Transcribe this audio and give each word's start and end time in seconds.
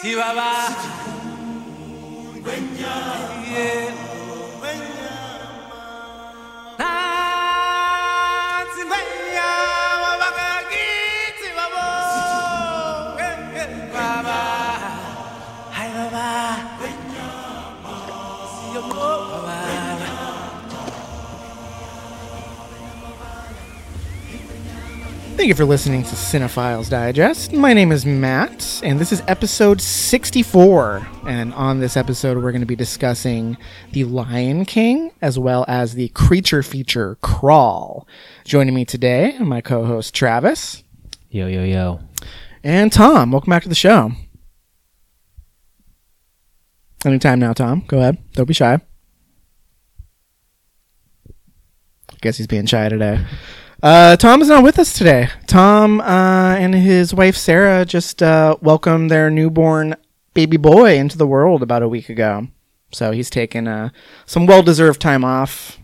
Chihuahua. 0.00 0.40
Yeah. 0.40 0.99
Thank 25.40 25.48
you 25.48 25.54
for 25.54 25.64
listening 25.64 26.02
to 26.02 26.10
Cinephiles 26.10 26.90
Digest. 26.90 27.54
My 27.54 27.72
name 27.72 27.92
is 27.92 28.04
Matt, 28.04 28.82
and 28.84 28.98
this 28.98 29.10
is 29.10 29.22
episode 29.26 29.80
64. 29.80 31.08
And 31.26 31.54
on 31.54 31.80
this 31.80 31.96
episode, 31.96 32.36
we're 32.36 32.52
going 32.52 32.60
to 32.60 32.66
be 32.66 32.76
discussing 32.76 33.56
The 33.92 34.04
Lion 34.04 34.66
King 34.66 35.12
as 35.22 35.38
well 35.38 35.64
as 35.66 35.94
the 35.94 36.08
creature 36.08 36.62
feature 36.62 37.16
Crawl. 37.22 38.06
Joining 38.44 38.74
me 38.74 38.84
today, 38.84 39.38
my 39.38 39.62
co 39.62 39.86
host 39.86 40.14
Travis 40.14 40.84
Yo, 41.30 41.46
yo, 41.46 41.64
yo. 41.64 42.00
and 42.62 42.92
Tom. 42.92 43.32
Welcome 43.32 43.48
back 43.48 43.62
to 43.62 43.70
the 43.70 43.74
show. 43.74 44.12
Anytime 47.06 47.38
now, 47.38 47.54
Tom. 47.54 47.84
Go 47.86 47.96
ahead. 47.96 48.18
Don't 48.34 48.44
be 48.44 48.52
shy. 48.52 48.74
I 52.10 52.16
Guess 52.20 52.36
he's 52.36 52.46
being 52.46 52.66
shy 52.66 52.90
today. 52.90 53.24
Uh, 53.82 54.14
Tom 54.16 54.42
is 54.42 54.48
not 54.48 54.62
with 54.62 54.78
us 54.78 54.92
today. 54.92 55.28
Tom 55.46 56.00
uh, 56.00 56.54
and 56.56 56.74
his 56.74 57.14
wife 57.14 57.36
Sarah 57.36 57.86
just 57.86 58.22
uh, 58.22 58.56
welcomed 58.60 59.10
their 59.10 59.30
newborn 59.30 59.96
baby 60.34 60.58
boy 60.58 60.98
into 60.98 61.16
the 61.16 61.26
world 61.26 61.62
about 61.62 61.82
a 61.82 61.88
week 61.88 62.10
ago. 62.10 62.48
So 62.92 63.10
he's 63.12 63.30
taken 63.30 63.66
uh, 63.66 63.90
some 64.26 64.46
well 64.46 64.62
deserved 64.62 65.00
time 65.00 65.24
off. 65.24 65.78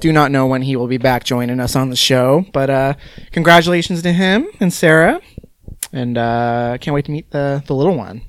Do 0.00 0.12
not 0.12 0.30
know 0.30 0.46
when 0.46 0.62
he 0.62 0.76
will 0.76 0.86
be 0.86 0.98
back 0.98 1.24
joining 1.24 1.60
us 1.60 1.74
on 1.74 1.88
the 1.88 1.96
show, 1.96 2.44
but 2.52 2.68
uh, 2.68 2.94
congratulations 3.32 4.02
to 4.02 4.12
him 4.12 4.46
and 4.60 4.72
Sarah. 4.72 5.20
And 5.92 6.18
uh, 6.18 6.76
can't 6.78 6.94
wait 6.94 7.06
to 7.06 7.10
meet 7.10 7.30
the, 7.30 7.62
the 7.66 7.74
little 7.74 7.96
one. 7.96 8.22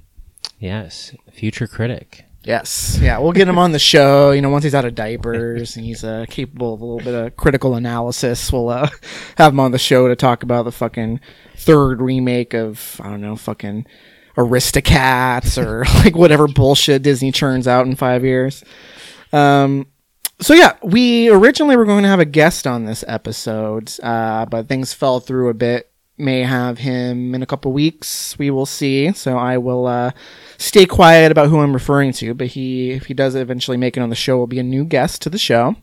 Yes, 0.57 1.13
future 1.33 1.67
critic. 1.67 2.25
Yes. 2.43 2.97
Yeah, 2.99 3.19
we'll 3.19 3.33
get 3.33 3.47
him 3.47 3.59
on 3.59 3.71
the 3.71 3.79
show. 3.79 4.31
You 4.31 4.41
know, 4.41 4.49
once 4.49 4.63
he's 4.63 4.73
out 4.73 4.85
of 4.85 4.95
diapers 4.95 5.75
and 5.75 5.85
he's 5.85 6.03
uh, 6.03 6.25
capable 6.27 6.73
of 6.73 6.81
a 6.81 6.85
little 6.85 7.05
bit 7.05 7.13
of 7.13 7.37
critical 7.37 7.75
analysis, 7.75 8.51
we'll 8.51 8.69
uh, 8.69 8.89
have 9.37 9.53
him 9.53 9.59
on 9.59 9.71
the 9.71 9.77
show 9.77 10.07
to 10.07 10.15
talk 10.15 10.41
about 10.41 10.63
the 10.63 10.71
fucking 10.71 11.19
third 11.55 12.01
remake 12.01 12.53
of, 12.55 12.99
I 13.03 13.09
don't 13.09 13.21
know, 13.21 13.35
fucking 13.35 13.85
Aristocats 14.37 15.61
or 15.61 15.85
like 16.03 16.15
whatever 16.15 16.47
bullshit 16.47 17.03
Disney 17.03 17.31
churns 17.31 17.67
out 17.67 17.85
in 17.85 17.95
five 17.95 18.23
years. 18.23 18.63
Um, 19.31 19.87
so 20.39 20.55
yeah, 20.55 20.77
we 20.81 21.29
originally 21.29 21.77
were 21.77 21.85
going 21.85 22.03
to 22.03 22.09
have 22.09 22.19
a 22.19 22.25
guest 22.25 22.65
on 22.65 22.85
this 22.85 23.03
episode, 23.07 23.91
uh, 24.01 24.47
but 24.47 24.67
things 24.67 24.93
fell 24.93 25.19
through 25.19 25.49
a 25.49 25.53
bit. 25.53 25.91
May 26.17 26.41
have 26.41 26.79
him 26.79 27.33
in 27.33 27.41
a 27.41 27.45
couple 27.45 27.71
weeks. 27.71 28.37
We 28.37 28.51
will 28.51 28.65
see. 28.65 29.11
So 29.13 29.37
I 29.37 29.57
will 29.57 29.87
uh, 29.87 30.11
stay 30.61 30.85
quiet 30.85 31.31
about 31.31 31.49
who 31.49 31.59
I'm 31.59 31.73
referring 31.73 32.13
to. 32.13 32.33
But 32.33 32.47
he, 32.47 32.91
if 32.91 33.07
he 33.07 33.13
does 33.13 33.35
eventually 33.35 33.77
make 33.77 33.97
it 33.97 34.01
on 34.01 34.09
the 34.09 34.15
show, 34.15 34.37
will 34.37 34.47
be 34.47 34.59
a 34.59 34.63
new 34.63 34.85
guest 34.85 35.21
to 35.23 35.29
the 35.29 35.37
show. 35.37 35.75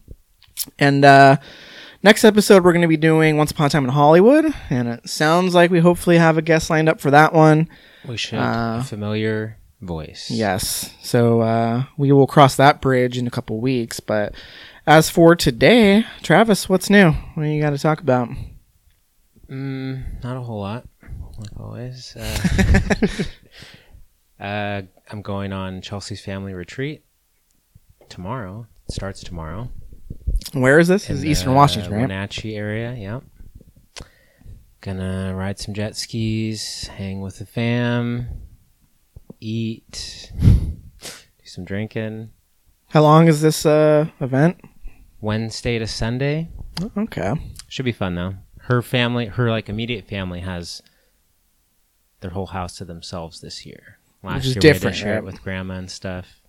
And 0.79 1.05
uh, 1.05 1.37
next 2.03 2.25
episode, 2.25 2.65
we're 2.65 2.73
going 2.73 2.83
to 2.83 2.89
be 2.89 2.97
doing 2.97 3.37
Once 3.37 3.51
Upon 3.51 3.67
a 3.67 3.71
Time 3.71 3.85
in 3.85 3.91
Hollywood, 3.91 4.47
and 4.71 4.89
it 4.89 5.09
sounds 5.09 5.55
like 5.55 5.71
we 5.71 5.81
hopefully 5.81 6.19
have 6.19 6.39
a 6.39 6.43
guest 6.43 6.71
lined 6.71 6.89
up 6.89 7.01
for 7.01 7.11
that 7.11 7.33
one. 7.33 7.69
We 8.07 8.17
should 8.17 8.39
Uh, 8.39 8.79
a 8.81 8.85
familiar 8.85 9.59
voice. 9.81 10.31
Yes. 10.31 10.95
So 11.03 11.41
uh, 11.41 11.85
we 11.97 12.13
will 12.13 12.27
cross 12.27 12.57
that 12.57 12.81
bridge 12.81 13.19
in 13.19 13.27
a 13.27 13.31
couple 13.31 13.61
weeks. 13.61 14.01
But 14.01 14.35
as 14.87 15.11
for 15.11 15.37
today, 15.37 16.05
Travis, 16.23 16.69
what's 16.69 16.91
new? 16.91 17.11
What 17.11 17.43
do 17.43 17.49
you 17.49 17.61
got 17.63 17.71
to 17.71 17.79
talk 17.79 18.01
about? 18.01 18.29
Mm, 19.51 20.23
not 20.23 20.37
a 20.37 20.41
whole 20.41 20.61
lot, 20.61 20.87
like 21.39 21.51
always. 21.59 22.15
Uh, 22.17 23.07
uh, 24.41 24.83
I'm 25.11 25.23
going 25.23 25.53
on 25.53 25.81
Chelsea's 25.83 26.21
family 26.21 26.55
retreat 26.55 27.05
tomorrow. 28.09 28.67
It 28.89 28.95
starts 28.95 29.23
tomorrow. 29.23 29.71
Where 30.53 30.79
is 30.79 30.89
this? 30.89 31.09
In 31.11 31.17
is 31.17 31.25
Eastern 31.25 31.55
Washington, 31.55 31.93
right? 31.93 32.01
Wenatchee 32.03 32.57
area. 32.57 32.95
Yep. 32.95 33.25
Gonna 34.81 35.35
ride 35.35 35.59
some 35.59 35.75
jet 35.75 35.97
skis, 35.97 36.87
hang 36.87 37.21
with 37.21 37.39
the 37.39 37.47
fam, 37.47 38.29
eat, 39.41 40.33
do 40.41 41.45
some 41.45 41.65
drinking. 41.65 42.31
How 42.87 43.03
long 43.03 43.27
is 43.27 43.43
this 43.43 43.67
uh, 43.67 44.07
event? 44.21 44.61
Wednesday 45.21 45.79
to 45.79 45.87
Sunday. 45.87 46.49
Oh, 46.81 46.91
Okay. 46.97 47.35
Should 47.69 47.85
be 47.85 47.93
fun 47.93 48.15
though. 48.15 48.35
Her 48.63 48.81
family, 48.81 49.27
her 49.27 49.51
like 49.51 49.69
immediate 49.69 50.07
family, 50.09 50.41
has 50.41 50.81
their 52.21 52.31
whole 52.31 52.47
house 52.47 52.77
to 52.77 52.85
themselves 52.85 53.41
this 53.41 53.67
year. 53.67 53.98
Last 54.23 54.47
year 54.47 54.55
different, 54.55 54.83
we 54.83 54.89
had 54.89 54.93
to 54.95 54.99
share 54.99 55.13
right? 55.15 55.19
it 55.19 55.25
with 55.25 55.43
grandma 55.43 55.75
and 55.75 55.91
stuff. 55.91 56.41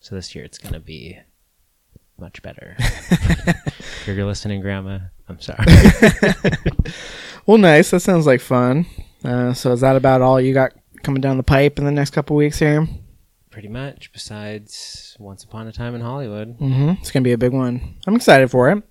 So 0.00 0.14
this 0.14 0.34
year 0.34 0.44
it's 0.44 0.58
gonna 0.58 0.80
be 0.80 1.18
much 2.18 2.42
better. 2.42 2.76
if 2.78 4.04
you're 4.06 4.24
listening, 4.26 4.60
grandma, 4.60 4.98
I'm 5.28 5.40
sorry. 5.40 5.64
Well, 7.48 7.56
nice. 7.56 7.92
That 7.92 8.00
sounds 8.00 8.26
like 8.26 8.42
fun. 8.42 8.84
Uh, 9.24 9.54
so 9.54 9.72
is 9.72 9.80
that 9.80 9.96
about 9.96 10.20
all 10.20 10.38
you 10.38 10.52
got 10.52 10.74
coming 11.02 11.22
down 11.22 11.38
the 11.38 11.42
pipe 11.42 11.78
in 11.78 11.86
the 11.86 11.90
next 11.90 12.10
couple 12.10 12.36
weeks 12.36 12.58
here? 12.58 12.86
Pretty 13.50 13.68
much. 13.68 14.12
Besides, 14.12 15.16
Once 15.18 15.44
Upon 15.44 15.66
a 15.66 15.72
Time 15.72 15.94
in 15.94 16.02
Hollywood. 16.02 16.56
hmm 16.58 16.90
It's 17.00 17.10
gonna 17.10 17.22
be 17.24 17.32
a 17.32 17.38
big 17.38 17.54
one. 17.54 17.96
I'm 18.06 18.16
excited 18.16 18.50
for 18.50 18.70
it. 18.70 18.82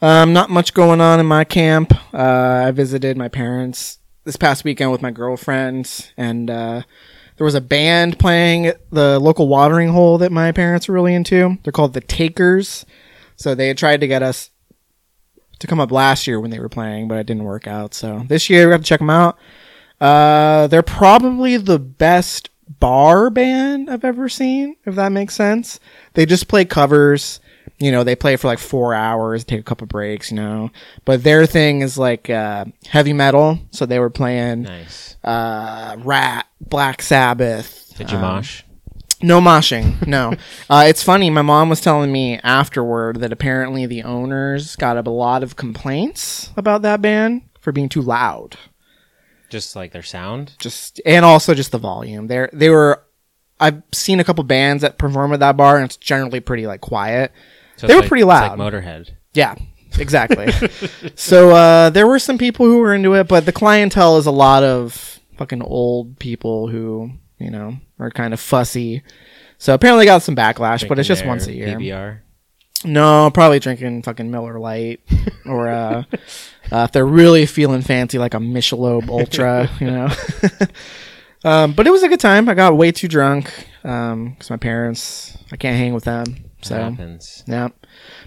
Um, 0.00 0.32
not 0.32 0.48
much 0.48 0.72
going 0.72 1.02
on 1.02 1.20
in 1.20 1.26
my 1.26 1.44
camp. 1.44 1.92
Uh, 2.14 2.64
I 2.66 2.70
visited 2.70 3.18
my 3.18 3.28
parents 3.28 3.98
this 4.24 4.36
past 4.36 4.64
weekend 4.64 4.90
with 4.90 5.02
my 5.02 5.10
girlfriend, 5.10 6.10
and 6.16 6.48
uh, 6.48 6.82
there 7.36 7.44
was 7.44 7.54
a 7.54 7.60
band 7.60 8.18
playing 8.18 8.66
at 8.66 8.90
the 8.90 9.18
local 9.18 9.48
watering 9.48 9.88
hole 9.88 10.18
that 10.18 10.32
my 10.32 10.52
parents 10.52 10.88
were 10.88 10.94
really 10.94 11.14
into. 11.14 11.58
They're 11.62 11.72
called 11.72 11.94
the 11.94 12.00
Takers. 12.00 12.84
So 13.36 13.54
they 13.54 13.68
had 13.68 13.78
tried 13.78 14.00
to 14.00 14.06
get 14.06 14.22
us 14.22 14.50
to 15.58 15.66
come 15.66 15.80
up 15.80 15.90
last 15.90 16.26
year 16.26 16.40
when 16.40 16.50
they 16.50 16.58
were 16.58 16.68
playing, 16.68 17.08
but 17.08 17.18
it 17.18 17.26
didn't 17.26 17.44
work 17.44 17.66
out. 17.66 17.94
So 17.94 18.24
this 18.26 18.50
year 18.50 18.66
we 18.66 18.72
have 18.72 18.82
to 18.82 18.86
check 18.86 19.00
them 19.00 19.10
out. 19.10 19.38
Uh, 20.00 20.66
they're 20.66 20.82
probably 20.82 21.56
the 21.56 21.78
best 21.78 22.50
bar 22.80 23.30
band 23.30 23.88
I've 23.88 24.04
ever 24.04 24.28
seen, 24.28 24.76
if 24.84 24.94
that 24.96 25.12
makes 25.12 25.34
sense. 25.34 25.78
They 26.14 26.26
just 26.26 26.48
play 26.48 26.64
covers. 26.64 27.40
You 27.78 27.90
know, 27.90 28.04
they 28.04 28.14
play 28.16 28.36
for 28.36 28.46
like 28.48 28.58
four 28.58 28.94
hours, 28.94 29.44
take 29.44 29.60
a 29.60 29.64
couple 29.64 29.86
breaks, 29.86 30.30
you 30.30 30.36
know. 30.36 30.70
But 31.04 31.22
their 31.22 31.46
thing 31.46 31.80
is 31.82 31.98
like 31.98 32.30
uh, 32.30 32.66
heavy 32.86 33.12
metal. 33.12 33.58
So 33.70 33.86
they 33.86 33.98
were 33.98 34.10
playing 34.10 34.62
Nice. 34.62 35.16
uh, 35.24 35.96
Ratt, 35.98 36.46
Black 36.60 37.02
Sabbath. 37.02 37.94
Did 37.96 38.10
you 38.10 38.16
um, 38.18 38.22
mosh? 38.22 38.62
no 39.22 39.40
moshing. 39.40 40.04
No. 40.06 40.34
uh, 40.70 40.84
it's 40.86 41.02
funny. 41.02 41.30
My 41.30 41.42
mom 41.42 41.68
was 41.68 41.80
telling 41.80 42.10
me 42.12 42.38
afterward 42.42 43.20
that 43.20 43.32
apparently 43.32 43.86
the 43.86 44.02
owners 44.02 44.76
got 44.76 44.96
a 44.96 45.10
lot 45.10 45.42
of 45.42 45.56
complaints 45.56 46.50
about 46.56 46.82
that 46.82 47.00
band 47.02 47.42
for 47.60 47.72
being 47.72 47.88
too 47.88 48.02
loud. 48.02 48.56
Just 49.48 49.76
like 49.76 49.92
their 49.92 50.02
sound? 50.02 50.54
Just 50.58 51.00
and 51.04 51.24
also 51.24 51.54
just 51.54 51.72
the 51.72 51.78
volume. 51.78 52.26
They 52.26 52.48
they 52.52 52.70
were. 52.70 53.02
I've 53.62 53.82
seen 53.92 54.20
a 54.20 54.24
couple 54.24 54.44
bands 54.44 54.82
that 54.82 54.98
perform 54.98 55.32
at 55.32 55.40
that 55.40 55.56
bar, 55.56 55.76
and 55.76 55.84
it's 55.84 55.96
generally 55.96 56.40
pretty 56.40 56.66
like 56.66 56.80
quiet. 56.80 57.32
So 57.76 57.86
They 57.86 57.94
were 57.94 58.00
like- 58.00 58.08
pretty 58.08 58.22
it's 58.22 58.28
loud. 58.28 58.58
like 58.58 58.72
Motorhead. 58.72 59.10
Yeah, 59.34 59.54
exactly. 59.98 60.52
so 61.14 61.50
uh, 61.50 61.90
there 61.90 62.06
were 62.06 62.18
some 62.18 62.38
people 62.38 62.66
who 62.66 62.78
were 62.78 62.94
into 62.94 63.14
it, 63.14 63.28
but 63.28 63.46
the 63.46 63.52
clientele 63.52 64.18
is 64.18 64.26
a 64.26 64.30
lot 64.30 64.62
of 64.62 65.20
fucking 65.38 65.62
old 65.62 66.18
people 66.18 66.68
who 66.68 67.10
you 67.38 67.50
know 67.50 67.76
are 67.98 68.10
kind 68.10 68.34
of 68.34 68.40
fussy. 68.40 69.02
So 69.58 69.72
apparently 69.74 70.04
got 70.04 70.22
some 70.22 70.36
backlash, 70.36 70.86
but 70.88 70.98
it's 70.98 71.08
just 71.08 71.24
once 71.24 71.46
a 71.46 71.52
year. 71.52 71.78
PBR. 71.78 72.18
No, 72.84 73.30
probably 73.32 73.60
drinking 73.60 74.02
fucking 74.02 74.28
Miller 74.30 74.58
Lite, 74.58 75.00
or 75.46 75.68
uh, 75.68 76.02
uh, 76.72 76.84
if 76.84 76.90
they're 76.92 77.06
really 77.06 77.46
feeling 77.46 77.80
fancy, 77.80 78.18
like 78.18 78.34
a 78.34 78.38
Michelob 78.38 79.08
Ultra, 79.08 79.70
you 79.80 79.86
know. 79.86 80.08
um, 81.44 81.72
but 81.72 81.86
it 81.86 81.90
was 81.90 82.02
a 82.02 82.08
good 82.08 82.20
time. 82.20 82.48
I 82.48 82.54
got 82.54 82.76
way 82.76 82.92
too 82.92 83.08
drunk 83.08 83.52
because 83.82 84.50
my 84.50 84.56
parents, 84.56 85.36
I 85.50 85.56
can't 85.56 85.76
hang 85.76 85.94
with 85.94 86.04
them. 86.04 86.24
So 86.62 86.76
happens. 86.76 87.42
yeah, 87.48 87.70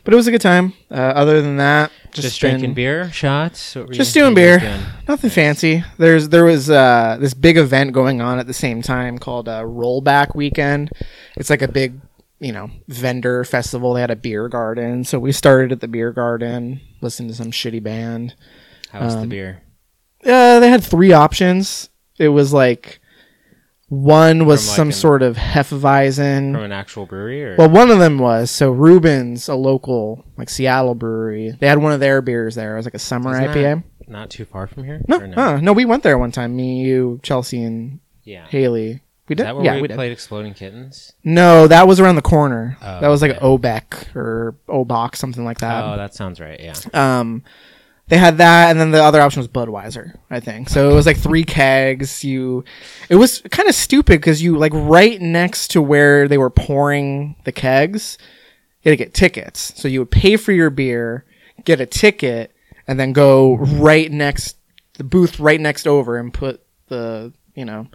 but 0.03 0.13
it 0.13 0.17
was 0.17 0.27
a 0.27 0.31
good 0.31 0.41
time. 0.41 0.73
Uh, 0.91 0.95
other 0.95 1.41
than 1.41 1.55
that, 1.55 1.89
just, 2.11 2.27
Just, 2.27 2.39
drinking 2.41 2.71
been- 2.71 2.73
beer, 2.75 3.11
shots. 3.13 3.75
What 3.75 3.87
were 3.87 3.93
Just 3.93 4.13
doing 4.13 4.33
what 4.33 4.41
were 4.41 4.53
you 4.53 4.59
beer. 4.59 4.59
doing? 4.59 4.81
Nothing 5.07 5.29
fancy. 5.29 5.83
There's 5.97 6.27
there 6.27 6.43
was 6.43 6.69
uh, 6.69 7.15
this 7.17 7.33
big 7.33 7.57
event 7.57 7.93
going 7.93 8.19
on 8.19 8.37
at 8.37 8.45
the 8.47 8.53
same 8.53 8.81
time 8.81 9.17
called 9.19 9.47
uh, 9.47 9.61
Rollback 9.63 10.35
Weekend. 10.35 10.91
It's 11.37 11.49
like 11.49 11.61
a 11.61 11.69
big, 11.69 12.01
you 12.41 12.51
know, 12.51 12.69
vendor 12.89 13.45
festival. 13.45 13.93
They 13.93 14.01
had 14.01 14.11
a 14.11 14.17
beer 14.17 14.49
garden, 14.49 15.05
so 15.05 15.17
we 15.17 15.31
started 15.31 15.71
at 15.71 15.79
the 15.79 15.87
beer 15.87 16.11
garden, 16.11 16.81
listened 17.01 17.29
to 17.29 17.35
some 17.35 17.51
shitty 17.51 17.81
band. 17.81 18.35
How 18.91 18.99
was 18.99 19.15
the 19.15 19.21
Um, 19.21 19.29
beer? 19.29 19.61
Uh, 20.25 20.59
they 20.59 20.69
had 20.69 20.83
three 20.83 21.13
options. 21.13 21.89
It 22.19 22.29
was 22.29 22.51
like 22.51 22.99
One 23.87 24.45
was 24.45 24.67
like, 24.67 24.75
some 24.75 24.87
an- 24.87 24.93
sort 24.93 25.21
of 25.21 25.37
Hefeweizen. 25.37 26.53
from 26.53 26.63
an 26.63 26.71
actual 26.71 27.05
brewery, 27.05 27.43
or 27.43 27.55
Well, 27.57 27.69
one 27.69 27.91
of 27.91 27.99
them 27.99 28.17
was 28.17 28.49
so 28.49 28.71
Reuben's, 28.71 29.47
a 29.47 29.55
local 29.55 30.25
like 30.37 30.49
Seattle 30.49 30.95
brewery. 30.95 31.55
They 31.59 31.67
had 31.67 31.77
one 31.77 31.91
of 31.93 31.99
their 31.99 32.21
beers 32.21 32.55
there. 32.55 32.73
It 32.73 32.77
was 32.77 32.85
like 32.85 32.95
a 32.95 32.99
summer 32.99 33.31
Isn't 33.39 33.53
IPA. 33.55 33.83
not 34.07 34.29
too 34.31 34.45
far 34.45 34.65
from 34.67 34.85
here. 34.85 35.01
No, 35.07 35.17
Or 35.19 35.27
huh, 35.33 35.57
no, 35.61 35.71
we 35.73 35.85
went 35.85 36.03
there 36.03 36.17
one 36.17 36.31
time. 36.31 36.55
Me, 36.55 36.81
you, 36.83 37.19
Chelsea, 37.23 37.61
and 37.63 37.99
Yeah. 38.23 38.47
Haley. 38.47 39.01
We 39.27 39.33
Is 39.33 39.37
did. 39.37 39.45
that 39.47 39.55
where 39.55 39.65
yeah, 39.65 39.75
we, 39.75 39.81
we 39.83 39.87
did. 39.87 39.95
played 39.95 40.11
Exploding 40.11 40.53
Kittens? 40.53 41.13
No, 41.23 41.67
that 41.67 41.87
was 41.87 41.99
around 41.99 42.15
the 42.15 42.21
corner. 42.21 42.77
Oh, 42.81 43.01
that 43.01 43.07
was 43.07 43.21
like 43.23 43.31
okay. 43.31 43.39
Obeck 43.45 44.15
or 44.15 44.55
Obach, 44.67 45.15
something 45.15 45.43
like 45.43 45.59
that. 45.59 45.83
oh, 45.83 45.97
that 45.97 46.13
sounds 46.13 46.39
right. 46.39 46.59
Yeah. 46.59 46.73
Um, 46.93 47.43
they 48.07 48.17
had 48.17 48.37
that, 48.37 48.69
and 48.69 48.79
then 48.79 48.91
the 48.91 49.03
other 49.03 49.19
option 49.19 49.39
was 49.39 49.47
Budweiser, 49.47 50.17
I 50.29 50.39
think. 50.39 50.69
So 50.69 50.89
it 50.89 50.93
was 50.93 51.05
like 51.05 51.17
three 51.17 51.43
kegs. 51.43 52.23
You, 52.23 52.63
it 53.09 53.15
was 53.15 53.41
kind 53.49 53.67
of 53.67 53.73
stupid 53.73 54.21
because 54.21 54.43
you 54.43 54.57
like 54.57 54.73
right 54.73 55.19
next 55.19 55.69
to 55.69 55.81
where 55.81 56.27
they 56.27 56.37
were 56.37 56.51
pouring 56.51 57.35
the 57.45 57.51
kegs, 57.51 58.17
you 58.83 58.91
had 58.91 58.97
to 58.97 59.03
get 59.03 59.13
tickets. 59.13 59.73
So 59.75 59.87
you 59.87 59.99
would 59.99 60.11
pay 60.11 60.37
for 60.37 60.51
your 60.51 60.69
beer, 60.69 61.25
get 61.63 61.81
a 61.81 61.85
ticket, 61.87 62.55
and 62.87 62.99
then 62.99 63.11
go 63.11 63.55
right 63.55 64.11
next 64.11 64.57
the 64.95 65.03
booth 65.03 65.39
right 65.39 65.59
next 65.59 65.87
over 65.87 66.17
and 66.17 66.33
put 66.33 66.61
the 66.87 67.33
you 67.53 67.65
know 67.65 67.87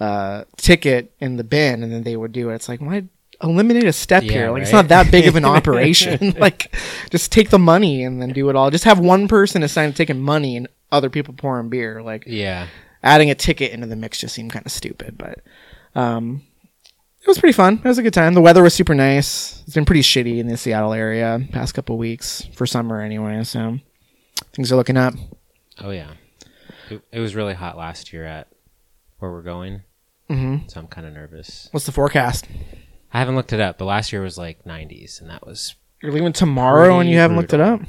uh, 0.00 0.44
ticket 0.56 1.14
in 1.20 1.36
the 1.36 1.44
bin, 1.44 1.82
and 1.82 1.92
then 1.92 2.02
they 2.02 2.16
would 2.16 2.32
do 2.32 2.50
it. 2.50 2.56
It's 2.56 2.68
like 2.68 2.80
why 2.80 3.04
eliminate 3.42 3.84
a 3.84 3.92
step 3.92 4.22
Yeah, 4.22 4.32
here? 4.32 4.50
Like 4.50 4.62
it's 4.62 4.72
not 4.72 4.88
that 4.88 5.10
big 5.10 5.26
of 5.26 5.36
an 5.36 5.44
operation. 5.56 6.34
like 6.38 6.74
just 7.10 7.32
take 7.32 7.50
the 7.50 7.58
money 7.58 8.04
and 8.04 8.20
then 8.22 8.32
do 8.32 8.48
it 8.50 8.56
all. 8.56 8.70
Just 8.70 8.84
have 8.84 8.98
one 8.98 9.28
person 9.28 9.62
assigned 9.62 9.94
to 9.94 9.96
taking 9.96 10.20
money 10.20 10.56
and 10.56 10.68
other 10.90 11.10
people 11.10 11.34
pouring 11.34 11.68
beer. 11.68 12.02
Like 12.02 12.24
Yeah. 12.26 12.68
adding 13.02 13.30
a 13.30 13.34
ticket 13.34 13.72
into 13.72 13.86
the 13.86 13.96
mix 13.96 14.18
just 14.18 14.34
seemed 14.34 14.52
kind 14.52 14.64
of 14.66 14.72
stupid, 14.72 15.16
but 15.18 15.40
um, 15.94 16.42
it 17.20 17.26
was 17.28 17.38
pretty 17.38 17.52
fun. 17.52 17.80
It 17.84 17.88
was 17.88 17.98
a 17.98 18.02
good 18.02 18.14
time. 18.14 18.34
The 18.34 18.40
weather 18.40 18.62
was 18.62 18.74
super 18.74 18.94
nice. 18.94 19.62
It's 19.66 19.74
been 19.74 19.84
pretty 19.84 20.02
shitty 20.02 20.38
in 20.38 20.48
the 20.48 20.56
Seattle 20.56 20.92
area 20.92 21.40
past 21.52 21.74
couple 21.74 21.96
weeks 21.98 22.48
for 22.54 22.66
summer 22.66 23.00
anyway. 23.00 23.44
So 23.44 23.78
things 24.54 24.72
are 24.72 24.76
looking 24.76 24.96
up. 24.96 25.14
Oh 25.80 25.90
yeah. 25.90 26.12
It, 26.90 27.00
it 27.12 27.20
was 27.20 27.34
really 27.34 27.54
hot 27.54 27.76
last 27.78 28.12
year 28.12 28.24
at 28.24 28.48
where 29.18 29.30
we're 29.30 29.42
going, 29.42 29.82
hmm 30.28 30.56
so 30.66 30.80
I'm 30.80 30.86
kind 30.88 31.06
of 31.06 31.12
nervous. 31.14 31.68
What's 31.70 31.86
the 31.86 31.92
forecast? 31.92 32.46
I 33.12 33.18
haven't 33.18 33.36
looked 33.36 33.52
it 33.52 33.60
up, 33.60 33.78
but 33.78 33.84
last 33.84 34.12
year 34.12 34.22
was 34.22 34.38
like 34.38 34.64
90s, 34.64 35.20
and 35.20 35.28
that 35.30 35.46
was. 35.46 35.74
You're 36.02 36.12
leaving 36.12 36.32
tomorrow 36.32 36.98
and 36.98 37.08
you 37.08 37.18
haven't 37.18 37.36
looked 37.36 37.52
it 37.52 37.60
up. 37.60 37.80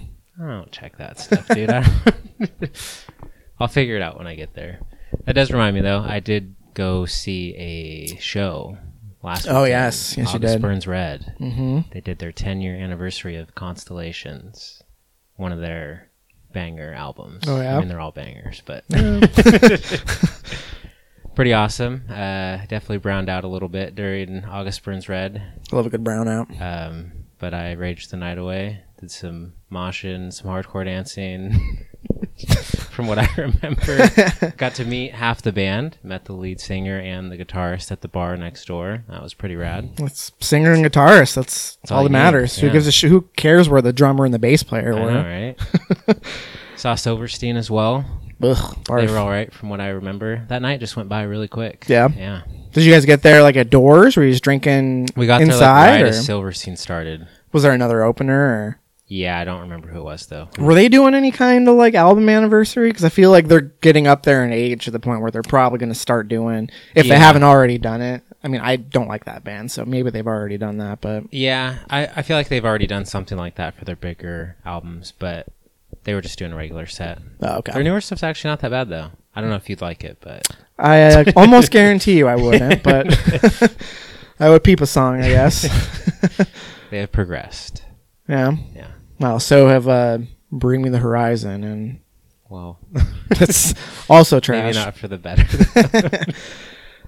I 0.42 0.48
don't 0.48 0.72
check 0.72 0.98
that 0.98 1.20
stuff, 1.20 1.48
dude. 1.48 1.70
I 1.70 1.82
don't- 2.40 2.72
I'll 3.60 3.68
figure 3.68 3.96
it 3.96 4.02
out 4.02 4.18
when 4.18 4.28
I 4.28 4.36
get 4.36 4.54
there. 4.54 4.80
That 5.26 5.34
does 5.34 5.52
remind 5.52 5.76
me, 5.76 5.82
though. 5.82 6.00
I 6.02 6.20
did 6.20 6.56
go 6.74 7.06
see 7.06 7.56
a 7.56 8.18
show 8.20 8.78
last. 9.24 9.48
Oh, 9.48 9.64
weekend, 9.64 9.70
yes. 9.70 10.18
Yes, 10.18 10.34
you 10.34 10.40
did. 10.40 10.62
Burns 10.62 10.86
Red. 10.88 11.36
hmm 11.38 11.82
They 11.92 12.02
did 12.02 12.20
their 12.20 12.32
10 12.32 12.62
year 12.62 12.76
anniversary 12.76 13.36
of 13.38 13.56
Constellations, 13.56 14.82
one 15.38 15.52
of 15.52 15.60
their 15.60 16.10
banger 16.52 16.94
albums. 16.94 17.44
Oh, 17.48 17.62
yeah? 17.62 17.78
I 17.78 17.80
mean, 17.80 17.88
they're 17.88 18.00
all 18.02 18.12
bangers, 18.12 18.62
but 18.66 18.84
pretty 21.36 21.54
awesome. 21.54 22.04
Uh, 22.10 22.58
definitely 22.68 22.98
browned 22.98 23.30
out 23.30 23.44
a 23.44 23.48
little 23.48 23.70
bit 23.70 23.96
during 23.96 24.44
August 24.46 24.84
Burns 24.84 25.08
Red, 25.10 25.42
Love 25.72 25.86
a 25.86 25.90
good 25.90 26.04
brown 26.04 26.28
out. 26.28 26.48
um, 26.62 27.12
but 27.40 27.54
I 27.54 27.74
raged 27.74 28.12
the 28.12 28.18
night 28.18 28.38
away. 28.38 28.82
Did 29.00 29.12
some 29.12 29.54
moshing, 29.72 30.32
some 30.32 30.48
hardcore 30.50 30.86
dancing. 30.86 31.86
From 32.92 33.08
what 33.08 33.18
I 33.18 33.28
remember, 33.38 34.54
got 34.58 34.76
to 34.76 34.86
meet 34.86 35.14
half 35.14 35.42
the 35.42 35.52
band. 35.52 35.98
Met 36.04 36.26
the 36.26 36.34
lead 36.34 36.60
singer 36.60 37.00
and 37.00 37.32
the 37.32 37.38
guitarist 37.38 37.92
at 37.92 38.02
the 38.02 38.08
bar 38.08 38.38
next 38.38 38.66
door. 38.66 39.04
That 39.10 39.22
was 39.24 39.34
pretty 39.34 39.56
rad. 39.56 39.90
It's 39.98 40.32
singer 40.40 40.74
and 40.74 40.86
guitarist. 40.86 41.34
That's, 41.36 41.76
That's 41.78 41.92
all, 41.92 42.00
all 42.00 42.04
that 42.04 42.10
matters. 42.12 42.58
Who 42.60 42.70
gives 42.70 42.86
a 42.88 42.92
sh- 42.92 43.04
Who 43.04 43.22
cares 43.36 43.68
where 43.68 43.82
the 43.82 43.94
drummer 43.94 44.26
and 44.26 44.34
the 44.34 44.40
bass 44.40 44.62
player 44.64 44.94
were? 44.94 45.12
know, 45.12 45.56
right? 46.08 46.18
Saw 46.76 46.94
Silverstein 46.96 47.56
as 47.58 47.72
well. 47.72 48.06
Ugh, 48.46 48.78
They 48.88 49.08
were 49.08 49.18
all 49.18 49.30
right 49.30 49.54
from 49.54 49.70
what 49.70 49.80
I 49.82 49.90
remember. 49.90 50.46
That 50.48 50.62
night 50.62 50.80
just 50.80 50.96
went 50.96 51.10
by 51.10 51.24
really 51.24 51.48
quick. 51.48 51.86
Yeah? 51.88 52.10
Yeah. 52.16 52.42
Did 52.74 52.84
you 52.84 52.92
guys 52.92 53.06
get 53.06 53.22
there 53.22 53.42
like 53.44 53.56
at 53.56 53.70
doors? 53.70 54.18
Were 54.18 54.24
you 54.24 54.32
just 54.32 54.44
drinking 54.44 55.10
We 55.16 55.28
got 55.28 55.42
inside, 55.42 55.60
there 55.60 55.92
like 55.92 55.92
right 55.92 56.02
or 56.04 56.06
as 56.08 56.26
Silverstein 56.26 56.76
started. 56.76 57.28
was 57.52 57.64
there 57.64 57.72
another 57.72 58.04
opener? 58.04 58.80
Yeah, 59.06 59.38
I 59.38 59.44
don't 59.44 59.62
remember 59.62 59.90
who 59.90 60.00
it 60.00 60.04
was 60.04 60.26
though. 60.26 60.50
Were 60.58 60.74
they 60.74 60.90
doing 60.90 61.14
any 61.14 61.30
kind 61.32 61.70
of 61.70 61.76
like 61.76 61.94
album 61.94 62.28
anniversary? 62.30 62.90
Because 62.90 63.04
I 63.04 63.10
feel 63.10 63.30
like 63.30 63.48
they're 63.48 63.62
getting 63.62 64.08
up 64.08 64.24
there 64.24 64.44
in 64.44 64.52
age 64.52 64.86
to 64.86 64.92
the 64.92 65.00
point 65.00 65.22
where 65.22 65.30
they're 65.30 65.44
probably 65.44 65.78
going 65.78 65.92
to 65.92 66.00
start 66.00 66.28
doing 66.28 66.70
if 66.96 67.08
they 67.08 67.18
haven't 67.18 67.44
already 67.44 67.78
done 67.78 68.02
it. 68.02 68.24
I 68.44 68.48
mean, 68.48 68.62
I 68.62 68.78
don't 68.78 69.08
like 69.08 69.26
that 69.26 69.44
band, 69.44 69.72
so 69.72 69.86
maybe 69.86 70.10
they've 70.10 70.26
already 70.26 70.58
done 70.58 70.78
that. 70.80 71.00
But 71.00 71.32
Yeah, 71.32 71.78
I, 71.90 72.08
I 72.08 72.22
feel 72.24 72.36
like 72.38 72.50
they've 72.50 72.66
already 72.66 72.88
done 72.88 73.06
something 73.06 73.38
like 73.38 73.56
that 73.56 73.76
for 73.78 73.86
their 73.86 73.96
bigger 73.96 74.58
albums, 74.66 75.14
but 75.18 75.48
they 76.04 76.14
were 76.14 76.22
just 76.22 76.38
doing 76.40 76.52
a 76.52 76.56
regular 76.56 76.86
set. 76.86 77.20
oh, 77.42 77.58
okay, 77.58 77.72
Their 77.74 77.84
newer 77.84 78.02
stuff's 78.02 78.24
actually 78.24 78.50
not 78.52 78.60
that 78.62 78.72
bad 78.72 78.90
though. 78.90 79.12
I 79.36 79.42
don't 79.42 79.50
know 79.50 79.56
if 79.56 79.70
you'd 79.70 79.82
like 79.82 80.04
it, 80.04 80.18
but 80.22 80.48
I 80.78 81.02
uh, 81.04 81.24
almost 81.36 81.72
guarantee 81.72 82.18
you 82.18 82.28
I 82.28 82.36
wouldn't, 82.36 82.84
but 82.84 83.08
I 84.40 84.50
would 84.50 84.64
peep 84.64 84.82
a 84.82 84.86
song, 84.86 85.22
I 85.22 85.30
guess. 85.30 85.62
they 86.92 87.00
have 87.00 87.12
progressed. 87.12 87.84
yeah. 88.28 88.56
Yeah. 88.76 88.88
Well, 89.20 89.40
so 89.40 89.68
have 89.68 89.88
uh, 89.88 90.20
Bring 90.52 90.82
Me 90.82 90.90
the 90.90 90.98
Horizon, 91.00 91.64
and 91.64 92.00
Well, 92.50 92.80
that's 93.30 93.74
also 94.10 94.40
trash. 94.40 94.76
maybe 94.76 94.86
not 94.86 94.96
for 94.98 95.08
the 95.08 95.18
better. 95.18 95.46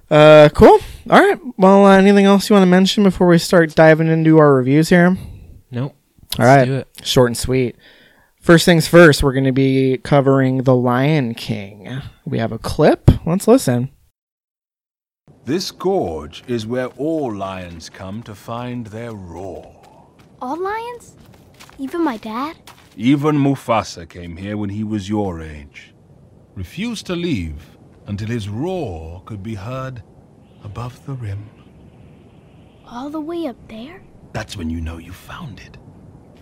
Uh, 0.10 0.50
cool. 0.54 0.80
All 1.10 1.20
right. 1.20 1.40
Well, 1.58 1.86
uh, 1.86 1.98
anything 1.98 2.26
else 2.26 2.48
you 2.50 2.54
want 2.54 2.62
to 2.64 2.70
mention 2.70 3.04
before 3.04 3.28
we 3.28 3.38
start 3.40 3.74
diving 3.74 4.08
into 4.08 4.38
our 4.38 4.54
reviews 4.54 4.90
here? 4.90 5.18
nope. 5.72 5.96
All 6.38 6.46
Let's 6.46 6.58
right. 6.60 6.66
do 6.66 6.74
it. 6.76 6.88
Short 7.04 7.30
and 7.30 7.38
sweet. 7.38 7.76
First 8.46 8.66
things 8.66 8.88
first, 8.88 9.24
we're 9.24 9.34
going 9.34 9.46
to 9.46 9.52
be 9.52 9.98
covering 9.98 10.62
The 10.62 10.76
Lion 10.76 11.34
King. 11.34 12.04
We 12.26 12.38
have 12.38 12.52
a 12.52 12.60
clip. 12.60 13.10
Let's 13.26 13.48
listen. 13.48 13.90
This 15.46 15.72
gorge 15.72 16.44
is 16.46 16.68
where 16.68 16.90
all 16.90 17.34
lions 17.34 17.90
come 17.90 18.22
to 18.22 18.36
find 18.36 18.86
their 18.86 19.14
roar. 19.14 19.82
All 20.44 20.62
lions? 20.62 21.16
Even 21.80 22.04
my 22.04 22.18
dad? 22.18 22.56
Even 22.96 23.36
Mufasa 23.36 24.08
came 24.08 24.38
here 24.38 24.58
when 24.58 24.70
he 24.70 24.84
was 24.84 25.10
your 25.10 25.42
age. 25.42 25.96
Refused 26.54 27.08
to 27.08 27.16
leave 27.16 27.80
until 28.06 28.28
his 28.28 28.48
roar 28.48 29.24
could 29.26 29.42
be 29.42 29.56
heard 29.56 30.04
above 30.64 31.04
the 31.08 31.14
rim. 31.14 31.50
All 32.86 33.10
the 33.10 33.20
way 33.20 33.48
up 33.48 33.58
there? 33.70 34.04
That's 34.34 34.56
when 34.56 34.70
you 34.70 34.82
know 34.82 35.00
you 35.00 35.14
found 35.14 35.62
it. 35.62 35.80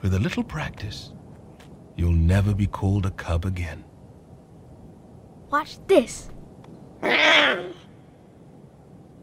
With 0.01 0.15
a 0.15 0.19
little 0.19 0.43
practice, 0.43 1.13
you'll 1.95 2.12
never 2.12 2.53
be 2.53 2.67
called 2.67 3.05
a 3.05 3.12
cub 3.12 3.45
again. 3.45 3.83
Watch 5.50 5.77
this. 5.88 6.29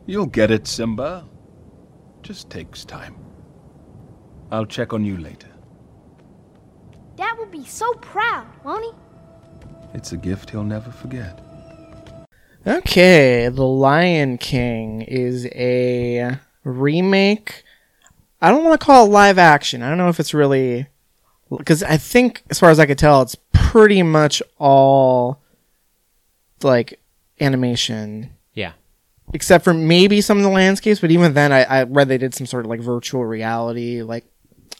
You'll 0.06 0.26
get 0.26 0.50
it, 0.50 0.66
Simba. 0.66 1.28
Just 2.22 2.50
takes 2.50 2.84
time. 2.84 3.16
I'll 4.50 4.66
check 4.66 4.92
on 4.92 5.04
you 5.04 5.16
later. 5.16 5.48
Dad 7.16 7.38
will 7.38 7.46
be 7.46 7.64
so 7.64 7.92
proud, 7.94 8.46
won't 8.64 8.84
he? 8.84 8.92
It's 9.94 10.12
a 10.12 10.16
gift 10.16 10.50
he'll 10.50 10.64
never 10.64 10.90
forget. 10.90 11.40
Okay. 12.66 13.48
The 13.48 13.64
Lion 13.64 14.38
King 14.38 15.02
is 15.02 15.46
a 15.46 16.38
remake. 16.64 17.64
I 18.40 18.50
don't 18.50 18.64
want 18.64 18.80
to 18.80 18.84
call 18.84 19.06
it 19.06 19.10
live 19.10 19.38
action. 19.38 19.82
I 19.82 19.88
don't 19.88 19.98
know 19.98 20.08
if 20.08 20.20
it's 20.20 20.34
really. 20.34 20.86
Because 21.56 21.82
I 21.82 21.96
think, 21.96 22.42
as 22.50 22.58
far 22.58 22.70
as 22.70 22.78
I 22.78 22.86
could 22.86 22.98
tell, 22.98 23.22
it's 23.22 23.36
pretty 23.52 24.02
much 24.02 24.42
all 24.58 25.40
like 26.62 27.00
animation 27.40 28.30
Yeah. 28.54 28.72
except 29.32 29.64
for 29.64 29.72
maybe 29.74 30.20
some 30.20 30.36
of 30.38 30.42
the 30.44 30.50
landscapes. 30.50 31.00
But 31.00 31.10
even 31.10 31.34
then, 31.34 31.52
I, 31.52 31.62
I 31.64 31.82
read 31.84 32.08
they 32.08 32.18
did 32.18 32.34
some 32.34 32.46
sort 32.46 32.64
of 32.64 32.70
like 32.70 32.80
virtual 32.80 33.24
reality, 33.24 34.02
like 34.02 34.24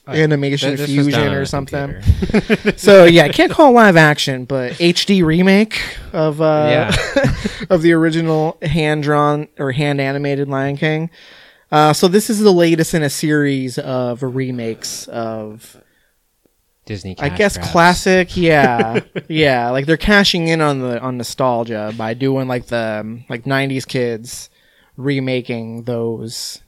animation 0.07 0.75
Th- 0.75 0.79
was 0.79 0.87
done 0.89 1.03
fusion 1.03 1.33
or 1.33 1.45
something. 1.45 2.01
so 2.77 3.05
yeah, 3.05 3.23
I 3.23 3.29
can't 3.33 3.51
call 3.51 3.69
it 3.71 3.73
live 3.73 3.97
action, 3.97 4.45
but 4.45 4.73
HD 4.73 5.23
remake 5.23 5.79
of 6.13 6.41
uh, 6.41 6.67
Yeah. 6.69 7.35
of 7.69 7.81
the 7.81 7.93
original 7.93 8.57
hand 8.61 9.03
drawn 9.03 9.47
or 9.59 9.71
hand 9.71 9.99
animated 9.99 10.47
Lion 10.49 10.77
King. 10.77 11.09
Uh, 11.71 11.93
so 11.93 12.07
this 12.07 12.29
is 12.29 12.39
the 12.39 12.51
latest 12.51 12.93
in 12.93 13.01
a 13.01 13.09
series 13.09 13.77
of 13.79 14.21
remakes 14.23 15.07
of 15.07 15.81
Disney. 16.85 17.15
I 17.19 17.29
guess 17.29 17.57
grabs. 17.57 17.71
classic, 17.71 18.37
yeah, 18.37 19.01
yeah. 19.27 19.69
Like 19.69 19.85
they're 19.85 19.97
cashing 19.97 20.47
in 20.47 20.61
on 20.61 20.79
the 20.79 20.99
on 20.99 21.17
nostalgia 21.17 21.93
by 21.97 22.13
doing 22.13 22.47
like 22.47 22.67
the 22.67 23.21
like 23.29 23.43
'90s 23.43 23.87
kids 23.87 24.49
remaking 24.97 25.83
those 25.83 26.61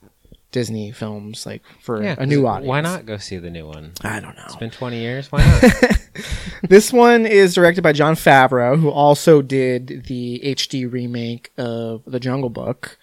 Disney 0.52 0.92
films, 0.92 1.46
like 1.46 1.62
for 1.80 2.02
Yeah, 2.02 2.14
a 2.16 2.26
new 2.26 2.46
audience. 2.46 2.68
Why 2.68 2.80
not 2.80 3.06
go 3.06 3.16
see 3.16 3.38
the 3.38 3.50
new 3.50 3.66
one? 3.66 3.92
I 4.02 4.20
don't 4.20 4.36
know. 4.36 4.44
It's 4.44 4.56
been 4.56 4.70
20 4.70 4.98
years. 5.00 5.32
Why 5.32 5.44
not? 5.44 5.98
this 6.68 6.92
one 6.92 7.26
is 7.26 7.54
directed 7.54 7.82
by 7.82 7.92
Jon 7.92 8.14
Favreau, 8.14 8.78
who 8.78 8.88
also 8.88 9.42
did 9.42 10.04
the 10.06 10.40
HD 10.44 10.90
remake 10.90 11.50
of 11.58 12.02
The 12.06 12.20
Jungle 12.20 12.50
Book. 12.50 12.98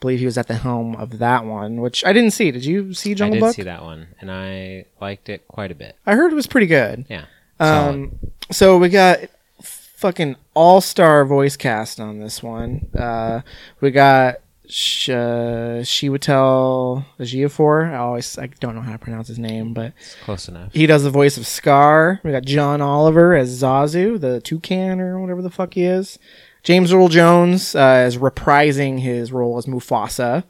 Believe 0.00 0.18
he 0.18 0.26
was 0.26 0.36
at 0.36 0.46
the 0.46 0.54
helm 0.56 0.94
of 0.96 1.18
that 1.18 1.44
one, 1.46 1.80
which 1.80 2.04
I 2.04 2.12
didn't 2.12 2.32
see. 2.32 2.50
Did 2.50 2.64
you 2.66 2.92
see 2.92 3.14
Jungle 3.14 3.40
Book? 3.40 3.46
I 3.46 3.48
did 3.48 3.48
Book? 3.48 3.56
see 3.56 3.62
that 3.62 3.82
one, 3.82 4.08
and 4.20 4.30
I 4.30 4.84
liked 5.00 5.28
it 5.30 5.48
quite 5.48 5.70
a 5.72 5.74
bit. 5.74 5.96
I 6.06 6.14
heard 6.14 6.32
it 6.32 6.36
was 6.36 6.46
pretty 6.46 6.66
good. 6.66 7.06
Yeah. 7.08 7.24
Um, 7.58 8.18
so 8.50 8.76
we 8.76 8.90
got 8.90 9.20
fucking 9.62 10.36
all 10.54 10.80
star 10.82 11.24
voice 11.24 11.56
cast 11.56 11.98
on 11.98 12.18
this 12.20 12.42
one. 12.42 12.88
Uh, 12.96 13.40
we 13.80 13.90
got 13.90 14.36
Sh- 14.68 15.08
uh, 15.08 15.80
Chiwetel 15.82 17.04
Ejiofor. 17.18 17.90
I 17.92 17.96
always 17.96 18.36
I 18.38 18.48
don't 18.60 18.74
know 18.74 18.82
how 18.82 18.92
to 18.92 18.98
pronounce 18.98 19.28
his 19.28 19.38
name, 19.38 19.72
but 19.72 19.92
It's 19.98 20.16
close 20.16 20.48
enough. 20.48 20.72
he 20.74 20.86
does 20.86 21.04
the 21.04 21.10
voice 21.10 21.36
of 21.38 21.46
Scar. 21.46 22.20
We 22.22 22.32
got 22.32 22.44
John 22.44 22.82
Oliver 22.82 23.34
as 23.34 23.62
Zazu, 23.62 24.20
the 24.20 24.40
toucan 24.42 25.00
or 25.00 25.18
whatever 25.20 25.40
the 25.40 25.50
fuck 25.50 25.74
he 25.74 25.84
is. 25.84 26.18
James 26.66 26.92
Earl 26.92 27.06
Jones 27.06 27.76
uh, 27.76 28.04
is 28.08 28.18
reprising 28.18 28.98
his 28.98 29.30
role 29.30 29.56
as 29.56 29.66
Mufasa. 29.66 30.42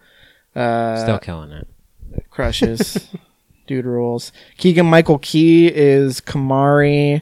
Uh, 0.55 0.97
Still 1.03 1.19
killing 1.19 1.51
it. 1.53 1.69
crushes. 2.31 3.09
Dude 3.67 3.85
rules. 3.85 4.33
Keegan 4.57 4.87
Michael 4.87 5.19
Key 5.19 5.67
is 5.67 6.23
Kamari. 6.23 7.21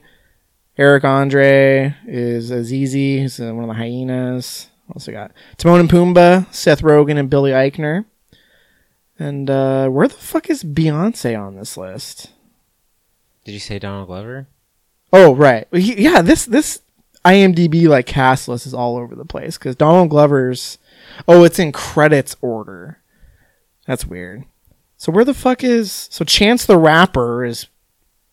Eric 0.78 1.02
Andre 1.02 1.96
is 2.06 2.52
Azizi. 2.52 3.18
He's 3.18 3.40
uh, 3.40 3.52
one 3.52 3.64
of 3.64 3.68
the 3.68 3.74
hyenas. 3.74 4.68
What 4.86 4.98
else 4.98 5.06
we 5.08 5.12
got? 5.12 5.32
Timon 5.56 5.80
and 5.80 5.88
Pumbaa, 5.90 6.54
Seth 6.54 6.82
Rogen, 6.82 7.18
and 7.18 7.28
Billy 7.28 7.50
Eichner. 7.50 8.04
And 9.18 9.50
uh, 9.50 9.88
where 9.88 10.06
the 10.06 10.14
fuck 10.14 10.48
is 10.48 10.62
Beyonce 10.62 11.36
on 11.36 11.56
this 11.56 11.76
list? 11.76 12.30
Did 13.44 13.52
you 13.52 13.58
say 13.60 13.80
Donald 13.80 14.06
Glover? 14.06 14.46
Oh, 15.12 15.34
right. 15.34 15.66
He- 15.72 16.00
yeah, 16.04 16.22
this 16.22 16.44
this 16.44 16.80
IMDb 17.24 17.88
like 17.88 18.06
cast 18.06 18.48
list 18.48 18.66
is 18.66 18.74
all 18.74 18.96
over 18.96 19.14
the 19.14 19.24
place 19.24 19.56
because 19.58 19.76
Donald 19.76 20.10
Glover's. 20.10 20.78
Oh, 21.28 21.44
it's 21.44 21.58
in 21.58 21.72
credits 21.72 22.36
order. 22.40 22.98
That's 23.86 24.06
weird. 24.06 24.44
So 24.96 25.12
where 25.12 25.24
the 25.24 25.34
fuck 25.34 25.62
is 25.62 26.08
so 26.10 26.24
Chance 26.24 26.66
the 26.66 26.78
Rapper 26.78 27.44
is 27.44 27.66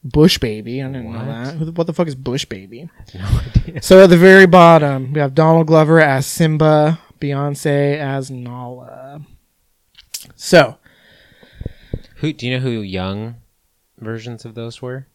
Bush 0.04 0.38
Baby? 0.38 0.82
I 0.82 0.88
didn't 0.88 1.12
know 1.12 1.26
that. 1.26 1.56
Who 1.56 1.66
the, 1.66 1.72
what 1.74 1.88
the 1.88 1.94
fuck 1.94 2.08
is 2.08 2.16
Bush 2.16 2.46
Baby? 2.46 2.90
No 3.14 3.26
idea. 3.26 3.82
So 3.82 4.04
at 4.04 4.10
the 4.10 4.18
very 4.18 4.46
bottom, 4.46 5.14
we 5.14 5.20
have 5.20 5.36
Donald 5.36 5.68
Glover 5.68 6.00
as 6.00 6.26
Simba, 6.26 7.00
Beyonce 7.20 7.98
as 7.98 8.32
Nala. 8.32 9.22
So 10.36 10.78
Who 12.18 12.34
do 12.34 12.48
you 12.48 12.54
know 12.56 12.64
who 12.64 12.82
young 12.82 13.36
versions 13.98 14.46
of 14.46 14.56
those 14.56 14.82
were? 14.82 15.08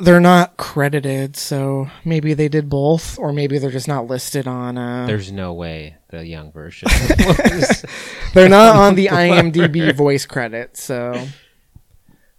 They're 0.00 0.20
not 0.20 0.56
credited, 0.56 1.36
so 1.36 1.88
maybe 2.04 2.34
they 2.34 2.48
did 2.48 2.68
both, 2.68 3.18
or 3.18 3.32
maybe 3.32 3.58
they're 3.58 3.70
just 3.70 3.88
not 3.88 4.06
listed 4.06 4.46
on. 4.48 4.76
Uh, 4.78 5.06
There's 5.06 5.30
no 5.30 5.52
way 5.52 5.96
the 6.08 6.26
young 6.26 6.50
version 6.52 6.88
was. 7.18 7.84
They're 8.34 8.48
not 8.48 8.76
on 8.76 8.94
the 8.94 9.06
IMDb 9.12 9.94
voice 9.94 10.26
credit, 10.26 10.76
so 10.76 11.26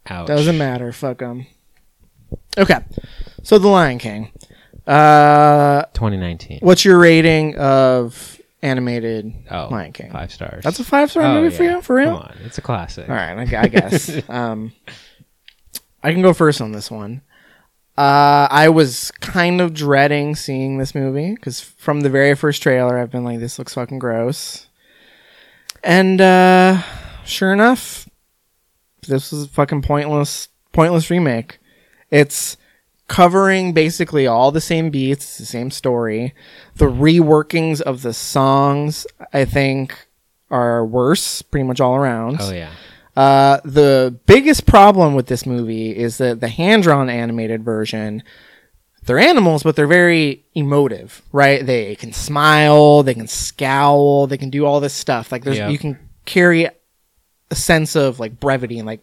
Ouch. 0.09 0.27
doesn't 0.27 0.57
matter. 0.57 0.91
Fuck 0.91 1.19
them. 1.19 1.45
Okay, 2.57 2.79
so 3.43 3.57
The 3.57 3.67
Lion 3.67 3.97
King. 3.99 4.31
Uh, 4.87 5.83
2019. 5.93 6.59
what's 6.61 6.83
your 6.83 6.97
rating 6.99 7.55
of 7.57 8.41
animated 8.63 9.31
Oh, 9.51 9.67
Lion 9.69 9.93
King? 9.93 10.11
five 10.11 10.31
stars. 10.31 10.63
That's 10.63 10.79
a 10.79 10.83
five 10.83 11.11
star 11.11 11.23
Oh, 11.23 11.41
movie 11.41 11.55
for 11.55 11.63
yeah. 11.63 11.75
you, 11.75 11.81
for 11.81 11.95
real? 11.95 12.07
Come 12.17 12.17
on, 12.23 12.37
it's 12.43 12.57
a 12.57 12.61
classic. 12.61 13.07
All 13.07 13.15
right, 13.15 13.37
I, 13.53 13.61
I 13.61 13.67
guess. 13.67 14.27
um, 14.29 14.73
I 16.03 16.11
can 16.11 16.21
go 16.23 16.33
first 16.33 16.61
on 16.61 16.71
this 16.71 16.89
one. 16.89 17.21
Uh, 18.01 18.47
I 18.49 18.67
was 18.69 19.11
kind 19.19 19.61
of 19.61 19.75
dreading 19.75 20.35
seeing 20.35 20.79
this 20.79 20.95
movie 20.95 21.35
because 21.35 21.59
from 21.61 22.01
the 22.01 22.09
very 22.09 22.33
first 22.33 22.63
trailer, 22.63 22.97
I've 22.97 23.11
been 23.11 23.23
like, 23.23 23.39
"This 23.39 23.59
looks 23.59 23.75
fucking 23.75 23.99
gross," 23.99 24.65
and 25.83 26.19
uh, 26.19 26.81
sure 27.25 27.53
enough, 27.53 28.09
this 29.07 29.31
was 29.31 29.43
a 29.43 29.47
fucking 29.49 29.83
pointless, 29.83 30.47
pointless 30.71 31.11
remake. 31.11 31.59
It's 32.09 32.57
covering 33.07 33.71
basically 33.71 34.25
all 34.25 34.51
the 34.51 34.61
same 34.61 34.89
beats, 34.89 35.37
the 35.37 35.45
same 35.45 35.69
story. 35.69 36.33
The 36.77 36.87
reworkings 36.87 37.81
of 37.81 38.01
the 38.01 38.13
songs, 38.13 39.05
I 39.31 39.45
think, 39.45 40.07
are 40.49 40.83
worse, 40.83 41.43
pretty 41.43 41.67
much 41.67 41.79
all 41.79 41.95
around. 41.95 42.37
Oh 42.39 42.51
yeah. 42.51 42.71
Uh, 43.15 43.59
the 43.65 44.17
biggest 44.25 44.65
problem 44.65 45.13
with 45.15 45.27
this 45.27 45.45
movie 45.45 45.95
is 45.95 46.17
that 46.19 46.39
the 46.39 46.47
hand 46.47 46.83
drawn 46.83 47.09
animated 47.09 47.63
version, 47.63 48.23
they're 49.03 49.19
animals, 49.19 49.63
but 49.63 49.75
they're 49.75 49.87
very 49.87 50.45
emotive, 50.55 51.21
right? 51.31 51.65
They 51.65 51.95
can 51.95 52.13
smile, 52.13 53.03
they 53.03 53.13
can 53.13 53.27
scowl, 53.27 54.27
they 54.27 54.37
can 54.37 54.49
do 54.49 54.65
all 54.65 54.79
this 54.79 54.93
stuff. 54.93 55.31
Like 55.31 55.43
there's, 55.43 55.57
Yeah. 55.57 55.69
you 55.69 55.77
can 55.77 55.99
carry 56.25 56.67
a 57.49 57.55
sense 57.55 57.95
of 57.95 58.19
like 58.19 58.39
brevity 58.39 58.77
and 58.79 58.85
like 58.85 59.01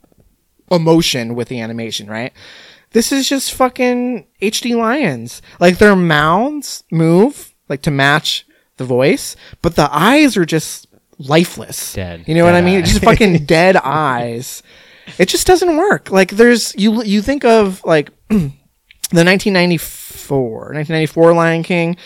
emotion 0.70 1.34
with 1.34 1.48
the 1.48 1.60
animation, 1.60 2.08
right? 2.08 2.32
This 2.92 3.12
is 3.12 3.28
just 3.28 3.52
fucking 3.52 4.26
HD 4.40 4.74
lions. 4.74 5.42
Like 5.60 5.76
their 5.78 5.96
mouths 5.96 6.82
move 6.90 7.52
like 7.68 7.82
to 7.82 7.90
match 7.90 8.46
the 8.78 8.84
voice, 8.84 9.36
but 9.60 9.76
the 9.76 9.88
eyes 9.94 10.36
are 10.38 10.46
just 10.46 10.86
lifeless. 11.18 11.94
Dead. 11.94 12.24
You 12.26 12.34
know 12.34 12.44
what 12.44 12.54
I 12.54 12.60
mean? 12.60 12.84
Just 12.84 13.02
fucking 13.02 13.44
dead 13.46 13.76
eyes. 13.76 14.62
It 15.18 15.28
just 15.28 15.46
doesn't 15.46 15.76
work. 15.76 16.10
Like 16.10 16.32
there's 16.32 16.74
you 16.76 17.02
you 17.02 17.22
think 17.22 17.44
of 17.44 17.82
like 17.84 18.10
the 18.28 18.52
1994 19.10 20.58
1994 20.74 21.32
Lion 21.32 21.62
King 21.62 21.96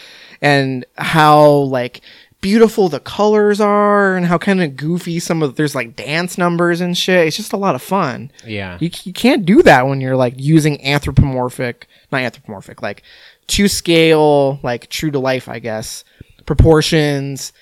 and 0.40 0.84
how 0.96 1.48
like 1.48 2.00
beautiful 2.40 2.88
the 2.88 3.00
colors 3.00 3.60
are 3.60 4.16
and 4.16 4.26
how 4.26 4.36
kind 4.36 4.60
of 4.60 4.76
goofy 4.76 5.20
some 5.20 5.42
of 5.42 5.54
there's 5.54 5.74
like 5.76 5.94
dance 5.96 6.36
numbers 6.36 6.80
and 6.80 6.98
shit. 6.98 7.26
It's 7.26 7.36
just 7.36 7.52
a 7.52 7.56
lot 7.56 7.76
of 7.76 7.82
fun. 7.82 8.30
Yeah. 8.44 8.78
You, 8.80 8.90
you 9.04 9.12
can't 9.12 9.46
do 9.46 9.62
that 9.62 9.86
when 9.86 10.00
you're 10.00 10.16
like 10.16 10.34
using 10.36 10.84
anthropomorphic, 10.84 11.86
not 12.10 12.22
anthropomorphic, 12.22 12.82
like 12.82 13.02
to 13.48 13.68
scale, 13.68 14.58
like 14.62 14.88
true 14.90 15.12
to 15.12 15.20
life, 15.20 15.48
I 15.48 15.60
guess, 15.60 16.04
proportions, 16.44 17.52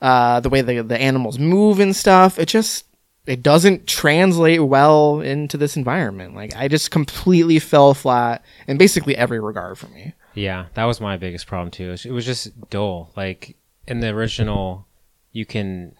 uh, 0.00 0.40
the 0.40 0.48
way 0.48 0.62
the, 0.62 0.82
the 0.82 1.00
animals 1.00 1.38
move 1.38 1.80
and 1.80 1.94
stuff. 1.94 2.38
It 2.38 2.46
just, 2.46 2.86
it 3.26 3.42
doesn't 3.42 3.86
translate 3.86 4.62
well 4.62 5.20
into 5.20 5.56
this 5.56 5.76
environment. 5.76 6.34
Like 6.34 6.54
I 6.56 6.68
just 6.68 6.90
completely 6.90 7.58
fell 7.58 7.94
flat 7.94 8.44
in 8.66 8.76
basically 8.76 9.16
every 9.16 9.40
regard 9.40 9.78
for 9.78 9.88
me. 9.88 10.14
Yeah, 10.34 10.66
that 10.74 10.84
was 10.84 11.00
my 11.00 11.16
biggest 11.16 11.46
problem 11.46 11.70
too. 11.70 11.94
It 12.04 12.12
was 12.12 12.24
just 12.24 12.70
dull. 12.70 13.12
Like 13.16 13.56
in 13.86 14.00
the 14.00 14.08
original, 14.08 14.86
you 15.32 15.44
can 15.44 15.94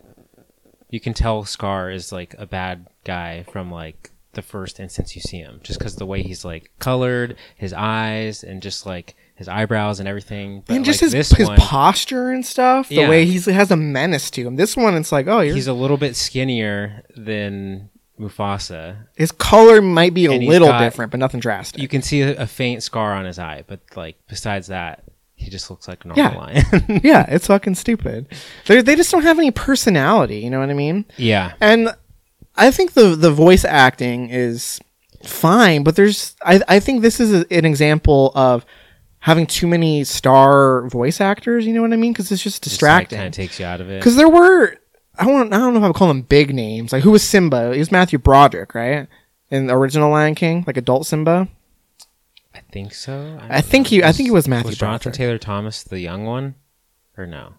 you 0.88 1.00
can 1.00 1.14
tell 1.14 1.44
Scar 1.44 1.90
is 1.90 2.12
like 2.12 2.34
a 2.38 2.46
bad 2.46 2.86
guy 3.04 3.44
from 3.44 3.70
like 3.70 4.10
the 4.32 4.42
first 4.42 4.78
instance 4.78 5.14
you 5.16 5.22
see 5.22 5.38
him, 5.38 5.60
just 5.62 5.78
because 5.78 5.96
the 5.96 6.06
way 6.06 6.22
he's 6.22 6.44
like 6.44 6.70
colored, 6.78 7.36
his 7.56 7.72
eyes, 7.72 8.44
and 8.44 8.62
just 8.62 8.86
like 8.86 9.16
his 9.40 9.48
eyebrows 9.48 9.98
and 10.00 10.08
everything. 10.08 10.62
But 10.66 10.76
and 10.76 10.84
just 10.84 11.00
like, 11.02 11.12
his, 11.12 11.30
his 11.30 11.48
one, 11.48 11.56
posture 11.58 12.30
and 12.30 12.44
stuff, 12.46 12.88
the 12.90 12.94
Yeah. 12.96 13.08
way 13.08 13.24
he 13.24 13.40
has 13.50 13.70
a 13.70 13.76
menace 13.76 14.30
to 14.32 14.46
him. 14.46 14.54
This 14.56 14.76
one, 14.76 14.94
it's 14.94 15.10
like, 15.10 15.26
oh, 15.26 15.40
you're, 15.40 15.54
he's 15.54 15.66
a 15.66 15.72
little 15.72 15.96
bit 15.96 16.14
skinnier 16.14 17.02
than 17.16 17.88
Mufasa. 18.20 19.06
his 19.16 19.32
color 19.32 19.80
might 19.80 20.12
be 20.12 20.26
a 20.26 20.32
little 20.32 20.68
got- 20.68 20.80
different, 20.80 21.10
but 21.10 21.18
nothing 21.20 21.40
drastic. 21.40 21.80
You 21.80 21.88
can 21.88 22.02
see 22.02 22.20
a, 22.20 22.42
a 22.42 22.46
faint 22.46 22.82
scar 22.82 23.14
on 23.14 23.24
his 23.24 23.38
eye, 23.38 23.64
but 23.66 23.80
like 23.96 24.16
besides 24.28 24.66
that, 24.66 25.04
he 25.36 25.48
just 25.48 25.70
looks 25.70 25.88
like 25.88 26.04
a 26.04 26.08
normal 26.08 26.24
Yeah. 26.24 26.36
lion. 26.38 27.00
yeah, 27.02 27.24
it's 27.28 27.46
fucking 27.46 27.74
stupid. 27.76 28.26
They 28.66 28.82
they 28.82 28.94
just 28.94 29.10
don't 29.10 29.22
have 29.22 29.38
any 29.38 29.50
personality. 29.50 30.40
You 30.40 30.50
know 30.50 30.60
what 30.60 30.68
I 30.68 30.74
mean? 30.74 31.06
yeah, 31.16 31.54
And 31.62 31.88
I 32.56 32.70
think 32.70 32.92
the 32.92 33.16
the 33.16 33.30
voice 33.30 33.64
acting 33.64 34.28
is 34.28 34.80
fine, 35.24 35.82
but 35.82 35.96
there's 35.96 36.36
I 36.44 36.60
I 36.68 36.78
think 36.78 37.00
this 37.00 37.20
is 37.20 37.32
a, 37.32 37.46
an 37.50 37.64
example 37.64 38.32
of 38.34 38.66
having 39.20 39.46
too 39.46 39.66
many 39.66 40.04
star 40.04 40.88
voice 40.88 41.20
actors. 41.20 41.66
You 41.66 41.72
know 41.72 41.82
what 41.82 41.92
I 41.92 41.96
mean? 41.96 42.12
Because 42.12 42.30
it's 42.32 42.42
just 42.42 42.62
distracting. 42.62 43.16
kind 43.18 43.28
of 43.28 43.34
takes 43.34 43.58
you 43.60 43.66
out 43.66 43.80
of 43.80 43.90
it. 43.90 44.00
Because 44.00 44.16
there 44.16 44.28
were 44.28 44.76
I 45.18 45.24
don't 45.24 45.52
I 45.52 45.58
don't 45.58 45.72
know 45.74 45.78
if 45.80 45.84
I 45.84 45.88
would 45.88 45.96
call 45.96 46.08
them 46.08 46.22
big 46.22 46.54
names. 46.54 46.92
Like 46.92 47.02
who 47.02 47.10
was 47.10 47.22
Simba? 47.22 47.72
It 47.72 47.78
was 47.78 47.92
Matthew 47.92 48.18
Broderick, 48.18 48.74
right? 48.74 49.06
In 49.50 49.66
the 49.66 49.74
original 49.74 50.10
Lion 50.10 50.34
King, 50.34 50.64
like 50.66 50.76
adult 50.76 51.06
Simba. 51.06 51.48
I 52.54 52.60
think 52.72 52.94
so. 52.94 53.38
I 53.42 53.48
don't 53.54 53.64
think 53.64 53.86
know. 53.86 53.90
he- 53.90 54.04
I 54.04 54.12
think 54.12 54.28
it 54.28 54.32
was 54.32 54.48
Matthew 54.48 54.62
Broderick. 54.62 54.70
Was 54.72 54.78
Jonathan 54.78 55.10
Broderick. 55.12 55.16
Taylor 55.16 55.38
Thomas 55.38 55.82
the 55.84 56.00
young 56.00 56.24
one, 56.24 56.54
or 57.16 57.26
no? 57.26 57.54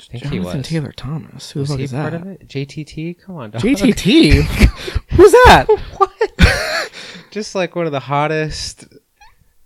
I 0.00 0.04
think 0.18 0.26
he 0.32 0.38
was. 0.38 0.64
Taylor 0.66 0.92
Thomas. 0.92 1.50
Who 1.50 1.60
Was 1.60 1.70
he 1.70 1.88
part 1.88 2.12
that? 2.12 2.14
of 2.14 2.26
it? 2.28 2.46
JTT. 2.46 3.20
Come 3.20 3.36
on, 3.36 3.50
dog. 3.50 3.62
JTT. 3.62 4.42
Who's 5.10 5.32
that? 5.32 5.66
What? 5.96 6.92
Just 7.32 7.54
like 7.56 7.74
one 7.76 7.86
of 7.86 7.92
the 7.92 7.98
hottest, 8.00 8.86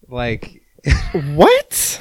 like 0.08 0.61
what? 1.34 2.00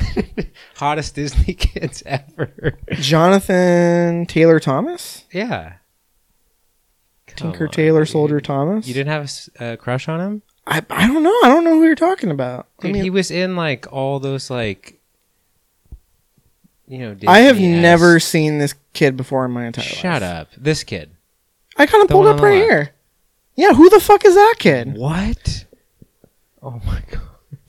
hottest 0.76 1.16
Disney 1.16 1.54
kids 1.54 2.02
ever. 2.06 2.78
Jonathan 2.94 4.26
Taylor 4.26 4.60
Thomas? 4.60 5.26
yeah. 5.32 5.74
Come 7.28 7.52
Tinker 7.52 7.66
on, 7.68 7.72
Taylor 7.72 8.02
dude. 8.02 8.10
Soldier 8.10 8.42
Thomas? 8.42 8.88
You 8.88 8.94
didn't 8.94 9.12
have 9.12 9.22
a 9.22 9.24
s- 9.24 9.50
a 9.60 9.78
crush 9.78 10.10
on 10.10 10.20
him? 10.20 10.42
I, 10.68 10.84
I 10.90 11.08
don't 11.08 11.24
know. 11.24 11.30
I 11.44 11.48
don't 11.48 11.64
know 11.64 11.76
who 11.76 11.84
you're 11.86 11.96
talking 11.96 12.30
about. 12.30 12.68
I 12.84 12.88
mean, 12.92 13.04
he 13.04 13.10
was 13.10 13.32
in 13.32 13.56
like 13.56 13.92
all 13.92 14.20
those 14.20 14.50
like 14.50 15.00
you 16.88 16.98
know. 16.98 17.16
I 17.28 17.40
have 17.42 17.58
never 17.60 18.20
seen 18.20 18.58
this 18.58 18.76
kid 18.94 19.16
before 19.16 19.46
in 19.46 19.52
my 19.52 19.66
entire 19.66 19.86
life. 19.86 19.94
Shut 19.94 20.22
up, 20.24 20.50
this 20.58 20.84
kid. 20.84 21.12
I 21.78 21.86
kind 21.86 22.02
of 22.02 22.10
The 22.10 22.14
pulled 22.16 22.26
one 22.26 22.36
up 22.36 22.42
on 22.42 22.46
the 22.46 22.48
right 22.50 22.60
left. 22.60 22.70
here. 22.70 22.94
Yeah, 23.56 23.74
who 23.74 23.90
the 23.90 24.00
fuck 24.02 24.26
is 24.26 24.36
that 24.36 24.56
kid? 24.60 24.96
What? 24.98 25.66
Oh 26.62 26.82
my 26.86 27.02
god. 27.10 27.22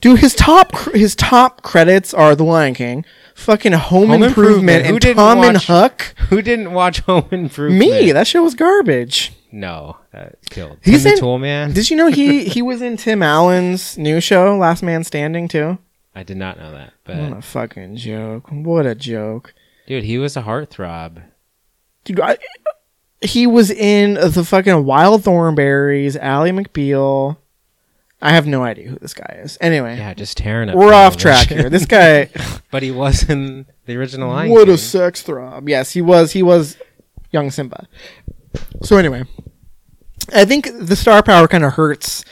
Dude, 0.03 0.19
his 0.19 0.35
top 0.35 0.75
his 0.93 1.15
top 1.15 1.61
credits 1.63 2.13
are 2.13 2.35
The 2.35 2.43
Lion 2.43 2.73
King, 2.73 3.05
fucking 3.35 3.71
Home, 3.71 4.09
Home 4.09 4.21
Improvement, 4.23 4.85
Improvement. 4.85 4.85
Who 4.85 4.91
and 4.93 5.01
didn't 5.01 5.15
Tom 5.15 5.37
and 5.43 5.53
watch- 5.55 5.65
Huck. 5.67 6.15
Who 6.29 6.41
didn't 6.41 6.73
watch 6.73 6.99
Home 7.01 7.25
Improvement? 7.31 7.79
Me, 7.79 8.11
that 8.11 8.27
shit 8.27 8.41
was 8.43 8.53
garbage. 8.53 9.31
No, 9.51 9.97
that 10.11 10.35
killed. 10.49 10.79
He's 10.83 11.03
the 11.05 11.11
in- 11.13 11.19
Tool 11.19 11.39
Man. 11.39 11.71
Did 11.71 11.89
you 11.89 11.95
know 11.95 12.07
he 12.07 12.43
he 12.55 12.61
was 12.61 12.81
in 12.81 12.97
Tim 12.97 13.23
Allen's 13.23 13.97
new 13.97 14.19
show, 14.19 14.57
Last 14.57 14.83
Man 14.83 15.03
Standing, 15.05 15.47
too? 15.47 15.77
I 16.13 16.23
did 16.23 16.37
not 16.37 16.57
know 16.57 16.71
that, 16.73 16.93
but 17.05 17.17
What 17.17 17.37
a 17.37 17.41
fucking 17.41 17.95
joke! 17.95 18.51
What 18.51 18.85
a 18.85 18.93
joke, 18.95 19.53
dude, 19.87 20.03
he 20.03 20.17
was 20.19 20.35
a 20.37 20.43
heartthrob. 20.43 21.23
dude! 22.03 22.19
I, 22.19 22.37
he 23.21 23.47
was 23.47 23.71
in 23.71 24.15
the 24.15 24.43
fucking 24.43 24.85
Wild 24.85 25.23
Thornberrys, 25.23 26.17
Ally 26.17 26.51
McBeal. 26.51 27.37
I 28.23 28.31
have 28.31 28.47
no 28.47 28.63
idea 28.63 28.87
who 28.87 28.97
this 28.97 29.13
guy 29.13 29.39
is. 29.43 29.57
Anyway, 29.59 29.97
Yeah, 29.97 30.13
just 30.13 30.37
tearing 30.37 30.69
up. 30.69 30.75
we're 30.75 30.93
off 30.93 31.17
track 31.17 31.49
here. 31.49 31.69
This 31.69 31.85
guy, 31.85 32.29
but 32.71 32.81
he 32.81 32.89
was 32.89 33.29
in 33.29 33.65
the 33.85 33.97
original 33.97 34.29
Lion 34.29 34.49
what 34.49 34.65
King. 34.65 34.73
a 34.75 34.77
sex 34.77 35.21
throb! 35.21 35.67
Yes, 35.67 35.91
he 35.91 36.01
was. 36.01 36.31
He 36.31 36.41
was 36.41 36.77
young 37.31 37.51
Simba. 37.51 37.87
So 38.83 38.97
anyway, 38.97 39.23
I 40.33 40.45
think 40.45 40.69
the 40.79 40.95
star 40.95 41.21
power 41.21 41.47
kind 41.47 41.65
of 41.65 41.73
hurts 41.73 42.23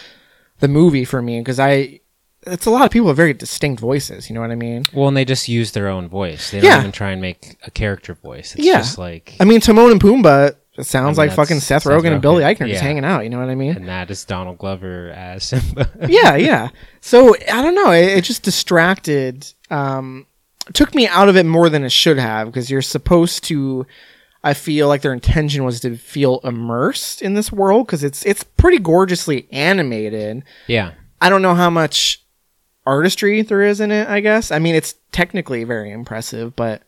the 0.60 0.68
movie 0.68 1.06
for 1.06 1.22
me 1.22 1.40
because 1.42 1.60
I. 1.60 2.00
It's 2.48 2.66
a 2.66 2.72
lot 2.72 2.86
of 2.86 2.90
people 2.92 3.08
with 3.10 3.18
very 3.18 3.34
distinct 3.36 3.80
voices. 3.80 4.28
You 4.28 4.34
know 4.34 4.42
what 4.42 4.50
I 4.50 4.56
mean? 4.56 4.86
Well, 4.94 5.08
and 5.10 5.16
they 5.16 5.26
just 5.26 5.48
use 5.48 5.74
their 5.74 5.88
own 5.88 6.08
voice. 6.08 6.50
They 6.50 6.60
don't 6.60 6.72
Yeah. 6.72 6.80
even 6.80 6.92
try 6.92 7.12
and 7.12 7.22
make 7.22 7.58
a 7.68 7.70
character 7.70 8.16
voice. 8.16 8.56
It's 8.56 8.66
Yeah. 8.66 8.78
just 8.80 8.98
like, 8.98 9.36
I 9.40 9.46
mean, 9.46 9.60
Timon 9.62 9.92
and 9.92 10.02
Pumbaa 10.02 10.56
it 10.78 10.86
sounds 10.86 11.20
I 11.20 11.24
mean, 11.24 11.30
like 11.30 11.36
fucking 11.36 11.60
Seth 11.60 11.84
Seth 11.84 11.92
Rogen 11.92 12.14
and 12.14 12.22
Billy 12.22 12.44
Rogen. 12.44 12.56
Eichner 12.58 12.68
just 12.70 12.82
hanging 12.82 13.04
out. 13.04 13.22
You 13.24 13.30
know 13.30 13.40
what 13.40 13.50
I 13.50 13.56
mean? 13.56 13.76
and 13.76 13.88
that 13.90 14.10
is 14.10 14.24
Donald 14.24 14.58
Glover 14.58 15.10
as 15.10 15.44
Simba. 15.44 15.90
yeah, 16.08 16.36
yeah. 16.36 16.70
So 17.02 17.36
I 17.52 17.62
don't 17.62 17.76
know. 17.76 17.92
It, 17.92 18.06
it 18.18 18.24
just 18.24 18.44
distracted. 18.44 19.52
Um, 19.70 20.26
took 20.74 20.96
me 20.96 21.08
out 21.08 21.28
of 21.28 21.36
it 21.36 21.46
more 21.46 21.70
than 21.70 21.84
it 21.84 21.92
should 21.92 22.18
have 22.18 22.48
because 22.48 22.70
you're 22.72 22.82
supposed 22.82 23.44
to. 23.46 23.86
I 24.44 24.56
feel 24.56 24.88
like 24.88 25.02
their 25.04 25.14
intention 25.14 25.66
was 25.66 25.82
to 25.82 25.98
feel 25.98 26.40
immersed 26.44 27.22
in 27.22 27.36
this 27.36 27.52
world 27.52 27.86
because 27.86 28.04
it's 28.04 28.26
it's 28.26 28.44
pretty 28.44 28.80
gorgeously 28.80 29.48
animated. 29.52 30.44
yeah, 30.68 30.94
I 31.20 31.30
don't 31.30 31.42
know 31.44 31.54
how 31.54 31.70
much 31.70 32.24
artistry 32.86 33.42
there 33.44 33.62
is 33.62 33.80
in 33.82 33.92
it. 33.92 34.08
I 34.08 34.20
guess. 34.22 34.52
I 34.52 34.60
mean, 34.60 34.74
it's 34.76 34.96
technically 35.12 35.64
very 35.64 35.92
impressive, 35.92 36.56
but 36.56 36.82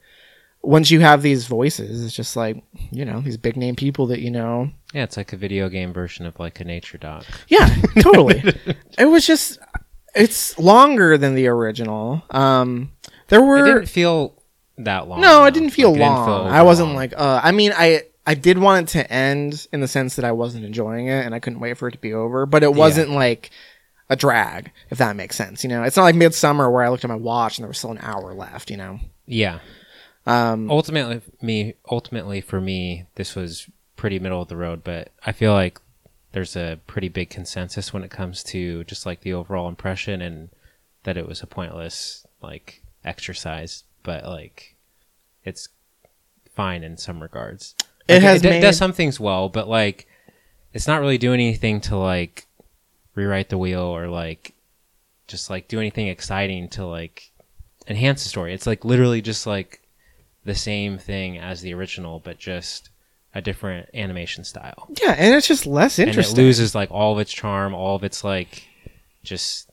once 0.64 0.90
you 0.90 1.02
have 1.02 1.22
these 1.22 1.46
voices, 1.46 2.04
it's 2.06 2.16
just 2.16 2.36
like 2.36 2.64
you 2.92 3.06
know 3.06 3.22
these 3.22 3.38
big 3.38 3.58
name 3.58 3.76
people 3.76 4.08
that 4.08 4.20
you 4.22 4.32
know 4.32 4.70
yeah. 4.94 5.04
It's 5.04 5.18
like 5.18 5.34
a 5.34 5.38
video 5.38 5.70
game 5.70 5.92
version 5.94 6.26
of 6.26 6.40
like 6.40 6.60
a 6.60 6.64
nature 6.64 6.98
doc. 6.98 7.26
Yeah, 7.48 7.68
totally. 8.02 8.44
it 8.98 9.06
was 9.06 9.26
just 9.28 9.60
it's 10.16 10.58
longer 10.60 11.18
than 11.18 11.36
the 11.36 11.48
original. 11.48 12.24
Um 12.30 12.92
there 13.28 13.40
It 13.40 13.46
were 13.46 13.66
didn't 13.66 13.88
feel 13.88 14.36
that 14.78 15.08
long. 15.08 15.22
No, 15.22 15.40
though. 15.40 15.46
it 15.46 15.54
didn't 15.54 15.72
feel 15.72 15.90
Like, 15.92 15.98
it 15.98 16.04
didn't 16.04 16.14
long. 16.16 16.46
feel 16.48 16.54
I 16.54 16.62
wasn't 16.62 16.90
overlong. 16.90 16.96
like 16.96 17.14
uh 17.18 17.42
I 17.44 17.52
mean 17.52 17.74
I 17.76 18.04
I 18.26 18.36
did 18.36 18.58
want 18.58 18.90
it 18.90 18.92
to 18.94 19.12
end 19.12 19.68
in 19.74 19.82
the 19.82 19.88
sense 19.88 20.16
that 20.16 20.24
I 20.26 20.32
wasn't 20.32 20.64
enjoying 20.66 21.08
it 21.08 21.26
and 21.26 21.36
I 21.36 21.40
couldn't 21.40 21.60
wait 21.60 21.78
for 21.78 21.90
it 21.90 21.92
to 21.92 21.98
be 21.98 22.14
over, 22.14 22.46
but 22.46 22.64
it 22.64 22.74
wasn't 22.74 23.10
like 23.10 23.50
a 24.10 24.16
drag, 24.16 24.72
if 24.92 24.98
that 25.00 25.16
makes 25.18 25.36
sense. 25.36 25.64
You 25.64 25.70
know, 25.70 25.84
it's 25.84 25.98
not 25.98 26.04
like 26.04 26.16
Midsommar 26.16 26.72
where 26.72 26.84
I 26.84 26.90
looked 26.90 27.04
at 27.04 27.10
my 27.10 27.16
watch 27.16 27.58
and 27.58 27.64
there 27.64 27.68
was 27.70 27.78
still 27.80 27.92
an 27.92 27.98
hour 28.02 28.34
left. 28.34 28.70
You 28.72 28.78
know, 28.78 29.00
yeah. 29.26 29.60
Um, 30.26 30.70
Ultimately, 30.72 31.22
me 31.42 31.74
ultimately 31.90 32.42
for 32.42 32.62
me, 32.62 33.06
this 33.16 33.36
was 33.36 33.68
pretty 33.96 34.20
middle 34.20 34.42
of 34.42 34.48
the 34.48 34.58
road. 34.58 34.84
But 34.84 35.10
I 35.26 35.32
feel 35.32 35.54
like 35.54 35.80
there's 36.32 36.56
a 36.56 36.80
pretty 36.88 37.10
big 37.10 37.30
consensus 37.30 37.94
when 37.94 38.04
it 38.04 38.10
comes 38.12 38.44
to 38.46 38.84
just 38.86 39.06
like 39.06 39.22
the 39.22 39.34
overall 39.34 39.68
impression 39.68 40.22
and 40.22 40.50
that 41.04 41.18
it 41.18 41.28
was 41.28 41.42
a 41.42 41.48
pointless 41.48 42.26
like 42.42 42.82
exercise. 43.04 43.84
But 44.04 44.26
like, 44.26 44.76
it's 45.44 45.70
fine 46.56 46.84
in 46.84 46.98
some 46.98 47.22
regards. 47.22 47.76
It 48.08 48.16
Like, 48.16 48.22
has 48.24 48.42
d- 48.42 48.50
made- 48.50 48.62
does 48.62 48.78
some 48.78 48.94
things 48.94 49.20
well, 49.20 49.50
but 49.50 49.68
like, 49.68 50.08
it's 50.74 50.88
not 50.88 51.00
really 51.02 51.18
doing 51.18 51.40
anything 51.40 51.82
to 51.82 51.96
like 51.98 52.48
rewrite 53.16 53.50
the 53.50 53.58
wheel 53.58 53.82
or 53.82 54.08
like 54.08 54.54
just 55.28 55.50
like 55.50 55.68
do 55.68 55.80
anything 55.80 56.08
exciting 56.08 56.68
to 56.70 56.86
like 56.86 57.32
enhance 57.88 58.24
the 58.24 58.30
story. 58.30 58.54
It's 58.54 58.66
like 58.68 58.84
literally 58.84 59.22
just 59.22 59.46
like 59.46 59.82
the 60.46 60.56
same 60.56 60.98
thing 60.98 61.38
as 61.38 61.62
the 61.62 61.74
original, 61.74 62.20
but 62.20 62.38
just 62.38 62.90
a 63.36 63.42
different 63.42 63.90
animation 63.94 64.44
style. 64.44 64.88
yeah, 65.02 65.16
and 65.18 65.34
it's 65.34 65.48
just 65.48 65.66
less 65.66 65.98
And 65.98 66.08
it 66.08 66.12
interesting. 66.12 66.38
loses 66.38 66.76
like 66.76 66.92
all 66.92 67.14
of 67.14 67.20
its 67.20 67.32
charm, 67.34 67.74
all 67.74 67.96
of 67.96 68.04
its 68.04 68.24
like 68.24 68.64
just 69.24 69.70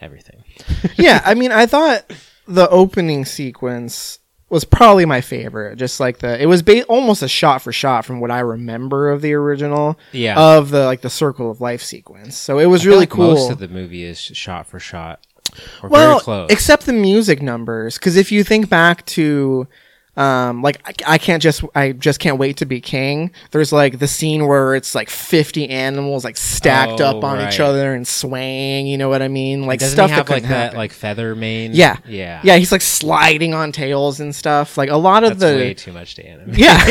everything. 0.00 0.44
yeah, 0.96 1.20
I 1.24 1.34
mean, 1.34 1.50
I 1.52 1.66
thought 1.66 2.04
the 2.46 2.68
opening 2.68 3.24
sequence 3.24 4.18
was 4.50 4.64
probably 4.64 5.04
my 5.06 5.20
favorite. 5.20 5.76
Just 5.76 5.98
like 5.98 6.18
the, 6.18 6.40
it 6.40 6.46
was 6.46 6.62
ba- 6.62 6.84
almost 6.84 7.22
a 7.22 7.28
shot 7.28 7.62
for 7.62 7.72
shot 7.72 8.04
from 8.04 8.20
what 8.20 8.30
I 8.30 8.40
remember 8.40 9.10
of 9.10 9.22
the 9.22 9.32
original. 9.32 9.98
Yeah. 10.12 10.38
Of 10.38 10.70
the 10.70 10.84
like 10.84 11.00
the 11.00 11.10
circle 11.10 11.50
of 11.50 11.60
life 11.60 11.82
sequence. 11.82 12.36
So 12.36 12.58
it 12.58 12.66
was 12.66 12.82
I 12.86 12.90
really 12.90 13.00
like 13.00 13.10
cool. 13.10 13.34
Most 13.34 13.50
of 13.50 13.58
the 13.58 13.68
movie 13.68 14.04
is 14.04 14.18
shot 14.20 14.66
for 14.66 14.78
shot. 14.78 15.26
Or 15.82 15.88
well, 15.88 16.10
very 16.10 16.20
close. 16.20 16.50
except 16.50 16.86
the 16.86 16.92
music 16.92 17.40
numbers, 17.42 17.98
because 17.98 18.16
if 18.16 18.30
you 18.30 18.44
think 18.44 18.68
back 18.68 19.04
to. 19.06 19.66
Um, 20.16 20.62
like 20.62 20.80
I, 20.84 21.14
I 21.14 21.18
can't 21.18 21.42
just 21.42 21.64
I 21.74 21.90
just 21.92 22.20
can't 22.20 22.38
wait 22.38 22.58
to 22.58 22.66
be 22.66 22.80
king. 22.80 23.32
There's 23.50 23.72
like 23.72 23.98
the 23.98 24.06
scene 24.06 24.46
where 24.46 24.76
it's 24.76 24.94
like 24.94 25.10
50 25.10 25.68
animals 25.68 26.24
like 26.24 26.36
stacked 26.36 27.00
Oh, 27.00 27.06
up 27.18 27.24
on 27.24 27.46
each 27.48 27.58
other 27.58 27.94
and 27.94 28.06
swaying. 28.06 28.86
You 28.86 28.96
know 28.96 29.08
what 29.08 29.22
I 29.22 29.28
mean? 29.28 29.66
Like 29.66 29.80
Doesn't 29.80 29.96
stuff 29.96 30.10
he 30.10 30.14
have 30.14 30.26
that 30.26 30.32
like 30.32 30.42
couldn't 30.42 30.56
that 30.56 30.74
like 30.76 30.92
feather 30.92 31.34
mane? 31.34 31.72
Yeah. 31.74 31.96
Yeah. 32.06 32.40
Yeah, 32.44 32.56
he's 32.56 32.70
like 32.70 32.80
sliding 32.80 33.54
on 33.54 33.72
tails 33.72 34.20
and 34.20 34.34
stuff. 34.34 34.78
Like 34.78 34.88
a 34.90 34.96
lot 34.96 35.24
of 35.24 35.38
That's 35.38 35.52
the 35.52 35.58
way 35.58 35.74
too 35.74 35.92
much 35.92 36.14
to 36.14 36.24
animate. 36.26 36.58
yeah, 36.58 36.78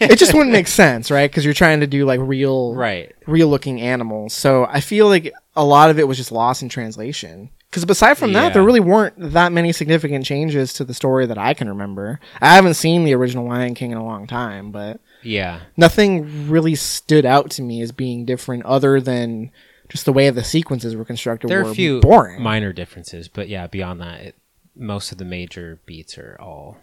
it 0.00 0.18
just 0.18 0.34
wouldn't 0.34 0.52
make 0.52 0.68
sense, 0.68 1.10
right? 1.10 1.30
Because 1.30 1.44
you're 1.44 1.54
trying 1.54 1.80
to 1.80 1.86
do 1.86 2.04
like 2.04 2.20
real, 2.20 2.74
right. 2.74 3.14
real 3.26 3.48
looking 3.48 3.80
animals. 3.80 4.34
So 4.34 4.66
I 4.66 4.80
feel 4.80 5.06
like 5.08 5.32
a 5.54 5.64
lot 5.64 5.90
of 5.90 5.98
it 5.98 6.06
was 6.06 6.16
just 6.16 6.32
lost 6.32 6.62
in 6.62 6.68
translation. 6.68 7.50
Because 7.70 7.82
aside 7.84 8.14
from 8.16 8.32
that, 8.32 8.54
there 8.54 8.62
really 8.62 8.80
weren't 8.80 9.14
that 9.18 9.52
many 9.52 9.72
significant 9.72 10.24
changes 10.24 10.72
to 10.74 10.84
the 10.84 10.94
story 10.94 11.26
that 11.26 11.36
I 11.38 11.52
can 11.52 11.68
remember. 11.68 12.20
I 12.40 12.54
haven't 12.54 12.74
seen 12.74 13.04
the 13.04 13.14
original 13.14 13.46
Lion 13.46 13.74
King 13.74 13.90
in 13.90 13.98
a 13.98 14.04
long 14.04 14.26
time, 14.26 14.70
but 14.70 15.00
Yeah. 15.22 15.60
nothing 15.76 16.48
really 16.48 16.74
stood 16.74 17.26
out 17.26 17.50
to 17.52 17.62
me 17.62 17.82
as 17.82 17.92
being 17.92 18.24
different, 18.24 18.64
other 18.64 19.00
than 19.00 19.50
just 19.88 20.04
the 20.04 20.12
way 20.12 20.30
the 20.30 20.44
sequences 20.44 20.96
were 20.96 21.04
constructed. 21.04 21.48
There 21.50 21.60
are 21.60 21.64
were 21.64 21.70
a 21.70 21.74
few 21.74 22.00
boring. 22.00 22.40
minor 22.42 22.72
differences, 22.72 23.28
but 23.28 23.48
yeah, 23.48 23.66
beyond 23.66 24.00
that, 24.00 24.20
it, 24.20 24.34
most 24.74 25.12
of 25.12 25.18
the 25.18 25.24
major 25.24 25.80
beats 25.86 26.16
are 26.18 26.36
all 26.40 26.78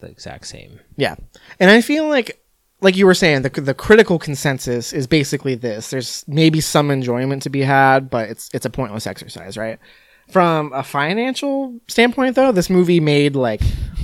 the 0.00 0.06
exact 0.08 0.46
same. 0.46 0.80
Yeah, 0.96 1.14
and 1.60 1.70
I 1.70 1.80
feel 1.82 2.08
like, 2.08 2.42
like 2.80 2.96
you 2.96 3.06
were 3.06 3.14
saying, 3.14 3.42
the 3.42 3.48
the 3.50 3.74
critical 3.74 4.18
consensus 4.18 4.92
is 4.92 5.06
basically 5.06 5.54
this: 5.54 5.90
there's 5.90 6.24
maybe 6.26 6.60
some 6.60 6.90
enjoyment 6.90 7.42
to 7.42 7.50
be 7.50 7.62
had, 7.62 8.10
but 8.10 8.28
it's 8.28 8.50
it's 8.52 8.66
a 8.66 8.70
pointless 8.70 9.06
exercise, 9.06 9.56
right? 9.56 9.78
From 10.32 10.72
a 10.72 10.82
financial 10.82 11.78
standpoint, 11.88 12.34
though, 12.36 12.52
this 12.52 12.70
movie 12.70 13.00
made 13.00 13.36
like 13.36 13.60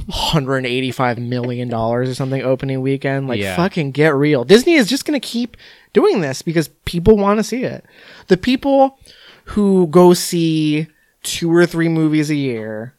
185 0.06 1.18
million 1.18 1.68
dollars 1.68 2.08
or 2.08 2.14
something 2.14 2.42
opening 2.42 2.80
weekend. 2.82 3.28
Like, 3.28 3.40
Yeah. 3.40 3.56
fucking 3.56 3.92
get 3.92 4.14
real. 4.14 4.44
Disney 4.44 4.74
is 4.74 4.88
just 4.88 5.04
gonna 5.04 5.20
keep 5.20 5.56
doing 5.94 6.20
this 6.20 6.42
because 6.42 6.68
people 6.84 7.16
want 7.16 7.38
to 7.38 7.44
see 7.44 7.64
it. 7.64 7.84
The 8.26 8.36
people 8.36 8.98
who 9.44 9.86
go 9.86 10.12
see 10.14 10.86
two 11.22 11.50
or 11.50 11.64
three 11.66 11.88
movies 11.88 12.30
a 12.30 12.34
year 12.36 12.94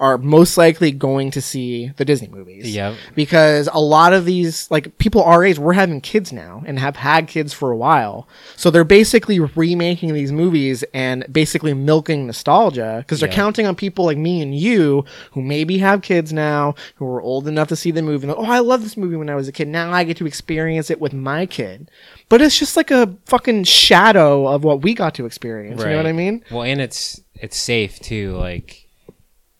are 0.00 0.18
most 0.18 0.56
likely 0.58 0.90
going 0.90 1.30
to 1.30 1.40
see 1.40 1.88
the 1.96 2.04
Disney 2.04 2.26
movies. 2.26 2.74
Yep. 2.74 2.96
Because 3.14 3.68
a 3.72 3.78
lot 3.80 4.12
of 4.12 4.24
these, 4.24 4.68
like 4.70 4.98
people 4.98 5.22
our 5.22 5.44
age, 5.44 5.56
we're 5.58 5.72
having 5.72 6.00
kids 6.00 6.32
now 6.32 6.64
and 6.66 6.80
have 6.80 6.96
had 6.96 7.28
kids 7.28 7.52
for 7.52 7.70
a 7.70 7.76
while. 7.76 8.26
So 8.56 8.70
they're 8.70 8.82
basically 8.82 9.38
remaking 9.38 10.12
these 10.12 10.32
movies 10.32 10.82
and 10.92 11.24
basically 11.30 11.74
milking 11.74 12.26
nostalgia 12.26 12.98
because 13.06 13.20
they're 13.20 13.28
Yeah. 13.28 13.36
counting 13.36 13.66
on 13.66 13.76
people 13.76 14.04
like 14.04 14.18
me 14.18 14.42
and 14.42 14.54
you 14.58 15.04
who 15.30 15.40
maybe 15.42 15.78
have 15.78 16.02
kids 16.02 16.32
now, 16.32 16.74
who 16.96 17.06
are 17.06 17.22
old 17.22 17.46
enough 17.46 17.68
to 17.68 17.76
see 17.76 17.92
the 17.92 18.02
movie. 18.02 18.26
And, 18.26 18.36
oh, 18.36 18.44
I 18.50 18.58
love 18.58 18.82
this 18.82 18.96
movie 18.96 19.16
when 19.16 19.30
I 19.30 19.36
was 19.36 19.46
a 19.46 19.52
kid. 19.52 19.68
Now 19.68 19.92
I 19.92 20.02
get 20.02 20.16
to 20.16 20.26
experience 20.26 20.90
it 20.90 21.00
with 21.00 21.12
my 21.12 21.46
kid. 21.46 21.88
But 22.28 22.42
it's 22.42 22.58
just 22.58 22.76
like 22.76 22.90
a 22.90 23.14
fucking 23.26 23.62
shadow 23.64 24.48
of 24.48 24.64
what 24.64 24.82
we 24.82 24.92
got 24.94 25.14
to 25.14 25.24
experience. 25.26 25.80
You 25.80 25.90
know 25.90 25.96
what 25.98 26.06
I 26.06 26.12
mean? 26.12 26.44
Well, 26.50 26.64
and 26.64 26.80
it's 26.80 27.20
it's 27.34 27.56
safe 27.56 28.00
too. 28.00 28.32
Like 28.36 28.83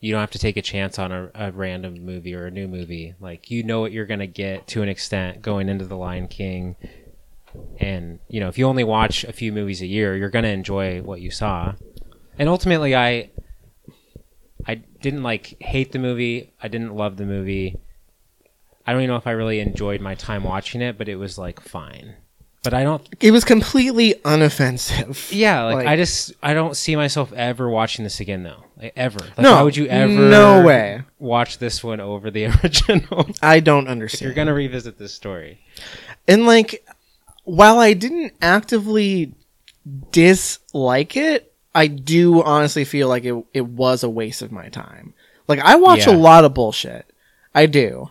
you 0.05 0.11
don't 0.11 0.21
have 0.21 0.29
to 0.29 0.37
take 0.37 0.55
a 0.55 0.61
chance 0.61 0.99
on 0.99 1.11
a, 1.11 1.31
a 1.33 1.51
random 1.51 2.05
movie 2.05 2.35
or 2.35 2.45
a 2.45 2.51
new 2.51 2.67
movie. 2.67 3.15
Like 3.19 3.49
you 3.49 3.63
know 3.63 3.81
what 3.81 3.91
you're 3.91 4.05
gonna 4.05 4.27
get 4.27 4.67
to 4.67 4.83
an 4.83 4.87
extent 4.87 5.41
going 5.41 5.67
into 5.67 5.83
the 5.85 5.97
Lion 5.97 6.27
King. 6.27 6.75
And 7.79 8.19
you 8.27 8.39
know, 8.39 8.47
if 8.47 8.59
you 8.59 8.67
only 8.67 8.83
watch 8.83 9.23
a 9.23 9.33
few 9.33 9.51
movies 9.51 9.81
a 9.81 9.87
year, 9.87 10.15
you're 10.15 10.29
gonna 10.29 10.49
enjoy 10.49 11.01
what 11.01 11.21
you 11.21 11.31
saw. 11.31 11.73
And 12.37 12.47
ultimately, 12.47 12.95
I 12.95 13.31
I 14.67 14.75
didn't 14.75 15.23
like 15.23 15.59
hate 15.59 15.91
the 15.91 15.97
movie. 15.97 16.53
I 16.61 16.67
didn't 16.67 16.95
love 16.95 17.17
the 17.17 17.25
movie. 17.25 17.79
I 18.85 18.91
don't 18.91 19.01
even 19.01 19.09
know 19.09 19.17
if 19.17 19.25
I 19.25 19.31
really 19.31 19.59
enjoyed 19.59 20.01
my 20.01 20.13
time 20.13 20.43
watching 20.43 20.83
it, 20.83 20.99
but 20.99 21.09
it 21.09 21.15
was 21.15 21.39
like 21.39 21.59
fine. 21.59 22.13
But 22.65 22.73
I 22.73 22.83
don't. 22.83 23.07
It 23.21 23.31
was 23.31 23.45
completely 23.45 24.15
unoffensive. 24.25 25.31
Yeah, 25.35 25.63
like, 25.63 25.75
Like- 25.77 25.87
I 25.87 25.95
just 25.95 26.33
I 26.43 26.53
don't 26.53 26.75
see 26.75 26.95
myself 26.97 27.31
ever 27.33 27.69
watching 27.69 28.03
this 28.03 28.19
again 28.19 28.43
though. 28.43 28.63
Like 28.77 28.91
ever. 28.97 29.19
Like, 29.19 29.37
No, 29.39 29.53
Why 29.53 29.61
would 29.61 29.77
you 29.77 29.85
ever? 29.87 30.11
no 30.11 30.61
way. 30.63 31.03
Watch 31.19 31.59
this 31.59 31.81
one 31.83 31.99
over 32.01 32.29
the 32.29 32.45
original. 32.63 33.27
I 33.41 33.61
don't 33.61 33.85
if 33.85 33.89
understand. 33.91 34.21
you're 34.23 34.33
gonna 34.35 34.53
revisit 34.53 34.97
this 34.99 35.13
story. 35.13 35.61
And 36.27 36.45
like, 36.45 36.85
while 37.45 37.79
I 37.79 37.93
didn't 37.93 38.33
actively 38.41 39.33
dislike 40.11 41.15
it, 41.15 41.53
I 41.73 41.87
do 41.87 42.41
honestly 42.43 42.85
feel 42.85 43.07
like 43.09 43.25
it 43.25 43.35
it 43.53 43.65
was 43.65 44.03
a 44.03 44.09
waste 44.09 44.41
of 44.41 44.51
my 44.51 44.69
time. 44.69 45.13
Like 45.47 45.59
I 45.59 45.75
watch 45.75 46.07
Yeah. 46.07 46.13
a 46.13 46.17
lot 46.17 46.45
of 46.45 46.53
bullshit, 46.53 47.05
I 47.53 47.65
do, 47.65 48.09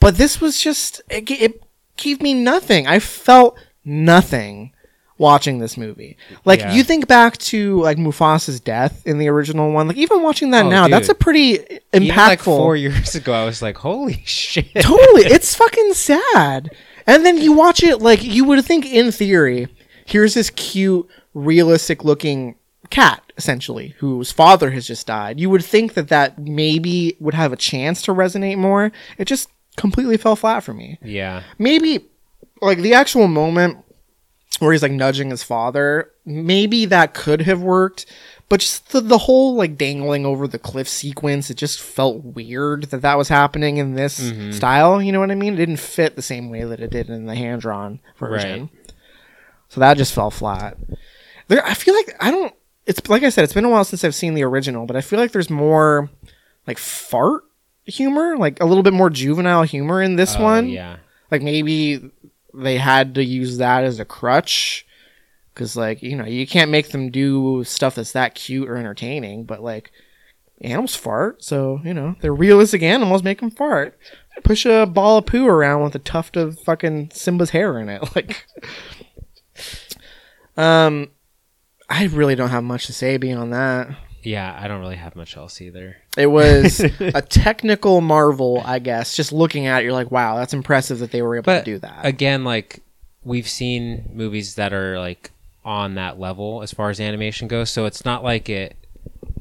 but 0.00 0.16
this 0.16 0.40
was 0.40 0.60
just 0.60 1.00
it, 1.10 1.30
it 1.30 1.62
gave 2.00 2.20
me 2.20 2.34
nothing. 2.34 2.86
I 2.86 2.98
felt 2.98 3.56
nothing 3.84 4.72
watching 5.18 5.58
this 5.58 5.76
movie. 5.76 6.16
Like 6.44 6.60
Yeah. 6.60 6.72
you 6.72 6.82
think 6.82 7.06
back 7.06 7.36
to 7.38 7.80
like 7.82 7.98
Mufasa's 7.98 8.58
death 8.58 9.06
in 9.06 9.18
the 9.18 9.28
original 9.28 9.70
one. 9.70 9.86
Like 9.86 9.98
even 9.98 10.22
watching 10.22 10.50
that 10.52 10.64
Oh, 10.64 10.70
now, 10.70 10.88
that's 10.88 11.10
a 11.10 11.14
pretty 11.14 11.58
impactful. 11.92 12.02
Even 12.02 12.16
like 12.16 12.40
four 12.40 12.74
years 12.76 13.14
ago, 13.14 13.32
I 13.34 13.44
was 13.44 13.60
like, 13.60 13.76
"Holy 13.78 14.22
shit!" 14.24 14.66
totally 14.80 15.22
it's 15.26 15.54
fucking 15.62 15.92
sad 15.94 16.70
and 17.06 17.24
then 17.26 17.36
you 17.38 17.52
watch 17.52 17.82
it 17.82 18.00
like 18.00 18.22
you 18.22 18.44
would 18.44 18.64
think 18.64 18.86
in 18.86 19.12
theory 19.12 19.68
here's 20.06 20.34
this 20.34 20.50
cute 20.50 21.06
realistic 21.34 22.04
looking 22.04 22.56
cat 22.90 23.22
essentially 23.36 23.94
whose 23.98 24.32
father 24.32 24.70
has 24.72 24.86
just 24.86 25.06
died 25.06 25.38
you 25.40 25.48
would 25.48 25.64
think 25.64 25.94
that 25.94 26.08
that 26.08 26.38
maybe 26.38 27.16
would 27.20 27.34
have 27.34 27.52
a 27.52 27.56
chance 27.56 28.02
to 28.02 28.12
resonate 28.12 28.58
more 28.58 28.90
it 29.16 29.24
just 29.26 29.48
completely 29.80 30.16
fell 30.16 30.36
flat 30.36 30.60
for 30.60 30.74
me. 30.74 30.98
Yeah, 31.02 31.42
maybe 31.58 32.06
like 32.60 32.78
the 32.78 32.94
actual 32.94 33.28
moment 33.28 33.84
where 34.58 34.72
he's 34.72 34.82
like 34.82 34.92
nudging 34.92 35.30
his 35.30 35.42
father 35.42 36.10
maybe 36.24 36.84
that 36.84 37.14
could 37.14 37.42
have 37.42 37.62
worked 37.62 38.06
but 38.48 38.60
just 38.60 38.90
the, 38.90 39.00
the 39.00 39.18
whole 39.18 39.54
like 39.54 39.76
dangling 39.76 40.26
over 40.26 40.46
the 40.46 40.58
cliff 40.58 40.88
sequence 40.88 41.50
it 41.50 41.56
just 41.56 41.80
felt 41.80 42.22
weird 42.22 42.84
that 42.84 43.02
that 43.02 43.16
was 43.16 43.28
happening 43.28 43.78
in 43.78 43.94
this 43.94 44.20
mm-hmm. 44.20 44.50
style 44.52 45.00
you 45.00 45.12
know 45.12 45.20
what 45.20 45.30
i 45.30 45.34
mean? 45.34 45.54
It 45.54 45.58
didn't 45.58 45.78
fit 45.78 46.16
the 46.16 46.22
same 46.22 46.50
way 46.50 46.64
that 46.64 46.80
it 46.80 46.90
did 46.90 47.08
in 47.08 47.26
the 47.26 47.34
hand 47.34 47.62
drawn 47.62 48.00
version. 48.18 48.60
Right. 48.60 48.92
so 49.68 49.80
that 49.80 49.96
just 49.96 50.14
fell 50.14 50.30
flat. 50.30 50.76
There 51.48 51.64
i 51.64 51.74
feel 51.74 51.94
like 51.94 52.14
i 52.20 52.30
don't 52.30 52.54
it's 52.86 53.08
like 53.08 53.22
i 53.22 53.28
said 53.28 53.44
it's 53.44 53.54
been 53.54 53.64
a 53.64 53.70
while 53.70 53.84
since 53.84 54.04
i've 54.04 54.14
seen 54.14 54.34
the 54.34 54.44
original 54.44 54.86
but 54.86 54.96
i 54.96 55.00
feel 55.00 55.18
like 55.18 55.32
there's 55.32 55.50
more 55.50 56.10
like 56.66 56.78
fart 56.78 57.44
humor 57.90 58.36
like 58.36 58.60
a 58.60 58.64
little 58.66 58.82
bit 58.82 58.92
more 58.92 59.10
juvenile 59.10 59.62
humor 59.62 60.02
in 60.02 60.16
this 60.16 60.36
Oh, 60.36 60.42
one. 60.42 60.68
yeah. 60.68 60.96
like 61.30 61.42
maybe 61.42 62.10
they 62.54 62.76
had 62.78 63.14
to 63.14 63.24
use 63.24 63.58
that 63.58 63.84
as 63.84 64.00
a 64.00 64.04
crutch 64.04 64.86
because 65.54 65.76
like 65.76 66.02
you 66.02 66.16
know 66.16 66.24
you 66.24 66.46
can't 66.46 66.70
make 66.70 66.88
them 66.90 67.10
do 67.10 67.62
stuff 67.64 67.94
that's 67.94 68.12
that 68.12 68.34
cute 68.34 68.68
or 68.68 68.76
entertaining 68.76 69.44
but 69.44 69.62
like 69.62 69.90
animals 70.62 70.94
fart 70.96 71.42
so 71.44 71.80
you 71.84 71.94
know 71.94 72.14
they're 72.20 72.34
realistic 72.34 72.82
animals 72.82 73.22
make 73.22 73.40
them 73.40 73.50
fart. 73.50 73.98
Push 74.44 74.64
a 74.64 74.86
ball 74.86 75.18
of 75.18 75.26
poo 75.26 75.46
around 75.46 75.82
with 75.82 75.94
a 75.94 75.98
tuft 75.98 76.36
of 76.36 76.58
fucking 76.60 77.10
simba's 77.12 77.50
hair 77.50 77.78
in 77.78 77.88
it 77.88 78.02
like. 78.16 78.46
Um 80.56 81.08
i 81.88 82.06
really 82.06 82.34
don't 82.34 82.50
have 82.50 82.64
much 82.64 82.86
to 82.86 82.92
say 82.92 83.16
beyond 83.16 83.52
that 83.52 83.88
Yeah, 84.22 84.56
I 84.60 84.68
don't 84.68 84.80
really 84.80 84.96
have 84.96 85.16
much 85.16 85.36
else 85.36 85.60
either. 85.60 85.96
it 86.16 86.26
was 86.26 86.80
a 87.00 87.22
technical 87.22 88.00
marvel 88.00 88.62
i 88.64 88.78
guess 88.78 89.14
just 89.16 89.32
looking 89.32 89.66
at 89.66 89.80
it 89.80 89.84
you're 89.84 89.92
like 89.92 90.10
wow 90.10 90.36
that's 90.36 90.52
impressive 90.52 90.98
that 90.98 91.10
they 91.12 91.22
were 91.22 91.36
able 91.36 91.44
But 91.44 91.60
to 91.60 91.64
do 91.64 91.78
that 91.78 92.04
again, 92.04 92.44
like 92.44 92.80
we've 93.24 93.48
seen 93.48 94.10
movies 94.12 94.54
that 94.56 94.72
are 94.72 94.98
like 94.98 95.30
on 95.64 95.94
that 95.94 96.18
level 96.18 96.62
as 96.62 96.72
far 96.72 96.88
as 96.90 96.98
animation 97.00 97.46
goes, 97.48 97.70
so 97.70 97.84
it's 97.84 98.04
not 98.04 98.24
like 98.24 98.48
it 98.48 98.76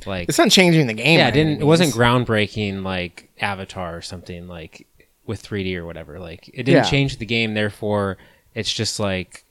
like 0.05 0.29
It's 0.29 0.37
not 0.37 0.51
changing 0.51 0.87
the 0.87 0.93
game. 0.93 1.17
yeah, 1.19 1.27
it 1.29 1.31
didn't 1.33 1.61
it 1.61 1.65
wasn't 1.65 1.93
groundbreaking 1.93 2.83
like 2.83 3.29
Avatar 3.39 3.95
or 3.97 4.01
something 4.01 4.47
like 4.47 4.85
with 5.25 5.41
3D 5.43 5.75
or 5.77 5.85
whatever. 5.85 6.19
Like 6.19 6.47
it 6.49 6.63
didn't 6.63 6.83
Yeah. 6.85 6.89
change 6.89 7.17
the 7.17 7.25
game, 7.25 7.53
therefore 7.53 8.17
it's 8.55 8.71
just 8.73 8.99
like 8.99 9.43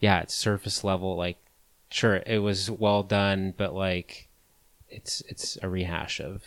yeah, 0.00 0.20
it's 0.20 0.34
surface 0.34 0.84
level. 0.84 1.16
Like 1.16 1.38
sure, 1.90 2.22
it 2.26 2.38
was 2.38 2.70
well 2.70 3.02
done, 3.02 3.54
but 3.56 3.74
like 3.74 4.28
it's 4.96 5.22
it's 5.28 5.58
a 5.62 5.68
rehash 5.68 6.20
of 6.20 6.42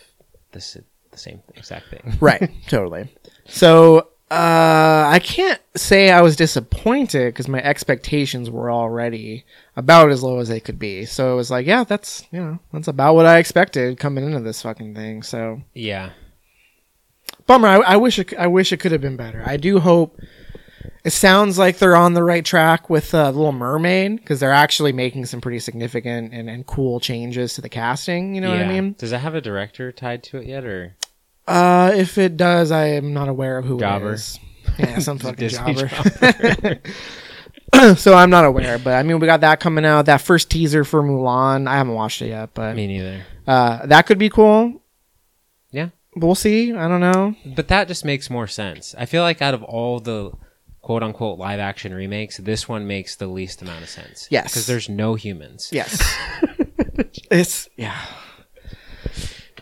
this 0.51 0.77
the 1.11 1.17
same 1.17 1.41
exact 1.55 1.89
thing. 1.89 2.17
right. 2.21 2.51
Totally. 2.67 3.09
So 3.45 4.09
uh, 4.31 5.09
I 5.11 5.19
can't 5.23 5.61
say 5.75 6.11
I 6.11 6.21
was 6.21 6.35
disappointed 6.35 7.33
because 7.33 7.47
my 7.47 7.61
expectations 7.63 8.49
were 8.49 8.71
already 8.71 9.45
about 9.75 10.11
as 10.11 10.21
low 10.21 10.39
as 10.39 10.49
they 10.49 10.59
could 10.59 10.77
be. 10.77 11.05
So 11.05 11.33
it 11.33 11.35
was 11.35 11.49
like, 11.49 11.65
yeah, 11.65 11.83
that's 11.83 12.27
you 12.31 12.39
know 12.39 12.59
that's 12.73 12.87
about 12.87 13.15
what 13.15 13.25
I 13.25 13.37
expected 13.37 13.99
coming 13.99 14.25
into 14.25 14.41
this 14.41 14.61
fucking 14.61 14.95
thing. 14.95 15.23
So 15.23 15.61
yeah. 15.73 16.11
bummer. 17.47 17.67
I, 17.67 17.77
I 17.77 17.97
wish 17.97 18.19
it, 18.19 18.33
I 18.37 18.47
wish 18.47 18.71
it 18.71 18.77
could 18.77 18.91
have 18.91 19.01
been 19.01 19.17
better. 19.17 19.43
I 19.45 19.57
do 19.57 19.79
hope. 19.79 20.19
It 21.03 21.11
sounds 21.11 21.57
like 21.57 21.77
they're 21.77 21.95
on 21.95 22.13
the 22.13 22.23
right 22.23 22.43
track 22.43 22.89
with 22.89 23.13
uh, 23.15 23.27
Little 23.31 23.51
Mermaid 23.51 24.17
because 24.17 24.39
they're 24.39 24.51
actually 24.51 24.91
making 24.93 25.25
some 25.25 25.41
pretty 25.41 25.59
significant 25.59 26.33
and, 26.33 26.49
and 26.49 26.65
cool 26.65 26.99
changes 26.99 27.53
to 27.55 27.61
the 27.61 27.69
casting. 27.69 28.35
You 28.35 28.41
know 28.41 28.49
what 28.49 28.59
I 28.59 28.67
mean? 28.67 28.95
Does 28.97 29.11
that 29.11 29.19
have 29.19 29.35
a 29.35 29.41
director 29.41 29.91
tied 29.91 30.23
to 30.23 30.37
it 30.37 30.47
yet 30.47 30.65
or 30.65 30.95
Uh, 31.47 31.91
if 31.95 32.17
it 32.17 32.37
does, 32.37 32.71
I 32.71 32.87
am 32.87 33.13
not 33.13 33.29
aware 33.29 33.57
of 33.57 33.65
who 33.65 33.79
Jobber. 33.79 34.11
it 34.11 34.15
is. 34.15 34.39
Yeah, 34.77 34.99
some 34.99 35.17
fucking 35.19 35.35
Disney 35.35 35.73
jobber. 35.73 36.79
so 37.95 38.13
I'm 38.13 38.29
not 38.29 38.45
aware, 38.45 38.77
but 38.79 38.93
I 38.93 39.03
mean, 39.03 39.19
we 39.19 39.25
got 39.27 39.41
that 39.41 39.59
coming 39.59 39.85
out. 39.85 40.05
That 40.05 40.21
first 40.21 40.49
teaser 40.49 40.83
for 40.83 41.01
Mulan, 41.01 41.67
I 41.67 41.75
haven't 41.77 41.93
watched 41.93 42.21
it 42.21 42.27
yet, 42.27 42.49
but 42.53 42.75
Me 42.75 42.87
neither. 42.87 43.23
uh, 43.47 43.85
that 43.87 44.03
could 44.05 44.17
be 44.19 44.29
cool. 44.29 44.81
Yeah. 45.71 45.89
We'll 46.15 46.35
see. 46.35 46.73
I 46.73 46.87
don't 46.87 46.99
know. 47.01 47.35
But 47.55 47.67
that 47.69 47.87
just 47.87 48.03
makes 48.03 48.29
more 48.29 48.47
sense. 48.47 48.95
I 48.97 49.05
feel 49.05 49.21
like 49.21 49.41
out 49.41 49.53
of 49.53 49.63
all 49.63 49.99
the 49.99 50.31
quote 50.81 51.03
unquote 51.03 51.37
live 51.37 51.59
action 51.59 51.93
remakes, 51.93 52.37
this 52.37 52.67
one 52.67 52.87
makes 52.87 53.15
the 53.15 53.27
least 53.27 53.61
amount 53.61 53.83
of 53.83 53.89
sense. 53.89 54.27
Yes. 54.29 54.51
Because 54.51 54.67
there's 54.67 54.89
no 54.89 55.15
humans. 55.15 55.69
Yes, 55.71 56.01
it's 57.31 57.69
yeah. 57.75 58.05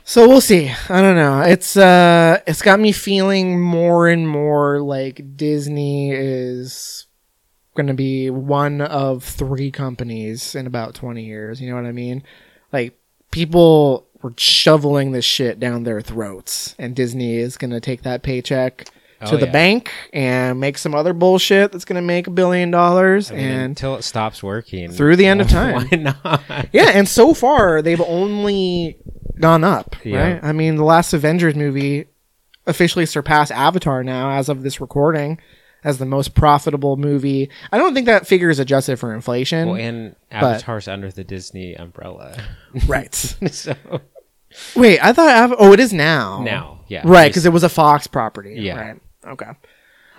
So 0.03 0.25
we'll 0.27 0.39
see. 0.39 0.71
I 0.88 1.01
don't 1.01 1.17
know. 1.17 1.41
It's 1.41 1.75
uh, 1.75 2.41
it's 2.47 2.62
got 2.62 2.80
me 2.80 2.93
feeling 2.93 3.60
more 3.60 4.08
and 4.08 4.27
more 4.27 4.82
like 4.82 5.36
Disney 5.36 6.12
is 6.12 7.08
going 7.75 7.88
to 7.88 7.93
be 7.93 8.30
one 8.30 8.82
of 8.82 9.23
three 9.23 9.69
companies 9.69 10.56
in 10.56 10.65
about 10.65 10.95
20 10.95 11.23
years. 11.23 11.62
You 11.62 11.69
know 11.69 11.75
what 11.75 11.86
I 11.86 11.91
mean? 11.91 12.23
Like 12.73 12.99
people 13.32 14.08
were 14.21 14.34
shoveling 14.38 15.12
this 15.12 15.25
shit 15.25 15.60
down 15.60 15.84
their 15.84 16.01
throats 16.01 16.73
and 16.80 16.95
Disney 16.95 17.36
is 17.36 17.56
going 17.58 17.71
to 17.71 17.80
take 17.80 18.01
that 18.01 18.23
paycheck 18.23 18.88
to 19.25 19.34
Oh, 19.34 19.38
the 19.38 19.45
yeah. 19.47 19.51
bank 19.51 19.91
and 20.13 20.60
make 20.60 20.77
some 20.77 20.93
other 20.93 21.13
bullshit 21.13 21.71
that's 21.71 21.86
going 21.86 21.95
to 21.95 22.06
make 22.06 22.27
a 22.27 22.32
billion 22.32 22.69
dollars 22.71 23.32
I 23.32 23.36
mean, 23.36 23.45
and 23.45 23.62
until 23.63 23.95
it 23.95 24.03
stops 24.03 24.43
working. 24.43 24.91
through 24.91 25.15
the 25.15 25.25
end 25.25 25.41
of 25.41 25.47
time. 25.49 25.88
Why 25.89 25.97
not? 25.97 26.67
yeah, 26.71 26.91
and 26.93 27.08
so 27.08 27.34
far 27.34 27.82
they've 27.82 28.01
only 28.01 28.97
gone 29.39 29.63
up. 29.63 29.95
Yeah. 30.03 30.34
Right? 30.34 30.43
I 30.43 30.51
mean, 30.51 30.75
the 30.75 30.84
last 30.84 31.13
Avengers 31.13 31.56
movie 31.56 32.06
officially 32.67 33.06
surpassed 33.06 33.51
Avatar 33.51 34.03
now, 34.03 34.32
as 34.32 34.49
of 34.49 34.62
this 34.62 34.80
recording, 34.82 35.39
as 35.84 35.97
the 35.99 36.06
most 36.06 36.34
profitable 36.36 36.97
movie. 36.97 37.49
I 37.71 37.77
don't 37.77 37.93
think 37.93 38.06
that 38.08 38.27
figure 38.27 38.49
is 38.49 38.60
adjusted 38.60 38.99
for 38.99 39.13
inflation. 39.15 39.69
Well, 39.69 39.77
and 39.80 40.15
Avatar's 40.32 40.88
under 40.88 41.10
the 41.12 41.23
Disney 41.23 41.75
umbrella. 41.75 42.38
right. 42.88 43.13
so 43.51 43.73
Wait, 44.75 44.99
I 45.03 45.13
thought. 45.13 45.51
Av- 45.51 45.58
oh, 45.60 45.73
it 45.73 45.80
is 45.80 45.93
now. 45.93 46.41
now, 46.41 46.82
yeah. 46.88 47.01
Right, 47.06 47.30
because 47.30 47.45
it 47.45 47.53
was 47.53 47.63
a 47.63 47.69
Fox 47.69 48.08
property. 48.08 48.56
Yeah. 48.60 48.80
Right. 48.80 49.01
Okay. 49.27 49.51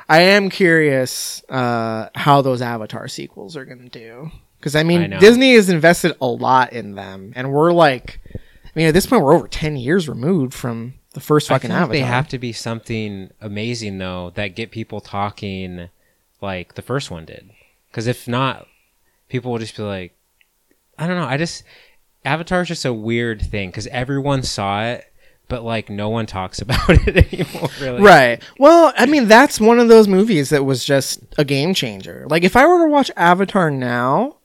I 0.09 0.21
am 0.21 0.49
curious 0.49 1.42
uh, 1.49 2.09
how 2.14 2.40
those 2.40 2.62
Avatar 2.62 3.09
sequels 3.09 3.57
are 3.57 3.64
going 3.64 3.88
to 3.88 3.88
do. 3.88 4.31
Because, 4.59 4.75
I 4.75 4.81
I 4.81 4.83
mean, 4.83 5.11
know. 5.11 5.18
Disney 5.21 5.55
has 5.55 5.68
invested 5.68 6.16
a 6.21 6.27
lot 6.27 6.73
in 6.73 6.94
them. 6.94 7.33
And 7.37 7.53
we're 7.53 7.73
like, 7.73 8.21
I 8.35 8.71
mean, 8.75 8.87
at 8.87 8.94
this 8.94 9.07
point, 9.07 9.23
we're 9.23 9.35
over 9.35 9.47
10 9.49 9.77
years 9.77 10.09
removed 10.09 10.55
from 10.55 10.94
the 11.12 11.21
first 11.21 11.51
I 11.51 11.55
fucking 11.55 11.71
Avatar. 11.71 11.92
they 11.92 12.01
have 12.01 12.29
to 12.29 12.38
be 12.38 12.53
something 12.53 13.31
amazing 13.40 13.99
though 13.99 14.31
that 14.35 14.55
get 14.55 14.71
people 14.71 15.01
talking 15.01 15.88
like 16.40 16.75
the 16.75 16.83
first 16.83 17.11
one 17.11 17.25
did. 17.25 17.51
Because 17.90 18.07
if 18.07 18.29
not, 18.29 18.66
people 19.29 19.51
will 19.51 19.59
just 19.59 19.77
be 19.77 19.83
like, 19.83 20.14
I 20.99 21.07
don't 21.07 21.16
know. 21.16 21.27
I 21.27 21.37
just 21.37 21.64
Avatar's 22.25 22.68
just 22.68 22.85
a 22.85 22.92
weird 22.92 23.40
thing 23.42 23.71
because 23.71 23.87
everyone 23.88 24.42
saw 24.42 24.85
it, 24.85 25.08
but 25.49 25.65
like 25.65 25.89
no 25.91 26.09
one 26.09 26.27
talks 26.27 26.61
about 26.63 26.89
it 26.89 27.33
anymore. 27.33 27.69
Really, 27.81 28.03
Right. 28.03 28.43
Well, 28.59 28.93
I 28.97 29.07
mean, 29.07 29.29
that's 29.29 29.61
one 29.61 29.79
of 29.79 29.89
those 29.89 30.07
movies 30.09 30.51
that 30.51 30.65
was 30.65 30.85
just 30.85 31.21
a 31.39 31.45
game 31.45 31.75
changer. 31.75 32.27
Like, 32.29 32.45
if 32.45 32.57
I 32.57 32.67
were 32.67 32.85
to 32.87 32.91
watch 32.91 33.11
Avatar 33.17 33.71
now, 33.71 34.37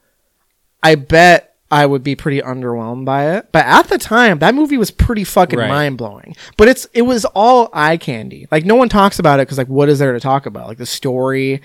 I 0.81 0.95
bet 0.95 1.55
I 1.71 1.85
would 1.85 2.03
be 2.03 2.15
pretty 2.15 2.39
underwhelmed 2.41 3.05
by 3.05 3.35
it. 3.37 3.47
But 3.51 3.65
at 3.65 3.87
the 3.87 3.97
time, 3.97 4.39
that 4.39 4.53
movie 4.53 4.77
was 4.77 4.91
pretty 4.91 5.23
fucking 5.23 5.57
Right. 5.57 5.69
mind 5.69 5.97
blowing. 5.97 6.35
But 6.57 6.67
it's 6.67 6.85
it 6.93 7.01
was 7.03 7.25
all 7.25 7.69
eye 7.73 7.97
candy. 7.97 8.47
Like 8.51 8.63
no 8.65 8.75
one 8.75 8.89
talks 8.89 9.17
about 9.17 9.39
it 9.39 9.47
because 9.47 9.57
like 9.57 9.67
what 9.69 9.89
is 9.89 9.97
there 9.99 10.13
to 10.13 10.19
talk 10.19 10.45
about? 10.45 10.67
Like 10.67 10.77
the 10.77 10.85
story 10.85 11.61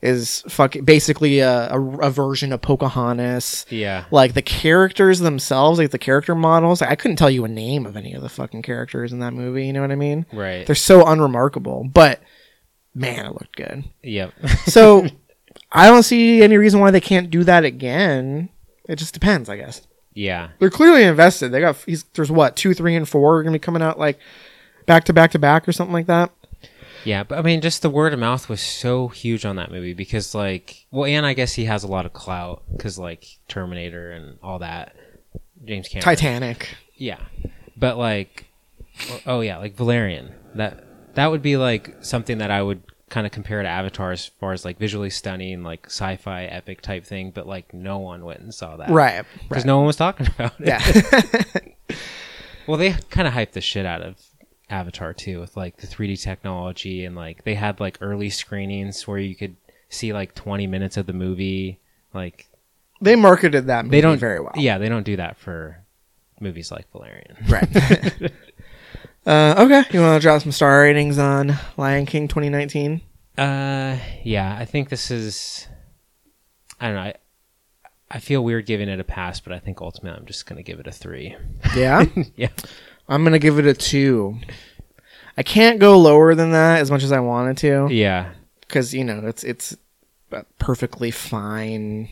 is 0.00 0.42
fucking 0.48 0.84
basically 0.84 1.40
a, 1.40 1.72
a, 1.72 1.80
a 1.98 2.10
version 2.10 2.52
of 2.52 2.62
Pocahontas. 2.62 3.66
Yeah. 3.68 4.04
Like 4.10 4.34
the 4.34 4.42
characters 4.42 5.18
themselves, 5.18 5.78
like 5.78 5.90
the 5.90 5.98
character 5.98 6.34
models, 6.34 6.82
I 6.82 6.94
couldn't 6.94 7.16
tell 7.16 7.30
you 7.30 7.44
a 7.44 7.48
name 7.48 7.84
of 7.86 7.96
any 7.96 8.14
of 8.14 8.22
the 8.22 8.28
fucking 8.28 8.62
characters 8.62 9.12
in 9.12 9.18
that 9.20 9.32
movie. 9.32 9.66
You 9.66 9.72
know 9.72 9.80
what 9.80 9.90
I 9.90 9.96
mean? 9.96 10.24
Right. 10.32 10.64
They're 10.66 10.76
so 10.76 11.04
unremarkable, 11.06 11.84
but 11.92 12.20
man, 12.94 13.26
it 13.26 13.32
looked 13.32 13.56
good. 13.56 13.84
Yep. 14.02 14.32
So 14.66 15.06
I 15.72 15.88
don't 15.88 16.02
see 16.04 16.42
any 16.42 16.56
reason 16.56 16.78
why 16.80 16.90
they 16.90 17.00
can't 17.00 17.30
do 17.30 17.42
that 17.44 17.64
again. 17.64 18.48
It 18.88 18.96
just 18.96 19.14
depends, 19.14 19.48
I 19.48 19.56
guess. 19.56 19.82
yeah. 20.14 20.50
They're 20.58 20.70
clearly 20.70 21.02
invested. 21.02 21.50
They 21.52 21.60
got 21.60 21.76
he's, 21.84 22.04
there's 22.14 22.30
what 22.30 22.54
two, 22.56 22.72
three, 22.72 22.94
and 22.96 23.08
four 23.08 23.38
are 23.38 23.42
gonna 23.42 23.54
be 23.54 23.58
coming 23.58 23.82
out 23.82 23.98
like 23.98 24.18
back 24.86 25.04
to 25.04 25.12
back 25.12 25.32
to 25.32 25.38
back 25.38 25.68
or 25.68 25.72
something 25.72 25.92
like 25.92 26.06
that. 26.06 26.30
Yeah, 27.08 27.22
but 27.22 27.38
I 27.38 27.42
mean, 27.42 27.62
just 27.62 27.80
the 27.80 27.88
word 27.88 28.12
of 28.12 28.18
mouth 28.18 28.50
was 28.50 28.60
so 28.60 29.08
huge 29.08 29.46
on 29.46 29.56
that 29.56 29.70
movie 29.70 29.94
because, 29.94 30.34
like, 30.34 30.84
well, 30.90 31.06
and 31.06 31.24
I 31.24 31.32
guess 31.32 31.54
he 31.54 31.64
has 31.64 31.82
a 31.82 31.88
lot 31.88 32.04
of 32.04 32.12
clout 32.12 32.64
because, 32.70 32.98
like, 32.98 33.24
Terminator 33.48 34.10
and 34.10 34.38
all 34.42 34.58
that. 34.58 34.94
James 35.64 35.88
Cameron. 35.88 36.04
Titanic. 36.04 36.68
Yeah, 36.96 37.18
but 37.78 37.96
like, 37.96 38.44
oh, 39.24 39.40
yeah, 39.40 39.56
like 39.56 39.74
Valerian. 39.74 40.34
That 40.54 40.84
that 41.14 41.30
would 41.30 41.40
be 41.40 41.56
like 41.56 41.94
something 42.02 42.38
that 42.38 42.50
I 42.50 42.60
would 42.60 42.82
kind 43.08 43.26
of 43.26 43.32
compare 43.32 43.62
to 43.62 43.68
Avatar 43.68 44.12
as 44.12 44.26
far 44.26 44.52
as 44.52 44.66
like 44.66 44.78
visually 44.78 45.08
stunning, 45.08 45.62
like 45.62 45.86
sci-fi 45.86 46.44
epic 46.44 46.82
type 46.82 47.06
thing. 47.06 47.30
But 47.30 47.46
like, 47.46 47.72
no 47.72 48.00
one 48.00 48.22
went 48.22 48.40
and 48.40 48.52
saw 48.52 48.76
that, 48.76 48.90
Right. 48.90 49.24
Because 49.48 49.62
right. 49.62 49.66
no 49.66 49.78
one 49.78 49.86
was 49.86 49.96
talking 49.96 50.26
about 50.38 50.52
it. 50.60 50.66
Yeah. 50.66 51.96
Well, 52.68 52.76
they 52.76 52.92
kind 53.08 53.26
of 53.26 53.32
hyped 53.32 53.52
the 53.52 53.62
shit 53.62 53.86
out 53.86 54.02
of 54.02 54.16
Avatar 54.70 55.14
too, 55.14 55.40
with 55.40 55.56
like 55.56 55.78
the 55.78 55.86
3D 55.86 56.22
technology 56.22 57.04
and 57.04 57.16
like 57.16 57.44
they 57.44 57.54
had 57.54 57.80
like 57.80 57.98
early 58.00 58.30
screenings 58.30 59.06
where 59.06 59.18
you 59.18 59.34
could 59.34 59.56
see 59.88 60.12
like 60.12 60.34
20 60.34 60.66
minutes 60.66 60.96
of 60.96 61.06
the 61.06 61.12
movie. 61.12 61.78
Like 62.12 62.48
they 63.00 63.16
marketed 63.16 63.66
that 63.66 63.84
movie 63.84 63.96
they 63.96 64.00
don't 64.00 64.18
very 64.18 64.40
well. 64.40 64.52
Yeah, 64.56 64.78
they 64.78 64.88
don't 64.88 65.04
do 65.04 65.16
that 65.16 65.38
for 65.38 65.78
movies 66.40 66.70
like 66.70 66.90
Valerian. 66.92 67.36
Right. 67.48 67.68
uh, 69.26 69.54
okay. 69.58 69.84
You 69.92 70.00
want 70.00 70.20
to 70.20 70.26
drop 70.26 70.42
some 70.42 70.52
star 70.52 70.82
ratings 70.82 71.18
on 71.18 71.56
Lion 71.76 72.06
King 72.06 72.28
2019? 72.28 73.00
Uh, 73.36 73.98
yeah, 74.24 74.56
I 74.58 74.64
think 74.64 74.88
this 74.88 75.10
is. 75.10 75.68
I 76.80 76.86
don't 76.86 76.96
know. 76.96 77.02
I, 77.02 77.14
I 78.10 78.18
feel 78.20 78.42
weird 78.42 78.66
giving 78.66 78.88
it 78.88 79.00
a 79.00 79.04
pass, 79.04 79.38
but 79.40 79.52
I 79.52 79.58
think 79.58 79.80
ultimately 79.80 80.18
I'm 80.18 80.26
just 80.26 80.46
gonna 80.46 80.62
give 80.62 80.80
it 80.80 80.86
a 80.86 80.92
three. 80.92 81.36
Yeah. 81.76 82.04
yeah. 82.36 82.48
I'm 83.08 83.24
gonna 83.24 83.38
give 83.38 83.58
it 83.58 83.66
a 83.66 83.74
two. 83.74 84.38
I 85.36 85.42
can't 85.42 85.78
go 85.78 85.98
lower 85.98 86.34
than 86.34 86.50
that 86.52 86.80
as 86.80 86.90
much 86.90 87.02
as 87.04 87.12
I 87.12 87.20
wanted 87.20 87.56
to. 87.58 87.88
Yeah. 87.90 88.30
because 88.60 88.92
you 88.92 89.04
know 89.04 89.20
it's 89.26 89.44
it's 89.44 89.76
a 90.32 90.44
perfectly 90.58 91.10
fine 91.10 92.08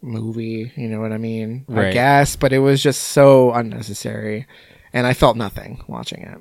movie 0.00 0.70
you 0.76 0.88
know 0.88 1.00
what 1.00 1.10
i 1.10 1.18
mean 1.18 1.66
i 1.68 1.90
guess 1.90 2.36
but 2.36 2.52
it 2.52 2.60
was 2.60 2.80
just 2.80 3.02
so 3.02 3.52
unnecessary 3.52 4.46
and 4.92 5.06
i 5.08 5.12
felt 5.12 5.36
nothing 5.36 5.82
watching 5.88 6.22
it 6.22 6.38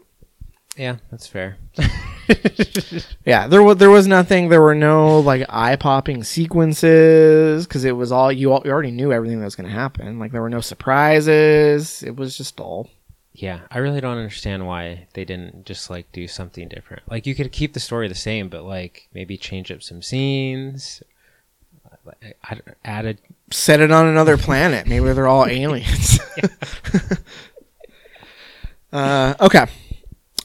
Yeah, 0.78 0.98
that's 1.10 1.26
fair. 1.28 1.58
yeah 3.26 3.48
there 3.48 3.64
was 3.64 3.78
there 3.78 3.90
was 3.90 4.06
nothing 4.08 4.50
there 4.50 4.62
were 4.62 4.76
no 4.76 5.20
like 5.20 5.44
eye-popping 5.50 6.24
sequences 6.24 7.66
because 7.68 7.84
it 7.84 7.94
was 7.94 8.12
all 8.12 8.32
you, 8.32 8.52
all 8.54 8.62
you 8.64 8.72
already 8.72 8.92
knew 8.92 9.12
everything 9.12 9.40
that 9.40 9.46
was 9.46 9.56
going 9.56 9.68
to 9.70 9.74
happen 9.74 10.20
like 10.20 10.32
there 10.32 10.42
were 10.42 10.50
no 10.50 10.62
surprises 10.62 12.04
it 12.04 12.16
was 12.16 12.38
just 12.38 12.56
dull 12.58 12.90
Yeah, 13.38 13.62
I 13.70 13.78
really 13.78 14.02
don't 14.02 14.18
understand 14.18 14.66
why 14.66 15.08
they 15.14 15.24
didn't 15.24 15.66
just 15.66 15.92
like 15.92 16.12
do 16.12 16.28
something 16.28 16.68
different. 16.68 17.04
Like 17.10 17.28
you 17.28 17.36
could 17.36 17.52
keep 17.52 17.74
the 17.74 17.80
story 17.80 18.08
the 18.08 18.16
same, 18.16 18.50
but 18.50 18.64
like 18.64 19.08
maybe 19.14 19.38
change 19.38 19.72
up 19.72 19.84
some 19.84 20.02
scenes. 20.02 21.04
I, 22.24 22.32
I, 22.44 22.60
added 22.84 23.20
set 23.52 23.82
it 23.82 23.92
on 23.92 24.08
another 24.08 24.38
planet 24.38 24.88
maybe 24.88 25.12
they're 25.12 25.28
all 25.28 25.46
aliens 25.46 26.20
uh, 28.94 29.34
okay 29.42 29.66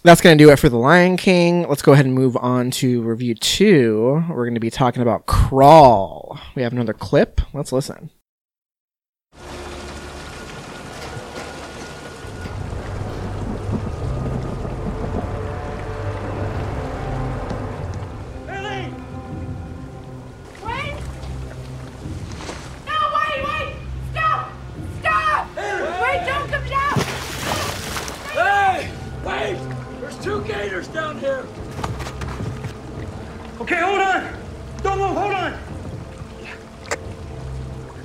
that's 0.03 0.21
going 0.21 0.37
to 0.37 0.45
do 0.45 0.51
it 0.51 0.59
for 0.59 0.69
The 0.69 0.79
Lion 0.79 1.17
King. 1.17 1.69
Let's 1.69 1.83
go 1.83 1.93
ahead 1.93 2.07
and 2.07 2.15
move 2.15 2.37
on 2.37 2.73
to 2.73 3.03
review 3.03 3.35
two. 3.37 4.25
We're 4.29 4.45
going 4.45 4.55
to 4.55 4.61
be 4.61 4.71
talking 4.71 5.01
about 5.01 5.27
Crawl. 5.27 6.41
We 6.57 6.63
have 6.63 6.73
another 6.73 6.93
clip. 6.93 7.41
Let's 7.55 7.73
listen. 7.73 8.11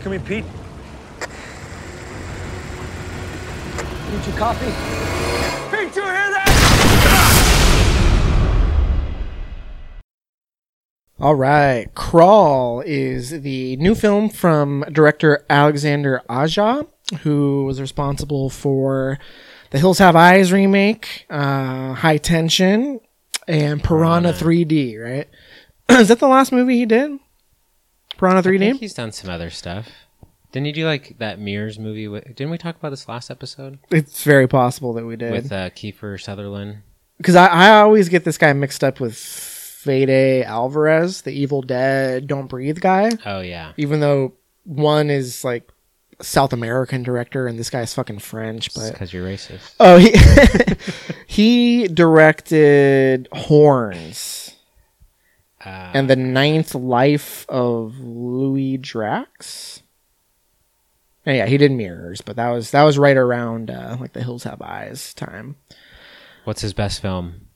Come 0.08 0.14
here, 0.14 0.42
Pete. 0.42 0.46
Did 4.10 4.26
you 4.26 4.34
copy? 4.40 4.66
Pete, 5.70 5.96
you 5.98 6.02
hear 6.02 6.32
that? 6.32 6.48
All 11.20 11.36
right. 11.36 11.94
Crawl 11.94 12.80
is 12.86 13.42
the 13.42 13.76
new 13.76 13.94
film 13.96 14.30
from 14.30 14.86
director 14.90 15.46
Alexander 15.50 16.22
Aja, 16.30 16.86
who 17.24 17.66
was 17.66 17.82
responsible 17.82 18.50
for 18.50 19.20
the 19.72 19.80
Hills 19.80 19.98
Have 19.98 20.16
Eyes 20.16 20.54
remake, 20.54 21.26
uh, 21.30 21.96
High 21.96 22.16
Tension, 22.16 23.02
and 23.46 23.84
Piranha 23.84 24.32
3D, 24.32 25.04
right? 25.04 25.28
is 26.00 26.08
that 26.08 26.20
the 26.20 26.30
last 26.30 26.54
movie 26.54 26.78
he 26.78 26.86
did? 26.86 27.20
Piranha 28.18 28.40
I 28.40 28.42
think 28.42 28.62
3D? 28.62 28.80
he's 28.80 28.94
done 28.94 29.12
some 29.12 29.30
other 29.30 29.50
stuff. 29.50 29.88
Didn't 30.52 30.66
he 30.68 30.72
do 30.72 30.86
like 30.86 31.18
that 31.20 31.40
Mirrors 31.40 31.78
movie? 31.78 32.08
With, 32.08 32.24
didn't 32.26 32.50
we 32.50 32.58
talk 32.58 32.78
about 32.78 32.90
this 32.90 33.08
last 33.08 33.30
episode 33.30 33.80
It's 33.92 34.24
very 34.24 34.48
possible 34.48 34.94
that 34.94 35.06
we 35.06 35.16
did. 35.16 35.32
with 35.32 35.52
uh, 35.52 35.70
Kiefer 35.72 36.20
Sutherland? 36.22 36.78
because 37.18 37.36
I, 37.36 37.48
I 37.48 37.80
always 37.82 38.10
get 38.10 38.24
this 38.24 38.38
guy 38.38 38.54
mixed 38.54 38.84
up 38.84 39.00
with 39.00 39.18
Fede 39.18 40.44
Alvarez, 40.46 41.22
the 41.24 41.32
Evil 41.32 41.62
Dead 41.62 42.28
Don't 42.28 42.48
Breathe 42.48 42.80
guy. 42.80 43.10
Oh 43.26 43.42
yeah, 43.42 43.74
Even 43.78 44.00
though 44.00 44.34
one 44.64 45.10
is 45.10 45.44
like 45.44 45.70
South 46.22 46.52
American 46.54 47.04
director 47.04 47.48
and 47.48 47.58
this 47.60 47.70
guy's 47.70 47.94
fucking 47.94 48.20
French, 48.20 48.74
but 48.74 48.92
because 48.94 49.14
you're 49.14 49.26
racist. 49.26 49.74
oh 49.80 49.98
he 49.98 50.14
he 51.28 51.88
directed 51.88 53.28
Horns 53.34 54.56
Uh, 55.68 55.92
and 55.94 56.10
the 56.10 56.16
Ninth 56.16 56.74
Life 56.76 57.46
of 57.50 58.00
Louis 58.00 58.78
Drax. 58.78 59.82
And 61.26 61.36
yeah, 61.36 61.46
he 61.46 61.58
did 61.58 61.72
Mirrors, 61.74 62.22
but 62.22 62.38
that 62.38 62.50
was 62.50 62.72
that 62.72 62.84
was 62.84 62.98
right 62.98 63.18
around 63.18 63.70
uh, 63.70 63.98
like 64.00 64.14
the 64.14 64.24
Hills 64.24 64.44
Have 64.44 64.62
Eyes 64.62 65.14
time. 65.14 65.58
what's 66.46 66.62
his 66.62 66.74
best 66.74 67.02
film? 67.02 67.48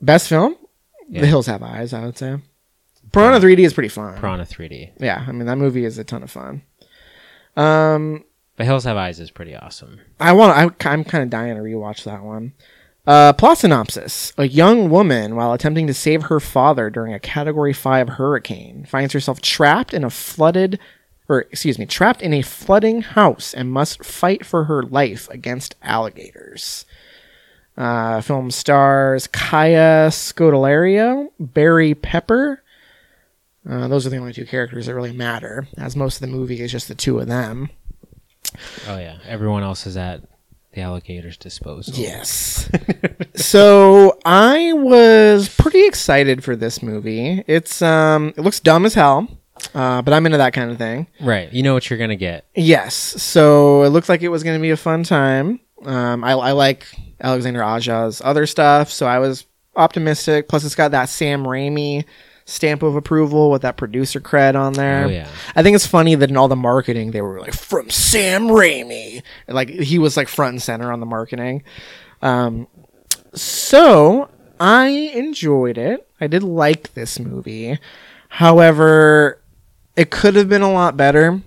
Best 0.00 0.28
film? 0.28 0.56
Yeah. 1.08 1.20
The 1.20 1.28
Hills 1.28 1.46
Have 1.46 1.62
Eyes, 1.62 1.92
I 1.92 2.04
would 2.04 2.18
say. 2.18 2.38
Piranha 3.12 3.38
3D 3.38 3.60
is 3.60 3.72
pretty 3.72 3.88
fun. 3.88 4.18
Piranha 4.18 4.44
3D. 4.44 4.92
Yeah, 4.98 5.24
I 5.26 5.30
mean 5.32 5.46
that 5.46 5.56
movie 5.58 5.84
is 5.84 5.98
a 5.98 6.04
ton 6.04 6.24
of 6.24 6.30
fun. 6.32 6.62
Um, 7.56 8.24
The 8.56 8.64
Hills 8.64 8.82
Have 8.84 8.96
Eyes 8.96 9.20
is 9.20 9.30
pretty 9.30 9.54
awesome. 9.54 10.00
I 10.18 10.32
want. 10.32 10.56
I, 10.56 10.90
I'm 10.90 11.04
kind 11.04 11.22
of 11.22 11.30
dying 11.30 11.54
to 11.54 11.62
rewatch 11.62 12.02
that 12.04 12.22
one. 12.24 12.54
Uh, 13.06 13.32
plot 13.32 13.58
synopsis: 13.58 14.32
A 14.36 14.48
young 14.48 14.90
woman, 14.90 15.36
while 15.36 15.52
attempting 15.52 15.86
to 15.86 15.94
save 15.94 16.24
her 16.24 16.40
father 16.40 16.90
during 16.90 17.14
a 17.14 17.20
Category 17.20 17.72
Five 17.72 18.10
hurricane, 18.10 18.84
finds 18.84 19.12
herself 19.12 19.40
trapped 19.40 19.94
in 19.94 20.02
a 20.02 20.10
flooded, 20.10 20.80
or 21.28 21.42
excuse 21.42 21.78
me, 21.78 21.86
trapped 21.86 22.20
in 22.20 22.32
a 22.32 22.42
flooding 22.42 23.02
house 23.02 23.54
and 23.54 23.70
must 23.70 24.04
fight 24.04 24.44
for 24.44 24.64
her 24.64 24.82
life 24.82 25.28
against 25.30 25.76
alligators. 25.82 26.84
Uh, 27.76 28.20
film 28.22 28.50
stars 28.50 29.28
Kaya 29.28 30.08
Scodelario, 30.10 31.28
Barry 31.38 31.94
Pepper. 31.94 32.62
Uh, 33.68 33.86
those 33.86 34.06
are 34.06 34.10
the 34.10 34.16
only 34.16 34.32
two 34.32 34.46
characters 34.46 34.86
that 34.86 34.94
really 34.94 35.12
matter, 35.12 35.68
as 35.76 35.94
most 35.94 36.16
of 36.16 36.20
the 36.22 36.34
movie 36.34 36.60
is 36.60 36.72
just 36.72 36.88
the 36.88 36.94
two 36.94 37.18
of 37.20 37.28
them. 37.28 37.68
Oh 38.88 38.96
yeah, 38.98 39.18
everyone 39.26 39.62
else 39.62 39.86
is 39.86 39.96
at 39.96 40.22
the 40.76 40.82
alligator's 40.82 41.36
disposal. 41.36 41.94
Yes. 41.96 42.70
so 43.34 44.18
I 44.24 44.72
was 44.74 45.48
pretty 45.48 45.84
excited 45.86 46.44
for 46.44 46.54
this 46.54 46.82
movie. 46.82 47.42
It's 47.48 47.82
um 47.82 48.28
it 48.36 48.42
looks 48.42 48.60
dumb 48.60 48.86
as 48.86 48.94
hell. 48.94 49.26
uh, 49.74 50.02
but 50.02 50.12
I'm 50.14 50.26
into 50.26 50.38
that 50.38 50.52
kind 50.52 50.70
of 50.70 50.78
thing. 50.78 51.08
Right. 51.20 51.52
You 51.52 51.62
know 51.64 51.74
what 51.74 51.88
you're 51.90 51.98
gonna 51.98 52.14
get. 52.14 52.46
Yes. 52.54 52.94
So 52.94 53.82
it 53.82 53.88
looked 53.88 54.08
like 54.08 54.22
it 54.22 54.28
was 54.28 54.44
going 54.44 54.56
to 54.58 54.62
be 54.62 54.70
a 54.70 54.76
fun 54.76 55.02
time. 55.02 55.58
Um, 55.84 56.22
I, 56.22 56.32
I 56.32 56.52
like 56.52 56.86
Alexander 57.20 57.62
Aja's 57.62 58.20
other 58.24 58.46
stuff, 58.46 58.90
so 58.90 59.06
I 59.06 59.18
was 59.18 59.46
optimistic. 59.74 60.48
Plus, 60.48 60.64
it's 60.64 60.74
got 60.74 60.90
that 60.92 61.08
Sam 61.08 61.44
Raimi 61.44 62.04
stamp 62.46 62.82
of 62.82 62.94
approval 62.94 63.50
with 63.50 63.62
that 63.62 63.76
producer 63.76 64.20
cred 64.20 64.54
on 64.54 64.72
there. 64.72 65.04
Oh, 65.04 65.08
yeah. 65.08 65.28
I 65.54 65.62
think 65.62 65.74
it's 65.74 65.86
funny 65.86 66.14
that 66.14 66.30
in 66.30 66.36
all 66.36 66.48
the 66.48 66.56
marketing 66.56 67.10
they 67.10 67.20
were 67.20 67.40
like 67.40 67.54
from 67.54 67.90
Sam 67.90 68.46
Raimi, 68.46 69.22
like 69.48 69.68
he 69.68 69.98
was 69.98 70.16
like 70.16 70.28
front 70.28 70.52
and 70.52 70.62
center 70.62 70.92
on 70.92 71.00
the 71.00 71.06
marketing. 71.06 71.64
Um, 72.22 72.68
so 73.34 74.30
I 74.58 74.88
enjoyed 74.88 75.76
it. 75.76 76.08
I 76.20 76.28
did 76.28 76.42
like 76.42 76.94
this 76.94 77.18
movie. 77.18 77.78
However, 78.28 79.42
it 79.96 80.10
could 80.10 80.36
have 80.36 80.48
been 80.48 80.62
a 80.62 80.72
lot 80.72 80.96
better. 80.96 81.42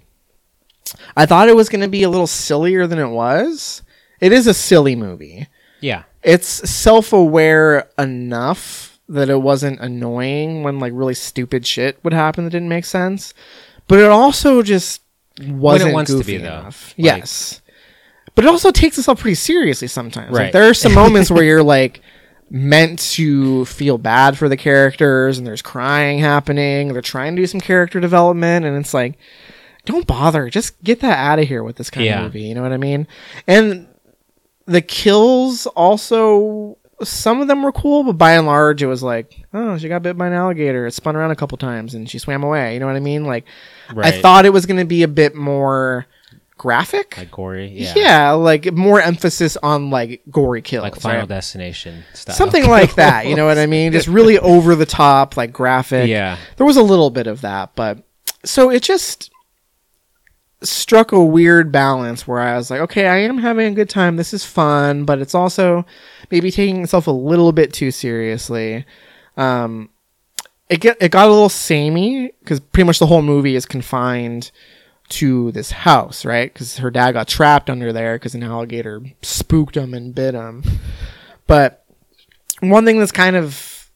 I 1.15 1.25
thought 1.25 1.49
it 1.49 1.55
was 1.55 1.69
going 1.69 1.81
to 1.81 1.88
be 1.88 2.03
a 2.03 2.09
little 2.09 2.27
sillier 2.27 2.88
than 2.88 2.99
it 2.99 3.09
was. 3.09 3.83
It 4.19 4.33
is 4.33 4.47
a 4.47 4.53
silly 4.53 4.95
movie. 4.95 5.47
Yeah. 5.79 6.03
It's 6.23 6.69
self-aware 6.69 7.89
enough 7.97 8.98
that 9.09 9.29
it 9.29 9.41
wasn't 9.41 9.79
annoying 9.79 10.63
when 10.63 10.79
like 10.79 10.93
really 10.95 11.13
stupid 11.15 11.65
shit 11.67 12.01
would 12.03 12.13
happen 12.13 12.43
that 12.45 12.51
didn't 12.51 12.69
make 12.69 12.85
sense, 12.85 13.33
but 13.87 13.99
it 13.99 14.05
also 14.09 14.61
just 14.61 15.01
wasn't 15.47 15.93
wants 15.93 16.11
to 16.11 16.17
goofy 16.17 16.37
be, 16.37 16.43
enough. 16.43 16.93
Like- 16.97 17.05
yes, 17.05 17.61
but 18.35 18.45
it 18.45 18.47
also 18.47 18.71
takes 18.71 18.97
itself 18.97 19.19
pretty 19.19 19.35
seriously 19.35 19.87
sometimes. 19.87 20.31
Like, 20.31 20.39
Right. 20.39 20.53
there 20.53 20.69
are 20.69 20.73
some 20.73 20.93
moments 21.03 21.29
where 21.31 21.43
you're 21.43 21.63
like 21.63 22.01
meant 22.51 22.99
to 22.99 23.65
feel 23.65 23.97
bad 23.97 24.37
for 24.37 24.49
the 24.49 24.57
characters, 24.57 25.37
and 25.37 25.45
there's 25.45 25.61
crying 25.61 26.19
happening. 26.19 26.93
They're 26.93 27.01
trying 27.01 27.35
to 27.35 27.41
do 27.41 27.45
some 27.47 27.61
character 27.61 27.99
development, 27.99 28.65
and 28.65 28.75
it's 28.77 28.93
like, 28.93 29.17
don't 29.85 30.07
bother. 30.07 30.49
Just 30.49 30.81
get 30.83 30.99
that 31.01 31.17
out 31.17 31.37
of 31.39 31.47
here 31.47 31.63
with 31.63 31.75
this 31.77 31.89
kind 31.91 32.05
Yeah. 32.05 32.19
of 32.19 32.23
movie. 32.25 32.41
You 32.43 32.55
know 32.55 32.61
what 32.63 32.73
I 32.73 32.77
mean? 32.77 33.07
And 33.47 33.87
the 34.65 34.81
kills 34.81 35.65
also 35.67 36.77
some 37.03 37.41
of 37.41 37.47
them 37.47 37.63
were 37.63 37.71
cool, 37.71 38.03
but 38.03 38.13
by 38.17 38.33
and 38.33 38.45
large 38.47 38.83
it 38.83 38.88
was 38.88 39.01
like, 39.03 39.39
oh, 39.53 39.77
she 39.77 39.88
got 39.88 40.03
bit 40.03 40.17
by 40.17 40.27
an 40.27 40.33
alligator. 40.33 40.85
It 40.85 40.93
spun 40.93 41.15
around 41.15 41.31
a 41.31 41.35
couple 41.35 41.57
times 41.57 41.93
and 41.95 42.09
she 42.09 42.19
swam 42.19 42.43
away. 42.43 42.73
You 42.73 42.79
know 42.79 42.88
what 42.88 42.95
I 42.95 42.99
mean? 42.99 43.25
Like 43.25 43.45
I 43.95 44.12
thought 44.12 44.45
it 44.45 44.51
was 44.51 44.65
going 44.65 44.79
to 44.79 44.85
be 44.85 45.03
a 45.03 45.07
bit 45.07 45.35
more 45.35 46.05
graphic. 46.57 47.17
Like 47.17 47.31
gory. 47.31 47.67
yeah. 47.67 47.93
Yeah. 47.95 48.31
like 48.31 48.71
more 48.73 49.01
emphasis 49.01 49.57
on 49.57 49.89
like 49.89 50.21
gory 50.29 50.62
kills. 50.62 50.83
Like 50.83 50.95
Final 50.95 51.21
right? 51.21 51.29
Destination 51.29 52.03
stuff, 52.13 52.35
Something 52.35 52.67
like 52.69 52.95
that, 52.95 53.25
you 53.25 53.35
know 53.35 53.47
what 53.47 53.57
I 53.57 53.65
mean? 53.65 53.91
Just 53.91 54.07
really 54.07 54.38
over 54.39 54.75
the 54.75 54.85
top, 54.85 55.38
like 55.38 55.51
graphic. 55.51 56.07
Yeah. 56.07 56.38
There 56.57 56.65
was 56.67 56.77
a 56.77 56.83
little 56.83 57.09
bit 57.09 57.27
of 57.27 57.41
that, 57.41 57.71
but 57.75 57.99
so 58.45 58.69
it 58.69 58.83
just 58.83 59.31
struck 60.61 61.11
a 61.11 61.23
weird 61.23 61.71
balance 61.71 62.27
where 62.27 62.39
I 62.39 62.57
was 62.57 62.69
like, 62.69 62.81
okay, 62.81 63.07
I 63.07 63.17
am 63.17 63.37
having 63.37 63.67
a 63.67 63.75
good 63.75 63.89
time. 63.89 64.17
This 64.17 64.33
is 64.33 64.45
fun, 64.45 65.05
but 65.05 65.19
it's 65.19 65.35
also 65.35 65.85
maybe 66.31 66.51
taking 66.51 66.83
itself 66.83 67.07
a 67.07 67.11
little 67.11 67.51
bit 67.51 67.71
too 67.73 67.91
seriously. 67.91 68.85
Um, 69.37 69.89
it 70.69 70.81
get 70.81 70.97
it 71.01 71.11
got 71.11 71.27
a 71.27 71.31
little 71.31 71.49
samey 71.49 72.31
because 72.39 72.59
pretty 72.59 72.85
much 72.85 72.99
the 72.99 73.07
whole 73.07 73.21
movie 73.21 73.55
is 73.55 73.65
confined 73.65 74.51
to 75.09 75.51
this 75.51 75.71
house, 75.71 76.23
right? 76.25 76.53
Because 76.53 76.77
her 76.77 76.91
dad 76.91 77.13
got 77.13 77.27
trapped 77.27 77.69
under 77.69 77.91
there 77.91 78.15
because 78.15 78.35
an 78.35 78.43
alligator 78.43 79.01
spooked 79.21 79.75
him 79.75 79.93
and 79.93 80.13
bit 80.13 80.35
him. 80.35 80.63
But 81.47 81.83
one 82.59 82.85
thing 82.85 82.99
that's 82.99 83.11
kind 83.11 83.35
of 83.35 83.89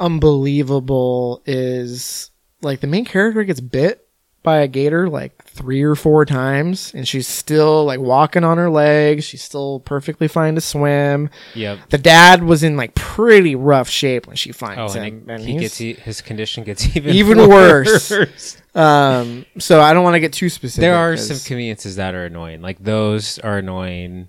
unbelievable 0.00 1.42
is 1.46 2.30
like 2.62 2.80
the 2.80 2.86
main 2.86 3.04
character 3.04 3.44
gets 3.44 3.60
bit 3.60 4.08
by 4.42 4.58
a 4.58 4.68
gator 4.68 5.08
like 5.08 5.44
three 5.44 5.82
or 5.82 5.94
four 5.94 6.24
times 6.24 6.92
and 6.94 7.06
she's 7.06 7.28
still 7.28 7.84
like 7.84 8.00
walking 8.00 8.42
on 8.42 8.56
her 8.56 8.70
legs 8.70 9.22
she's 9.24 9.42
still 9.42 9.80
perfectly 9.80 10.26
fine 10.28 10.54
to 10.54 10.60
swim 10.62 11.28
Yep. 11.54 11.78
the 11.90 11.98
dad 11.98 12.42
was 12.42 12.62
in 12.62 12.74
like 12.76 12.94
pretty 12.94 13.54
rough 13.54 13.88
shape 13.90 14.26
when 14.26 14.36
she 14.36 14.50
finds 14.52 14.94
Oh, 14.94 14.98
and, 14.98 15.06
him 15.06 15.28
it- 15.28 15.32
and 15.34 15.44
he 15.44 15.58
gets 15.58 15.76
his 15.76 16.22
condition 16.22 16.64
gets 16.64 16.84
even 16.96 17.14
Even 17.14 17.48
worse. 17.50 18.56
um 18.74 19.44
so 19.58 19.80
i 19.82 19.92
don't 19.92 20.04
want 20.04 20.14
to 20.14 20.20
get 20.20 20.32
too 20.32 20.48
specific 20.48 20.80
there 20.82 20.96
are 20.96 21.12
'cause- 21.16 21.26
some 21.28 21.38
conveniences 21.46 21.96
that 21.96 22.14
are 22.14 22.24
annoying. 22.24 22.62
Like 22.62 22.78
those 22.82 23.38
are 23.40 23.58
annoying. 23.58 24.28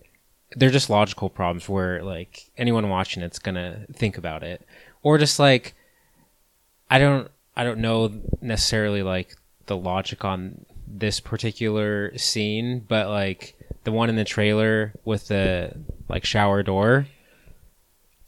They're 0.58 0.70
just 0.72 0.90
logical 0.90 1.30
problems 1.30 1.70
where 1.70 2.04
like 2.04 2.50
anyone 2.58 2.90
watching 2.90 3.24
it's 3.24 3.40
gonna 3.40 3.86
think 3.94 4.18
about 4.18 4.44
it, 4.44 4.66
or 5.04 5.18
just 5.18 5.40
like 5.40 5.74
I 6.90 7.00
don't 7.00 7.30
I 7.56 7.64
don't 7.64 7.80
know 7.80 8.12
necessarily 8.42 9.04
like 9.04 9.36
the 9.72 9.78
logic 9.78 10.24
on 10.26 10.66
this 10.88 11.20
particular 11.20 12.18
scene, 12.18 12.84
but 12.88 13.08
like 13.10 13.56
the 13.86 13.92
one 13.92 14.10
in 14.10 14.16
the 14.18 14.26
trailer 14.26 14.94
with 15.06 15.28
the 15.30 15.74
like 16.10 16.26
shower 16.26 16.62
door, 16.64 17.08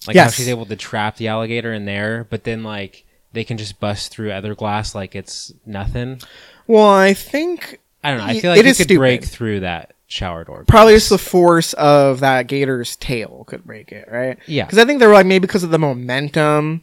like 0.07 0.15
how 0.15 0.23
Yes. 0.23 0.35
she's 0.35 0.47
able 0.49 0.65
to 0.65 0.75
trap 0.75 1.17
the 1.17 1.27
alligator 1.27 1.73
in 1.73 1.85
there, 1.85 2.25
but 2.29 2.43
then 2.43 2.63
like 2.63 3.05
they 3.33 3.43
can 3.43 3.57
just 3.57 3.79
bust 3.79 4.11
through 4.11 4.31
other 4.31 4.55
glass 4.55 4.93
like 4.95 5.15
it's 5.15 5.51
nothing. 5.65 6.21
well 6.67 6.89
i 6.89 7.13
think 7.13 7.79
I 8.03 8.09
don't 8.11 8.19
know. 8.19 8.25
I 8.25 8.39
feel 8.39 8.51
like 8.51 8.59
it 8.59 8.65
is 8.65 8.77
could 8.77 8.83
stupid. 8.87 8.99
break 8.99 9.23
through 9.25 9.61
that 9.61 9.93
shower 10.07 10.43
door. 10.43 10.65
probably 10.67 10.91
glass. 10.93 11.01
just 11.03 11.09
the 11.09 11.17
force 11.17 11.71
of 11.73 12.19
that 12.19 12.47
gator's 12.47 12.95
tail 12.97 13.45
could 13.47 13.63
break 13.65 13.91
it, 13.93 14.09
right? 14.11 14.37
Yeah. 14.45 14.65
Because 14.65 14.77
I 14.77 14.83
think 14.85 14.99
they 14.99 15.07
were 15.07 15.13
like 15.13 15.25
maybe 15.25 15.47
because 15.47 15.63
of 15.63 15.71
the 15.71 15.79
momentum, 15.79 16.81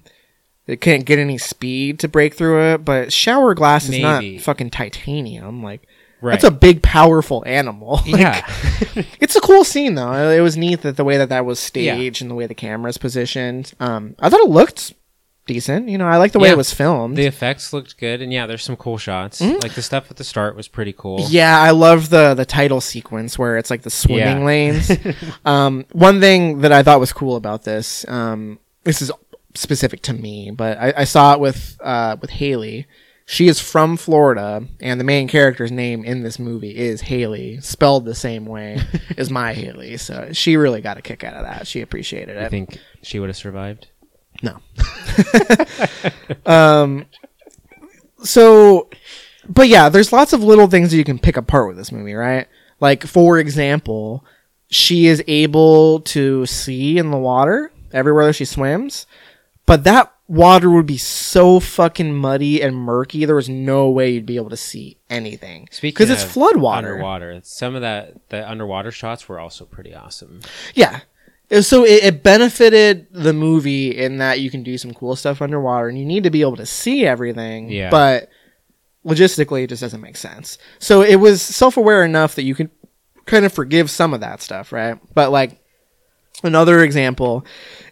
it 0.71 0.81
can't 0.81 1.05
get 1.05 1.19
any 1.19 1.37
speed 1.39 1.99
to 2.01 2.09
break 2.09 2.35
through 2.35 2.75
it. 2.75 2.85
But 2.85 3.13
shower 3.13 3.55
glass 3.55 3.85
is 3.85 3.91
Maybe. 3.91 4.35
not 4.37 4.43
fucking 4.43 4.71
titanium. 4.71 5.63
Like 5.63 5.83
right. 6.21 6.33
that's 6.33 6.45
a 6.45 6.51
big, 6.51 6.83
powerful 6.83 7.43
animal. 7.47 8.01
Like, 8.07 8.21
yeah. 8.21 8.47
it's 9.21 9.37
a 9.37 9.41
cool 9.41 9.65
scene 9.65 9.95
though. 9.95 10.31
It 10.31 10.41
was 10.41 10.57
neat 10.57 10.83
that 10.83 10.97
the 10.97 11.05
way 11.05 11.17
that 11.19 11.29
that 11.31 11.45
was 11.45 11.59
staged 11.59 12.23
and 12.23 12.31
the 12.31 12.35
way 12.35 12.47
the 12.47 12.55
camera's 12.55 12.99
positioned. 12.99 13.73
Um, 13.81 14.15
I 14.19 14.29
thought 14.31 14.41
it 14.41 14.49
looked 14.51 14.95
decent. 15.47 15.89
You 15.89 15.99
know, 15.99 16.07
I 16.07 16.17
like 16.19 16.31
the 16.31 16.39
way 16.39 16.49
Yeah. 16.49 16.55
it 16.55 16.59
was 16.59 16.73
filmed. 16.73 17.17
the 17.17 17.27
effects 17.27 17.73
looked 17.73 17.99
good, 17.99 18.23
and 18.23 18.33
yeah, 18.33 18.47
there's 18.47 18.63
some 18.63 18.77
cool 18.77 18.99
shots. 18.99 19.41
Like 19.41 19.75
the 19.75 19.83
stuff 19.83 20.09
at 20.11 20.17
the 20.17 20.23
start 20.25 20.55
was 20.55 20.69
pretty 20.69 20.93
cool. 20.93 21.19
Mm-hmm. 21.21 21.33
Yeah, 21.33 21.59
I 21.61 21.71
love 21.73 22.11
the 22.11 22.35
the 22.35 22.45
title 22.47 22.81
sequence 22.81 23.37
where 23.39 23.57
it's 23.59 23.71
like 23.71 23.83
the 23.83 23.91
swimming 23.91 24.39
Yeah. 24.41 24.45
lanes. 24.45 24.91
um, 25.45 25.87
one 25.93 26.21
thing 26.21 26.61
that 26.61 26.71
I 26.71 26.83
thought 26.85 27.01
was 27.01 27.13
cool 27.13 27.35
about 27.35 27.65
this, 27.65 28.07
um, 28.09 28.61
this 28.85 29.03
is 29.03 29.11
specific 29.55 30.03
to 30.03 30.13
me, 30.13 30.51
but 30.51 30.79
I, 30.79 30.95
I 30.99 31.05
saw 31.05 31.35
it 31.35 31.41
with 31.41 31.77
uh, 31.81 32.17
with 32.21 32.31
Haley. 32.31 32.87
She 33.27 33.47
is 33.47 33.61
from 33.61 33.97
Florida, 33.97 34.67
and 34.81 34.99
the 34.99 35.05
main 35.05 35.29
character's 35.29 35.71
name 35.71 36.05
in 36.05 36.25
this 36.25 36.41
movie 36.41 36.77
is 36.77 37.03
Haley, 37.03 37.61
spelled 37.61 38.05
the 38.05 38.15
same 38.15 38.45
way 38.45 38.81
as 39.17 39.31
my 39.31 39.53
Haley. 39.55 39.99
So 39.99 40.31
she 40.33 40.57
really 40.57 40.81
got 40.81 40.99
a 40.99 41.03
kick 41.03 41.23
out 41.23 41.35
of 41.35 41.45
that. 41.45 41.69
She 41.69 41.81
appreciated 41.81 42.37
it. 42.37 42.43
I 42.43 42.49
think 42.49 42.79
she 43.03 43.21
would 43.21 43.29
have 43.29 43.37
survived. 43.37 43.87
No. 44.43 44.59
um. 46.47 47.07
So, 48.23 48.91
but 49.49 49.69
yeah, 49.69 49.89
there's 49.89 50.13
lots 50.13 50.33
of 50.33 50.43
little 50.43 50.67
things 50.67 50.91
that 50.91 50.97
you 50.97 51.05
can 51.05 51.19
pick 51.19 51.37
apart 51.37 51.69
with 51.69 51.77
this 51.77 51.93
movie, 51.93 52.15
right? 52.15 52.49
Like, 52.81 53.07
for 53.07 53.39
example, 53.39 54.25
she 54.71 55.07
is 55.07 55.23
able 55.27 56.01
to 56.01 56.47
see 56.47 56.99
in 56.99 57.11
the 57.11 57.19
water 57.19 57.71
everywhere 57.93 58.27
that 58.27 58.35
she 58.35 58.45
swims, 58.45 59.07
but 59.71 59.85
that 59.85 60.13
water 60.27 60.69
would 60.69 60.87
be 60.87 60.99
so 60.99 61.61
fucking 61.61 62.13
muddy 62.13 62.61
and 62.61 62.75
murky. 62.75 63.25
There 63.25 63.37
was 63.37 63.49
no 63.49 63.89
way 63.89 64.11
you'd 64.11 64.27
be 64.27 64.35
able 64.35 64.51
to 64.51 64.57
see 64.57 64.99
anything 65.09 65.69
because 65.81 66.11
it's 66.11 66.25
flood 66.25 66.57
water. 66.57 66.95
Underwater. 66.95 67.41
Some 67.45 67.77
of 67.77 67.83
that 67.83 68.31
the 68.31 68.51
underwater 68.51 68.91
shots 68.91 69.29
were 69.29 69.39
also 69.39 69.65
pretty 69.65 69.95
awesome. 69.95 70.41
Yeah. 70.75 71.03
So 71.61 71.85
it, 71.85 72.03
it 72.03 72.23
benefited 72.25 73.07
the 73.13 73.33
movie 73.33 73.97
in 73.97 74.19
that 74.19 74.41
you 74.41 74.51
can 74.51 74.65
do 74.65 74.77
some 74.77 74.93
cool 74.93 75.15
stuff 75.15 75.41
underwater 75.41 75.89
and 75.89 75.97
you 75.97 76.05
need 76.05 76.25
to 76.25 76.31
be 76.31 76.41
able 76.41 76.57
to 76.57 76.67
see 76.67 77.07
everything. 77.07 77.71
Yeah. 77.71 77.91
But 77.91 78.29
logistically, 79.07 79.63
it 79.63 79.69
just 79.69 79.83
doesn't 79.83 80.01
make 80.01 80.17
sense. 80.17 80.59
So 80.81 81.03
it 81.03 81.17
was 81.17 81.41
self 81.41 81.77
aware 81.77 82.05
enough 82.05 82.35
that 82.35 82.43
you 82.43 82.57
can 82.57 82.73
kind 83.27 83.45
of 83.45 83.53
forgive 83.53 83.89
some 83.89 84.15
of 84.15 84.21
that 84.21 84.43
stuff, 84.43 84.73
right? 84.73 84.99
But 85.15 85.31
like 85.31 85.60
another 86.43 86.83
example 86.83 87.45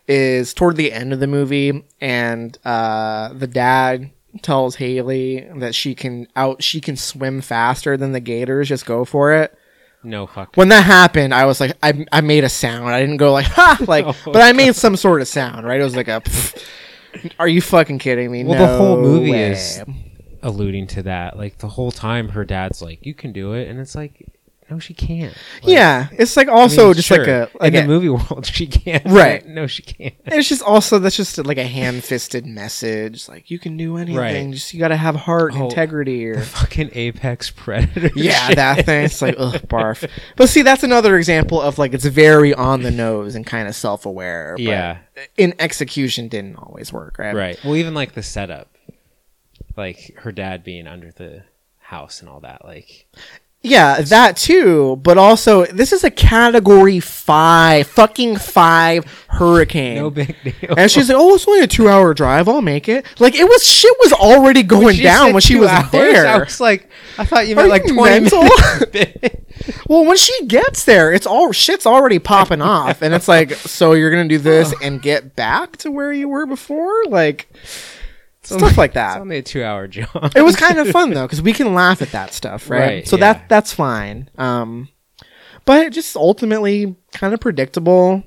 is 0.07 0.55
toward 0.55 0.77
the 0.77 0.93
end 0.93 1.13
of 1.13 1.21
the 1.21 1.27
movie 1.27 1.85
and 2.01 2.57
uh, 2.65 3.33
the 3.35 3.47
dad 3.47 4.11
tells 4.43 4.77
Haley 4.77 5.49
that 5.57 5.75
she 5.75 5.95
can 5.95 6.27
out 6.37 6.63
she 6.63 6.81
can 6.81 6.97
swim 6.97 7.41
faster 7.41 7.97
than 7.97 8.13
the 8.13 8.21
gators 8.21 8.69
just 8.69 8.87
go 8.87 9.05
for 9.05 9.33
it 9.33 9.57
No 10.03 10.27
fuck. 10.27 10.55
when 10.57 10.69
that 10.69 10.85
happened, 10.85 11.35
I 11.35 11.45
was 11.47 11.61
like, 11.61 11.73
I, 11.83 12.07
I 12.13 12.21
made 12.21 12.45
a 12.45 12.49
sound. 12.49 12.89
I 12.89 13.01
didn't 13.01 13.17
go 13.17 13.33
like, 13.33 13.47
ha, 13.59 13.79
like, 13.87 14.05
Oh, 14.09 14.15
but 14.33 14.41
I 14.43 14.53
made 14.53 14.75
some 14.77 14.97
sort 14.97 15.21
of 15.23 15.29
sound, 15.29 15.67
right? 15.67 15.81
It 15.81 15.85
was 15.85 15.97
like 15.97 16.09
a, 16.09 16.21
"Pfft, 16.21 16.63
are 17.39 17.49
you 17.49 17.61
fucking 17.61 17.99
kidding 17.99 18.31
me? 18.31 18.45
Well, 18.45 18.59
the 18.59 18.79
whole 18.79 18.97
movie 19.01 19.33
way." 19.33 19.51
is 19.53 19.83
alluding 20.43 20.87
to 20.89 21.03
that. 21.05 21.37
Like 21.37 21.59
the 21.59 21.69
whole 21.69 21.91
time, 21.91 22.29
her 22.31 22.45
dad's 22.45 22.81
like, 22.81 23.05
"You 23.05 23.13
can 23.15 23.33
do 23.33 23.55
it," 23.55 23.69
and 23.69 23.81
it's 23.81 23.95
like, 23.97 24.25
no, 24.71 24.79
she 24.79 24.93
can't. 24.95 25.35
Like, 25.63 25.73
yeah, 25.73 26.09
it's 26.13 26.37
like 26.37 26.49
I 26.49 26.53
also 26.53 26.87
mean, 26.87 26.95
just 26.95 27.11
like 27.11 27.27
a 27.27 27.49
like 27.59 27.73
in 27.73 27.79
a, 27.79 27.83
the 27.83 27.87
movie 27.89 28.09
world, 28.31 28.47
she 28.47 28.67
can't. 28.67 29.05
Right. 29.07 29.45
No, 29.59 29.67
she 29.67 29.83
can't. 29.83 30.15
It's 30.27 30.49
just 30.49 30.63
also 30.63 30.99
that's 30.99 31.17
just 31.17 31.39
like 31.39 31.57
a 31.59 31.65
ham-fisted 31.67 32.45
message. 32.47 33.29
Like 33.29 33.51
you 33.51 33.59
can 33.59 33.77
do 33.77 33.97
anything. 33.97 34.17
Right. 34.17 34.51
Just 34.53 34.73
you 34.75 34.79
got 34.81 34.89
to 34.89 34.97
have 34.97 35.17
heart, 35.17 35.53
and 35.55 35.63
Oh, 35.63 35.65
integrity, 35.69 36.27
or 36.29 36.41
Fucking 36.43 36.91
apex 36.93 37.51
predator. 37.51 38.11
yeah, 38.15 38.49
shit. 38.49 38.57
that 38.57 38.85
thing. 38.85 39.05
It's 39.07 39.23
like 39.23 39.35
ugh, 39.39 39.55
barf. 39.69 40.09
But 40.37 40.49
see, 40.49 40.63
that's 40.63 40.83
another 40.83 41.17
example 41.17 41.61
of 41.61 41.79
like 41.79 41.95
it's 41.95 42.05
very 42.05 42.53
on 42.55 42.83
the 42.83 42.91
nose 42.91 43.35
and 43.35 43.47
kind 43.47 43.67
of 43.69 43.75
self-aware. 43.75 44.57
Yeah. 44.59 44.99
in 45.37 45.55
execution, 45.59 46.29
didn't 46.29 46.57
always 46.57 46.93
work. 46.93 47.19
Right. 47.19 47.35
Right. 47.35 47.65
Well, 47.65 47.75
even 47.77 47.95
like 47.95 48.13
the 48.13 48.23
setup, 48.23 48.69
like 49.77 50.15
her 50.19 50.33
dad 50.33 50.63
being 50.65 50.87
under 50.87 51.11
the 51.11 51.43
house 51.79 52.21
and 52.21 52.29
all 52.29 52.41
that. 52.41 52.65
Like, 52.65 53.07
Yeah, 53.63 54.01
that 54.03 54.37
too. 54.37 54.97
But 55.03 55.19
also, 55.19 55.67
this 55.67 55.93
is 55.93 56.05
a 56.05 56.11
category 56.11 57.01
five, 57.01 57.89
fucking 57.89 58.37
five 58.37 59.05
hurricane. 59.29 59.97
no 59.97 60.11
big 60.11 60.37
deal. 60.45 60.75
and 60.79 60.89
she's 60.91 61.09
like, 61.09 61.19
"Oh, 61.19 61.35
it's 61.35 61.47
only 61.49 61.61
a 61.61 61.67
two-hour 61.67 62.15
drive. 62.15 62.49
I'll 62.49 62.63
make 62.63 62.89
it." 62.89 63.05
Like 63.19 63.35
it 63.35 63.45
was, 63.45 63.67
shit 63.67 63.93
was 64.01 64.13
already 64.13 64.63
going 64.63 64.97
She 64.97 65.03
down 65.03 65.33
when 65.33 65.41
she 65.41 65.57
was 65.57 65.69
hours, 65.71 65.91
there. 65.91 66.27
I 66.29 66.39
was 66.39 66.61
like, 66.61 66.89
I 67.19 67.25
thought 67.25 67.49
you 67.49 67.55
Are 67.55 67.67
meant 67.67 67.69
like 67.71 67.87
you 67.87 67.95
twenty 67.95 68.21
mental? 68.31 68.43
minutes. 68.93 69.35
Well, 69.89 70.05
when 70.05 70.17
she 70.17 70.47
gets 70.47 70.85
there, 70.85 71.13
it's 71.13 71.27
all 71.27 71.51
shit's 71.53 71.85
already 71.85 72.19
popping 72.21 72.63
off, 72.63 73.03
and 73.03 73.13
it's 73.13 73.27
like, 73.27 73.53
so 73.53 73.93
you're 73.93 74.11
gonna 74.11 74.29
do 74.29 74.39
this 74.39 74.73
and 74.83 75.03
get 75.03 75.35
back 75.35 75.77
to 75.79 75.91
where 75.91 76.13
you 76.13 76.29
were 76.29 76.47
before, 76.47 77.05
like 77.09 77.49
stuff 78.49 78.79
like 78.79 78.95
that. 78.95 79.17
It's 79.17 79.21
only 79.21 79.39
a 79.39 79.43
two-hour 79.43 79.89
job. 79.99 80.33
It 80.37 80.43
was 80.43 80.57
kind 80.57 80.79
of 80.79 80.89
fun 80.89 81.11
though, 81.11 81.27
because 81.27 81.43
we 81.43 81.53
can 81.53 81.75
laugh 81.75 82.03
at 82.03 82.13
that 82.13 82.33
stuff, 82.33 82.69
right? 82.71 82.81
Right, 82.81 83.09
so 83.09 83.17
yeah. 83.17 83.33
that 83.35 83.49
that's 83.49 83.73
fine. 83.73 84.31
Um, 84.39 84.89
but 85.65 85.87
it 85.87 85.93
just 85.93 86.17
ultimately 86.17 86.97
kind 87.13 87.35
of 87.35 87.41
predictable. 87.41 88.23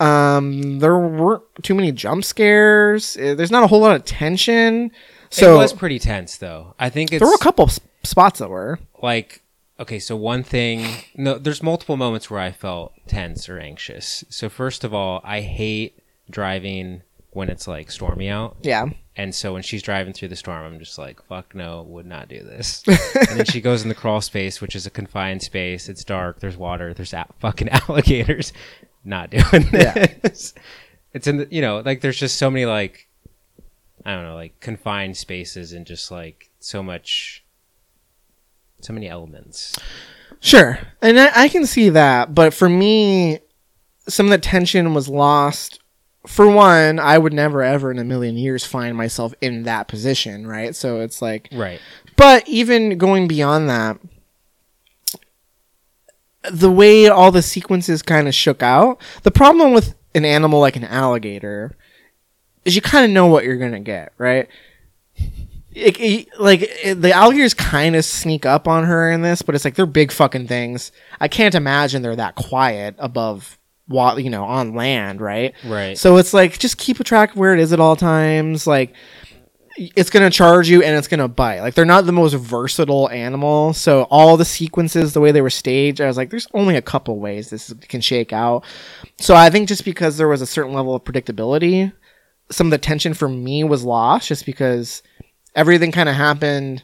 Um, 0.00 0.78
there 0.78 0.96
weren't 0.96 1.42
too 1.62 1.74
many 1.74 1.90
jump 1.92 2.24
scares. 2.24 3.16
Uh, 3.16 3.34
There's 3.34 3.50
not 3.50 3.64
a 3.64 3.66
whole 3.66 3.80
lot 3.80 3.96
of 3.96 4.04
tension. 4.04 4.92
So 5.30 5.54
it 5.56 5.58
was 5.58 5.72
pretty 5.72 5.98
tense, 5.98 6.36
though. 6.36 6.74
I 6.78 6.88
think 6.88 7.12
it's 7.12 7.20
there 7.20 7.28
were 7.28 7.34
a 7.34 7.38
couple 7.38 7.66
s- 7.66 7.80
spots 8.04 8.38
that 8.38 8.48
were. 8.48 8.78
like 9.02 9.42
okay 9.80 10.00
so 10.00 10.16
one 10.16 10.42
thing 10.42 10.84
no 11.14 11.38
there's 11.38 11.62
multiple 11.62 11.96
moments 11.96 12.28
where 12.28 12.40
i 12.40 12.50
felt 12.50 12.92
tense 13.06 13.48
or 13.48 13.60
anxious 13.60 14.24
so 14.28 14.48
first 14.48 14.82
of 14.82 14.92
all 14.92 15.20
i 15.22 15.40
hate 15.40 15.96
driving 16.28 17.00
when 17.30 17.48
it's 17.48 17.68
like 17.68 17.88
stormy 17.88 18.28
out 18.28 18.56
Yeah. 18.62 18.86
And 19.18 19.34
so 19.34 19.52
when 19.52 19.62
she's 19.62 19.82
driving 19.82 20.14
through 20.14 20.28
the 20.28 20.36
storm 20.36 20.64
i'm 20.64 20.78
just 20.78 20.96
like 20.96 21.22
fuck 21.26 21.54
no 21.54 21.82
would 21.82 22.06
not 22.06 22.28
do 22.28 22.42
this. 22.42 22.82
And 23.28 23.38
then 23.40 23.44
she 23.44 23.60
goes 23.60 23.82
in 23.82 23.90
the 23.90 23.94
crawl 23.94 24.20
space 24.22 24.60
which 24.62 24.74
is 24.74 24.86
a 24.86 24.90
confined 24.90 25.42
space. 25.42 25.88
It's 25.90 26.04
dark. 26.04 26.40
There's 26.40 26.56
water. 26.56 26.94
There's 26.94 27.12
a- 27.12 27.26
fucking 27.40 27.68
alligators. 27.68 28.52
Not 29.04 29.30
doing 29.30 29.66
Yeah. 29.72 30.06
this. 30.22 30.54
It's 31.12 31.26
in 31.26 31.36
the 31.38 31.48
you 31.50 31.60
know 31.60 31.80
like 31.84 32.00
there's 32.00 32.18
just 32.18 32.36
so 32.38 32.50
many 32.50 32.64
like 32.64 33.08
i 34.06 34.14
don't 34.14 34.24
know 34.24 34.36
like 34.36 34.58
confined 34.60 35.16
spaces 35.16 35.72
and 35.72 35.84
just 35.84 36.10
like 36.10 36.48
so 36.60 36.82
much 36.82 37.44
so 38.80 38.92
many 38.92 39.08
elements. 39.08 39.76
Sure, 40.40 40.78
and 41.02 41.18
I, 41.18 41.30
I 41.44 41.48
can 41.48 41.66
see 41.66 41.88
that, 41.90 42.32
but 42.32 42.54
for 42.54 42.68
me, 42.68 43.40
some 44.06 44.26
of 44.26 44.30
the 44.30 44.38
tension 44.38 44.94
was 44.94 45.08
lost. 45.08 45.80
For 46.26 46.46
one, 46.50 46.98
I 46.98 47.16
would 47.16 47.32
never 47.32 47.62
ever 47.62 47.90
in 47.90 47.98
a 47.98 48.04
million 48.04 48.36
years 48.36 48.64
find 48.66 48.96
myself 48.96 49.32
in 49.40 49.62
that 49.62 49.88
position, 49.88 50.46
right? 50.46 50.74
So 50.76 51.00
it's 51.00 51.22
like, 51.22 51.48
right 51.52 51.80
but 52.16 52.46
even 52.48 52.98
going 52.98 53.28
beyond 53.28 53.68
that, 53.70 53.98
the 56.50 56.70
way 56.70 57.08
all 57.08 57.30
the 57.30 57.42
sequences 57.42 58.02
kind 58.02 58.28
of 58.28 58.34
shook 58.34 58.62
out, 58.62 59.00
the 59.22 59.30
problem 59.30 59.72
with 59.72 59.94
an 60.14 60.24
animal 60.24 60.60
like 60.60 60.76
an 60.76 60.84
alligator 60.84 61.76
is 62.64 62.74
you 62.74 62.82
kind 62.82 63.04
of 63.04 63.10
know 63.10 63.26
what 63.26 63.44
you're 63.44 63.56
gonna 63.56 63.80
get, 63.80 64.12
right? 64.18 64.48
It, 65.72 66.00
it- 66.00 66.28
like 66.40 66.62
it, 66.62 67.00
the 67.02 67.12
alligators 67.12 67.54
kind 67.54 67.94
of 67.94 68.04
sneak 68.04 68.46
up 68.46 68.66
on 68.66 68.84
her 68.84 69.10
in 69.10 69.22
this, 69.22 69.42
but 69.42 69.54
it's 69.54 69.64
like 69.64 69.74
they're 69.74 69.86
big 69.86 70.10
fucking 70.12 70.48
things. 70.48 70.90
I 71.20 71.28
can't 71.28 71.54
imagine 71.54 72.02
they're 72.02 72.16
that 72.16 72.34
quiet 72.34 72.94
above, 72.98 73.57
wa- 73.88 74.16
you 74.16 74.30
know, 74.30 74.44
on 74.44 74.74
land, 74.74 75.20
right? 75.20 75.54
right 75.64 75.96
So 75.96 76.16
it's 76.16 76.34
like 76.34 76.58
just 76.58 76.78
keep 76.78 77.00
a 77.00 77.04
track 77.04 77.32
of 77.32 77.36
where 77.36 77.54
it 77.54 77.60
is 77.60 77.72
at 77.72 77.80
all 77.80 77.96
times. 77.96 78.66
Like 78.66 78.94
it's 79.78 80.10
gonna 80.10 80.30
charge 80.30 80.68
you 80.68 80.82
and 80.82 80.96
it's 80.96 81.08
gonna 81.08 81.28
bite. 81.28 81.60
Like 81.60 81.74
they're 81.74 81.84
not 81.84 82.04
the 82.04 82.12
most 82.12 82.34
versatile 82.34 83.08
animal. 83.10 83.72
So 83.72 84.02
all 84.04 84.36
the 84.36 84.44
sequences, 84.44 85.12
the 85.12 85.20
way 85.20 85.32
they 85.32 85.42
were 85.42 85.50
staged, 85.50 86.00
I 86.00 86.06
was 86.06 86.16
like, 86.16 86.30
there's 86.30 86.48
only 86.54 86.76
a 86.76 86.82
couple 86.82 87.18
ways 87.18 87.50
this 87.50 87.72
can 87.88 88.00
shake 88.00 88.32
out. 88.32 88.64
So 89.18 89.34
I 89.34 89.50
think 89.50 89.68
just 89.68 89.84
because 89.84 90.16
there 90.16 90.28
was 90.28 90.42
a 90.42 90.46
certain 90.46 90.72
level 90.72 90.94
of 90.94 91.04
predictability, 91.04 91.92
some 92.50 92.66
of 92.66 92.70
the 92.72 92.78
tension 92.78 93.14
for 93.14 93.28
me 93.28 93.62
was 93.64 93.84
lost 93.84 94.28
just 94.28 94.46
because 94.46 95.02
everything 95.54 95.92
kind 95.92 96.08
of 96.08 96.14
happened 96.14 96.82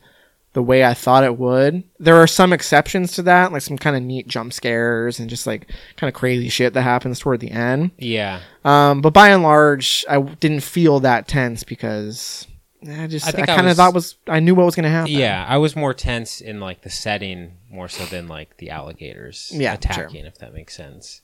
the 0.55 0.63
way 0.63 0.85
I 0.85 0.95
thought 0.95 1.25
it 1.25 1.39
would. 1.39 1.85
There 1.99 2.17
are 2.17 2.27
some 2.27 2.53
exceptions 2.53 3.13
to 3.13 3.23
that, 3.23 3.53
like 3.53 3.63
some 3.63 3.77
kind 3.77 3.95
of 3.97 4.03
neat 4.03 4.27
jump 4.29 4.53
scares 4.53 5.21
and 5.21 5.29
just 5.29 5.47
like 5.47 5.69
kind 5.97 6.09
of 6.09 6.15
crazy 6.15 6.49
shit 6.49 6.73
that 6.75 6.83
happens 6.83 7.19
toward 7.19 7.41
the 7.41 7.51
end. 7.51 7.91
yeah 7.99 8.41
Um, 8.65 9.01
but 9.03 9.13
by 9.13 9.29
and 9.31 9.43
large, 9.43 10.05
I 10.09 10.21
didn't 10.21 10.61
feel 10.63 11.01
that 11.01 11.29
tense 11.29 11.63
because 11.65 12.47
I 12.89 13.07
just 13.07 13.27
I 13.37 13.43
I, 13.43 13.47
kind 13.47 13.69
of 13.69 13.77
thought 13.77 13.95
was 13.95 14.17
I 14.27 14.41
knew 14.41 14.55
what 14.55 14.65
was 14.67 14.75
going 14.77 14.85
to 14.85 14.91
happen. 14.91 15.11
yeah 15.13 15.47
i 15.49 15.57
was 15.57 15.75
more 15.75 15.95
tense 15.95 16.43
in 16.43 16.61
like 16.61 16.83
the 16.83 16.91
setting 16.91 17.53
more 17.71 17.89
so 17.89 18.05
than 18.05 18.29
like 18.29 18.59
the 18.59 18.69
alligators 18.71 19.51
Yeah, 19.55 19.71
sure. 19.71 19.77
attacking 20.05 20.27
if 20.27 20.37
that 20.41 20.53
makes 20.53 20.77
sense 20.77 21.23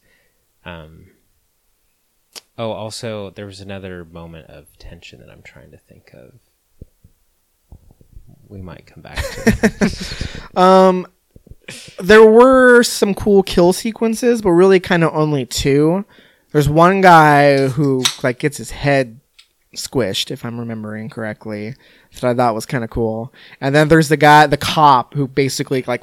um 0.64 1.10
oh 2.56 2.70
also 2.70 3.28
there 3.30 3.44
was 3.46 3.60
another 3.60 4.06
moment 4.06 4.48
of 4.48 4.66
tension 4.78 5.20
that 5.20 5.28
i'm 5.30 5.42
trying 5.42 5.70
to 5.70 5.76
think 5.76 6.12
of 6.14 6.32
we 8.50 8.60
might 8.60 8.86
come 8.86 9.02
back 9.02 9.16
to 9.16 10.28
Um, 10.60 11.06
there 12.00 12.24
were 12.24 12.82
some 12.82 13.14
cool 13.14 13.42
kill 13.44 13.72
sequences, 13.72 14.42
but 14.42 14.50
really 14.50 14.80
kind 14.80 15.04
of 15.04 15.14
only 15.14 15.46
two. 15.46 16.04
There's 16.52 16.68
one 16.68 17.00
guy 17.00 17.68
who 17.68 18.02
like 18.24 18.40
gets 18.40 18.56
his 18.56 18.72
head 18.72 19.20
squished, 19.76 20.32
if 20.32 20.44
I'm 20.44 20.58
remembering 20.58 21.08
correctly, 21.08 21.74
that 22.14 22.24
I 22.24 22.34
thought 22.34 22.56
was 22.56 22.66
kind 22.66 22.82
of 22.82 22.90
cool. 22.90 23.32
And 23.60 23.72
then 23.72 23.86
there's 23.86 24.08
the 24.08 24.16
guy, 24.16 24.46
the 24.48 24.56
cop, 24.56 25.14
who 25.14 25.28
basically 25.28 25.84
like 25.86 26.02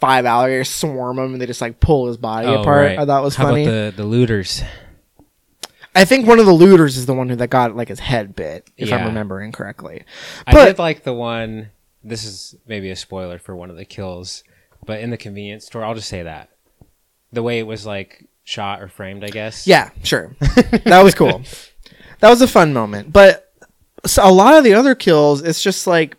five 0.00 0.24
alligators 0.24 0.70
swarm 0.70 1.18
him 1.18 1.32
and 1.34 1.40
they 1.42 1.46
just 1.46 1.60
like 1.60 1.80
pull 1.80 2.06
his 2.06 2.16
body 2.16 2.46
Oh, 2.48 2.62
apart. 2.62 2.86
right. 2.86 2.98
I 2.98 3.04
thought 3.04 3.22
was 3.22 3.36
How 3.36 3.44
funny. 3.48 3.64
about 3.66 3.96
the 3.96 4.02
the 4.02 4.08
looters 4.08 4.62
I 5.94 6.04
think 6.04 6.26
one 6.26 6.40
of 6.40 6.46
the 6.46 6.52
looters 6.52 6.96
is 6.96 7.06
the 7.06 7.14
one 7.14 7.28
who 7.28 7.36
that 7.36 7.50
got 7.50 7.76
like 7.76 7.86
his 7.88 8.00
head 8.00 8.34
bit, 8.34 8.68
if 8.76 8.92
I'm 8.92 9.04
remembering 9.06 9.52
correctly. 9.52 10.02
I 10.46 10.52
did 10.64 10.78
like 10.78 11.04
the 11.04 11.12
one. 11.14 11.70
This 12.04 12.24
is 12.24 12.54
maybe 12.66 12.90
a 12.90 12.96
spoiler 12.96 13.38
for 13.38 13.56
one 13.56 13.70
of 13.70 13.76
the 13.76 13.84
kills, 13.84 14.44
but 14.84 15.00
in 15.00 15.10
the 15.10 15.16
convenience 15.16 15.64
store, 15.66 15.84
I'll 15.84 15.94
just 15.94 16.08
say 16.08 16.22
that 16.22 16.50
the 17.34 17.42
way 17.42 17.58
it 17.58 17.66
was 17.66 17.84
like 17.84 18.26
shot 18.44 18.80
or 18.80 18.88
framed, 18.88 19.24
I 19.24 19.28
guess. 19.28 19.66
Yeah, 19.66 19.90
sure. 20.02 20.34
that 20.40 21.02
was 21.02 21.14
cool. 21.14 21.42
That 22.20 22.30
was 22.30 22.40
a 22.40 22.48
fun 22.48 22.72
moment. 22.72 23.12
But 23.12 23.52
so 24.06 24.26
a 24.26 24.30
lot 24.30 24.54
of 24.54 24.64
the 24.64 24.74
other 24.74 24.94
kills, 24.94 25.42
it's 25.42 25.62
just 25.62 25.86
like 25.86 26.16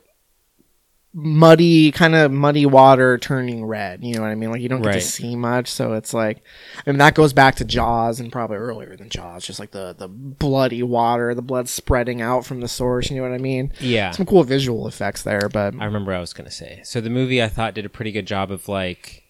muddy, 1.17 1.91
kind 1.93 2.13
of 2.13 2.29
muddy 2.29 2.65
water 2.65 3.17
turning 3.17 3.63
red. 3.65 4.03
You 4.03 4.15
know 4.15 4.21
what 4.21 4.27
I 4.31 4.35
mean? 4.35 4.51
Like 4.51 4.61
you 4.61 4.67
don't 4.67 4.81
get 4.81 4.89
Right. 4.89 4.95
to 4.95 5.01
see 5.01 5.35
much, 5.37 5.71
so 5.71 5.93
it's 5.93 6.13
like, 6.13 6.43
I 6.85 6.89
mean, 6.91 6.97
that 6.97 7.15
goes 7.15 7.31
back 7.31 7.55
to 7.55 7.65
Jaws 7.65 8.19
and 8.19 8.31
probably 8.33 8.57
earlier 8.57 8.97
than 8.97 9.09
Jaws. 9.09 9.45
Just 9.45 9.57
like 9.59 9.71
the 9.71 9.95
the 9.97 10.09
bloody 10.09 10.83
water, 10.83 11.33
the 11.33 11.41
blood 11.41 11.69
spreading 11.69 12.21
out 12.21 12.45
from 12.45 12.59
the 12.59 12.67
source. 12.67 13.09
You 13.09 13.15
know 13.15 13.23
what 13.23 13.31
I 13.31 13.37
mean? 13.37 13.71
Yeah. 13.79 14.11
Some 14.11 14.25
cool 14.25 14.43
visual 14.43 14.87
effects 14.87 15.23
there, 15.23 15.47
but 15.47 15.73
I 15.79 15.85
remember 15.85 16.13
I 16.13 16.19
was 16.19 16.33
gonna 16.33 16.51
say. 16.51 16.81
So 16.83 16.99
the 16.99 17.09
movie 17.09 17.41
I 17.41 17.47
thought 17.47 17.73
did 17.75 17.85
a 17.85 17.89
pretty 17.89 18.11
good 18.11 18.27
job 18.27 18.51
of 18.51 18.67
like 18.67 19.23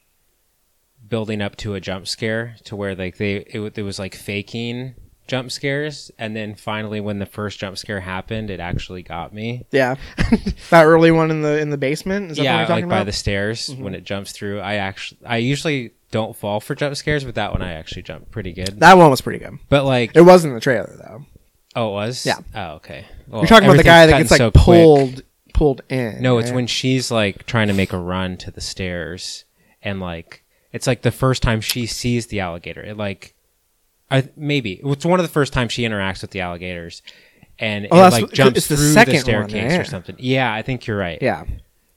building 1.07 1.39
up 1.39 1.55
to 1.57 1.75
a 1.75 1.79
jump 1.79 2.07
scare 2.07 2.55
to 2.63 2.75
where 2.75 2.95
like 2.95 3.17
they 3.17 3.35
it, 3.35 3.77
it 3.77 3.83
was 3.83 3.99
like 3.99 4.15
faking 4.15 4.95
jump 5.27 5.51
scares 5.51 6.11
and 6.19 6.35
then 6.35 6.53
finally 6.55 6.99
when 7.01 7.19
the 7.19 7.25
first 7.25 7.59
jump 7.59 7.77
scare 7.77 7.99
happened 7.99 8.49
it 8.49 8.59
actually 8.59 9.01
got 9.03 9.33
me 9.33 9.65
yeah, 9.71 9.95
that 10.69 10.83
early 10.85 11.11
one 11.11 11.31
in 11.31 11.41
the 11.41 11.59
in 11.59 11.69
the 11.71 11.77
basement. 11.77 12.31
Is 12.31 12.37
that 12.37 12.43
yeah 12.43 12.51
what 12.53 12.57
you're 12.59 12.61
like 12.61 12.67
talking 12.67 12.89
by 12.89 12.95
about? 12.97 13.01
Mm-hmm. 13.01 13.05
the 13.07 13.11
stairs 13.13 13.69
when 13.75 13.95
it 13.95 14.03
jumps 14.03 14.31
through 14.31 14.59
i 14.59 14.75
actually 14.75 15.19
i 15.25 15.37
usually 15.37 15.91
don't 16.11 16.35
fall 16.35 16.59
for 16.59 16.75
jump 16.75 16.95
scares 16.95 17.23
but 17.23 17.35
that 17.35 17.51
one 17.51 17.61
i 17.61 17.73
actually 17.73 18.03
jumped 18.03 18.31
pretty 18.31 18.53
good 18.53 18.79
that 18.79 18.97
one 18.97 19.09
was 19.09 19.21
pretty 19.21 19.39
good. 19.39 19.57
but 19.69 19.83
like 19.85 20.15
It 20.15 20.21
wasn't 20.21 20.53
the 20.53 20.59
trailer 20.61 20.95
though. 20.97 21.25
oh 21.75 21.89
it 21.89 21.93
was 21.93 22.25
Yeah. 22.25 22.37
oh 22.53 22.73
okay 22.75 23.05
well, 23.27 23.41
You're 23.41 23.47
talking 23.47 23.67
about 23.67 23.77
the 23.77 23.83
guy 23.83 24.05
that 24.05 24.17
gets 24.17 24.31
like 24.31 24.37
so 24.37 24.51
quick. 24.51 24.63
pulled 24.63 25.23
pulled 25.53 25.81
in. 25.89 26.21
No, 26.21 26.37
it's 26.37 26.49
right? 26.49 26.55
when 26.57 26.67
she's 26.67 27.09
like 27.09 27.45
trying 27.45 27.69
to 27.69 27.73
make 27.73 27.93
a 27.93 27.97
run 27.97 28.35
to 28.37 28.51
the 28.51 28.59
stairs, 28.59 29.45
and 29.81 30.01
like 30.01 30.43
it's 30.73 30.85
like 30.85 31.01
the 31.01 31.11
first 31.11 31.41
time 31.41 31.61
she 31.61 31.85
sees 31.85 32.27
the 32.27 32.41
alligator. 32.41 32.81
It 32.83 32.97
like, 32.97 33.34
I 34.11 34.29
maybe 34.35 34.81
it's 34.83 35.05
one 35.05 35.19
of 35.19 35.23
the 35.25 35.31
first 35.31 35.51
times 35.53 35.71
she 35.73 35.83
interacts 35.83 36.21
with 36.21 36.31
the 36.31 36.41
alligators, 36.41 37.01
and 37.59 37.87
Oh, 37.91 38.05
it 38.05 38.11
like 38.11 38.31
jumps 38.31 38.57
it's 38.57 38.67
the 38.67 38.75
through 38.77 38.85
the, 38.87 38.93
second 38.93 39.13
one, 39.15 39.21
staircase 39.23 39.71
yeah. 39.73 39.79
or 39.79 39.83
something. 39.85 40.15
Yeah, 40.19 40.53
I 40.53 40.61
think 40.61 40.85
you're 40.87 40.97
right. 40.97 41.19
Yeah. 41.21 41.45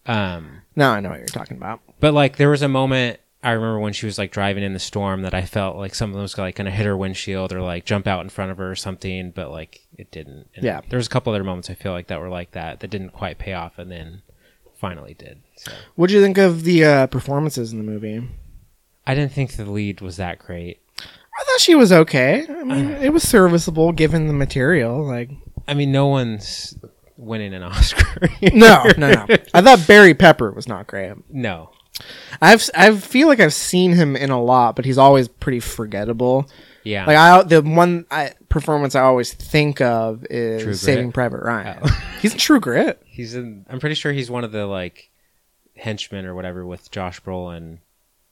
Um, 0.07 0.63
Now 0.75 0.93
I 0.93 1.01
know 1.01 1.11
what 1.11 1.19
you're 1.19 1.27
talking 1.27 1.57
about. 1.57 1.81
but 2.01 2.15
like 2.15 2.37
there 2.37 2.49
was 2.51 2.63
a 2.63 2.69
moment 2.69 3.21
I 3.43 3.53
remember 3.53 3.79
when 3.79 3.93
she 3.93 4.07
was 4.07 4.19
like 4.19 4.33
driving 4.33 4.65
in 4.65 4.73
the 4.73 4.79
storm 4.81 5.23
that 5.23 5.33
I 5.33 5.43
felt 5.45 5.77
like 5.77 5.95
something 5.95 6.21
was 6.21 6.37
like 6.37 6.57
gonna 6.57 6.71
hit 6.73 6.87
her 6.87 6.97
windshield 6.97 7.53
or 7.53 7.61
like 7.61 7.85
jump 7.85 8.07
out 8.07 8.23
in 8.25 8.31
front 8.31 8.51
of 8.51 8.59
her 8.59 8.71
or 8.71 8.75
something, 8.75 9.31
but 9.31 9.51
like 9.51 9.81
it 9.97 10.11
didn't. 10.11 10.49
And 10.57 10.65
Yeah. 10.65 10.81
there 10.89 10.97
was 10.97 11.07
a 11.07 11.11
couple 11.11 11.33
other 11.33 11.45
moments 11.45 11.71
I 11.71 11.75
feel 11.75 11.93
like 11.93 12.07
that 12.09 12.21
were 12.21 12.29
like 12.31 12.53
that 12.53 12.81
that 12.81 12.89
didn't 12.91 13.11
quite 13.11 13.39
pay 13.39 13.53
off, 13.53 13.79
and 13.79 13.93
then 13.93 14.23
finally 14.77 15.15
did. 15.15 15.41
So 15.57 15.73
What 15.95 16.09
do 16.09 16.15
you 16.17 16.23
think 16.23 16.39
of 16.39 16.65
the 16.65 16.85
uh, 16.85 17.07
performances 17.09 17.71
in 17.73 17.79
the 17.79 17.85
movie? 17.85 18.27
I 19.07 19.15
didn't 19.15 19.33
think 19.33 19.53
the 19.53 19.65
lead 19.71 20.01
was 20.01 20.17
that 20.17 20.39
great. 20.39 20.81
I 21.39 21.45
thought 21.45 21.61
she 21.61 21.75
was 21.75 21.93
okay. 21.93 22.47
I 22.49 22.65
mean, 22.65 22.91
it 22.91 23.13
was 23.13 23.23
serviceable 23.23 23.93
given 23.93 24.27
the 24.27 24.33
material. 24.33 25.05
Like, 25.05 25.31
I 25.67 25.75
mean, 25.75 25.93
no 25.93 26.07
one's 26.07 26.77
winning 27.17 27.55
an 27.55 27.63
Oscar. 27.65 28.29
no, 28.53 28.85
no, 28.97 29.13
no. 29.13 29.27
I 29.55 29.63
thought 29.63 29.87
Barry 29.87 30.15
Pepper 30.15 30.51
was 30.51 30.67
not 30.69 30.87
great. 30.87 31.15
no. 31.31 31.71
I've 32.41 32.71
I 32.77 32.95
feel 32.95 33.27
like 33.27 33.41
I've 33.41 33.55
seen 33.55 33.93
him 33.93 34.15
in 34.15 34.31
a 34.31 34.41
lot, 34.41 34.77
but 34.77 34.85
he's 34.85 34.99
always 34.99 35.27
pretty 35.27 35.59
forgettable. 35.59 36.49
Yeah. 36.85 37.05
Like 37.07 37.17
I, 37.17 37.43
the 37.43 37.61
one 37.61 38.07
I, 38.09 38.35
performance 38.49 38.95
I 38.95 39.01
always 39.01 39.33
think 39.33 39.81
of 39.81 40.25
is 40.31 40.63
True 40.63 40.71
Grit? 40.71 40.79
Saving 40.79 41.13
Private 41.13 41.43
Ryan. 41.43 41.81
Oh. 41.83 42.05
he's 42.23 42.33
in 42.35 42.39
True 42.39 42.61
Grit. 42.61 43.03
He's 43.05 43.35
in. 43.35 43.67
I'm 43.69 43.81
pretty 43.81 43.97
sure 43.97 44.13
he's 44.13 44.31
one 44.31 44.45
of 44.45 44.53
the 44.53 44.67
like 44.67 45.11
henchmen 45.77 46.25
or 46.25 46.37
whatever 46.37 46.65
with 46.65 46.89
Josh 46.91 47.21
Brolin 47.21 47.79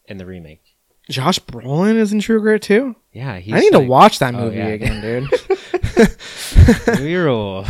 in 0.06 0.18
the 0.18 0.26
remake. 0.26 0.75
Josh 1.08 1.38
Brolin 1.40 1.96
is 1.96 2.12
in 2.12 2.20
True 2.20 2.40
Grit 2.40 2.62
too. 2.62 2.96
Yeah, 3.12 3.38
he's 3.38 3.54
I 3.54 3.60
need 3.60 3.72
to 3.72 3.80
watch 3.80 4.18
that 4.18 4.34
Oh, 4.34 4.38
movie 4.46 4.56
yeah. 4.56 4.66
again, 4.66 5.00
dude. 5.00 5.30
Movie 6.88 7.14
rule. 7.14 7.64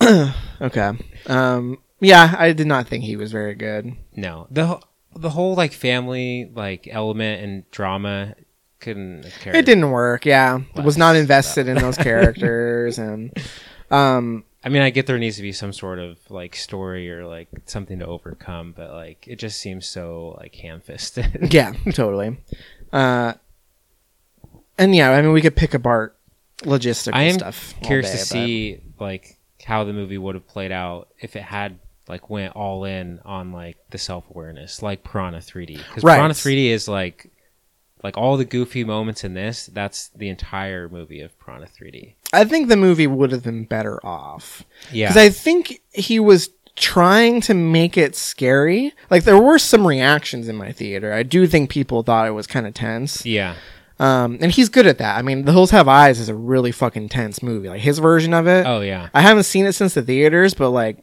okay. 0.60 0.92
Um. 1.26 1.78
Yeah, 2.00 2.34
I 2.38 2.52
did 2.52 2.66
not 2.66 2.86
think 2.86 3.04
he 3.04 3.16
was 3.16 3.32
very 3.32 3.54
good. 3.54 3.92
No, 4.14 4.46
the 4.50 4.80
the 5.14 5.30
whole 5.30 5.54
like 5.54 5.72
family 5.72 6.50
like 6.54 6.88
element 6.90 7.42
and 7.42 7.70
drama 7.70 8.34
couldn't. 8.80 9.26
It 9.46 9.66
didn't 9.66 9.90
work. 9.90 10.24
Yeah, 10.24 10.60
was 10.76 10.96
not 10.96 11.16
invested 11.16 11.68
in 11.68 11.76
those 11.76 11.96
characters, 11.98 12.98
and 12.98 13.32
um, 13.90 14.44
I 14.64 14.70
mean, 14.70 14.82
I 14.82 14.90
get 14.90 15.06
there 15.06 15.18
needs 15.18 15.36
to 15.36 15.42
be 15.42 15.52
some 15.52 15.72
sort 15.72 15.98
of 16.00 16.18
like 16.30 16.56
story 16.56 17.10
or 17.12 17.26
like 17.26 17.48
something 17.66 18.00
to 18.00 18.06
overcome, 18.06 18.74
but 18.76 18.90
like 18.92 19.26
it 19.28 19.36
just 19.38 19.60
seems 19.60 19.86
so 19.86 20.36
like 20.38 20.54
ham 20.56 20.80
fisted. 20.80 21.52
yeah, 21.54 21.72
totally. 21.92 22.38
Uh, 22.92 23.34
and 24.76 24.94
yeah, 24.94 25.10
I 25.10 25.22
mean, 25.22 25.32
we 25.32 25.40
could 25.42 25.56
pick 25.56 25.74
apart 25.74 26.16
logistical 26.62 27.14
I 27.14 27.22
am 27.24 27.34
stuff. 27.38 27.74
curious 27.82 28.10
day, 28.10 28.16
to 28.16 28.18
but- 28.18 28.26
see 28.28 28.80
like 28.98 29.36
how 29.64 29.84
the 29.84 29.92
movie 29.92 30.18
would 30.18 30.34
have 30.34 30.46
played 30.48 30.72
out 30.72 31.08
if 31.20 31.36
it 31.36 31.42
had 31.42 31.78
like 32.08 32.30
went 32.30 32.56
all 32.56 32.84
in 32.84 33.20
on 33.24 33.52
like 33.52 33.76
the 33.90 33.98
self 33.98 34.24
awareness, 34.30 34.82
like 34.82 35.04
Piranha 35.04 35.38
3D, 35.38 35.76
because 35.76 36.02
Right. 36.02 36.16
Piranha 36.16 36.34
3D 36.34 36.66
is 36.70 36.88
like 36.88 37.30
like 38.02 38.16
all 38.16 38.36
the 38.36 38.44
goofy 38.44 38.84
moments 38.84 39.24
in 39.24 39.34
this. 39.34 39.66
That's 39.66 40.08
the 40.10 40.28
entire 40.28 40.88
movie 40.88 41.20
of 41.20 41.38
Piranha 41.40 41.66
3D. 41.66 42.14
I 42.32 42.44
think 42.44 42.68
the 42.68 42.76
movie 42.76 43.06
would 43.06 43.32
have 43.32 43.42
been 43.42 43.64
better 43.64 44.04
off. 44.06 44.64
Yeah, 44.92 45.08
Because 45.08 45.16
I 45.22 45.28
think 45.30 45.80
he 45.92 46.20
was 46.20 46.50
trying 46.76 47.40
to 47.42 47.54
make 47.54 47.96
it 47.98 48.14
scary. 48.14 48.92
Like 49.10 49.24
there 49.24 49.38
were 49.40 49.58
some 49.58 49.86
reactions 49.86 50.48
in 50.48 50.56
my 50.56 50.70
theater. 50.72 51.12
I 51.12 51.22
do 51.24 51.46
think 51.46 51.70
people 51.70 52.02
thought 52.02 52.28
it 52.28 52.32
was 52.32 52.46
kind 52.46 52.66
of 52.68 52.74
tense. 52.74 53.26
yeah, 53.26 53.56
Um, 53.98 54.38
and 54.40 54.52
he's 54.52 54.68
good 54.68 54.86
at 54.86 54.98
that. 54.98 55.16
I 55.18 55.22
mean, 55.22 55.44
The 55.44 55.50
Hills 55.52 55.72
Have 55.72 55.88
Eyes 55.88 56.20
is 56.20 56.28
a 56.28 56.34
really 56.36 56.70
fucking 56.70 57.08
tense 57.08 57.42
movie. 57.42 57.68
Like 57.68 57.80
his 57.80 57.98
version 57.98 58.32
of 58.32 58.46
it. 58.46 58.64
oh 58.66 58.80
yeah. 58.80 59.08
I 59.12 59.22
haven't 59.22 59.42
seen 59.44 59.66
it 59.66 59.72
since 59.72 59.94
the 59.94 60.02
theaters, 60.02 60.54
but 60.54 60.70
like 60.70 60.98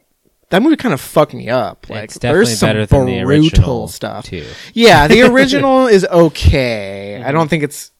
that 0.50 0.62
movie 0.62 0.76
kind 0.76 0.94
of 0.94 1.00
fucked 1.00 1.34
me 1.34 1.48
up. 1.48 1.88
Like 1.90 2.04
it's 2.04 2.18
definitely 2.18 2.44
there's 2.46 2.58
some 2.58 2.76
the 2.76 2.86
brutal 2.86 3.28
original 3.28 3.88
stuff. 3.88 4.26
too. 4.26 4.46
Yeah, 4.74 5.08
the 5.08 5.22
original 5.32 5.86
is 5.86 6.04
okay. 6.04 7.16
Mm-hmm. 7.18 7.28
I 7.28 7.32
don't 7.32 7.48
think 7.48 7.62
it's 7.64 7.90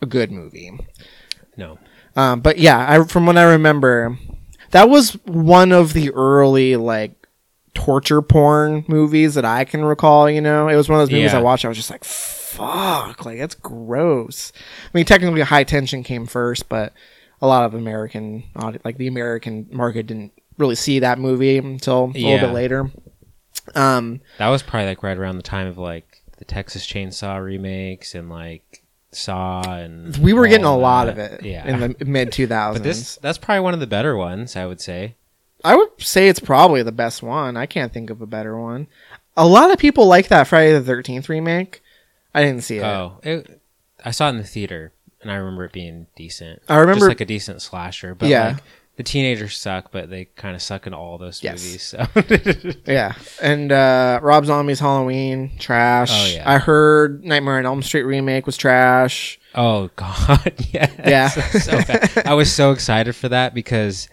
a 0.00 0.06
good 0.06 0.32
movie. 0.32 0.72
No, 1.56 1.78
Um, 2.16 2.40
but 2.40 2.58
yeah, 2.58 2.84
I, 2.88 3.04
from 3.04 3.26
what 3.26 3.36
I 3.38 3.42
remember, 3.44 4.18
that 4.70 4.88
was 4.88 5.12
one 5.26 5.70
of 5.70 5.92
the 5.92 6.10
early 6.12 6.76
like 6.76 7.12
torture 7.74 8.22
porn 8.22 8.84
movies 8.88 9.34
that 9.34 9.44
I 9.44 9.64
can 9.64 9.84
recall. 9.84 10.28
You 10.30 10.40
know, 10.40 10.68
it 10.68 10.76
was 10.76 10.88
one 10.88 10.98
of 11.00 11.06
those 11.06 11.12
movies 11.14 11.32
Yeah. 11.32 11.38
I 11.38 11.42
watched. 11.42 11.64
I 11.64 11.68
was 11.68 11.76
just 11.76 11.90
like, 11.90 12.04
"Fuck!" 12.04 13.24
Like 13.24 13.38
that's 13.38 13.54
gross. 13.54 14.52
I 14.56 14.90
mean, 14.96 15.04
technically, 15.04 15.42
High 15.42 15.64
Tension 15.64 16.02
came 16.02 16.26
first, 16.26 16.68
but 16.68 16.92
a 17.40 17.46
lot 17.46 17.64
of 17.64 17.74
American, 17.74 18.44
like 18.84 18.96
the 18.98 19.06
American 19.08 19.68
market, 19.70 20.06
didn't 20.06 20.32
really 20.62 20.74
see 20.76 21.00
that 21.00 21.18
movie 21.18 21.58
until 21.58 22.04
a 22.04 22.06
little 22.06 22.30
Yeah. 22.30 22.40
bit 22.46 22.52
later. 22.52 22.90
Um, 23.74 24.20
that 24.38 24.48
was 24.48 24.62
probably 24.62 24.86
like 24.86 25.02
right 25.02 25.16
around 25.16 25.36
the 25.36 25.42
time 25.42 25.66
of 25.66 25.78
like 25.78 26.22
the 26.38 26.44
Texas 26.44 26.86
Chainsaw 26.86 27.42
remakes 27.42 28.14
and 28.14 28.28
like 28.30 28.82
Saw 29.14 29.62
and 29.74 30.16
we 30.16 30.32
were 30.32 30.46
getting 30.48 30.64
a 30.64 30.70
all 30.70 30.78
lot 30.78 31.04
that. 31.06 31.12
of 31.12 31.18
it 31.18 31.44
Yeah, 31.44 31.66
in 31.66 31.80
the 31.98 32.04
mid 32.06 32.32
two 32.32 32.46
but 32.46 32.82
this 32.82 33.16
that's 33.16 33.36
probably 33.36 33.60
one 33.60 33.74
of 33.74 33.80
the 33.80 33.86
better 33.86 34.16
ones, 34.16 34.56
I 34.56 34.64
would 34.66 34.80
say. 34.80 35.16
I 35.64 35.76
would 35.76 35.90
say 35.98 36.28
it's 36.28 36.40
probably 36.40 36.82
the 36.82 36.92
best 36.92 37.22
one. 37.22 37.56
I 37.56 37.66
can't 37.66 37.92
think 37.92 38.08
of 38.10 38.20
a 38.22 38.26
better 38.26 38.58
one. 38.58 38.86
A 39.36 39.46
lot 39.46 39.70
of 39.70 39.78
people 39.78 40.06
like 40.06 40.28
that 40.28 40.48
Friday 40.48 40.72
the 40.72 40.80
Thirteenth 40.82 41.28
remake. 41.28 41.82
I 42.34 42.42
didn't 42.42 42.62
see 42.64 42.78
it. 42.78 42.84
Oh, 42.84 43.20
it, 43.22 43.60
I 44.04 44.10
saw 44.12 44.26
it 44.28 44.30
in 44.30 44.38
the 44.38 44.44
theater, 44.44 44.92
and 45.20 45.30
I 45.30 45.34
remember 45.36 45.66
it 45.66 45.72
being 45.72 46.06
decent. 46.16 46.62
I 46.68 46.76
remember- 46.76 47.00
just 47.00 47.08
like 47.10 47.20
a 47.20 47.26
decent 47.26 47.60
slasher. 47.62 48.14
But 48.14 48.30
Yeah. 48.30 48.48
like 48.54 48.62
the 48.96 49.02
teenagers 49.02 49.56
suck, 49.56 49.90
but 49.90 50.10
they 50.10 50.26
kind 50.36 50.54
of 50.54 50.60
suck 50.62 50.86
in 50.86 50.92
all 50.94 51.16
those 51.18 51.42
Yes. 51.42 51.64
movies. 51.64 51.82
So 51.82 52.06
Yeah, 52.92 53.14
and 53.40 53.72
uh, 53.72 54.20
Rob 54.22 54.44
Zombie's 54.46 54.80
Halloween 54.80 55.52
trash. 55.58 56.10
Oh, 56.12 56.34
yeah. 56.34 56.50
I 56.50 56.58
heard 56.58 57.24
Nightmare 57.24 57.58
on 57.58 57.66
Elm 57.66 57.82
Street 57.82 58.02
remake 58.02 58.44
was 58.46 58.56
trash. 58.56 59.38
oh 59.54 59.88
god, 59.96 60.52
yeah, 60.70 60.90
Yeah. 61.06 61.28
so 61.30 61.72
bad. 61.84 62.22
I 62.26 62.34
was 62.34 62.52
so 62.52 62.70
excited 62.72 63.14
for 63.16 63.28
that 63.30 63.54
because 63.54 64.08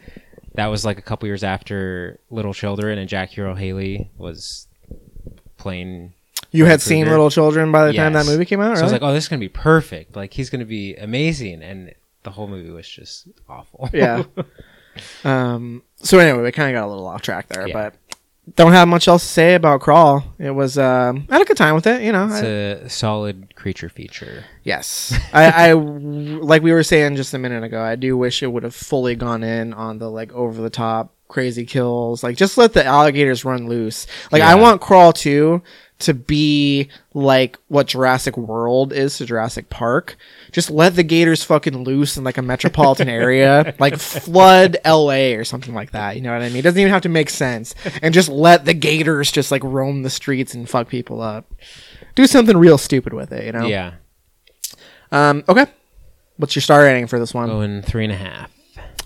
that 0.55 0.67
was 0.67 0.83
like 0.85 0.97
a 0.97 1.01
couple 1.01 1.27
years 1.27 1.43
after 1.43 2.19
Little 2.29 2.53
Children, 2.53 2.97
and 2.99 3.07
Jackie 3.09 3.41
Earle 3.41 3.55
Haley 3.55 4.09
was 4.17 4.67
playing. 5.57 6.13
You 6.51 6.65
had 6.65 6.81
seen 6.81 7.03
Krueger. 7.03 7.11
Little 7.11 7.29
Children 7.29 7.71
by 7.71 7.85
the 7.87 7.93
time 7.93 8.13
that 8.13 8.19
Yes. 8.25 8.27
movie 8.27 8.45
came 8.45 8.59
out, 8.59 8.75
So 8.77 8.81
I 8.81 8.83
was 8.83 8.91
like, 8.91 9.03
oh, 9.03 9.13
this 9.13 9.25
is 9.25 9.27
gonna 9.29 9.39
be 9.39 9.49
perfect. 9.49 10.15
Like 10.15 10.33
he's 10.33 10.49
gonna 10.49 10.65
be 10.65 10.95
amazing, 10.95 11.61
and 11.61 11.93
the 12.23 12.31
whole 12.31 12.47
movie 12.47 12.69
was 12.71 12.87
just 12.87 13.27
awful. 13.47 13.89
yeah. 13.93 14.23
um. 15.23 15.83
So 15.97 16.19
anyway, 16.19 16.43
we 16.43 16.51
kind 16.51 16.75
of 16.75 16.79
got 16.79 16.87
a 16.87 16.89
little 16.89 17.07
off 17.07 17.21
track 17.21 17.47
there, 17.47 17.67
Yeah. 17.67 17.73
but 17.73 17.95
don't 18.55 18.71
have 18.71 18.87
much 18.87 19.07
else 19.07 19.21
to 19.23 19.29
say 19.29 19.53
about 19.55 19.81
Crawl. 19.81 20.23
It 20.39 20.51
was. 20.51 20.77
Um, 20.77 21.27
I 21.29 21.33
had 21.33 21.41
a 21.41 21.45
good 21.45 21.57
time 21.57 21.75
with 21.75 21.87
it. 21.87 22.01
You 22.01 22.11
know. 22.11 22.25
It's 22.25 22.41
a 22.41 22.89
solid 22.89 23.55
creature 23.55 23.89
feature. 23.89 24.45
Yes, 24.63 25.13
I, 25.33 25.69
I 25.69 25.73
like 25.73 26.61
we 26.63 26.71
were 26.71 26.83
saying 26.83 27.15
just 27.15 27.33
a 27.33 27.37
minute 27.37 27.63
ago. 27.63 27.81
I 27.81 27.95
do 27.95 28.17
wish 28.17 28.41
it 28.43 28.47
would 28.47 28.63
have 28.63 28.75
fully 28.75 29.15
gone 29.15 29.43
in 29.43 29.73
on 29.73 29.99
the 29.99 30.09
like 30.09 30.31
over 30.33 30.61
the 30.61 30.69
top 30.69 31.13
crazy 31.27 31.65
kills. 31.65 32.23
Like 32.23 32.37
just 32.37 32.57
let 32.57 32.73
the 32.73 32.83
alligators 32.83 33.45
run 33.45 33.67
loose. 33.67 34.07
Like 34.31 34.41
I 34.41 34.55
Yeah. 34.55 34.61
want 34.61 34.81
Crawl 34.81 35.13
two 35.13 35.61
to 35.99 36.13
be 36.13 36.89
like 37.13 37.57
what 37.67 37.87
Jurassic 37.87 38.37
World 38.37 38.93
is 38.93 39.17
to 39.17 39.25
Jurassic 39.25 39.69
Park. 39.69 40.15
Just 40.51 40.69
let 40.69 40.95
the 40.95 41.03
gators 41.03 41.43
fucking 41.43 41.83
loose 41.83 42.15
in 42.17 42.23
like 42.23 42.37
a 42.37 42.41
metropolitan 42.41 43.09
area, 43.09 43.75
like 43.79 43.97
flood 43.97 44.77
L.A. 44.85 45.35
or 45.35 45.43
something 45.43 45.73
like 45.73 45.91
that. 45.91 46.15
You 46.15 46.21
know 46.21 46.31
what 46.31 46.41
I 46.41 46.47
mean? 46.49 46.57
It 46.57 46.61
doesn't 46.61 46.79
even 46.79 46.91
have 46.93 47.01
to 47.03 47.09
make 47.09 47.29
sense, 47.29 47.75
and 48.01 48.13
just 48.13 48.29
let 48.29 48.65
the 48.65 48.73
gators 48.73 49.31
just 49.31 49.51
like 49.51 49.63
roam 49.63 50.03
the 50.03 50.09
streets 50.09 50.53
and 50.53 50.69
fuck 50.69 50.87
people 50.87 51.21
up. 51.21 51.51
Do 52.15 52.25
something 52.27 52.57
real 52.57 52.77
stupid 52.77 53.13
with 53.13 53.31
it, 53.31 53.45
you 53.45 53.51
know? 53.51 53.65
Yeah, 53.67 53.93
Um, 55.11 55.43
okay. 55.49 55.65
What's 56.37 56.55
your 56.55 56.61
star 56.61 56.81
rating 56.83 57.07
for 57.07 57.19
this 57.19 57.33
one? 57.33 57.49
going 57.49 57.81
three 57.81 58.05
and 58.05 58.13
a 58.13 58.17
half. 58.17 58.49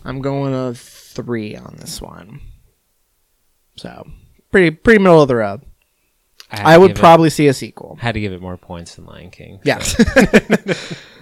I'm 0.06 0.22
going 0.22 0.54
a 0.54 0.74
three 0.76 1.56
on 1.56 1.76
this 1.80 2.00
one. 2.02 2.41
So 3.78 4.08
pretty 4.52 4.70
pretty 4.72 5.00
middle 5.00 5.22
of 5.22 5.28
the 5.28 5.36
road. 5.36 5.62
Had 6.58 6.66
I 6.68 6.78
would 6.78 6.89
give 6.89 6.97
it- 6.97 6.99
probably 6.99 7.30
see 7.30 7.47
a 7.47 7.54
sequel. 7.54 7.97
had 8.01 8.14
to 8.14 8.20
give 8.20 8.32
it 8.34 8.41
more 8.41 8.58
points 8.58 8.95
than 8.95 9.06
Lion 9.06 9.32
King. 9.32 9.60
Yes. 9.64 9.95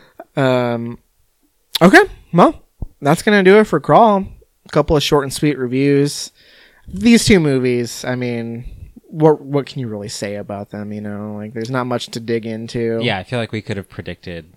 um. 0.36 1.00
Okay. 1.82 2.04
Well, 2.34 2.62
that's 3.02 3.22
gonna 3.24 3.44
do 3.44 3.60
it 3.60 3.66
for 3.66 3.80
Crawl. 3.80 4.26
A 4.66 4.70
couple 4.70 4.96
of 4.96 5.04
short 5.04 5.24
and 5.24 5.34
sweet 5.34 5.58
reviews. 5.58 6.32
These 6.88 7.26
two 7.26 7.40
movies. 7.40 8.06
I 8.06 8.16
mean, 8.16 8.92
what 9.08 9.42
what 9.42 9.66
can 9.66 9.80
you 9.80 9.88
really 9.88 10.10
say 10.10 10.36
about 10.36 10.70
them? 10.70 10.92
You 10.94 11.02
know, 11.02 11.36
like 11.36 11.54
there's 11.54 11.72
not 11.72 11.86
much 11.86 12.08
to 12.08 12.20
dig 12.20 12.46
into. 12.46 13.00
Yeah, 13.02 13.18
I 13.18 13.24
feel 13.24 13.40
like 13.40 13.52
we 13.52 13.62
could 13.62 13.78
have 13.78 13.90
predicted 13.90 14.54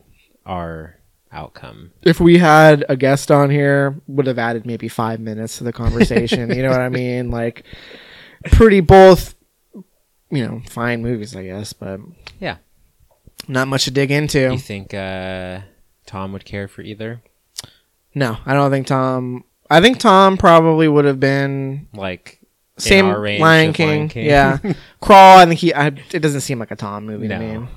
our 0.47 0.97
outcome. 1.33 1.91
if 2.03 2.21
we 2.21 2.39
had 2.39 2.85
a 2.89 2.97
guest 2.97 3.31
on 3.33 3.51
here, 3.51 4.01
would 4.07 4.27
have 4.27 4.39
added 4.39 4.65
maybe 4.67 4.87
five 4.89 5.19
minutes 5.19 5.59
to 5.59 5.65
the 5.65 5.73
conversation. 5.73 6.55
you 6.55 6.63
know 6.63 6.71
what 6.71 6.81
I 6.81 6.89
mean? 6.91 7.31
Like, 7.33 7.65
pretty 8.53 8.79
both, 8.81 9.34
you 10.31 10.47
know, 10.47 10.63
fine 10.69 11.03
movies, 11.03 11.35
I 11.37 11.45
guess, 11.45 11.73
but 11.73 12.01
Yeah. 12.41 12.57
not 13.49 13.69
much 13.69 13.85
to 13.85 13.91
dig 13.91 14.09
Do 14.09 14.15
into. 14.17 14.39
you 14.53 14.59
think 14.59 14.93
uh, 14.95 15.61
Tom 16.07 16.33
would 16.33 16.45
care 16.45 16.69
for 16.69 16.83
either? 16.83 17.23
No, 18.15 18.39
I 18.47 18.55
don't 18.55 18.71
think 18.71 18.87
Tom. 18.87 19.45
I 19.71 19.81
think 19.81 19.99
Tom 19.99 20.37
probably 20.37 20.87
would 20.89 21.05
have 21.05 21.19
been. 21.19 21.89
Like 21.95 22.39
Same 22.79 23.09
range 23.11 23.41
Lion 23.41 23.73
King. 23.73 23.89
Lion 23.89 24.09
King. 24.09 24.27
Yeah. 24.27 24.59
Crawl. 25.01 25.39
I 25.39 25.47
think 25.47 25.59
he. 25.61 25.75
I, 25.75 25.89
it 25.89 26.21
doesn't 26.21 26.43
seem 26.43 26.59
like 26.59 26.71
a 26.71 26.77
Tom 26.77 27.07
movie 27.07 27.27
to 27.29 27.39
No. 27.39 27.61
me. 27.61 27.69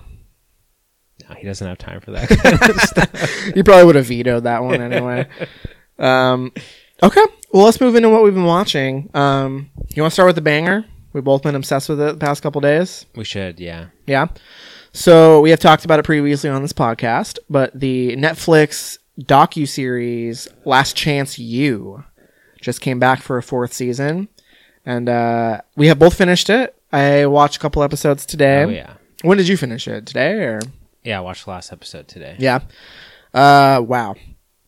No, 1.28 1.36
he 1.36 1.45
doesn't 1.45 1.66
have 1.68 1.78
time 1.80 2.00
for 2.02 2.12
that. 2.12 3.52
He 3.56 3.64
probably 3.64 3.86
would 3.86 3.95
have 3.95 4.06
vetoed 4.06 4.43
that 4.43 4.64
one 4.64 4.80
anyway. 4.82 5.28
um, 6.00 6.52
okay. 7.02 7.22
Well, 7.52 7.66
let's 7.66 7.82
move 7.82 7.95
into 7.95 8.10
what 8.10 8.24
we've 8.24 8.34
been 8.34 8.45
watching. 8.45 9.10
Um, 9.16 9.72
you 9.95 10.02
want 10.04 10.12
to 10.12 10.14
start 10.14 10.28
with 10.28 10.36
the 10.36 10.41
banger? 10.41 10.86
We've 11.18 11.24
both 11.24 11.41
been 11.41 11.55
obsessed 11.55 11.89
with 11.89 11.99
it 11.99 12.11
the 12.13 12.20
past 12.24 12.43
couple 12.43 12.61
days. 12.61 13.07
we 13.15 13.24
should, 13.24 13.59
yeah. 13.59 13.88
Yeah. 14.05 14.28
So 14.93 15.41
we 15.41 15.49
have 15.49 15.59
talked 15.59 15.84
about 15.84 15.97
it 15.97 16.03
previously 16.05 16.47
on 16.47 16.61
this 16.61 16.74
podcast, 16.74 17.39
but 17.49 17.72
the 17.74 18.15
Netflix 18.15 18.99
docu 19.20 19.68
series 19.68 20.47
"Last 20.63 20.95
Chance 20.95 21.39
U" 21.39 22.03
just 22.61 22.82
came 22.82 22.99
back 22.99 23.24
for 23.24 23.39
a 23.39 23.41
fourth 23.41 23.74
season, 23.74 24.28
and 24.86 25.09
uh, 25.09 25.61
we 25.76 25.88
have 25.88 25.97
both 25.97 26.13
finished 26.15 26.51
it. 26.51 26.76
I 26.93 27.26
watched 27.26 27.55
a 27.57 27.59
couple 27.59 27.82
episodes 27.82 28.24
today. 28.24 28.63
Oh 28.63 28.70
yeah, 28.70 28.93
When 29.24 29.39
did 29.39 29.47
you 29.47 29.57
finish 29.57 29.88
it? 29.88 30.05
Today 30.05 30.34
or? 30.34 30.59
yeah. 31.03 31.18
I 31.18 31.22
watched 31.22 31.45
the 31.45 31.49
last 31.51 31.74
episode 31.74 32.07
today. 32.07 32.36
Yeah. 32.38 32.59
Uh, 33.34 33.82
wow. 33.84 34.13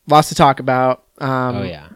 Lots 0.08 0.30
to 0.30 0.36
talk 0.36 0.60
about. 0.60 1.04
Um, 1.20 1.58
oh 1.58 1.62
yeah. 1.64 1.90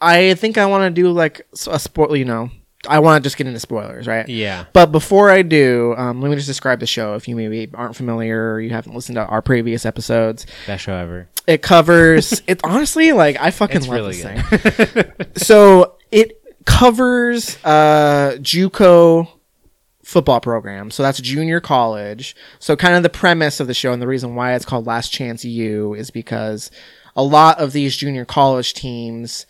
I 0.00 0.34
think 0.34 0.58
I 0.58 0.66
want 0.66 0.92
to 0.92 1.00
do 1.02 1.12
like 1.12 1.46
a 1.68 1.78
spoil. 1.78 2.16
You 2.16 2.24
know, 2.24 2.50
I 2.88 2.98
want 2.98 3.22
to 3.22 3.26
just 3.26 3.36
get 3.36 3.46
into 3.46 3.60
spoilers, 3.60 4.06
right? 4.06 4.28
Yeah. 4.28 4.66
But 4.72 4.92
before 4.92 5.30
I 5.30 5.42
do, 5.42 5.94
um, 5.96 6.20
let 6.20 6.30
me 6.30 6.36
just 6.36 6.46
describe 6.46 6.80
the 6.80 6.86
show 6.86 7.14
if 7.14 7.28
you 7.28 7.36
maybe 7.36 7.70
aren't 7.74 7.96
familiar 7.96 8.52
or 8.52 8.60
you 8.60 8.70
haven't 8.70 8.94
listened 8.94 9.16
to 9.16 9.24
our 9.24 9.42
previous 9.42 9.86
episodes. 9.86 10.46
Best 10.66 10.84
show 10.84 10.94
ever. 10.94 11.28
It 11.46 11.62
covers. 11.62 12.42
it 12.46 12.60
honestly 12.64 13.12
like 13.12 13.36
I 13.40 13.50
fucking 13.50 13.76
It's 13.76 13.88
love 13.88 13.96
really 13.96 14.22
this 14.22 14.90
thing. 14.90 15.12
so 15.36 15.96
it 16.10 16.40
covers 16.64 17.58
uh 17.64 18.36
JUCO 18.38 19.28
football 20.04 20.40
program. 20.40 20.90
So 20.90 21.02
that's 21.02 21.20
junior 21.20 21.60
college. 21.60 22.36
So 22.58 22.76
kind 22.76 22.94
of 22.94 23.02
the 23.02 23.10
premise 23.10 23.60
of 23.60 23.66
the 23.66 23.74
show 23.74 23.92
and 23.92 24.00
the 24.00 24.06
reason 24.06 24.34
why 24.34 24.54
it's 24.54 24.64
called 24.64 24.86
Last 24.86 25.10
Chance 25.10 25.44
U 25.44 25.94
is 25.94 26.10
because 26.10 26.70
a 27.16 27.22
lot 27.22 27.58
of 27.58 27.72
these 27.72 27.96
junior 27.96 28.24
college 28.24 28.74
teams 28.74 29.46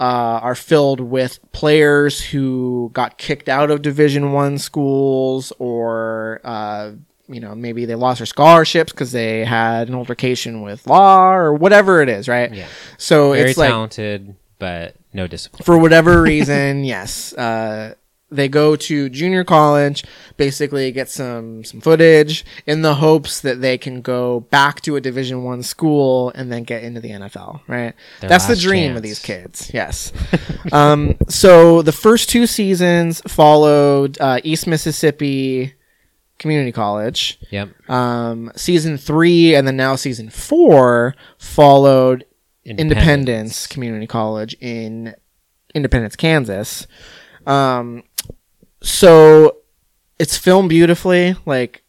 uh, 0.00 0.40
are 0.42 0.54
filled 0.54 0.98
with 0.98 1.38
players 1.52 2.20
who 2.20 2.90
got 2.94 3.18
kicked 3.18 3.48
out 3.50 3.70
of 3.70 3.82
Division 3.82 4.32
One 4.32 4.56
schools, 4.56 5.52
or 5.58 6.40
uh, 6.42 6.92
you 7.28 7.38
know 7.40 7.54
maybe 7.54 7.84
they 7.84 7.94
lost 7.94 8.18
their 8.18 8.26
scholarships 8.26 8.92
because 8.92 9.12
they 9.12 9.44
had 9.44 9.88
an 9.88 9.94
altercation 9.94 10.62
with 10.62 10.86
law 10.86 11.32
or 11.34 11.52
whatever 11.52 12.00
it 12.00 12.08
is, 12.08 12.28
right? 12.28 12.52
Yeah. 12.52 12.66
So 12.96 13.32
Very 13.32 13.50
it's 13.50 13.58
like 13.58 13.68
talented, 13.68 14.36
but 14.58 14.96
no 15.12 15.26
discipline. 15.26 15.64
for 15.64 15.76
whatever 15.78 16.22
reason, 16.32 16.82
yes, 16.84 17.34
uh, 17.34 17.94
they 18.30 18.48
go 18.48 18.76
to 18.76 19.08
junior 19.08 19.44
college, 19.44 20.04
basically 20.36 20.90
get 20.92 21.08
some 21.08 21.64
some 21.64 21.80
footage 21.80 22.44
in 22.66 22.82
the 22.82 22.96
hopes 22.96 23.40
that 23.40 23.60
they 23.60 23.76
can 23.76 24.00
go 24.00 24.40
back 24.40 24.80
to 24.82 24.96
a 24.96 25.00
Division 25.00 25.42
One 25.44 25.62
school 25.62 26.30
and 26.34 26.50
then 26.50 26.62
get 26.64 26.82
into 26.82 27.00
the 27.00 27.10
NFL. 27.10 27.60
Right? 27.66 27.94
Their 28.20 28.30
That's 28.30 28.46
the 28.46 28.56
dream 28.56 28.96
of 28.96 29.02
these 29.02 29.18
kids. 29.18 29.70
Yes. 29.74 30.12
um, 30.72 31.16
so 31.28 31.82
the 31.82 31.92
first 31.92 32.28
two 32.28 32.46
seasons 32.46 33.20
followed 33.26 34.18
uh, 34.20 34.40
East 34.44 34.66
Mississippi 34.66 35.74
Community 36.38 36.72
College. 36.72 37.38
Yep. 37.50 37.90
Um, 37.90 38.52
season 38.56 38.96
three 38.96 39.54
and 39.54 39.66
then 39.66 39.76
now 39.76 39.96
season 39.96 40.30
four 40.30 41.14
followed 41.38 42.24
Independence 42.64 43.66
Community 43.66 44.06
College 44.06 44.56
in 44.60 45.14
Independence, 45.74 46.16
Kansas. 46.16 46.86
Um, 47.46 48.04
so 48.82 49.56
it's 50.18 50.36
filmed 50.36 50.68
beautifully. 50.68 51.36
Like 51.46 51.82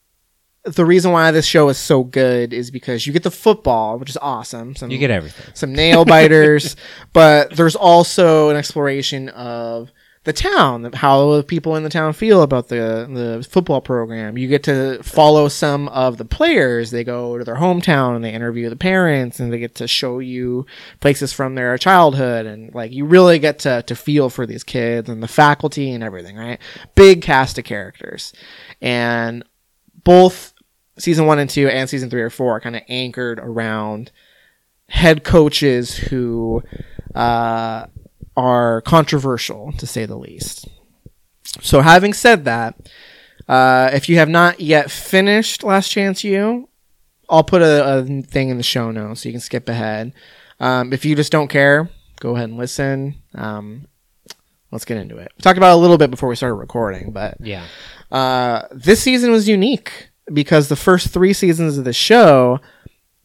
the 0.64 0.86
reason 0.86 1.12
why 1.12 1.32
this 1.32 1.46
show 1.46 1.70
is 1.70 1.78
so 1.78 2.04
good 2.04 2.54
is 2.54 2.70
because 2.72 3.08
you 3.08 3.14
get 3.14 3.24
the 3.24 3.32
football, 3.32 3.98
which 3.98 4.10
is 4.10 4.18
awesome. 4.22 4.76
Some 4.76 4.92
You 4.92 4.98
get 4.98 5.10
everything. 5.12 5.54
some 5.56 5.74
nail 5.74 6.06
biters, 6.06 6.76
but 7.14 7.56
there's 7.56 7.76
also 7.76 8.50
an 8.50 8.58
exploration 8.58 9.30
of 9.30 9.92
the 10.24 10.34
town, 10.34 10.92
how 10.94 11.38
the 11.38 11.44
people 11.44 11.76
in 11.76 11.84
the 11.84 11.90
town 11.90 12.14
feel 12.14 12.44
about 12.44 12.68
the 12.68 13.08
the 13.12 13.48
football 13.50 13.82
program. 13.82 14.38
You 14.38 14.48
get 14.48 14.64
to 14.66 15.02
follow 15.02 15.48
some 15.48 15.88
of 15.90 16.18
the 16.18 16.26
players. 16.26 16.92
They 16.92 17.04
go 17.04 17.40
to 17.40 17.44
their 17.44 17.56
hometown 17.56 18.16
and 18.16 18.24
they 18.24 18.32
interview 18.32 18.70
the 18.70 18.76
parents, 18.76 19.40
and 19.40 19.52
they 19.52 19.58
get 19.58 19.76
to 19.76 19.88
show 19.88 20.20
you 20.20 20.68
places 21.00 21.34
from 21.34 21.56
their 21.56 21.76
childhood, 21.78 22.46
and 22.46 22.74
like 22.76 22.92
you 22.92 23.06
really 23.06 23.40
get 23.40 23.60
to 23.60 23.82
to 23.84 23.96
feel 23.96 24.30
for 24.30 24.46
these 24.46 24.64
kids 24.64 25.10
and 25.10 25.24
the 25.24 25.28
faculty 25.28 25.92
and 25.92 26.04
everything. 26.04 26.38
Right, 26.38 26.60
big 26.94 27.24
cast 27.24 27.58
of 27.58 27.66
characters, 27.66 28.32
and 28.80 29.44
both 30.04 30.54
season 31.00 31.26
one 31.26 31.40
and 31.40 31.50
two 31.50 31.68
and 31.68 31.90
season 31.90 32.12
three 32.12 32.22
or 32.22 32.30
four 32.30 32.58
are 32.58 32.62
kind 32.62 32.76
of 32.76 32.84
anchored 32.88 33.40
around 33.40 34.12
head 34.88 35.24
coaches 35.24 35.98
who 35.98 36.62
uh, 37.16 37.88
are 38.38 38.82
controversial 38.82 39.72
to 39.74 39.86
say 39.88 40.06
the 40.06 40.18
least. 40.18 40.68
So, 41.62 41.82
having 41.82 42.14
said 42.14 42.46
that, 42.46 42.76
uh, 43.48 43.90
if 43.94 44.08
you 44.08 44.18
have 44.18 44.30
not 44.30 44.60
yet 44.60 44.90
finished 44.90 45.64
Last 45.64 45.90
Chance 45.90 46.24
U, 46.24 46.70
I'll 47.30 47.44
put 47.44 47.62
a, 47.62 47.98
a 48.00 48.22
thing 48.24 48.50
in 48.50 48.58
the 48.58 48.64
show 48.64 48.92
notes 48.92 49.22
so 49.22 49.30
you 49.30 49.34
can 49.34 49.42
skip 49.42 49.68
ahead. 49.68 50.14
Um, 50.60 50.94
if 50.94 51.04
you 51.06 51.16
just 51.16 51.32
don't 51.32 51.48
care, 51.50 51.90
go 52.20 52.36
ahead 52.36 52.50
and 52.50 52.58
listen. 52.58 53.16
Um, 53.36 53.88
let's 54.72 54.86
get 54.86 54.98
into 54.98 55.18
it. 55.18 55.32
We 55.38 55.42
talked 55.42 55.58
about 55.58 55.72
it 55.72 55.80
a 55.80 55.82
little 55.82 55.98
bit 55.98 56.12
before 56.12 56.30
we 56.30 56.36
started 56.36 56.56
recording, 56.56 57.12
but 57.12 57.38
Yeah. 57.42 57.66
uh, 58.12 58.68
this 58.72 59.02
season 59.02 59.32
was 59.32 59.50
unique 59.50 60.10
because 60.32 60.70
the 60.70 60.76
first 60.76 61.10
three 61.10 61.34
seasons 61.34 61.78
of 61.78 61.84
the 61.84 61.94
show, 61.94 62.60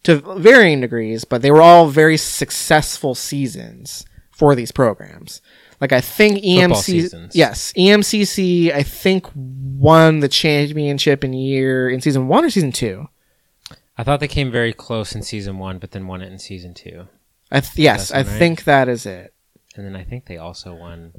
to 0.03 0.17
varying 0.39 0.81
degrees, 0.81 1.23
but 1.25 1.41
they 1.41 1.51
were 1.51 1.61
all 1.61 1.87
very 1.89 2.17
successful 2.17 3.13
seasons 3.15 4.05
for 4.37 4.55
these 4.55 4.71
programs. 4.71 5.41
Like 5.81 5.91
I 5.91 6.01
think 6.01 6.43
EMC, 6.43 7.31
yes, 7.33 7.73
EMCC, 7.73 8.73
I 8.73 8.83
think 8.83 9.27
won 9.35 10.19
the 10.21 10.27
championship 10.27 11.23
in 11.23 11.33
year 11.33 11.89
in 11.89 12.01
season 12.01 12.27
one 12.27 12.45
or 12.45 12.49
season 12.49 12.71
two. 12.71 13.09
I 13.97 14.03
thought 14.03 14.19
they 14.19 14.27
came 14.27 14.51
very 14.51 14.73
close 14.73 15.15
in 15.15 15.21
season 15.23 15.57
one, 15.57 15.79
but 15.79 15.91
then 15.91 16.07
won 16.07 16.21
it 16.21 16.31
in 16.31 16.39
season 16.39 16.73
two. 16.73 17.07
I 17.51 17.61
th- 17.61 17.77
yes, 17.77 18.11
I 18.11 18.17
right. 18.17 18.25
think 18.25 18.63
that 18.65 18.87
is 18.87 19.05
it. 19.05 19.33
And 19.75 19.85
then 19.85 19.95
I 19.95 20.03
think 20.03 20.25
they 20.25 20.37
also 20.37 20.73
won 20.73 21.13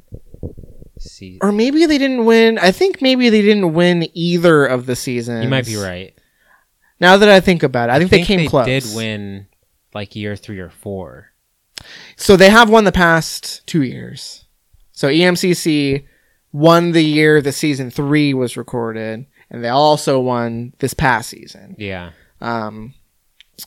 season. 0.97 1.39
Or 1.41 1.51
maybe 1.51 1.85
they 1.85 1.97
didn't 1.97 2.25
win. 2.25 2.57
I 2.57 2.71
think 2.71 3.01
maybe 3.01 3.29
they 3.29 3.41
didn't 3.41 3.73
win 3.73 4.09
either 4.13 4.65
of 4.65 4.85
the 4.85 4.95
seasons. 4.95 5.43
You 5.43 5.49
might 5.49 5.65
be 5.65 5.77
right. 5.77 6.13
Now 6.99 7.17
that 7.17 7.29
I 7.29 7.39
think 7.39 7.63
about 7.63 7.89
it, 7.89 7.93
I 7.93 7.99
think, 7.99 8.11
they 8.11 8.23
came 8.23 8.47
close. 8.49 8.65
did 8.65 8.85
win 8.93 9.47
like 9.93 10.15
year 10.15 10.35
three 10.35 10.59
or 10.59 10.69
four. 10.69 11.28
So 12.15 12.35
they 12.35 12.49
have 12.49 12.69
won 12.69 12.83
the 12.83 12.91
past 12.91 13.65
two 13.67 13.83
years. 13.83 14.45
So 14.91 15.07
EMCC 15.07 16.05
won 16.51 16.91
the 16.91 17.03
year 17.03 17.41
the 17.41 17.51
season 17.51 17.91
three 17.91 18.33
was 18.33 18.57
recorded, 18.57 19.25
and 19.49 19.63
they 19.63 19.69
also 19.69 20.19
won 20.19 20.73
this 20.79 20.93
past 20.93 21.29
season. 21.29 21.75
Yeah. 21.77 22.11
Um, 22.41 22.93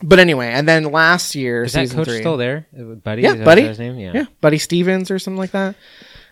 but 0.01 0.19
anyway, 0.19 0.47
and 0.47 0.67
then 0.67 0.85
last 0.85 1.35
year, 1.35 1.63
Is 1.63 1.73
that 1.73 1.89
coach 1.91 2.07
three, 2.07 2.19
still 2.19 2.37
there? 2.37 2.67
Uh, 2.77 2.95
Buddy? 2.95 3.21
Yeah, 3.23 3.35
Buddy. 3.35 3.63
His 3.63 3.79
name? 3.79 3.97
Yeah. 3.99 4.11
yeah, 4.13 4.25
Buddy 4.41 4.57
Stephens 4.57 5.11
or 5.11 5.19
something 5.19 5.37
like 5.37 5.51
that. 5.51 5.75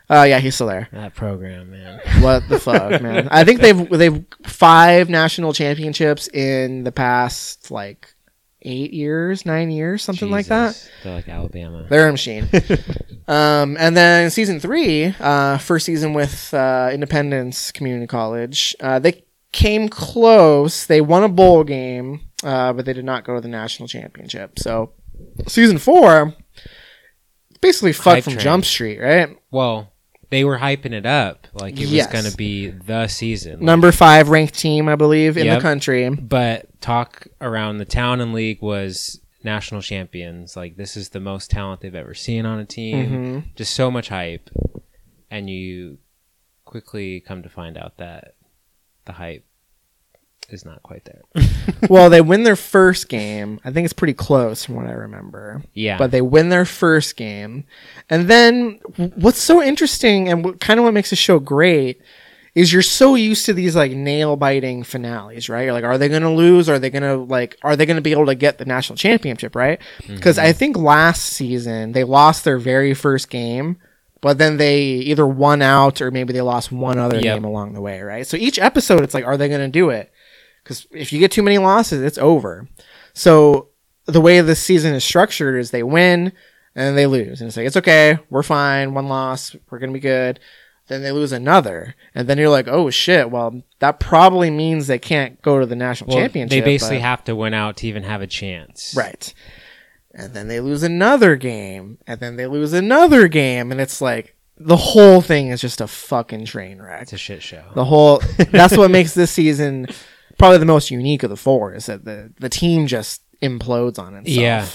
Uh, 0.09 0.23
yeah, 0.23 0.39
he's 0.39 0.55
still 0.55 0.67
there. 0.67 0.89
That 0.91 1.15
program, 1.15 1.71
man. 1.71 2.01
What 2.21 2.47
the 2.49 2.59
fuck, 2.59 3.01
man? 3.01 3.29
I 3.31 3.43
think 3.43 3.61
they've 3.61 3.89
they've 3.89 4.25
five 4.43 5.09
national 5.09 5.53
championships 5.53 6.27
in 6.27 6.83
the 6.83 6.91
past 6.91 7.71
like 7.71 8.13
eight 8.63 8.93
years, 8.93 9.45
nine 9.45 9.71
years, 9.71 10.03
something 10.03 10.29
like 10.29 10.47
that. 10.47 10.89
They're 11.03 11.15
like 11.15 11.29
Alabama. 11.29 11.85
They're 11.89 12.07
a 12.07 12.11
machine. 12.11 12.47
um, 13.27 13.77
and 13.79 13.95
then 13.95 14.29
season 14.29 14.59
three, 14.59 15.15
uh, 15.19 15.57
first 15.57 15.85
season 15.85 16.13
with 16.13 16.53
uh, 16.53 16.89
Independence 16.93 17.71
Community 17.71 18.07
College, 18.07 18.75
uh, 18.79 18.99
they 18.99 19.23
came 19.51 19.89
close. 19.89 20.85
They 20.85 21.01
won 21.01 21.23
a 21.23 21.29
bowl 21.29 21.63
game, 21.63 22.21
uh, 22.43 22.73
but 22.73 22.85
they 22.85 22.93
did 22.93 23.05
not 23.05 23.23
go 23.23 23.35
to 23.35 23.41
the 23.41 23.47
national 23.47 23.87
championship. 23.87 24.59
So 24.59 24.93
season 25.47 25.77
four, 25.77 26.35
basically 27.61 27.93
fuck 27.93 28.23
from 28.23 28.33
train. 28.33 28.43
Jump 28.43 28.65
Street, 28.65 28.99
right? 28.99 29.37
well, 29.51 29.90
they 30.31 30.43
were 30.43 30.57
hyping 30.57 30.93
it 30.93 31.05
up 31.05 31.47
like 31.53 31.75
it 31.79 31.87
Yes. 31.87 32.07
was 32.07 32.21
going 32.21 32.31
to 32.31 32.35
be 32.37 32.69
the 32.69 33.07
season. 33.07 33.53
Like, 33.53 33.61
Number 33.61 33.91
five 33.91 34.29
ranked 34.29 34.57
team, 34.57 34.87
I 34.89 34.95
believe, 34.95 35.37
in 35.37 35.45
Yep. 35.45 35.57
the 35.59 35.61
country. 35.61 36.09
but 36.09 36.81
talk 36.81 37.27
around 37.39 37.77
the 37.77 37.85
town 37.85 38.19
and 38.21 38.33
league 38.33 38.61
was 38.61 39.21
national 39.43 39.81
champions. 39.81 40.55
Like 40.55 40.75
this 40.77 40.97
is 40.97 41.09
the 41.09 41.19
most 41.19 41.51
talent 41.51 41.81
they've 41.81 41.93
ever 41.93 42.13
seen 42.15 42.45
on 42.45 42.59
a 42.59 42.65
team. 42.65 43.09
Mhm. 43.11 43.55
Just 43.55 43.73
so 43.75 43.91
much 43.91 44.09
hype, 44.09 44.49
and 45.29 45.49
you 45.49 45.97
quickly 46.65 47.19
come 47.19 47.43
to 47.43 47.49
find 47.49 47.77
out 47.77 47.97
that 47.97 48.35
the 49.05 49.13
hype 49.13 49.45
is 50.53 50.65
not 50.65 50.81
quite 50.83 51.05
there. 51.05 51.21
well, 51.89 52.09
they 52.09 52.21
win 52.21 52.43
their 52.43 52.55
first 52.55 53.09
game. 53.09 53.59
I 53.63 53.71
think 53.71 53.85
it's 53.85 53.93
pretty 53.93 54.13
close 54.13 54.65
from 54.65 54.75
what 54.75 54.87
I 54.87 54.91
remember. 54.91 55.61
Yeah. 55.73 55.97
But 55.97 56.11
they 56.11 56.21
win 56.21 56.49
their 56.49 56.65
first 56.65 57.15
game. 57.17 57.65
And 58.09 58.27
then 58.27 58.79
what's 59.15 59.41
so 59.41 59.61
interesting 59.61 60.29
and 60.29 60.43
what, 60.43 60.59
kind 60.59 60.79
of 60.79 60.83
what 60.83 60.93
makes 60.93 61.09
the 61.11 61.15
show 61.15 61.39
great 61.39 62.01
is 62.53 62.73
you're 62.73 62.81
so 62.81 63.15
used 63.15 63.45
to 63.45 63.53
these 63.53 63.75
like 63.77 63.93
nail 63.93 64.35
biting 64.35 64.83
finales, 64.83 65.47
right? 65.47 65.63
You're 65.63 65.73
like, 65.73 65.85
are 65.85 65.97
they 65.97 66.09
going 66.09 66.21
to 66.23 66.29
lose? 66.29 66.67
Are 66.67 66.79
they 66.79 66.89
going 66.89 67.03
to 67.03 67.15
like, 67.15 67.57
are 67.63 67.75
they 67.77 67.85
going 67.85 67.95
to 67.95 68.01
be 68.01 68.11
able 68.11 68.25
to 68.25 68.35
get 68.35 68.57
the 68.57 68.65
national 68.65 68.97
championship, 68.97 69.55
right? 69.55 69.79
Mm-hmm. 70.03 70.15
Because 70.15 70.37
I 70.37 70.51
think 70.51 70.75
last 70.75 71.23
season 71.23 71.93
they 71.93 72.03
lost 72.03 72.43
their 72.43 72.57
very 72.57 72.93
first 72.93 73.29
game, 73.29 73.77
but 74.19 74.37
then 74.37 74.57
they 74.57 74.81
either 74.81 75.25
won 75.25 75.61
out 75.61 76.01
or 76.01 76.11
maybe 76.11 76.33
they 76.33 76.41
lost 76.41 76.71
one 76.73 76.99
other 76.99 77.15
Yep. 77.15 77.23
game 77.23 77.43
along 77.45 77.73
the 77.73 77.81
way, 77.81 78.01
right? 78.01 78.27
So 78.27 78.35
each 78.35 78.59
episode, 78.59 79.01
it's 79.01 79.13
like, 79.13 79.25
are 79.25 79.37
they 79.37 79.47
going 79.47 79.61
to 79.61 79.67
do 79.69 79.89
it? 79.89 80.11
Because 80.63 80.87
if 80.91 81.11
you 81.11 81.19
get 81.19 81.31
too 81.31 81.43
many 81.43 81.57
losses, 81.57 82.01
it's 82.01 82.17
over. 82.17 82.67
So 83.13 83.69
the 84.05 84.21
way 84.21 84.41
this 84.41 84.61
season 84.61 84.93
is 84.93 85.03
structured 85.03 85.59
is 85.59 85.71
they 85.71 85.83
win 85.83 86.31
and 86.75 86.97
they 86.97 87.05
lose, 87.07 87.41
and 87.41 87.47
it's 87.47 87.57
like 87.57 87.67
it's 87.67 87.77
okay, 87.77 88.17
we're 88.29 88.43
fine, 88.43 88.93
one 88.93 89.07
loss, 89.07 89.55
we're 89.69 89.79
gonna 89.79 89.91
be 89.91 89.99
good. 89.99 90.39
Then 90.87 91.03
they 91.03 91.11
lose 91.11 91.31
another, 91.31 91.95
and 92.15 92.27
then 92.27 92.37
you're 92.37 92.49
like, 92.49 92.67
oh 92.67 92.89
shit, 92.89 93.29
well 93.29 93.61
that 93.79 93.99
probably 93.99 94.49
means 94.49 94.87
they 94.87 94.99
can't 94.99 95.41
go 95.41 95.59
to 95.59 95.65
the 95.65 95.75
national 95.75 96.09
Well, 96.09 96.19
championship. 96.19 96.49
they 96.51 96.61
basically 96.61 96.97
but- 96.97 97.01
have 97.03 97.23
to 97.25 97.35
win 97.35 97.53
out 97.53 97.77
to 97.77 97.87
even 97.87 98.03
have 98.03 98.21
a 98.21 98.27
chance. 98.27 98.93
right. 98.97 99.33
And 100.13 100.33
then 100.33 100.47
they 100.49 100.59
lose 100.59 100.83
another 100.83 101.35
game, 101.37 101.97
and 102.05 102.19
then 102.19 102.35
they 102.35 102.45
lose 102.47 102.73
another 102.73 103.27
game, 103.29 103.71
and 103.71 103.79
it's 103.79 104.01
like 104.01 104.35
the 104.57 104.75
whole 104.77 105.21
thing 105.21 105.47
is 105.47 105.61
just 105.61 105.79
a 105.81 105.87
fucking 105.87 106.45
train 106.45 106.81
wreck. 106.81 107.03
It's 107.03 107.13
a 107.13 107.17
shit 107.17 107.41
show. 107.41 107.63
The 107.75 107.85
whole 107.85 108.21
that's 108.51 108.75
what 108.77 108.91
makes 108.97 109.13
this 109.13 109.31
season 109.31 109.87
probably 110.41 110.57
the 110.57 110.65
most 110.65 110.91
unique 110.91 111.23
of 111.23 111.29
the 111.29 111.37
four 111.37 111.73
is 111.73 111.85
that 111.85 112.03
the 112.03 112.33
the 112.39 112.49
team 112.49 112.87
just 112.87 113.21
implodes 113.41 113.99
on 113.99 114.15
itself. 114.15 114.37
Yeah. 114.37 114.67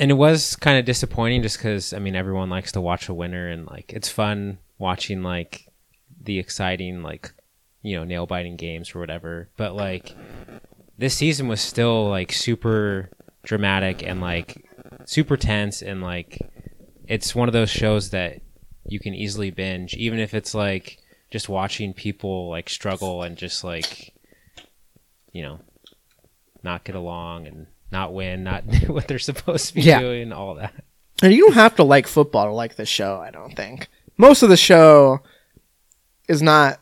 And 0.00 0.12
it 0.12 0.14
was 0.14 0.54
kind 0.54 0.78
of 0.78 0.84
disappointing 0.84 1.42
just 1.42 1.58
because, 1.58 1.92
I 1.92 1.98
mean, 1.98 2.14
everyone 2.14 2.48
likes 2.48 2.70
to 2.72 2.80
watch 2.80 3.08
a 3.08 3.14
winner 3.14 3.48
and, 3.48 3.66
like, 3.66 3.92
it's 3.92 4.08
fun 4.08 4.58
watching, 4.78 5.24
like, 5.24 5.66
the 6.22 6.38
exciting, 6.38 7.02
like, 7.02 7.32
you 7.82 7.96
know, 7.96 8.04
nail 8.04 8.24
biting 8.24 8.54
games 8.54 8.94
or 8.94 9.00
whatever. 9.00 9.48
But, 9.56 9.74
like, 9.74 10.14
this 10.96 11.16
season 11.16 11.48
was 11.48 11.60
still, 11.60 12.08
like, 12.08 12.32
super 12.32 13.10
dramatic 13.42 14.04
and, 14.04 14.20
like, 14.20 14.64
super 15.04 15.36
tense. 15.36 15.82
And, 15.82 16.00
like, 16.00 16.48
it's 17.08 17.34
one 17.34 17.48
of 17.48 17.52
those 17.52 17.70
shows 17.70 18.10
that 18.10 18.40
you 18.84 19.00
can 19.00 19.14
easily 19.14 19.50
binge, 19.50 19.94
even 19.94 20.20
if 20.20 20.32
it's, 20.32 20.54
like, 20.54 20.98
just 21.32 21.48
watching 21.48 21.92
people, 21.92 22.48
like, 22.48 22.70
struggle 22.70 23.24
and 23.24 23.36
just, 23.36 23.64
like, 23.64 24.14
you 25.32 25.42
know, 25.42 25.60
not 26.62 26.84
get 26.84 26.94
along 26.96 27.46
and 27.46 27.66
not 27.90 28.12
win, 28.12 28.44
not 28.44 28.68
do 28.68 28.78
what 28.92 29.08
they're 29.08 29.18
supposed 29.18 29.68
to 29.68 29.74
be 29.74 29.82
Yeah. 29.82 30.00
doing, 30.00 30.32
all 30.32 30.54
that. 30.56 30.74
And 31.22 31.32
you 31.32 31.44
don't 31.44 31.54
have 31.54 31.76
to 31.76 31.82
like 31.82 32.06
football 32.06 32.46
to 32.46 32.52
like 32.52 32.76
the 32.76 32.86
show, 32.86 33.16
I 33.20 33.30
don't 33.30 33.54
think. 33.56 33.88
Most 34.16 34.42
of 34.42 34.48
the 34.48 34.56
show 34.56 35.20
is 36.28 36.42
not 36.42 36.80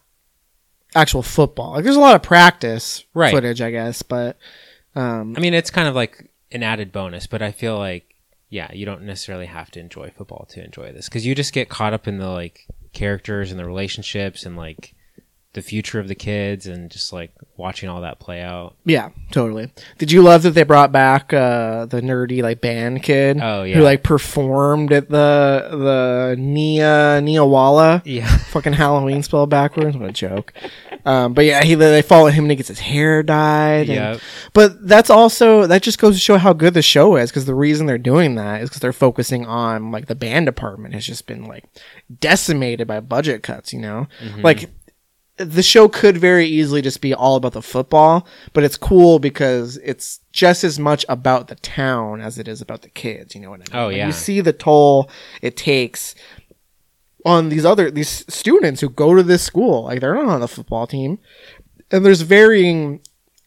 actual 0.95 1.23
football. 1.23 1.73
Like 1.73 1.85
there's 1.85 1.97
a 1.97 2.01
lot 2.01 2.15
of 2.17 2.23
practice 2.23 3.05
Right. 3.15 3.33
footage, 3.33 3.61
I 3.61 3.71
guess, 3.71 4.03
but 4.03 4.37
um 4.95 5.35
I 5.37 5.41
mean, 5.41 5.55
it's 5.55 5.71
kind 5.71 5.89
of 5.89 5.95
like 5.95 6.31
an 6.53 6.63
added 6.63 6.93
bonus, 6.93 7.27
but 7.27 7.43
I 7.43 7.53
feel 7.53 7.77
like, 7.79 8.15
yeah, 8.49 8.73
you 8.73 8.87
don't 8.87 9.03
necessarily 9.03 9.47
have 9.47 9.71
to 9.73 9.81
enjoy 9.81 10.11
football 10.17 10.47
to 10.51 10.65
enjoy 10.65 10.93
this 10.93 11.09
because 11.09 11.27
you 11.27 11.35
just 11.35 11.53
get 11.53 11.69
caught 11.69 11.93
up 11.93 12.07
in 12.09 12.19
the 12.19 12.29
like 12.29 12.67
characters 12.93 13.51
and 13.51 13.59
the 13.61 13.67
relationships 13.67 14.47
and 14.47 14.57
like 14.57 14.95
the 15.57 15.63
future 15.63 15.99
of 15.99 16.07
the 16.07 16.15
kids 16.15 16.67
and 16.67 16.91
just 16.91 17.13
like 17.13 17.33
watching 17.57 17.89
all 17.89 18.03
that 18.03 18.19
play 18.21 18.41
out. 18.43 18.75
yeah, 18.85 19.09
totally. 19.33 19.73
Did 19.99 20.13
you 20.13 20.23
love 20.23 20.43
that 20.45 20.51
they 20.51 20.63
brought 20.63 20.93
back 20.93 21.33
uh 21.33 21.87
the 21.87 22.01
nerdy 22.01 22.43
like 22.43 22.61
band 22.61 23.03
kid 23.03 23.39
Oh, 23.43 23.65
yeah. 23.65 23.75
who 23.77 23.83
like 23.83 24.03
performed 24.05 24.93
at 24.93 25.09
the 25.09 25.67
the 25.73 26.37
Nia 26.39 27.21
Neewollah 27.23 28.03
Yeah. 28.05 28.27
fucking 28.51 28.75
Halloween 28.75 29.23
spelled 29.23 29.51
backwards. 29.51 29.97
What 29.97 30.11
a 30.11 30.13
joke. 30.13 30.53
Um, 31.05 31.35
but 31.35 31.45
yeah, 31.45 31.63
he 31.65 31.75
they 31.75 32.03
follow 32.03 32.27
him 32.29 32.45
and 32.45 32.51
he 32.51 32.57
gets 32.57 32.69
his 32.69 32.81
hair 32.81 33.23
dyed. 33.23 33.87
Yeah. 33.89 34.19
But 34.53 34.87
that's 34.87 35.09
also 35.11 35.67
that 35.67 35.83
just 35.83 35.99
goes 35.99 36.15
to 36.15 36.21
show 36.21 36.37
how 36.37 36.53
good 36.53 36.75
the 36.75 36.83
show 36.83 37.17
is 37.17 37.31
because 37.31 37.47
the 37.47 37.55
reason 37.55 37.87
they're 37.87 37.97
doing 37.99 38.35
that 38.35 38.61
is 38.63 38.69
because 38.69 38.81
they're 38.83 38.93
focusing 38.93 39.47
on 39.47 39.91
like 39.91 40.07
the 40.07 40.15
band 40.15 40.47
department 40.47 40.95
has 40.95 41.07
just 41.07 41.27
been 41.27 41.45
like 41.45 41.65
decimated 42.21 42.87
by 42.87 43.01
budget 43.01 43.43
cuts. 43.43 43.73
You 43.73 43.81
know, 43.81 44.09
like 44.43 44.69
the 45.37 45.63
show 45.63 45.89
could 45.89 46.17
very 46.17 46.47
easily 46.47 46.81
just 46.81 47.01
be 47.01 47.13
all 47.15 47.37
about 47.37 47.53
the 47.53 47.63
football, 47.63 48.27
but 48.53 48.65
it's 48.65 48.77
cool 48.77 49.19
because 49.19 49.77
it's 49.79 50.21
just 50.33 50.65
as 50.65 50.79
much 50.79 51.05
about 51.09 51.49
the 51.49 51.57
town 51.57 52.21
as 52.21 52.39
it 52.39 52.49
is 52.49 52.61
about 52.61 52.83
the 52.83 52.89
kids. 52.89 53.35
You 53.35 53.43
know 53.43 53.51
what 53.51 53.61
I 53.71 53.77
mean? 53.77 53.85
Oh, 53.85 53.89
yeah. 53.89 54.07
you 54.07 54.13
see 54.13 54.41
the 54.41 54.53
toll 54.53 55.11
it 55.43 55.57
takes 55.57 56.15
on 57.25 57.49
these 57.49 57.65
other 57.65 57.91
these 57.91 58.25
students 58.33 58.81
who 58.81 58.89
go 58.89 59.15
to 59.15 59.23
this 59.23 59.43
school. 59.43 59.85
Like 59.85 60.01
they're 60.01 60.15
not 60.15 60.29
on 60.29 60.41
the 60.41 60.49
football 60.49 60.87
team, 60.87 61.19
and 61.91 62.05
there's 62.07 62.23
varying 62.23 63.01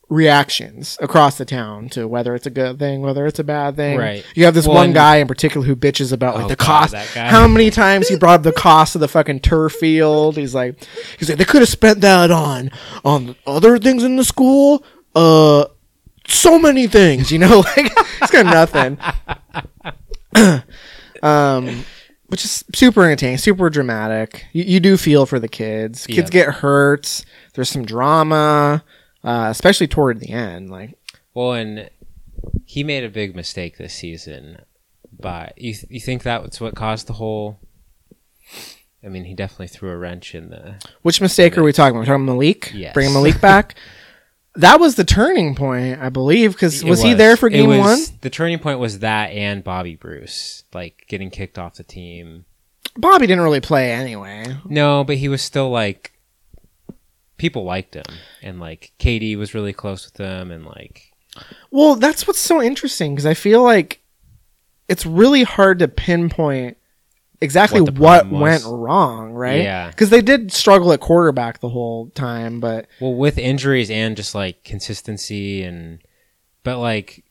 reactions 0.09 0.97
across 1.01 1.37
the 1.37 1.45
town 1.45 1.87
to 1.89 2.07
whether 2.07 2.33
it's 2.35 2.47
a 2.47 2.49
good 2.49 2.79
thing, 2.79 3.01
whether 3.01 3.25
it's 3.27 3.37
a 3.39 3.43
bad 3.43 3.75
thing. 3.75 3.97
Right. 3.97 4.25
You 4.35 4.45
have 4.45 4.55
this 4.55 4.67
Well, 4.67 4.75
one 4.77 4.91
guy 4.91 5.17
in 5.17 5.27
particular 5.27 5.65
who 5.65 5.75
bitches 5.75 6.11
about 6.11 6.35
like 6.35 6.45
Oh, 6.45 6.47
the 6.47 6.55
cost. 6.55 6.95
How 6.95 7.47
many 7.47 7.69
times 7.69 8.07
he 8.07 8.17
brought 8.17 8.35
up 8.39 8.43
the 8.43 8.51
cost 8.51 8.95
of 8.95 9.01
the 9.01 9.07
fucking 9.07 9.41
turf 9.41 9.73
field? 9.73 10.35
He's 10.35 10.55
like, 10.55 10.83
he's 11.19 11.29
like, 11.29 11.37
they 11.37 11.45
could 11.45 11.61
have 11.61 11.69
spent 11.69 12.01
that 12.01 12.31
on 12.31 12.71
on 13.05 13.35
other 13.45 13.77
things 13.77 14.03
in 14.03 14.15
the 14.15 14.23
school. 14.25 14.83
Uh, 15.15 15.65
so 16.27 16.57
many 16.59 16.87
things, 16.87 17.31
you 17.31 17.37
know, 17.39 17.59
like 17.77 17.91
it's 18.21 18.31
got 18.31 18.45
nothing. 18.45 18.97
um, 21.23 21.85
which 22.27 22.45
is 22.45 22.63
super 22.75 23.03
entertaining, 23.03 23.37
super 23.37 23.69
dramatic. 23.69 24.45
You, 24.53 24.63
you 24.63 24.79
do 24.79 24.97
feel 24.97 25.25
for 25.25 25.39
the 25.39 25.47
kids. 25.47 26.05
Kids 26.07 26.29
Yeah. 26.33 26.45
get 26.45 26.55
hurt. 26.55 27.23
There's 27.53 27.69
some 27.69 27.85
drama, 27.85 28.83
uh, 29.23 29.47
especially 29.49 29.87
toward 29.87 30.19
the 30.19 30.29
end. 30.29 30.69
Like, 30.69 30.97
Well, 31.33 31.53
and 31.53 31.89
he 32.65 32.83
made 32.83 33.03
a 33.03 33.09
big 33.09 33.35
mistake 33.35 33.77
this 33.77 33.93
season. 33.93 34.61
But 35.17 35.59
you, 35.61 35.75
you 35.89 35.99
think 35.99 36.23
that's 36.23 36.61
what 36.61 36.75
caused 36.75 37.07
the 37.07 37.13
whole. 37.13 37.59
I 39.03 39.07
mean, 39.07 39.25
he 39.25 39.33
definitely 39.33 39.67
threw 39.67 39.89
a 39.91 39.97
wrench 39.97 40.35
in 40.35 40.49
the. 40.49 40.75
which 41.01 41.21
mistake 41.21 41.57
are 41.57 41.63
we 41.63 41.71
talking 41.73 41.91
about? 41.91 41.99
We're 42.01 42.05
talking 42.05 42.25
Malik. 42.25 42.71
Yes. 42.73 42.93
Bringing 42.93 43.13
Malik 43.13 43.39
back. 43.41 43.75
that 44.55 44.79
was 44.79 44.95
the 44.95 45.03
turning 45.05 45.55
point, 45.55 46.01
I 46.01 46.09
believe. 46.09 46.53
Because 46.53 46.81
It 46.83 46.89
was, 46.89 47.01
he 47.01 47.13
there 47.13 47.37
for 47.37 47.49
game 47.49 47.67
was- 47.69 47.79
one? 47.79 48.17
The 48.21 48.29
turning 48.29 48.59
point 48.59 48.79
was 48.79 48.99
that 48.99 49.27
and 49.31 49.63
Bobby 49.63 49.95
Bruce, 49.95 50.63
like 50.73 51.05
getting 51.07 51.29
kicked 51.29 51.57
off 51.59 51.75
the 51.75 51.83
team. 51.83 52.45
Bobby 52.97 53.27
didn't 53.27 53.43
really 53.43 53.61
play 53.61 53.91
anyway. 53.91 54.57
No, 54.65 55.03
but 55.03 55.17
he 55.17 55.29
was 55.29 55.41
still 55.41 55.69
like 55.69 56.11
people 57.39 57.63
liked 57.63 57.95
him, 57.95 58.05
and 58.43 58.59
like 58.59 58.91
Katie 58.99 59.35
was 59.35 59.55
really 59.55 59.73
close 59.73 60.05
with 60.05 60.17
him, 60.17 60.51
and 60.51 60.65
like 60.65 61.11
Well, 61.71 61.95
that's 61.95 62.27
what's 62.27 62.39
so 62.39 62.61
interesting 62.61 63.15
because 63.15 63.25
I 63.25 63.33
feel 63.33 63.63
like 63.63 64.01
it's 64.87 65.05
really 65.05 65.43
hard 65.43 65.79
to 65.79 65.87
pinpoint 65.87 66.77
exactly 67.41 67.81
What 67.81 68.27
what, 68.27 68.29
went 68.29 68.63
wrong, 68.65 69.31
right? 69.31 69.61
Yeah. 69.61 69.89
Because 69.89 70.09
they 70.09 70.21
did 70.21 70.51
struggle 70.51 70.91
at 70.91 70.99
quarterback 70.99 71.59
the 71.59 71.69
whole 71.69 72.09
time, 72.11 72.59
but 72.59 72.87
well 72.99 73.15
with 73.15 73.37
injuries 73.37 73.89
and 73.89 74.15
just 74.15 74.35
like 74.35 74.63
consistency 74.63 75.63
and 75.63 76.01
but 76.63 76.77
like 76.77 77.23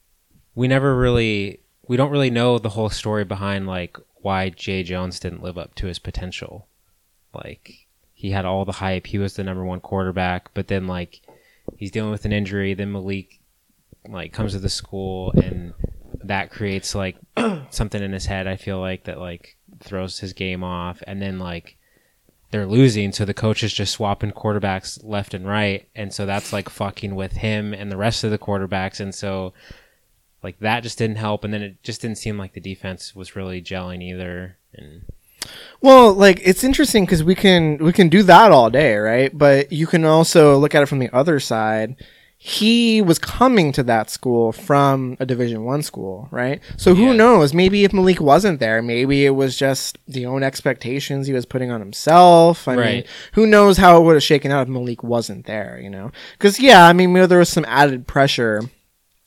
we 0.54 0.66
never 0.66 0.96
really 0.96 1.60
we 1.86 1.96
don't 1.96 2.10
really 2.10 2.30
know 2.30 2.58
the 2.58 2.70
whole 2.70 2.90
story 2.90 3.24
behind 3.24 3.66
like 3.66 3.96
why 4.20 4.48
Jay 4.50 4.82
Jones 4.82 5.20
didn't 5.20 5.42
live 5.42 5.58
up 5.58 5.74
to 5.76 5.86
his 5.86 5.98
potential. 5.98 6.68
Like 7.32 7.87
he 8.18 8.32
had 8.32 8.44
all 8.44 8.64
the 8.64 8.72
hype, 8.72 9.06
he 9.06 9.16
was 9.16 9.34
the 9.34 9.44
number 9.44 9.64
one 9.64 9.78
quarterback, 9.78 10.52
but 10.52 10.66
then 10.66 10.88
like 10.88 11.20
he's 11.76 11.92
dealing 11.92 12.10
with 12.10 12.24
an 12.24 12.32
injury, 12.32 12.74
then 12.74 12.90
Malik 12.90 13.38
like 14.08 14.32
comes 14.32 14.54
to 14.54 14.58
the 14.58 14.68
school 14.68 15.30
and 15.36 15.72
that 16.24 16.50
creates 16.50 16.96
like 16.96 17.16
something 17.70 18.02
in 18.02 18.12
his 18.12 18.26
head 18.26 18.48
I 18.48 18.56
feel 18.56 18.80
like 18.80 19.04
that 19.04 19.20
like 19.20 19.56
throws 19.78 20.18
his 20.18 20.32
game 20.32 20.64
off. 20.64 21.00
And 21.06 21.22
then 21.22 21.38
like 21.38 21.76
they're 22.50 22.66
losing, 22.66 23.12
so 23.12 23.24
the 23.24 23.32
coach 23.32 23.62
is 23.62 23.72
just 23.72 23.92
swapping 23.92 24.32
quarterbacks 24.32 24.98
left 25.04 25.32
and 25.32 25.46
right, 25.46 25.88
and 25.94 26.12
so 26.12 26.26
that's 26.26 26.52
like 26.52 26.68
fucking 26.68 27.14
with 27.14 27.34
him 27.34 27.72
and 27.72 27.88
the 27.88 27.96
rest 27.96 28.24
of 28.24 28.32
the 28.32 28.38
quarterbacks, 28.38 28.98
and 28.98 29.14
so 29.14 29.52
like 30.42 30.58
that 30.58 30.82
just 30.82 30.98
didn't 30.98 31.18
help, 31.18 31.44
and 31.44 31.54
then 31.54 31.62
it 31.62 31.82
just 31.84 32.00
didn't 32.00 32.18
seem 32.18 32.36
like 32.36 32.54
the 32.54 32.60
defense 32.60 33.14
was 33.14 33.36
really 33.36 33.62
gelling 33.62 34.02
either, 34.02 34.56
and 34.74 35.02
Well, 35.80 36.12
like 36.12 36.40
it's 36.44 36.64
interesting 36.64 37.04
because 37.04 37.22
we 37.22 37.34
can 37.34 37.78
we 37.78 37.92
can 37.92 38.08
do 38.08 38.22
that 38.24 38.50
all 38.50 38.70
day, 38.70 38.96
right? 38.96 39.36
But 39.36 39.72
you 39.72 39.86
can 39.86 40.04
also 40.04 40.56
look 40.58 40.74
at 40.74 40.82
it 40.82 40.86
from 40.86 40.98
the 40.98 41.10
other 41.14 41.40
side. 41.40 41.96
he 42.40 43.02
was 43.02 43.18
coming 43.18 43.72
to 43.72 43.82
that 43.82 44.08
school 44.08 44.52
from 44.52 45.16
a 45.18 45.26
Division 45.26 45.64
One 45.64 45.82
school, 45.82 46.28
right? 46.30 46.60
So 46.76 46.94
who 46.94 47.06
Yeah. 47.06 47.14
knows? 47.14 47.52
Maybe 47.52 47.82
if 47.82 47.92
Malik 47.92 48.20
wasn't 48.20 48.60
there, 48.60 48.80
maybe 48.80 49.26
it 49.26 49.34
was 49.34 49.56
just 49.56 49.98
the 50.06 50.24
own 50.24 50.44
expectations 50.44 51.26
he 51.26 51.32
was 51.32 51.44
putting 51.44 51.72
on 51.72 51.80
himself. 51.80 52.68
I 52.68 52.76
mean, 52.76 53.04
who 53.32 53.44
knows 53.44 53.76
how 53.78 53.96
it 54.00 54.04
would 54.04 54.14
have 54.14 54.22
shaken 54.22 54.52
out 54.52 54.62
if 54.62 54.68
Malik 54.68 55.02
wasn't 55.02 55.46
there? 55.46 55.80
You 55.82 55.90
know, 55.90 56.12
because 56.38 56.60
yeah, 56.60 56.86
I 56.86 56.92
mean, 56.92 57.12
there 57.12 57.40
was 57.40 57.48
some 57.48 57.64
added 57.66 58.06
pressure 58.06 58.62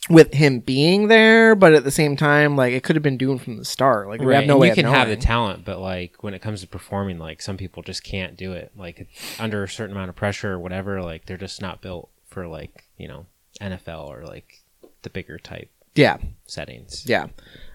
with 0.09 0.33
him 0.33 0.59
being 0.59 1.07
there, 1.07 1.55
but 1.55 1.73
at 1.73 1.83
the 1.83 1.91
same 1.91 2.15
time, 2.15 2.55
like 2.55 2.73
it 2.73 2.83
could 2.83 2.95
have 2.95 3.03
been 3.03 3.17
doomed 3.17 3.41
from 3.41 3.57
the 3.57 3.65
start. 3.65 4.07
Like 4.07 4.21
we 4.21 4.33
have 4.33 4.45
no 4.45 4.53
and 4.53 4.61
way 4.61 4.69
you 4.69 4.75
can 4.75 4.85
have 4.85 5.07
the 5.07 5.15
talent, 5.15 5.63
but 5.63 5.79
like 5.79 6.23
when 6.23 6.33
it 6.33 6.41
comes 6.41 6.61
to 6.61 6.67
performing, 6.67 7.19
like 7.19 7.41
some 7.41 7.57
people 7.57 7.83
just 7.83 8.03
can't 8.03 8.35
do 8.35 8.53
it. 8.53 8.71
Like 8.75 9.07
under 9.39 9.63
a 9.63 9.69
certain 9.69 9.95
amount 9.95 10.09
of 10.09 10.15
pressure 10.15 10.53
or 10.53 10.59
whatever, 10.59 11.01
like 11.01 11.25
they're 11.25 11.37
just 11.37 11.61
not 11.61 11.81
built 11.81 12.09
for 12.27 12.47
like 12.47 12.85
you 12.97 13.07
know 13.07 13.25
NFL 13.61 14.07
or 14.07 14.25
like 14.25 14.61
the 15.03 15.09
bigger 15.09 15.37
type 15.37 15.69
yeah, 15.95 16.17
settings. 16.45 17.05
yeah. 17.05 17.27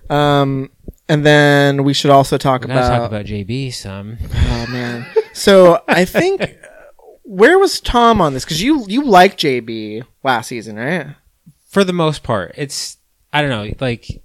Um, 0.09 0.70
and 1.09 1.27
then 1.27 1.85
we 1.85 1.93
should 1.93 2.11
also 2.11 2.39
talk 2.39 2.64
about, 2.64 2.89
talk 2.89 3.07
about 3.09 3.27
JB 3.27 3.72
some. 3.74 4.18
Oh 4.59 4.66
man. 4.68 5.07
So 5.33 5.83
I 5.87 6.05
think 6.05 6.41
uh, 6.41 6.47
where 7.22 7.59
was 7.59 7.81
Tom 7.81 8.20
on 8.20 8.33
this? 8.33 8.45
Because 8.45 8.62
you 8.62 8.85
you 8.89 9.05
like 9.05 9.37
JB 9.37 10.03
last 10.24 10.49
season, 10.49 10.77
right? 10.77 11.09
For 11.77 11.85
the 11.85 11.93
most 11.93 12.22
part 12.22 12.55
it's 12.57 12.97
i 13.35 13.43
don't 13.43 13.51
know 13.51 13.70
like 13.81 14.22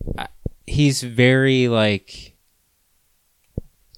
he's 0.65 1.03
very 1.03 1.67
like 1.67 2.33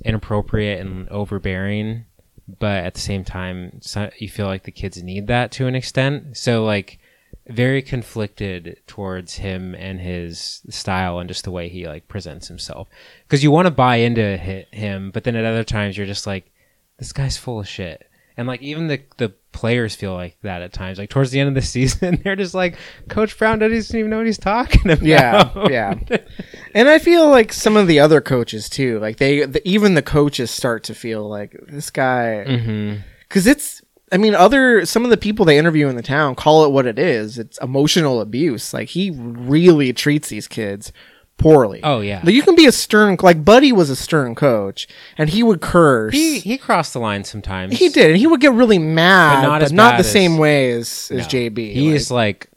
inappropriate 0.03 0.81
and 0.81 1.07
overbearing 1.09 2.03
but 2.47 2.83
at 2.83 2.95
the 2.95 2.99
same 2.99 3.23
time 3.23 3.79
you 4.17 4.27
feel 4.27 4.47
like 4.47 4.63
the 4.63 4.71
kids 4.71 5.01
need 5.01 5.27
that 5.27 5.51
to 5.51 5.67
an 5.67 5.75
extent. 5.75 6.35
So 6.35 6.65
like 6.65 6.99
very 7.47 7.81
conflicted 7.81 8.79
towards 8.87 9.35
him 9.35 9.75
and 9.75 9.99
his 9.99 10.61
style 10.69 11.19
and 11.19 11.27
just 11.27 11.43
the 11.43 11.51
way 11.51 11.69
he 11.69 11.87
like 11.87 12.07
presents 12.07 12.47
himself. 12.47 12.87
Because 13.23 13.43
you 13.43 13.51
want 13.51 13.67
to 13.67 13.71
buy 13.71 13.97
into 13.97 14.37
him 14.37 15.11
but 15.11 15.23
then 15.23 15.35
at 15.35 15.45
other 15.45 15.63
times 15.63 15.97
you're 15.97 16.07
just 16.07 16.27
like 16.27 16.51
this 16.97 17.13
guy's 17.13 17.37
full 17.37 17.59
of 17.59 17.67
shit 17.67 18.09
and 18.37 18.47
like 18.47 18.61
even 18.61 18.87
the 18.87 19.01
the 19.17 19.29
players 19.51 19.95
feel 19.95 20.13
like 20.13 20.35
that 20.41 20.61
at 20.61 20.73
times 20.73 20.97
like 20.97 21.09
towards 21.09 21.31
the 21.31 21.39
end 21.39 21.47
of 21.47 21.53
the 21.55 21.61
season 21.67 22.19
they're 22.23 22.35
just 22.35 22.55
like 22.55 22.75
coach 23.07 23.37
brown 23.37 23.59
doesn't 23.59 23.97
even 23.97 24.09
know 24.09 24.17
what 24.17 24.25
he's 24.25 24.37
talking 24.37 24.89
about 24.89 25.03
Yeah, 25.03 25.67
yeah. 25.69 25.99
And 26.75 26.89
I 26.89 26.97
feel 26.97 27.29
like 27.29 27.53
some 27.53 27.77
of 27.77 27.87
the 27.87 27.99
other 27.99 28.19
coaches 28.19 28.67
too, 28.67 28.99
like 28.99 29.17
they 29.17 29.45
the, 29.45 29.67
even 29.67 29.93
the 29.93 30.01
coaches 30.01 30.49
start 30.49 30.83
to 30.85 30.95
feel 30.95 31.27
like 31.27 31.55
this 31.67 31.89
guy 31.89 32.45
mm-hmm. 32.47 33.01
because 33.21 33.47
it's. 33.47 33.81
I 34.11 34.17
mean, 34.17 34.35
other 34.35 34.85
some 34.85 35.03
of 35.05 35.09
the 35.09 35.17
people 35.17 35.43
they 35.43 35.57
interview 35.57 35.87
in 35.87 35.95
the 35.95 36.03
town 36.03 36.35
call 36.35 36.65
it 36.65 36.71
what 36.71 36.85
it 36.85 36.99
is. 36.99 37.39
It's 37.39 37.57
emotional 37.59 38.21
abuse. 38.21 38.71
Like 38.71 38.89
he 38.89 39.09
really 39.11 39.91
treats 39.91 40.29
these 40.29 40.47
kids 40.47 40.91
poorly. 41.37 41.81
Oh, 41.83 41.99
yeah. 42.01 42.21
like, 42.23 42.33
you 42.33 42.41
can 42.43 42.55
be 42.55 42.65
a 42.65 42.71
stern 42.71 43.17
like 43.21 43.43
Buddy 43.43 43.71
was 43.71 43.89
a 43.89 43.95
stern 43.95 44.35
coach, 44.35 44.87
and 45.17 45.29
he 45.29 45.43
would 45.43 45.61
curse. 45.61 46.13
he 46.13 46.39
he 46.39 46.57
crossed 46.57 46.93
the 46.93 46.99
line 46.99 47.23
sometimes 47.23 47.77
He 47.77 47.89
did, 47.89 48.11
and 48.11 48.17
he 48.17 48.27
would 48.27 48.39
get 48.41 48.53
really 48.53 48.79
mad, 48.79 49.35
But 49.45 49.59
but 49.59 49.71
not 49.71 49.71
not, 49.73 49.93
as 49.99 50.05
the 50.05 50.07
as- 50.07 50.11
same 50.11 50.37
way 50.37 50.71
as, 50.71 51.11
as 51.11 51.19
No. 51.19 51.23
JB. 51.25 51.73
he 51.73 51.87
like- 51.89 51.95
is 51.95 52.11
like 52.11 52.49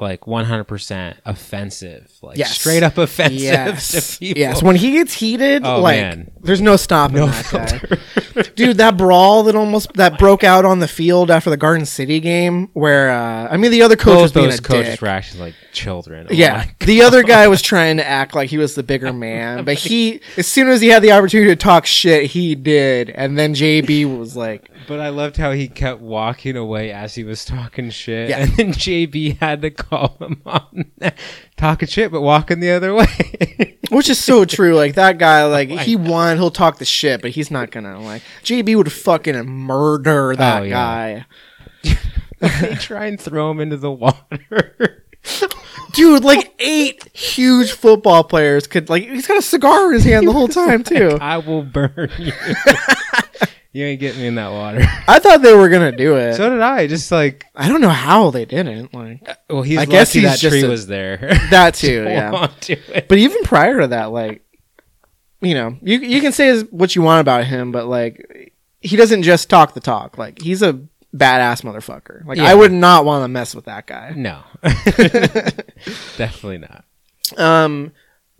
like 0.00 0.22
100% 0.22 1.16
offensive 1.24 2.10
like 2.22 2.38
Yes. 2.38 2.58
straight 2.58 2.82
up 2.82 2.98
offensive 2.98 3.38
yes, 3.40 4.12
to 4.12 4.18
people 4.20 4.40
yes. 4.40 4.62
When 4.62 4.76
he 4.76 4.92
gets 4.92 5.14
heated, 5.14 5.64
Oh, 5.64 5.80
like 5.80 6.00
man. 6.00 6.30
there's 6.40 6.60
no 6.60 6.76
stopping 6.76 7.16
No 7.18 7.26
that 7.26 7.50
guy. 8.34 8.42
Dude, 8.54 8.76
that 8.78 8.96
brawl 8.96 9.42
that 9.44 9.54
almost 9.56 9.92
that 9.94 10.18
broke 10.18 10.44
out 10.44 10.64
on 10.64 10.78
the 10.78 10.88
field 10.88 11.30
after 11.30 11.50
the 11.50 11.56
Garden 11.56 11.84
City 11.84 12.20
game, 12.20 12.68
where 12.74 13.10
uh, 13.10 13.48
I 13.50 13.56
mean 13.56 13.70
the 13.70 13.82
other 13.82 13.96
coach 13.96 14.20
was 14.22 14.32
both 14.32 14.34
being 14.42 14.50
those 14.50 14.58
a 14.58 14.62
coaches 14.62 14.90
dick. 14.92 15.02
were 15.02 15.08
actually 15.08 15.40
like 15.40 15.54
children 15.72 16.26
Oh 16.30 16.32
Yeah, 16.34 16.56
my 16.58 16.74
the 16.86 17.02
other 17.02 17.22
guy 17.22 17.48
was 17.48 17.60
trying 17.62 17.96
to 17.98 18.06
act 18.06 18.34
like 18.34 18.48
he 18.50 18.58
was 18.58 18.74
the 18.74 18.82
bigger 18.82 19.12
man, 19.12 19.64
but 19.64 19.74
he, 19.76 20.20
as 20.36 20.46
soon 20.46 20.68
as 20.68 20.80
he 20.80 20.88
had 20.88 21.02
the 21.02 21.12
opportunity 21.12 21.50
to 21.50 21.56
talk 21.56 21.86
shit, 21.86 22.30
he 22.30 22.54
did. 22.54 23.10
And 23.10 23.38
then 23.38 23.54
JB 23.54 24.18
was 24.18 24.36
like, 24.36 24.70
But 24.88 25.00
I 25.00 25.08
loved 25.10 25.36
how 25.36 25.52
he 25.52 25.68
kept 25.68 26.00
walking 26.00 26.56
away 26.56 26.90
as 26.92 27.14
he 27.14 27.24
was 27.24 27.44
talking 27.44 27.90
shit, 27.90 28.30
Yeah. 28.30 28.38
and 28.40 28.50
then 28.56 28.72
JB 28.72 29.38
had 29.38 29.62
to 29.62 29.70
call 29.70 30.16
him 30.20 30.42
on 30.46 30.86
talking 31.56 31.88
shit, 31.88 32.10
but 32.10 32.20
walking 32.22 32.60
the 32.60 32.70
other 32.72 32.94
way. 32.94 33.78
Which 33.90 34.08
is 34.08 34.18
so 34.18 34.44
true. 34.44 34.74
Like 34.74 34.94
that 34.94 35.18
guy, 35.18 35.44
like 35.44 35.70
Oh 35.70 35.76
he 35.76 35.96
won, 35.96 36.36
he'll 36.36 36.50
talk 36.50 36.78
the 36.78 36.84
shit, 36.84 37.22
but 37.22 37.30
he's 37.32 37.50
not 37.50 37.70
gonna 37.70 38.00
like 38.00 38.22
JB 38.44 38.76
would 38.76 38.92
fucking 38.92 39.46
murder 39.46 40.32
oh, 40.32 40.36
that 40.36 40.60
Oh, 40.60 40.64
yeah. 40.64 41.24
guy. 41.84 41.96
they 42.60 42.74
try 42.76 43.06
and 43.06 43.20
throw 43.20 43.50
him 43.50 43.60
into 43.60 43.76
the 43.76 43.90
water. 43.92 45.04
Dude, 45.92 46.24
like 46.24 46.54
eight 46.60 47.14
huge 47.14 47.72
football 47.72 48.22
players 48.24 48.66
could 48.66 48.88
like 48.88 49.02
he's 49.08 49.26
got 49.26 49.38
a 49.38 49.42
cigar 49.42 49.88
in 49.88 49.94
his 49.94 50.04
hand 50.04 50.26
the 50.26 50.32
whole 50.32 50.48
time 50.48 50.82
too. 50.84 51.18
I 51.20 51.38
will 51.38 51.62
burn 51.62 52.10
you. 52.18 52.32
You 53.72 53.84
ain't 53.84 54.00
getting 54.00 54.20
me 54.20 54.26
in 54.26 54.34
that 54.34 54.50
water. 54.50 54.80
I 55.08 55.18
thought 55.20 55.42
they 55.42 55.54
were 55.54 55.68
gonna 55.68 55.92
do 55.92 56.16
it. 56.16 56.34
So 56.34 56.50
did 56.50 56.60
I. 56.60 56.86
Just 56.86 57.12
like, 57.12 57.44
I 57.54 57.68
don't 57.68 57.80
know 57.80 57.88
how 57.88 58.30
they 58.30 58.44
didn't. 58.44 58.92
Like 58.92 59.28
well, 59.48 59.62
he's 59.62 59.78
I 59.78 59.82
lucky 59.82 59.90
guess 59.92 60.12
he's 60.12 60.22
that 60.24 60.40
tree 60.40 60.62
a- 60.64 60.68
was 60.68 60.86
there. 60.86 61.18
that 61.50 61.74
too, 61.74 62.04
to 62.04 62.10
yeah. 62.10 63.00
But 63.08 63.18
even 63.18 63.42
prior 63.44 63.80
to 63.80 63.86
that, 63.88 64.06
like 64.06 64.42
you 65.40 65.54
know, 65.54 65.76
you 65.82 65.98
you 65.98 66.20
can 66.20 66.32
say 66.32 66.48
as- 66.48 66.64
what 66.70 66.94
you 66.96 67.02
want 67.02 67.20
about 67.20 67.44
him, 67.44 67.70
but 67.72 67.86
like 67.86 68.52
he 68.80 68.96
doesn't 68.96 69.22
just 69.22 69.48
talk 69.50 69.74
the 69.74 69.80
talk. 69.80 70.18
Like 70.18 70.40
he's 70.42 70.62
a 70.62 70.80
badass 71.14 71.62
motherfucker. 71.62 72.24
Like 72.24 72.38
Yeah. 72.38 72.44
I 72.50 72.54
would 72.54 72.72
not 72.72 73.04
want 73.04 73.24
to 73.24 73.28
mess 73.28 73.54
with 73.54 73.66
that 73.66 73.86
guy. 73.86 74.12
No, 74.16 74.42
definitely 76.16 76.58
not. 76.58 76.84
Um, 77.36 77.92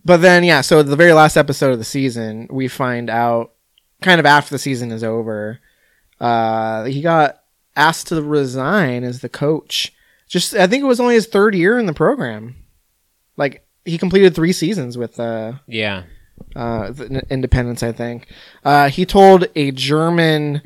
but 0.03 0.17
then 0.17 0.43
yeah, 0.43 0.61
so 0.61 0.83
the 0.83 0.95
very 0.95 1.13
last 1.13 1.37
episode 1.37 1.71
of 1.71 1.79
the 1.79 1.85
season, 1.85 2.47
we 2.49 2.67
find 2.67 3.09
out 3.09 3.51
kind 4.01 4.19
of 4.19 4.25
after 4.25 4.53
the 4.53 4.59
season 4.59 4.91
is 4.91 5.03
over, 5.03 5.59
uh, 6.19 6.85
he 6.85 7.01
got 7.01 7.43
asked 7.75 8.07
to 8.07 8.21
resign 8.21 9.03
as 9.03 9.21
the 9.21 9.29
coach. 9.29 9.93
Just 10.27 10.53
I 10.55 10.67
think 10.67 10.83
it 10.83 10.87
was 10.87 10.99
only 10.99 11.15
his 11.15 11.27
third 11.27 11.55
year 11.55 11.77
in 11.79 11.85
the 11.85 11.93
program. 11.93 12.55
Like 13.37 13.65
he 13.85 13.97
completed 13.97 14.35
three 14.35 14.53
seasons 14.53 14.97
with 14.97 15.19
uh, 15.19 15.53
Yeah, 15.67 16.03
uh, 16.55 16.93
Independence, 17.29 17.83
I 17.83 17.91
think. 17.91 18.27
Uh, 18.63 18.89
he 18.89 19.05
told 19.05 19.47
a 19.55 19.71
German 19.71 20.61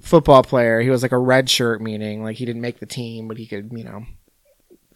football 0.00 0.42
player, 0.42 0.80
he 0.80 0.90
was 0.90 1.02
like 1.02 1.12
a 1.12 1.18
red 1.18 1.50
shirt, 1.50 1.80
meaning 1.80 2.22
like 2.22 2.36
he 2.36 2.44
didn't 2.44 2.62
make 2.62 2.78
the 2.80 2.86
team, 2.86 3.28
but 3.28 3.36
he 3.36 3.46
could, 3.46 3.70
you 3.72 3.84
know, 3.84 4.04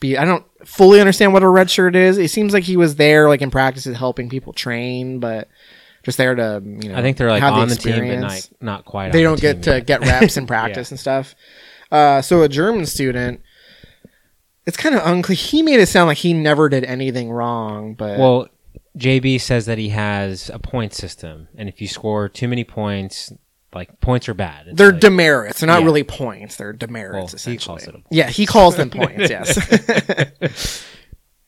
be. 0.01 0.17
I 0.17 0.25
don't 0.25 0.45
fully 0.67 1.01
understand 1.01 1.33
what 1.33 1.43
a 1.43 1.49
red 1.49 1.71
shirt 1.71 1.95
is. 1.97 2.19
It 2.19 2.31
seems 2.31 2.53
like 2.53 2.65
he 2.65 2.77
was 2.77 2.97
there, 2.97 3.29
like 3.29 3.43
in 3.43 3.51
practices, 3.51 3.97
helping 3.97 4.29
people 4.29 4.53
train, 4.53 5.19
but 5.19 5.49
just 6.03 6.19
there 6.19 6.35
to, 6.35 6.61
you 6.65 6.89
know, 6.91 6.97
I 6.97 7.03
think 7.03 7.17
they're 7.17 7.31
like 7.31 7.43
on 7.43 7.69
the 7.69 7.75
team, 7.77 8.09
but 8.09 8.19
not 8.19 8.51
not 8.61 8.85
quite. 8.85 9.13
They 9.13 9.25
on 9.25 9.33
don't 9.33 9.41
the 9.41 9.41
get 9.55 9.63
to 9.65 9.71
yet. 9.77 9.87
get 9.87 10.01
reps 10.01 10.37
in 10.37 10.47
practice 10.49 10.91
and 10.91 10.99
stuff. 11.01 11.35
Uh, 11.91 12.23
so 12.23 12.43
a 12.43 12.49
German 12.49 12.87
student. 12.87 13.41
It's 14.65 14.77
kind 14.77 14.95
of 14.95 15.03
unclear. 15.05 15.35
He 15.37 15.61
made 15.63 15.81
it 15.81 15.87
sound 15.89 16.07
like 16.07 16.19
he 16.19 16.33
never 16.33 16.69
did 16.69 16.85
anything 16.85 17.31
wrong, 17.33 17.95
but 17.95 18.17
Well, 18.19 18.47
JB 18.97 19.41
says 19.41 19.67
that 19.67 19.77
he 19.79 19.89
has 19.89 20.51
a 20.55 20.59
point 20.61 20.95
system, 20.95 21.49
and 21.57 21.69
if 21.69 21.81
you 21.81 21.89
score 21.89 22.29
too 22.29 22.47
many 22.47 22.63
points, 22.63 23.33
like 23.75 24.01
points 24.01 24.29
are 24.29 24.35
bad. 24.35 24.69
It's 24.69 24.79
They're 24.79 24.93
like- 24.93 25.01
demerits. 25.01 25.59
They're 25.61 25.67
not 25.67 25.81
Yeah. 25.81 25.87
really 25.87 26.05
points. 26.05 26.57
They're 26.57 26.73
demerits. 26.73 27.13
Well, 27.15 27.27
he 27.27 27.35
essentially. 27.35 27.59
calls 27.79 27.83
it 27.83 27.89
a 27.89 27.93
point. 27.95 28.07
Yeah, 28.13 28.29
he 28.31 28.47
calls 28.47 28.77
them 28.77 28.91
points. 28.99 29.29
Yes. 29.31 30.85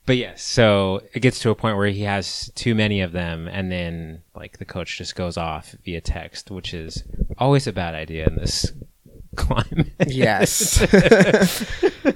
But 0.07 0.17
yes, 0.19 0.43
so 0.43 1.01
it 1.15 1.21
gets 1.21 1.39
to 1.41 1.51
a 1.51 1.55
point 1.55 1.77
where 1.79 1.87
he 1.89 2.03
has 2.03 2.51
too 2.55 2.75
many 2.75 3.01
of 3.01 3.13
them, 3.13 3.49
and 3.49 3.73
then 3.73 4.23
like 4.35 4.59
the 4.59 4.65
coach 4.67 4.99
just 4.99 5.17
goes 5.17 5.37
off 5.39 5.75
via 5.85 6.01
text, 6.03 6.51
which 6.51 6.75
is 6.75 7.03
always 7.39 7.67
a 7.67 7.73
bad 7.73 7.95
idea 7.95 8.27
in 8.27 8.35
this 8.37 8.71
climate. 9.37 9.93
yes. 10.07 10.85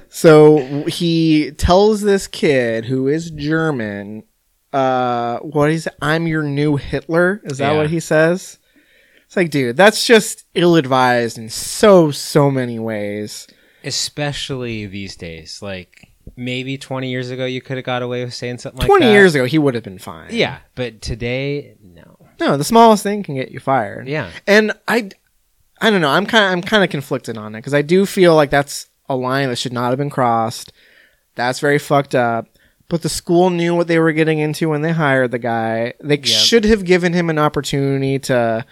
so 0.09 0.83
he 0.85 1.51
tells 1.51 2.01
this 2.01 2.27
kid 2.27 2.85
who 2.85 3.07
is 3.07 3.31
German, 3.31 4.23
uh, 4.71 5.39
what 5.39 5.71
is 5.71 5.89
I'm 6.01 6.27
your 6.27 6.43
new 6.43 6.75
Hitler? 6.77 7.41
Is 7.43 7.57
that 7.57 7.71
Yeah. 7.71 7.77
what 7.77 7.89
he 7.89 7.99
says? 7.99 8.59
It's 9.25 9.35
like, 9.35 9.49
dude, 9.51 9.77
that's 9.77 10.05
just 10.07 10.45
ill-advised 10.55 11.37
in 11.37 11.49
so 11.49 12.11
so 12.11 12.49
many 12.51 12.77
ways. 12.79 13.47
especially 13.83 14.85
these 14.85 15.15
days. 15.15 15.61
Like 15.61 16.09
maybe 16.39 16.77
20 16.77 17.09
years 17.09 17.29
ago, 17.29 17.45
you 17.45 17.61
could 17.61 17.77
have 17.77 17.85
got 17.85 18.01
away 18.01 18.23
with 18.23 18.33
saying 18.33 18.57
something 18.59 18.79
like 18.79 18.87
Twenty 18.87 19.05
that. 19.07 19.11
years 19.11 19.35
ago, 19.35 19.45
he 19.45 19.57
would 19.59 19.75
have 19.75 19.83
been 19.83 19.99
fine. 19.99 20.29
Yeah, 20.31 20.59
but 20.75 21.01
today, 21.01 21.75
no. 21.81 22.17
No, 22.39 22.55
the 22.57 22.63
smallest 22.63 23.03
thing 23.03 23.21
can 23.23 23.35
get 23.35 23.51
you 23.51 23.59
fired. 23.59 24.07
Yeah. 24.07 24.31
And 24.47 24.71
I, 24.87 25.09
I 25.81 25.89
don't 25.89 26.01
know. 26.01 26.09
I'm 26.09 26.25
kind 26.25 26.45
of 26.45 26.51
I'm 26.51 26.61
kind 26.61 26.83
of 26.83 26.89
conflicted 26.89 27.37
on 27.37 27.53
it 27.53 27.59
because 27.59 27.73
I 27.73 27.81
do 27.81 28.05
feel 28.05 28.33
like 28.35 28.49
that's 28.49 28.87
a 29.09 29.15
line 29.15 29.49
that 29.49 29.57
should 29.57 29.73
not 29.73 29.89
have 29.89 29.97
been 29.97 30.09
crossed. 30.09 30.71
That's 31.35 31.59
very 31.59 31.79
fucked 31.79 32.15
up. 32.15 32.47
But 32.87 33.01
the 33.03 33.09
school 33.09 33.49
knew 33.51 33.75
what 33.75 33.87
they 33.87 33.99
were 33.99 34.13
getting 34.13 34.39
into 34.39 34.69
when 34.69 34.81
they 34.81 34.91
hired 34.93 35.31
the 35.31 35.37
guy. 35.37 35.93
They 36.01 36.21
should 36.23 36.65
have 36.65 36.85
given 36.85 37.13
him 37.13 37.29
an 37.29 37.37
opportunity 37.37 38.17
to 38.19 38.65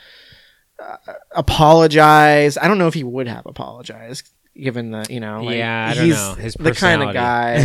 uh, 0.82 0.98
apologize. 1.36 2.58
I 2.58 2.68
don't 2.68 2.78
know 2.78 2.88
if 2.88 2.94
he 2.96 3.04
would 3.04 3.28
have 3.28 3.46
apologized. 3.46 4.30
Given 4.62 4.92
the 4.92 5.06
you 5.10 5.20
know, 5.20 5.44
like, 5.44 5.58
Yeah, 5.58 5.90
I 5.92 5.94
don't 5.96 6.10
know. 6.10 6.34
His 6.36 6.54
the 6.56 6.74
kind 6.74 7.04
of 7.04 7.14
guy. 7.14 7.64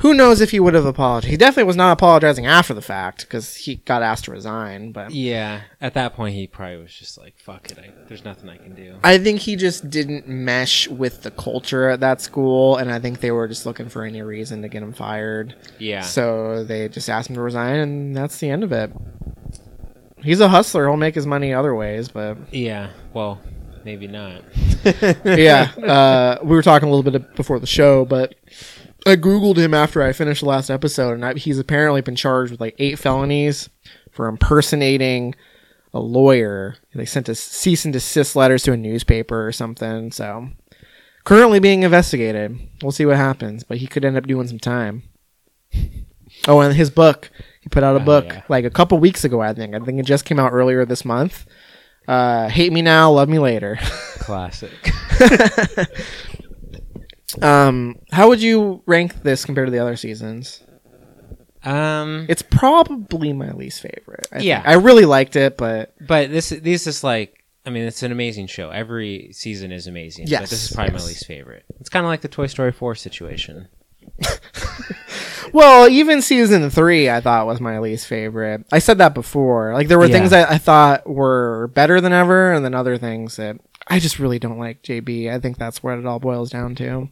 who 0.00 0.14
knows 0.14 0.40
if 0.40 0.50
he 0.50 0.60
would 0.60 0.74
have 0.74 0.84
apologized? 0.86 1.30
He 1.30 1.36
definitely 1.36 1.64
was 1.64 1.76
not 1.76 1.92
apologizing 1.92 2.46
after 2.46 2.74
the 2.74 2.82
fact 2.82 3.22
because 3.22 3.54
he 3.56 3.76
got 3.76 4.02
asked 4.02 4.24
to 4.26 4.30
resign. 4.30 4.92
But 4.92 5.12
yeah, 5.12 5.62
at 5.80 5.94
that 5.94 6.14
point 6.14 6.34
he 6.34 6.46
probably 6.46 6.76
was 6.78 6.92
just 6.94 7.18
like, 7.18 7.38
"Fuck 7.38 7.70
it, 7.70 7.78
I, 7.78 7.90
there's 8.08 8.24
nothing 8.24 8.48
I 8.48 8.56
can 8.56 8.74
do." 8.74 8.94
I 9.02 9.18
think 9.18 9.40
he 9.40 9.56
just 9.56 9.88
didn't 9.90 10.28
mesh 10.28 10.88
with 10.88 11.22
the 11.22 11.30
culture 11.30 11.88
at 11.88 12.00
that 12.00 12.20
school, 12.20 12.76
and 12.76 12.92
I 12.92 12.98
think 12.98 13.20
they 13.20 13.30
were 13.30 13.48
just 13.48 13.66
looking 13.66 13.88
for 13.88 14.04
any 14.04 14.22
reason 14.22 14.62
to 14.62 14.68
get 14.68 14.82
him 14.82 14.92
fired. 14.92 15.54
Yeah, 15.78 16.02
So 16.02 16.64
they 16.64 16.88
just 16.88 17.08
asked 17.08 17.30
him 17.30 17.36
to 17.36 17.42
resign, 17.42 17.76
and 17.76 18.16
that's 18.16 18.38
the 18.38 18.50
end 18.50 18.64
of 18.64 18.72
it. 18.72 18.92
He's 20.22 20.40
a 20.40 20.48
hustler. 20.48 20.86
He'll 20.88 20.96
make 20.96 21.14
his 21.14 21.26
money 21.26 21.54
other 21.54 21.74
ways, 21.74 22.08
but 22.08 22.36
yeah. 22.52 22.90
Well, 23.14 23.40
maybe 23.84 24.06
not. 24.06 24.42
yeah, 25.24 25.70
uh, 25.82 26.38
we 26.42 26.54
were 26.56 26.62
talking 26.62 26.88
a 26.88 26.92
little 26.92 27.10
bit 27.10 27.34
before 27.36 27.58
the 27.58 27.66
show, 27.66 28.04
but 28.04 28.34
I 29.06 29.16
googled 29.16 29.56
him 29.56 29.74
after 29.74 30.02
I 30.02 30.12
finished 30.12 30.40
the 30.42 30.48
last 30.48 30.70
episode, 30.70 31.12
and 31.14 31.24
I, 31.24 31.34
he's 31.34 31.58
apparently 31.58 32.00
been 32.00 32.16
charged 32.16 32.50
with 32.52 32.60
like 32.60 32.74
eight 32.78 32.98
felonies 32.98 33.68
for 34.12 34.26
impersonating 34.28 35.34
a 35.94 36.00
lawyer. 36.00 36.76
They 36.94 37.06
sent 37.06 37.28
a 37.28 37.34
cease 37.34 37.84
and 37.84 37.92
desist 37.92 38.36
letters 38.36 38.62
to 38.64 38.72
a 38.72 38.76
newspaper 38.76 39.46
or 39.46 39.52
something. 39.52 40.12
So 40.12 40.48
currently 41.24 41.60
being 41.60 41.82
investigated. 41.82 42.58
We'll 42.82 42.92
see 42.92 43.06
what 43.06 43.16
happens, 43.16 43.64
but 43.64 43.78
he 43.78 43.86
could 43.86 44.04
end 44.04 44.16
up 44.16 44.26
doing 44.26 44.48
some 44.48 44.58
time. 44.58 45.02
Oh, 46.46 46.60
and 46.60 46.74
his 46.74 46.90
book. 46.90 47.30
He 47.60 47.68
put 47.68 47.82
out 47.82 47.96
a 47.96 48.00
Oh, 48.02 48.04
book 48.04 48.24
yeah. 48.26 48.42
like 48.48 48.64
a 48.64 48.70
couple 48.70 48.98
weeks 48.98 49.24
ago, 49.24 49.40
I 49.40 49.52
think. 49.52 49.74
I 49.74 49.78
think 49.80 49.98
it 49.98 50.06
just 50.06 50.24
came 50.24 50.38
out 50.38 50.52
earlier 50.52 50.84
this 50.84 51.04
month. 51.04 51.46
Uh, 52.08 52.48
Hate 52.48 52.72
Me 52.72 52.80
Now, 52.82 53.12
Love 53.12 53.28
Me 53.28 53.38
Later. 53.38 53.78
Classic. 54.18 54.72
Um, 57.42 57.96
how 58.10 58.28
would 58.28 58.40
you 58.42 58.82
rank 58.86 59.22
this 59.22 59.44
compared 59.44 59.66
to 59.66 59.70
the 59.70 59.78
other 59.78 59.96
seasons? 59.96 60.62
um, 61.62 62.26
It's 62.28 62.42
probably 62.42 63.32
my 63.32 63.50
least 63.52 63.82
favorite. 63.82 64.26
I 64.32 64.38
Yeah. 64.38 64.62
think. 64.62 64.68
I 64.68 64.72
really 64.80 65.04
liked 65.04 65.36
it, 65.36 65.56
but 65.58 65.94
but 66.00 66.30
this 66.30 66.48
this 66.48 66.86
is 66.86 67.04
like, 67.04 67.44
I 67.66 67.70
mean, 67.70 67.84
it's 67.84 68.02
an 68.02 68.12
amazing 68.12 68.46
show. 68.46 68.70
Every 68.70 69.30
season 69.32 69.72
is 69.72 69.86
amazing. 69.86 70.24
but 70.24 70.30
Yes, 70.30 70.50
this 70.50 70.70
is 70.70 70.74
probably 70.74 70.94
yes. 70.94 71.02
my 71.02 71.06
least 71.08 71.26
favorite. 71.26 71.64
It's 71.80 71.90
kind 71.90 72.04
of 72.06 72.08
like 72.08 72.22
the 72.22 72.28
Toy 72.28 72.46
Story 72.46 72.72
four 72.72 72.94
situation. 72.94 73.68
well, 75.52 75.88
even 75.88 76.22
season 76.22 76.68
three, 76.70 77.08
I 77.10 77.20
thought 77.20 77.46
was 77.46 77.60
my 77.60 77.78
least 77.78 78.06
favorite. 78.06 78.64
I 78.72 78.78
said 78.78 78.98
that 78.98 79.14
before. 79.14 79.72
Like 79.74 79.88
there 79.88 79.98
were 79.98 80.06
Yeah. 80.06 80.12
things 80.18 80.30
that 80.30 80.50
I 80.50 80.58
thought 80.58 81.08
were 81.08 81.68
better 81.74 82.00
than 82.00 82.12
ever, 82.12 82.52
and 82.52 82.64
then 82.64 82.74
other 82.74 82.96
things 82.98 83.36
that 83.36 83.56
I 83.90 83.98
just 84.00 84.18
really 84.18 84.38
don't 84.38 84.58
like. 84.58 84.82
JB, 84.82 85.30
I 85.32 85.38
think 85.40 85.56
that's 85.56 85.82
what 85.82 85.98
it 85.98 86.04
all 86.06 86.18
boils 86.18 86.50
down 86.50 86.74
to. 86.76 87.08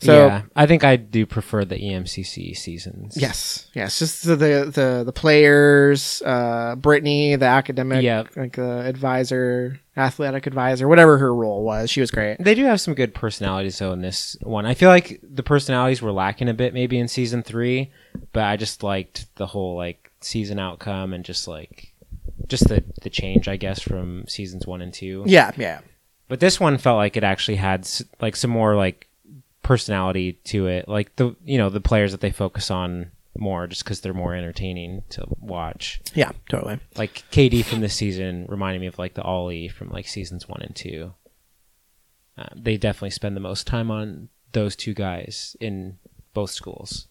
So 0.00 0.26
yeah, 0.26 0.42
I 0.54 0.66
think 0.66 0.84
I 0.84 0.96
do 0.96 1.24
prefer 1.24 1.64
the 1.64 1.76
EMCC 1.76 2.54
seasons. 2.56 3.16
Yes, 3.16 3.70
yes, 3.74 3.98
just 3.98 4.24
the 4.24 4.36
the 4.36 4.70
the, 4.74 5.02
the 5.06 5.12
players, 5.12 6.22
uh, 6.26 6.74
Brittany, 6.76 7.36
the 7.36 7.46
academic, 7.46 8.02
Yep. 8.02 8.36
like 8.36 8.56
the 8.56 8.80
advisor, 8.86 9.80
athletic 9.96 10.46
advisor, 10.46 10.88
whatever 10.88 11.16
her 11.18 11.34
role 11.34 11.64
was, 11.64 11.90
she 11.90 12.00
was 12.00 12.10
great. 12.10 12.36
They 12.38 12.54
do 12.54 12.64
have 12.64 12.80
some 12.80 12.94
good 12.94 13.14
personalities 13.14 13.78
though 13.78 13.92
in 13.92 14.00
this 14.02 14.36
one. 14.42 14.66
I 14.66 14.74
feel 14.74 14.90
like 14.90 15.20
the 15.22 15.42
personalities 15.42 16.02
were 16.02 16.12
lacking 16.12 16.48
a 16.48 16.54
bit 16.54 16.74
maybe 16.74 16.98
in 16.98 17.08
season 17.08 17.42
three, 17.42 17.92
but 18.32 18.44
I 18.44 18.56
just 18.56 18.82
liked 18.82 19.26
the 19.36 19.46
whole 19.46 19.76
like 19.76 20.10
season 20.20 20.58
outcome 20.58 21.12
and 21.12 21.24
just 21.24 21.46
like 21.48 21.92
just 22.48 22.68
the 22.68 22.84
the 23.02 23.10
change 23.10 23.48
I 23.48 23.56
guess 23.56 23.80
from 23.80 24.26
seasons 24.28 24.66
one 24.66 24.82
and 24.82 24.92
two. 24.92 25.22
Yeah, 25.26 25.50
yeah, 25.56 25.80
But 26.28 26.40
this 26.40 26.58
one 26.58 26.78
felt 26.78 26.96
like 26.96 27.16
it 27.16 27.24
actually 27.24 27.56
had 27.56 27.80
s- 27.80 28.02
like 28.20 28.36
some 28.36 28.50
more 28.50 28.74
like 28.76 29.08
personality 29.62 30.34
to 30.44 30.66
it, 30.66 30.88
like 30.88 31.14
the 31.16 31.34
you 31.44 31.58
know 31.58 31.70
the 31.70 31.80
players 31.80 32.12
that 32.12 32.20
they 32.20 32.30
focus 32.30 32.70
on 32.70 33.10
more 33.36 33.66
just 33.66 33.82
because 33.84 34.00
they're 34.00 34.14
more 34.14 34.34
entertaining 34.34 35.02
to 35.10 35.24
watch. 35.40 36.00
yeah, 36.14 36.30
totally. 36.48 36.78
Like 36.96 37.24
KD 37.32 37.64
from 37.64 37.80
this 37.80 37.94
season 37.94 38.46
reminded 38.48 38.80
me 38.80 38.86
of 38.86 38.98
like 38.98 39.14
the 39.14 39.22
Ollie 39.22 39.68
from 39.68 39.90
like 39.90 40.06
seasons 40.06 40.48
one 40.48 40.62
and 40.62 40.74
two. 40.74 41.14
Uh, 42.38 42.46
they 42.54 42.76
definitely 42.76 43.10
spend 43.10 43.36
the 43.36 43.40
most 43.40 43.66
time 43.66 43.90
on 43.90 44.28
those 44.52 44.74
two 44.76 44.94
guys 44.94 45.56
in 45.60 45.98
both 46.32 46.50
schools. 46.50 47.06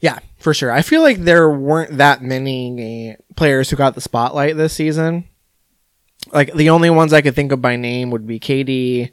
Yeah, 0.00 0.18
for 0.38 0.52
sure. 0.54 0.70
I 0.72 0.82
feel 0.82 1.02
like 1.02 1.18
there 1.18 1.48
weren't 1.50 1.96
that 1.98 2.22
many 2.22 3.16
players 3.36 3.70
who 3.70 3.76
got 3.76 3.94
the 3.94 4.00
spotlight 4.00 4.56
this 4.56 4.72
season. 4.72 5.28
Like 6.34 6.52
the 6.52 6.70
only 6.70 6.90
ones 6.90 7.12
I 7.12 7.22
could 7.22 7.34
think 7.34 7.52
of 7.52 7.62
by 7.62 7.76
name 7.76 8.10
would 8.10 8.26
be 8.26 8.40
KD, 8.40 9.10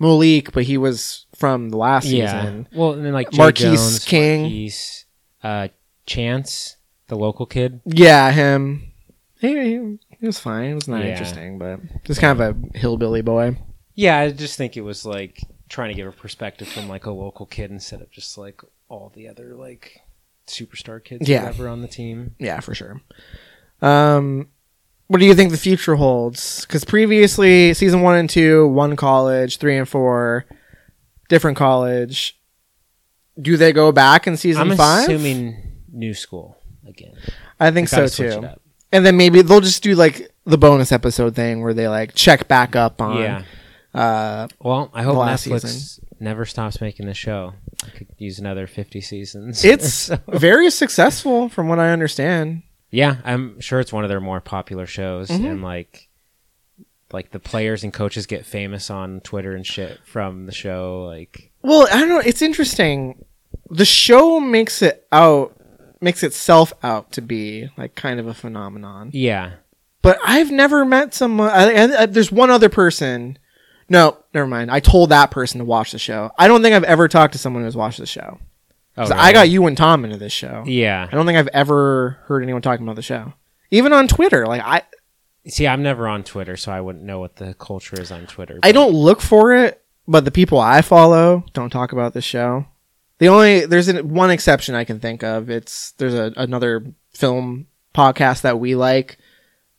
Malik, 0.00 0.52
but 0.52 0.64
he 0.64 0.76
was 0.76 1.24
from 1.36 1.70
the 1.70 1.76
last 1.76 2.08
season. 2.08 2.68
Well, 2.74 2.92
and 2.92 3.04
then 3.06 3.12
like 3.12 3.30
Jay 3.30 3.38
Marquise 3.38 3.62
Jones, 3.80 4.04
King. 4.04 4.40
Marquise, 4.42 5.04
uh, 5.42 5.68
Chance, 6.06 6.76
the 7.08 7.16
local 7.16 7.46
kid. 7.46 7.80
Yeah, 7.86 8.30
him. 8.32 8.92
He, 9.40 9.48
he, 9.48 9.98
he 10.20 10.26
was 10.26 10.38
fine. 10.38 10.70
It 10.70 10.74
was 10.74 10.88
not 10.88 11.00
Yeah. 11.02 11.10
interesting, 11.12 11.58
but 11.58 11.80
just 12.04 12.20
kind 12.20 12.38
of 12.40 12.56
a 12.74 12.78
hillbilly 12.78 13.22
boy. 13.22 13.56
Yeah, 13.94 14.18
I 14.18 14.30
just 14.32 14.58
think 14.58 14.76
it 14.76 14.80
was 14.82 15.06
like 15.06 15.40
trying 15.68 15.88
to 15.90 15.94
give 15.94 16.06
a 16.08 16.12
perspective 16.12 16.66
from 16.68 16.88
like 16.88 17.06
a 17.06 17.10
local 17.12 17.46
kid 17.46 17.70
instead 17.70 18.02
of 18.02 18.10
just 18.10 18.36
like 18.36 18.60
all 18.88 19.12
the 19.14 19.28
other 19.28 19.54
like 19.54 20.00
superstar 20.46 21.02
kids 21.02 21.28
Yeah. 21.28 21.44
whatever 21.44 21.68
on 21.68 21.80
the 21.82 21.88
team. 21.88 22.34
Yeah, 22.38 22.60
for 22.60 22.74
sure. 22.74 23.00
Um, 23.80 24.48
what 25.08 25.20
do 25.20 25.26
you 25.26 25.34
think 25.34 25.50
the 25.50 25.56
future 25.58 25.96
holds? 25.96 26.64
Because 26.66 26.84
previously, 26.84 27.74
season 27.74 28.02
one 28.02 28.16
and 28.16 28.28
two, 28.30 28.66
one 28.68 28.96
college, 28.96 29.58
three 29.58 29.76
and 29.76 29.88
four, 29.88 30.44
different 31.28 31.56
college. 31.56 32.38
Do 33.40 33.56
they 33.56 33.72
go 33.72 33.90
back 33.92 34.26
in 34.26 34.36
season 34.36 34.70
I'm 34.70 34.76
five? 34.76 35.04
assuming 35.08 35.56
new 35.92 36.14
school 36.14 36.56
again. 36.86 37.14
I 37.58 37.70
think 37.70 37.88
They 37.88 37.96
so 37.96 37.96
gotta 37.98 38.08
switch 38.08 38.34
too. 38.34 38.46
up. 38.46 38.60
And 38.92 39.04
then 39.04 39.16
maybe 39.16 39.42
they'll 39.42 39.60
just 39.60 39.82
do 39.82 39.94
like 39.96 40.30
the 40.46 40.56
bonus 40.58 40.92
episode 40.92 41.34
thing 41.34 41.62
where 41.62 41.74
they 41.74 41.88
like 41.88 42.14
check 42.14 42.46
back 42.46 42.76
up 42.76 43.00
on. 43.02 43.18
Yeah. 43.18 43.42
Uh, 43.92 44.48
Well, 44.60 44.90
I 44.94 45.02
hope 45.02 45.14
The 45.14 45.18
last 45.20 45.46
Netflix 45.48 45.60
season. 45.62 46.06
never 46.20 46.44
stops 46.44 46.80
making 46.80 47.06
the 47.06 47.14
show. 47.14 47.54
I 47.84 47.88
could 47.96 48.06
use 48.18 48.38
another 48.38 48.66
50 48.68 49.00
seasons. 49.00 49.64
it's 49.64 50.10
very 50.28 50.70
successful 50.70 51.48
from 51.48 51.68
what 51.68 51.80
I 51.80 51.90
understand. 51.90 52.62
Yeah, 52.94 53.16
I'm 53.24 53.60
sure 53.60 53.80
it's 53.80 53.92
one 53.92 54.04
of 54.04 54.08
their 54.08 54.20
more 54.20 54.40
popular 54.40 54.86
shows 54.86 55.28
Mhm. 55.28 55.50
and 55.50 55.62
like 55.62 56.08
like 57.12 57.30
the 57.30 57.38
players 57.38 57.84
and 57.84 57.92
coaches 57.92 58.26
get 58.26 58.44
famous 58.44 58.90
on 58.90 59.20
Twitter 59.20 59.54
and 59.54 59.64
shit 59.66 60.00
from 60.04 60.46
the 60.46 60.52
show 60.52 61.04
like 61.04 61.50
Well, 61.62 61.86
I 61.92 62.00
don't 62.00 62.08
know. 62.08 62.18
It's 62.24 62.42
interesting. 62.42 63.24
The 63.70 63.84
show 63.84 64.40
makes 64.40 64.82
it 64.82 65.06
out, 65.12 65.56
makes 66.00 66.22
itself 66.22 66.72
out 66.82 67.12
to 67.12 67.22
be 67.22 67.68
like 67.76 67.94
kind 67.94 68.18
of 68.20 68.26
a 68.26 68.34
phenomenon. 68.34 69.10
yeah. 69.12 69.52
But 70.02 70.18
I've 70.22 70.50
never 70.50 70.84
met 70.84 71.14
someone. 71.14 71.48
I, 71.48 71.72
I, 71.72 72.02
I- 72.02 72.06
there's 72.06 72.30
one 72.30 72.50
other 72.50 72.68
person. 72.68 73.38
No, 73.88 74.18
never 74.34 74.46
mind. 74.46 74.70
I 74.70 74.80
told 74.80 75.08
that 75.10 75.30
person 75.30 75.58
to 75.60 75.64
watch 75.64 75.92
the 75.92 75.98
show. 75.98 76.30
I 76.38 76.46
don't 76.48 76.62
think 76.62 76.74
I've 76.74 76.84
ever 76.84 77.06
talked 77.08 77.32
to 77.34 77.38
someone 77.38 77.62
who's 77.62 77.76
watched 77.76 77.98
the 77.98 78.06
show. 78.06 78.38
Oh, 78.96 79.02
really? 79.02 79.14
I 79.14 79.32
got 79.32 79.48
you 79.48 79.66
and 79.66 79.76
Tom 79.76 80.04
into 80.04 80.16
this 80.16 80.32
show. 80.32 80.62
Yeah. 80.66 81.08
I 81.10 81.14
don't 81.14 81.26
think 81.26 81.38
I've 81.38 81.48
ever 81.48 82.18
heard 82.24 82.42
anyone 82.42 82.62
talking 82.62 82.86
about 82.86 82.96
the 82.96 83.02
show, 83.02 83.32
even 83.70 83.92
on 83.92 84.06
Twitter. 84.06 84.46
Like 84.46 84.62
I, 84.64 84.82
See, 85.46 85.66
I'm 85.66 85.82
never 85.82 86.08
on 86.08 86.24
Twitter, 86.24 86.56
so 86.56 86.72
I 86.72 86.80
wouldn't 86.80 87.04
know 87.04 87.20
what 87.20 87.36
the 87.36 87.54
culture 87.54 88.00
is 88.00 88.10
on 88.10 88.26
Twitter. 88.26 88.60
I 88.62 88.72
don't 88.72 88.94
look 88.94 89.20
for 89.20 89.52
it, 89.52 89.84
but 90.08 90.24
the 90.24 90.30
people 90.30 90.58
I 90.58 90.80
follow 90.80 91.44
don't 91.52 91.70
talk 91.70 91.92
about 91.92 92.14
the 92.14 92.22
show. 92.22 92.66
The 93.18 93.28
only 93.28 93.66
there's 93.66 93.88
an, 93.88 94.08
one 94.08 94.30
exception 94.30 94.74
I 94.74 94.84
can 94.84 95.00
think 95.00 95.22
of. 95.22 95.50
It's 95.50 95.92
there's 95.92 96.14
a, 96.14 96.32
another 96.36 96.84
film 97.12 97.66
podcast 97.94 98.42
that 98.42 98.58
we 98.58 98.74
like. 98.74 99.18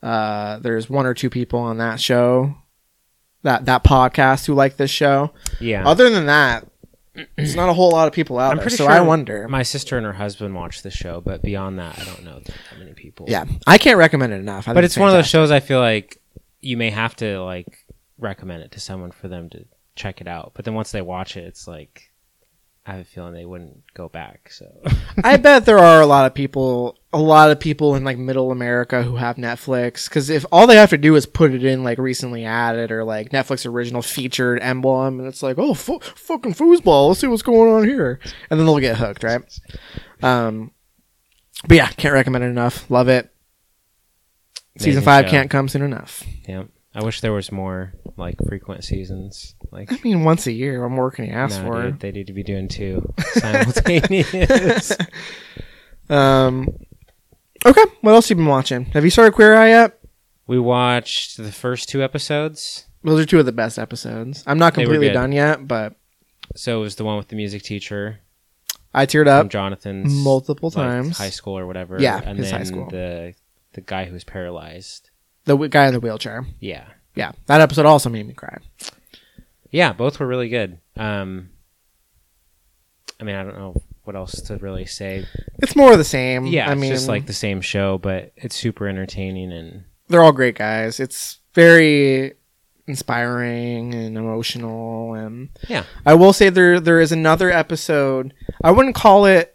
Uh, 0.03 0.59
there's 0.59 0.87
one 0.87 1.07
or 1.07 1.15
two 1.15 1.31
people 1.31 1.59
on 1.59 1.79
that 1.79 1.99
show, 1.99 2.55
that 3.41 3.65
that 3.65 3.83
podcast 3.83 4.45
who 4.45 4.53
like 4.53 4.77
this 4.77 4.91
show. 4.91 5.31
Yeah. 5.59 5.87
Other 5.87 6.11
than 6.11 6.27
that, 6.27 6.67
there's 7.35 7.55
not 7.55 7.69
a 7.69 7.73
whole 7.73 7.91
lot 7.91 8.07
of 8.07 8.13
people 8.13 8.37
out 8.39 8.51
I'm 8.51 8.57
there. 8.57 8.63
pretty 8.63 8.77
So 8.77 8.85
sure 8.85 8.91
I 8.93 9.01
wonder. 9.01 9.47
My 9.47 9.63
sister 9.63 9.97
and 9.97 10.05
her 10.05 10.13
husband 10.13 10.53
watch 10.55 10.81
the 10.81 10.91
show, 10.91 11.21
but 11.21 11.41
beyond 11.41 11.79
that, 11.79 11.99
I 11.99 12.03
don't 12.05 12.23
know 12.23 12.39
that 12.39 12.55
many 12.79 12.93
people. 12.93 13.25
yeah, 13.29 13.45
I 13.67 13.77
can't 13.77 13.97
recommend 13.97 14.33
it 14.33 14.37
enough. 14.37 14.67
I 14.67 14.71
but 14.73 14.81
think 14.81 14.85
it's 14.85 14.97
one 14.97 15.07
of 15.09 15.13
those 15.13 15.29
fantastic. 15.31 15.31
shows 15.31 15.51
I 15.51 15.59
feel 15.61 15.79
like 15.79 16.21
you 16.61 16.77
may 16.77 16.89
have 16.89 17.15
to 17.17 17.41
like 17.43 17.85
recommend 18.17 18.63
it 18.63 18.71
to 18.71 18.79
someone 18.79 19.11
for 19.11 19.27
them 19.27 19.49
to 19.51 19.65
check 19.95 20.21
it 20.21 20.27
out. 20.27 20.51
But 20.55 20.65
then 20.65 20.73
once 20.73 20.91
they 20.91 21.01
watch 21.01 21.37
it, 21.37 21.45
it's 21.45 21.67
like 21.67 22.11
I 22.85 22.91
have 22.93 23.01
a 23.01 23.05
feeling 23.05 23.33
they 23.33 23.45
wouldn't 23.45 23.83
go 23.93 24.09
back. 24.09 24.51
So 24.51 24.67
I 25.23 25.37
bet 25.37 25.65
there 25.65 25.79
are 25.79 26.01
a 26.01 26.05
lot 26.07 26.25
of 26.25 26.33
people, 26.33 26.97
a 27.15 27.21
lot 27.21 27.49
of 27.49 27.61
people 27.61 27.95
in 27.95 28.03
like 28.03 28.17
middle 28.17 28.51
America 28.51 29.01
who 29.01 29.15
have 29.15 29.37
Netflix. 29.37 30.09
Because 30.09 30.29
if 30.29 30.45
all 30.51 30.67
they 30.67 30.75
have 30.75 30.89
to 30.89 30.97
do 30.97 31.15
is 31.15 31.25
put 31.25 31.53
it 31.53 31.63
in 31.63 31.81
like 31.81 31.97
recently 31.97 32.43
added 32.43 32.91
or 32.91 33.05
like 33.05 33.29
Netflix 33.29 33.65
original 33.65 34.01
featured 34.01 34.61
emblem, 34.61 35.19
and 35.19 35.27
it's 35.27 35.41
like, 35.41 35.57
oh, 35.57 35.73
fu- 35.73 36.01
fucking 36.01 36.53
foosball, 36.53 37.07
let's 37.07 37.21
see 37.21 37.27
what's 37.27 37.41
going 37.41 37.71
on 37.71 37.85
here, 37.85 38.19
and 38.49 38.59
then 38.59 38.65
they'll 38.67 38.79
get 38.79 38.97
hooked, 38.97 39.23
right? 39.23 39.41
Um, 40.21 40.71
but 41.65 41.75
yeah, 41.75 41.87
can't 41.87 42.13
recommend 42.13 42.43
it 42.43 42.47
enough. 42.47 42.91
Love 42.91 43.07
it. 43.07 43.33
Season 44.77 45.01
five 45.01 45.23
show. 45.25 45.31
can't 45.31 45.49
come 45.49 45.69
soon 45.69 45.83
enough. 45.83 46.21
yeah, 46.49 46.65
I 46.93 47.01
wish 47.01 47.21
there 47.21 47.31
was 47.31 47.49
more 47.49 47.93
like 48.17 48.35
frequent 48.45 48.83
seasons. 48.83 49.55
Like, 49.71 49.93
I 49.93 49.97
mean, 50.03 50.25
once 50.25 50.47
a 50.47 50.51
year. 50.51 50.83
I'm 50.83 50.97
working 50.97 51.31
ask 51.31 51.61
no, 51.61 51.67
for? 51.67 51.81
dude, 51.83 51.99
they 52.01 52.11
need 52.11 52.27
to 52.27 52.33
be 52.33 52.43
doing 52.43 52.67
two 52.67 53.13
simultaneous. 53.35 54.91
Um. 56.07 56.67
Okay, 57.65 57.83
what 58.01 58.11
else 58.13 58.29
you 58.29 58.35
been 58.35 58.45
watching? 58.45 58.85
Have 58.85 59.03
you 59.03 59.09
started 59.09 59.33
Queer 59.33 59.55
Eye 59.55 59.69
yet? 59.69 59.99
we 60.47 60.59
watched 60.59 61.37
the 61.37 61.51
first 61.51 61.89
two 61.89 62.03
episodes. 62.03 62.85
Those 63.03 63.19
are 63.21 63.25
two 63.25 63.39
of 63.39 63.47
the 63.47 63.51
best 63.51 63.79
episodes. 63.79 64.43
I'm 64.45 64.59
not 64.59 64.75
They 64.75 64.83
were 64.83 64.85
completely 64.93 65.07
good. 65.07 65.13
done 65.13 65.31
yet, 65.31 65.67
but 65.67 65.95
So 66.55 66.77
it 66.77 66.81
was 66.81 66.95
the 66.97 67.03
one 67.03 67.17
with 67.17 67.29
the 67.29 67.35
music 67.35 67.63
teacher 67.63 68.19
I 68.93 69.07
teared 69.07 69.25
from 69.25 69.47
up 69.47 69.49
Jonathan's 69.49 70.13
multiple 70.13 70.69
like, 70.69 70.75
times. 70.75 71.17
high 71.17 71.31
school 71.31 71.57
or 71.57 71.65
whatever. 71.65 71.97
Yeah, 71.99 72.21
and 72.23 72.37
his 72.37 72.51
then 72.51 72.59
high 72.59 72.63
school. 72.65 72.89
the 72.89 73.33
the 73.73 73.81
guy 73.81 74.05
who 74.05 74.13
was 74.13 74.23
paralyzed. 74.23 75.09
The 75.45 75.53
w- 75.53 75.69
guy 75.69 75.87
in 75.87 75.93
the 75.93 75.99
wheelchair. 75.99 76.45
Yeah, 76.59 76.85
Yeah, 77.15 77.31
that 77.47 77.59
episode 77.61 77.85
also 77.87 78.09
made 78.09 78.27
me 78.27 78.33
cry. 78.33 78.57
yeah, 79.71 79.91
both 79.93 80.19
were 80.19 80.27
really 80.27 80.49
good. 80.49 80.77
Um, 80.95 81.49
I 83.19 83.23
mean, 83.23 83.35
I 83.35 83.43
don't 83.43 83.57
know 83.57 83.81
what 84.05 84.15
else 84.15 84.41
to 84.41 84.57
really 84.57 84.85
say. 84.85 85.25
It's 85.59 85.75
more 85.75 85.91
of 85.91 85.97
the 85.97 86.03
same. 86.03 86.45
Yeah, 86.47 86.69
I 86.69 86.73
it's 86.73 86.81
mean, 86.81 86.91
just 86.91 87.07
like 87.07 87.25
the 87.25 87.33
same 87.33 87.61
show, 87.61 87.97
but 87.97 88.31
it's 88.35 88.55
super 88.55 88.87
entertaining 88.87 89.51
and 89.51 89.85
they're 90.07 90.23
all 90.23 90.31
great 90.31 90.55
guys. 90.55 90.99
It's 90.99 91.39
very 91.53 92.33
inspiring 92.87 93.93
and 93.93 94.17
emotional 94.17 95.13
and 95.15 95.49
Yeah. 95.67 95.83
I 96.05 96.13
will 96.13 96.33
say 96.33 96.49
there 96.49 96.79
there 96.79 96.99
is 96.99 97.11
another 97.11 97.49
episode. 97.51 98.33
I 98.63 98.71
wouldn't 98.71 98.95
call 98.95 99.25
it 99.25 99.54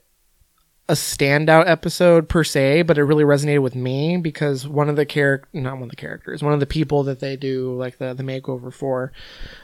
a 0.91 0.95
standout 0.95 1.69
episode 1.69 2.29
per 2.29 2.43
se, 2.43 2.83
but 2.83 2.99
it 2.99 3.05
really 3.05 3.23
resonated 3.23 3.63
with 3.63 3.77
me 3.77 4.17
because 4.17 4.67
one 4.67 4.89
of 4.89 4.97
the 4.97 5.07
character 5.07 5.49
not 5.53 5.75
one 5.75 5.85
of 5.85 5.91
the 5.91 5.97
characters, 5.97 6.43
one 6.43 6.53
of 6.53 6.59
the 6.59 6.67
people 6.67 7.05
that 7.05 7.21
they 7.21 7.37
do 7.37 7.73
like 7.77 7.99
the 7.99 8.13
the 8.13 8.25
makeover 8.25 8.73
for, 8.73 9.13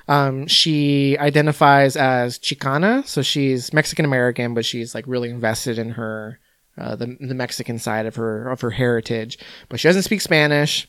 um, 0.06 0.46
she 0.46 1.18
identifies 1.18 1.96
as 1.96 2.38
Chicana, 2.38 3.04
so 3.04 3.22
she's 3.22 3.72
Mexican 3.72 4.04
American, 4.04 4.54
but 4.54 4.64
she's 4.64 4.94
like 4.94 5.04
really 5.08 5.28
invested 5.28 5.78
in 5.80 5.90
her 5.90 6.38
uh, 6.78 6.94
the 6.94 7.16
the 7.20 7.34
Mexican 7.34 7.80
side 7.80 8.06
of 8.06 8.14
her 8.14 8.48
of 8.48 8.60
her 8.60 8.70
heritage, 8.70 9.36
but 9.68 9.80
she 9.80 9.88
doesn't 9.88 10.02
speak 10.02 10.20
Spanish, 10.20 10.88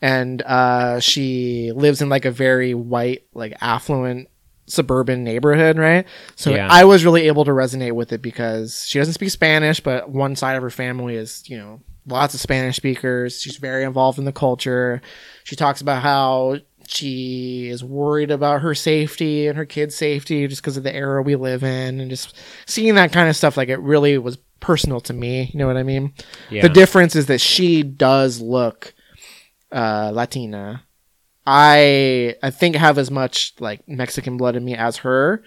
and 0.00 0.40
uh, 0.42 0.98
she 0.98 1.72
lives 1.72 2.00
in 2.00 2.08
like 2.08 2.24
a 2.24 2.30
very 2.30 2.72
white, 2.72 3.24
like 3.34 3.54
affluent 3.60 4.28
suburban 4.68 5.24
neighborhood, 5.24 5.78
right? 5.78 6.06
So 6.36 6.50
Yeah. 6.50 6.68
I 6.70 6.84
was 6.84 7.04
really 7.04 7.26
able 7.26 7.44
to 7.44 7.50
resonate 7.50 7.92
with 7.92 8.12
it 8.12 8.22
because 8.22 8.86
she 8.86 8.98
doesn't 8.98 9.14
speak 9.14 9.30
Spanish, 9.30 9.80
but 9.80 10.10
one 10.10 10.36
side 10.36 10.56
of 10.56 10.62
her 10.62 10.70
family 10.70 11.16
is, 11.16 11.42
you 11.48 11.56
know, 11.56 11.80
lots 12.06 12.34
of 12.34 12.40
Spanish 12.40 12.76
speakers. 12.76 13.40
She's 13.40 13.56
very 13.56 13.84
involved 13.84 14.18
in 14.18 14.24
the 14.24 14.32
culture. 14.32 15.00
She 15.44 15.56
talks 15.56 15.80
about 15.80 16.02
how 16.02 16.58
she 16.86 17.68
is 17.68 17.84
worried 17.84 18.30
about 18.30 18.62
her 18.62 18.74
safety 18.74 19.46
and 19.46 19.58
her 19.58 19.66
kids' 19.66 19.94
safety 19.94 20.46
just 20.46 20.62
because 20.62 20.76
of 20.76 20.84
the 20.84 20.94
era 20.94 21.22
we 21.22 21.36
live 21.36 21.62
in 21.62 22.00
and 22.00 22.10
just 22.10 22.34
seeing 22.66 22.94
that 22.94 23.12
kind 23.12 23.28
of 23.28 23.36
stuff 23.36 23.56
like 23.56 23.68
it 23.68 23.80
really 23.80 24.16
was 24.16 24.38
personal 24.60 25.00
to 25.02 25.12
me, 25.12 25.50
you 25.52 25.58
know 25.58 25.66
what 25.66 25.76
I 25.76 25.82
mean? 25.82 26.12
yeah. 26.50 26.62
The 26.62 26.68
difference 26.68 27.14
is 27.14 27.26
that 27.26 27.40
she 27.40 27.82
does 27.82 28.40
look 28.40 28.94
uh, 29.70 30.10
Latina. 30.14 30.82
I 31.50 32.36
I 32.42 32.50
think 32.50 32.76
have 32.76 32.98
as 32.98 33.10
much 33.10 33.54
like 33.58 33.88
Mexican 33.88 34.36
blood 34.36 34.54
in 34.54 34.64
me 34.66 34.74
as 34.76 34.98
her, 34.98 35.42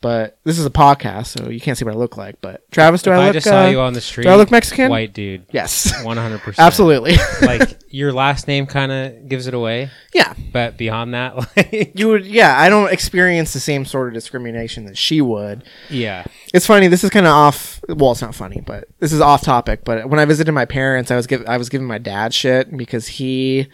but 0.00 0.36
this 0.42 0.58
is 0.58 0.66
a 0.66 0.70
podcast, 0.70 1.26
so 1.38 1.48
you 1.48 1.60
can't 1.60 1.78
see 1.78 1.84
what 1.84 1.94
I 1.94 1.96
look 1.96 2.16
like. 2.16 2.40
But 2.40 2.68
Travis, 2.72 3.02
do 3.02 3.12
if 3.12 3.16
I 3.18 3.22
I, 3.22 3.24
look? 3.26 3.34
just 3.34 3.46
saw 3.46 3.66
uh, 3.66 3.68
you 3.68 3.78
on 3.80 3.92
the 3.92 4.00
street, 4.00 4.24
do 4.24 4.30
I 4.30 4.34
look 4.36 4.50
Mexican? 4.50 4.90
white 4.90 5.14
dude, 5.14 5.46
Yes, 5.52 5.92
one 6.04 6.16
hundred 6.16 6.40
percent, 6.40 6.66
absolutely. 6.66 7.14
like 7.42 7.78
your 7.88 8.12
last 8.12 8.48
name 8.48 8.66
kind 8.66 8.90
of 8.90 9.28
gives 9.28 9.46
it 9.46 9.54
away, 9.54 9.90
yeah, 10.12 10.34
but 10.52 10.76
beyond 10.76 11.14
that, 11.14 11.36
like 11.56 11.92
you 11.96 12.08
would. 12.08 12.26
Yeah, 12.26 12.58
I 12.58 12.68
don't 12.68 12.92
experience 12.92 13.52
the 13.52 13.60
same 13.60 13.84
sort 13.84 14.08
of 14.08 14.14
discrimination 14.14 14.86
that 14.86 14.98
she 14.98 15.20
would. 15.20 15.62
yeah, 15.88 16.24
It's 16.52 16.66
funny. 16.66 16.88
This 16.88 17.04
is 17.04 17.10
kind 17.10 17.26
of 17.26 17.32
off. 17.32 17.80
Well, 17.88 18.10
it's 18.10 18.22
not 18.22 18.34
funny, 18.34 18.60
but 18.66 18.88
this 18.98 19.12
is 19.12 19.20
off 19.20 19.42
topic. 19.42 19.84
But 19.84 20.08
when 20.10 20.18
I 20.18 20.24
visited 20.24 20.50
my 20.50 20.64
parents, 20.64 21.12
I 21.12 21.16
was 21.16 21.28
give, 21.28 21.44
I 21.46 21.58
was 21.58 21.68
giving 21.68 21.86
my 21.86 21.98
dad 21.98 22.34
shit 22.34 22.76
because 22.76 23.06
he, 23.06 23.68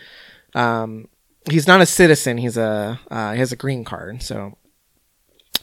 um, 0.55 1.09
he's 1.51 1.67
not 1.67 1.81
a 1.81 1.87
citizen. 1.87 2.39
He's 2.39 2.57
a 2.57 3.01
uh, 3.11 3.33
he 3.33 3.39
has 3.39 3.53
a 3.53 3.57
green 3.57 3.85
card, 3.85 4.23
so 4.23 4.57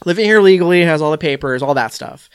living 0.04 0.24
here 0.24 0.40
legally, 0.40 0.82
has 0.82 1.02
all 1.02 1.10
the 1.10 1.18
papers, 1.18 1.62
all 1.62 1.74
that 1.74 1.92
stuff. 1.92 2.28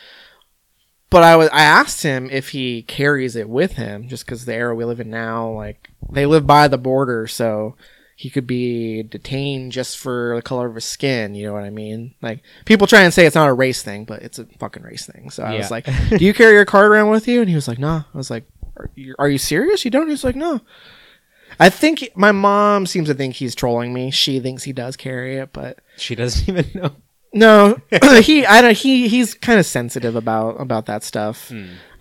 But 1.10 1.24
I 1.24 1.36
was 1.36 1.50
I 1.54 1.62
asked 1.64 2.04
him 2.04 2.30
if 2.32 2.50
he 2.50 2.82
carries 2.82 3.36
it 3.36 3.48
with 3.50 3.74
him, 3.74 4.08
just 4.08 4.26
because 4.26 4.46
the 4.46 4.54
era 4.54 4.74
we 4.74 4.86
live 4.86 5.00
in 5.00 5.10
now, 5.10 5.50
like 5.52 5.90
they 6.12 6.26
live 6.26 6.48
by 6.48 6.68
the 6.68 6.78
border, 6.78 7.28
so 7.28 7.76
he 8.16 8.30
could 8.30 8.48
be 8.48 9.04
detained 9.04 9.72
just 9.72 9.98
for 9.98 10.34
the 10.36 10.42
color 10.42 10.68
of 10.68 10.76
his 10.76 10.86
skin. 10.86 11.36
You 11.36 11.48
know 11.48 11.54
what 11.54 11.64
I 11.64 11.70
mean? 11.70 12.16
Like 12.22 12.42
people 12.66 12.88
try 12.88 13.02
and 13.02 13.14
say 13.14 13.26
it's 13.26 13.36
not 13.36 13.50
a 13.50 13.54
race 13.54 13.84
thing, 13.84 14.06
but 14.06 14.24
it's 14.24 14.40
a 14.40 14.46
fucking 14.60 14.84
race 14.84 15.06
thing. 15.06 15.30
So 15.30 15.44
I 15.44 15.56
was 15.58 15.70
like, 15.72 15.86
"Do 16.10 16.24
you 16.24 16.34
carry 16.34 16.54
your 16.54 16.66
card 16.66 16.88
around 16.88 17.10
with 17.10 17.28
you?" 17.28 17.42
And 17.42 17.50
he 17.50 17.56
was 17.56 17.68
like, 17.68 17.80
"No." 17.80 18.06
I 18.14 18.18
was 18.18 18.32
like, 18.32 18.46
"Are 18.78 18.90
you, 18.96 19.16
are 19.20 19.30
you 19.30 19.38
serious? 19.38 19.86
You 19.86 19.92
don't?" 19.92 20.10
He's 20.10 20.24
like, 20.24 20.36
"No." 20.36 20.62
I 21.60 21.70
think 21.70 22.10
my 22.16 22.32
mom 22.32 22.86
seems 22.86 23.08
to 23.10 23.14
think 23.14 23.36
he's 23.36 23.56
trolling 23.56 23.94
me. 23.94 24.12
She 24.12 24.40
thinks 24.40 24.64
he 24.64 24.74
does 24.74 24.96
carry 24.98 25.38
it, 25.38 25.54
but 25.54 25.80
she 25.98 26.16
doesn't 26.16 26.48
even 26.58 26.66
know. 26.74 26.92
no, 27.34 27.78
he 28.22 28.46
I 28.46 28.62
don't 28.62 28.76
he 28.78 29.08
he's 29.08 29.34
kind 29.34 29.60
of 29.60 29.66
sensitive 29.66 30.16
about 30.16 30.60
about 30.62 30.86
that 30.88 31.04
stuff. 31.04 31.52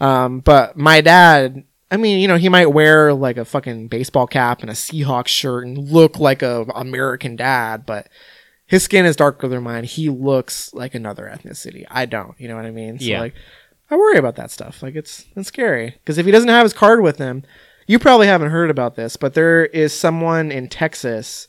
Um, 0.01 0.41
but 0.41 0.77
my 0.77 1.01
dad, 1.01 1.65
I 1.91 1.97
mean, 1.97 2.19
you 2.21 2.29
know, 2.29 2.37
he 2.37 2.49
might 2.49 2.67
wear 2.67 3.13
like 3.15 3.37
a 3.37 3.45
fucking 3.45 3.89
baseball 3.89 4.27
cap 4.27 4.61
and 4.63 4.71
a 4.71 4.75
Seahawks 4.75 5.29
shirt 5.29 5.67
and 5.67 5.79
look 5.79 6.19
like 6.19 6.43
a 6.43 6.63
American 6.75 7.37
dad, 7.37 7.87
but 7.87 8.09
his 8.67 8.83
skin 8.83 9.05
is 9.05 9.17
darker 9.17 9.49
than 9.49 9.63
mine. 9.63 9.85
He 9.85 10.09
looks 10.09 10.73
like 10.73 10.95
another 10.95 11.31
ethnicity. 11.33 11.85
I 11.91 12.07
don't. 12.07 12.35
You 12.41 12.49
know 12.49 12.57
what 12.57 12.65
I 12.65 12.71
mean? 12.71 12.99
So 12.99 13.05
Yeah. 13.07 13.21
like 13.21 13.35
I 13.91 13.97
worry 13.97 14.17
about 14.17 14.37
that 14.37 14.51
stuff. 14.51 14.83
Like 14.83 14.95
it's 14.95 15.27
it's 15.37 15.49
scary 15.49 15.91
because 15.91 16.17
if 16.19 16.25
he 16.27 16.33
doesn't 16.33 16.49
have 16.49 16.65
his 16.65 16.73
card 16.73 17.03
with 17.03 17.19
him, 17.19 17.45
you 17.87 17.99
probably 17.99 18.27
haven't 18.27 18.51
heard 18.51 18.71
about 18.71 18.97
this, 18.97 19.17
but 19.17 19.35
there 19.35 19.65
is 19.67 19.93
someone 19.93 20.51
in 20.53 20.69
Texas 20.69 21.49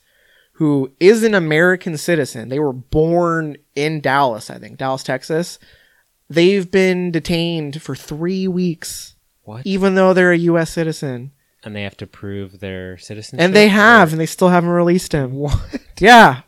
who 0.58 0.92
is 1.00 1.24
an 1.24 1.34
American 1.34 1.98
citizen. 1.98 2.50
They 2.50 2.60
were 2.60 2.74
born 2.74 3.58
in 3.76 4.02
Dallas, 4.02 4.50
I 4.50 4.60
think, 4.60 4.78
Dallas, 4.78 5.04
Texas. 5.04 5.58
They've 6.30 6.70
been 6.70 7.12
detained 7.12 7.82
for 7.82 7.96
three 7.96 8.48
weeks, 8.48 9.16
What? 9.44 9.66
even 9.66 9.96
though 9.96 10.14
they're 10.14 10.32
a 10.32 10.38
U.S. 10.38 10.70
citizen, 10.72 11.32
and 11.64 11.76
they 11.76 11.84
have 11.84 11.98
to 11.98 12.08
prove 12.08 12.60
their 12.60 12.98
citizenship. 12.98 13.44
and 13.44 13.56
they 13.56 13.68
have, 13.70 14.10
or- 14.10 14.12
and 14.14 14.20
they 14.22 14.26
still 14.26 14.50
haven't 14.50 14.70
released 14.70 15.12
him. 15.12 15.34
What? 15.34 15.60
Yeah, 16.00 16.42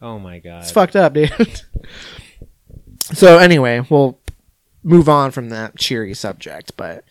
Oh 0.00 0.18
my 0.18 0.38
god. 0.38 0.62
it's 0.62 0.70
fucked 0.70 0.96
up, 0.96 1.12
dude. 1.14 1.30
so 3.00 3.38
anyway, 3.38 3.80
we'll 3.88 4.18
move 4.82 5.08
on 5.08 5.30
from 5.30 5.48
that 5.50 5.76
cheery 5.76 6.14
subject, 6.14 6.72
but 6.76 7.04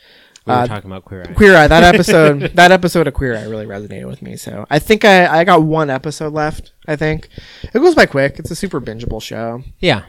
We 0.45 0.51
were 0.53 0.59
uh, 0.59 0.67
talking 0.67 0.89
about 0.91 1.05
queer 1.05 1.23
eye. 1.23 1.33
Queer 1.33 1.55
Eye. 1.55 1.67
That 1.67 1.95
episode, 1.95 2.39
that 2.55 2.71
episode 2.71 3.07
of 3.07 3.13
Queer 3.13 3.37
Eye 3.37 3.45
really 3.45 3.65
resonated 3.65 4.07
with 4.07 4.21
me. 4.21 4.35
So 4.35 4.65
I 4.69 4.79
think 4.79 5.05
I, 5.05 5.39
I 5.39 5.43
got 5.45 5.63
one 5.63 5.89
episode 5.89 6.33
left. 6.33 6.73
I 6.87 6.95
think 6.97 7.29
it 7.63 7.79
goes 7.79 7.95
by 7.95 8.05
quick. 8.05 8.39
It's 8.39 8.51
a 8.51 8.55
super 8.55 8.81
bingeable 8.81 9.21
show. 9.21 9.63
Yeah. 9.79 10.03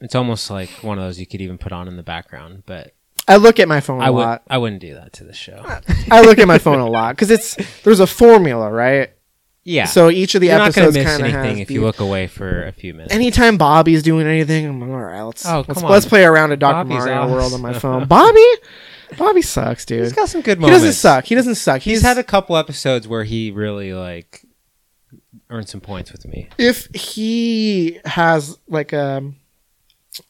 It's 0.00 0.14
almost 0.14 0.50
like 0.50 0.70
one 0.82 0.98
of 0.98 1.04
those 1.04 1.18
you 1.20 1.26
could 1.26 1.40
even 1.40 1.58
put 1.58 1.72
on 1.72 1.88
in 1.88 1.96
the 1.96 2.02
background, 2.02 2.62
but 2.66 2.94
I 3.26 3.36
look 3.36 3.58
at 3.58 3.68
my 3.68 3.80
phone 3.80 4.00
a 4.00 4.04
I 4.04 4.10
would 4.10 4.20
lot. 4.20 4.42
I 4.48 4.58
wouldn't 4.58 4.80
do 4.80 4.94
that 4.94 5.12
to 5.14 5.24
the 5.24 5.32
show. 5.32 5.62
I 6.10 6.20
look 6.22 6.38
at 6.38 6.46
my 6.46 6.58
phone 6.58 6.78
a 6.78 6.86
lot 6.88 7.14
because 7.14 7.30
it's 7.30 7.56
there's 7.82 8.00
a 8.00 8.06
formula, 8.06 8.70
right? 8.70 9.10
Yeah. 9.64 9.86
So 9.86 10.10
each 10.10 10.34
of 10.34 10.42
the 10.42 10.48
you're 10.48 10.60
episodes 10.60 10.94
miss 10.94 11.06
kind 11.06 11.22
of 11.22 11.28
anything 11.34 11.58
has 11.58 11.60
if 11.60 11.70
you 11.70 11.80
look 11.80 12.00
away 12.00 12.26
for 12.26 12.64
a 12.66 12.72
few 12.72 12.92
minutes. 12.92 13.14
Anytime 13.14 13.56
Bobby's 13.56 14.02
doing 14.02 14.26
anything, 14.26 14.66
I'm 14.66 14.80
like, 14.80 14.90
all 14.90 14.96
right, 14.96 15.22
let's 15.22 15.46
Oh, 15.46 15.64
let's, 15.66 15.82
on. 15.82 15.90
let's 15.90 16.04
play 16.06 16.24
around 16.24 16.52
a 16.52 16.56
Dr. 16.58 16.84
Bobby's 16.86 17.06
Mario 17.06 17.32
world 17.32 17.54
on 17.54 17.62
my 17.62 17.72
phone. 17.72 18.04
Bobby, 18.08 18.44
Bobby 19.18 19.42
sucks, 19.42 19.84
dude. 19.84 20.02
He's 20.02 20.12
got 20.12 20.28
some 20.28 20.40
good 20.42 20.58
moments. 20.60 20.80
he 20.82 20.86
doesn't 20.86 20.98
suck. 21.00 21.24
He 21.24 21.34
doesn't 21.34 21.54
suck. 21.56 21.80
He's 21.82 22.02
had 22.02 22.18
a 22.18 22.24
couple 22.24 22.56
episodes 22.56 23.06
where 23.08 23.24
he 23.24 23.50
really 23.50 23.92
like 23.94 24.44
earned 25.50 25.68
some 25.68 25.80
points 25.80 26.10
with 26.12 26.26
me. 26.26 26.48
if 26.58 26.86
he 26.94 28.00
has 28.04 28.58
like 28.68 28.92
um 28.92 29.36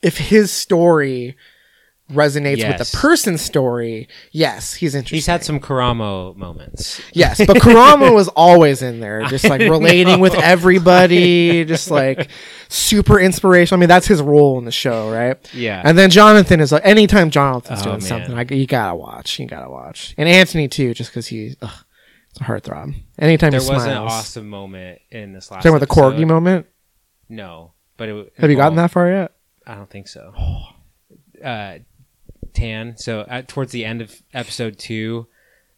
if 0.02 0.16
his 0.18 0.50
story 0.50 1.36
resonates 2.12 2.66
with 2.68 2.76
the 2.76 2.96
person's 2.98 3.40
story 3.40 4.06
yes 4.30 4.74
he's 4.74 4.94
interesting 4.94 5.16
He's 5.16 5.26
had 5.26 5.42
some 5.42 5.58
Karamo 5.58 6.36
moments. 6.36 7.00
yes 7.14 7.38
but 7.46 7.56
Karamo 7.56 8.14
was 8.14 8.28
always 8.36 8.82
in 8.82 9.00
there 9.00 9.24
just 9.24 9.44
like 9.48 9.62
relating 9.62 10.20
with 10.20 10.34
everybody 10.34 11.64
just 11.64 11.90
like 11.90 12.28
super 12.68 13.18
inspirational. 13.18 13.78
I 13.78 13.80
mean 13.80 13.88
that's 13.88 14.06
his 14.06 14.20
role 14.20 14.58
in 14.58 14.66
the 14.66 14.70
show 14.72 15.10
right? 15.10 15.36
Yeah. 15.54 15.80
and 15.82 15.96
then 15.96 16.10
jonathan 16.10 16.60
is 16.60 16.72
like 16.72 16.84
anytime 16.84 17.30
jonathan's 17.30 17.80
Oh, 17.80 17.84
doing 17.84 17.94
man. 17.96 18.00
something 18.02 18.34
like 18.36 18.50
you 18.50 18.66
gotta 18.66 18.94
watch 18.94 19.38
you 19.38 19.46
gotta 19.46 19.70
watch. 19.70 20.14
And 20.18 20.28
Antoni 20.28 20.70
too 20.70 20.92
just 20.92 21.10
because 21.10 21.28
he 21.28 21.56
ugh, 21.62 21.70
it's 22.30 22.40
a 22.40 22.44
heartthrob. 22.44 22.94
Anytime 23.18 23.52
there 23.52 23.60
he 23.60 23.66
was 23.70 23.82
smiles. 23.82 23.86
an 23.86 23.96
awesome 23.96 24.48
moment 24.50 24.98
in 25.10 25.32
this 25.32 25.50
last. 25.50 25.62
talking 25.62 25.76
about 25.76 25.80
the 25.88 25.94
corgi 25.94 26.26
moment? 26.26 26.66
No, 27.30 27.72
but 27.96 28.08
it, 28.10 28.32
have 28.38 28.50
you 28.50 28.56
gotten 28.56 28.76
that 28.76 28.90
far 28.90 29.08
yet? 29.08 29.32
I 29.66 29.74
don't 29.76 29.88
think 29.88 30.08
so. 30.08 30.34
Uh, 31.42 31.78
Tan. 32.54 32.96
So 32.96 33.24
at, 33.28 33.48
towards 33.48 33.72
the 33.72 33.84
end 33.84 34.00
of 34.00 34.22
episode 34.32 34.78
two, 34.78 35.26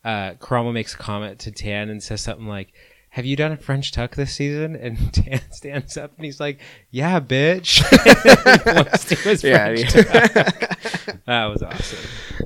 uh, 0.04 0.34
makes 0.72 0.94
a 0.94 0.98
comment 0.98 1.40
to 1.40 1.50
Tan 1.50 1.90
and 1.90 2.02
says 2.02 2.20
something 2.20 2.46
like, 2.46 2.72
have 3.10 3.24
you 3.24 3.34
done 3.34 3.50
a 3.52 3.56
French 3.56 3.92
tuck 3.92 4.14
this 4.14 4.34
season? 4.34 4.76
And 4.80 5.12
Tan 5.12 5.40
stands 5.50 5.96
up 5.96 6.12
and 6.16 6.24
he's 6.24 6.38
like, 6.38 6.60
yeah, 6.90 7.18
bitch. 7.18 7.82
He 9.08 9.16
points 9.16 9.40
to 9.42 9.48
Yeah, 9.48 9.70
yeah. 9.70 9.84
that 11.26 11.44
was 11.46 11.62
awesome. 11.62 11.98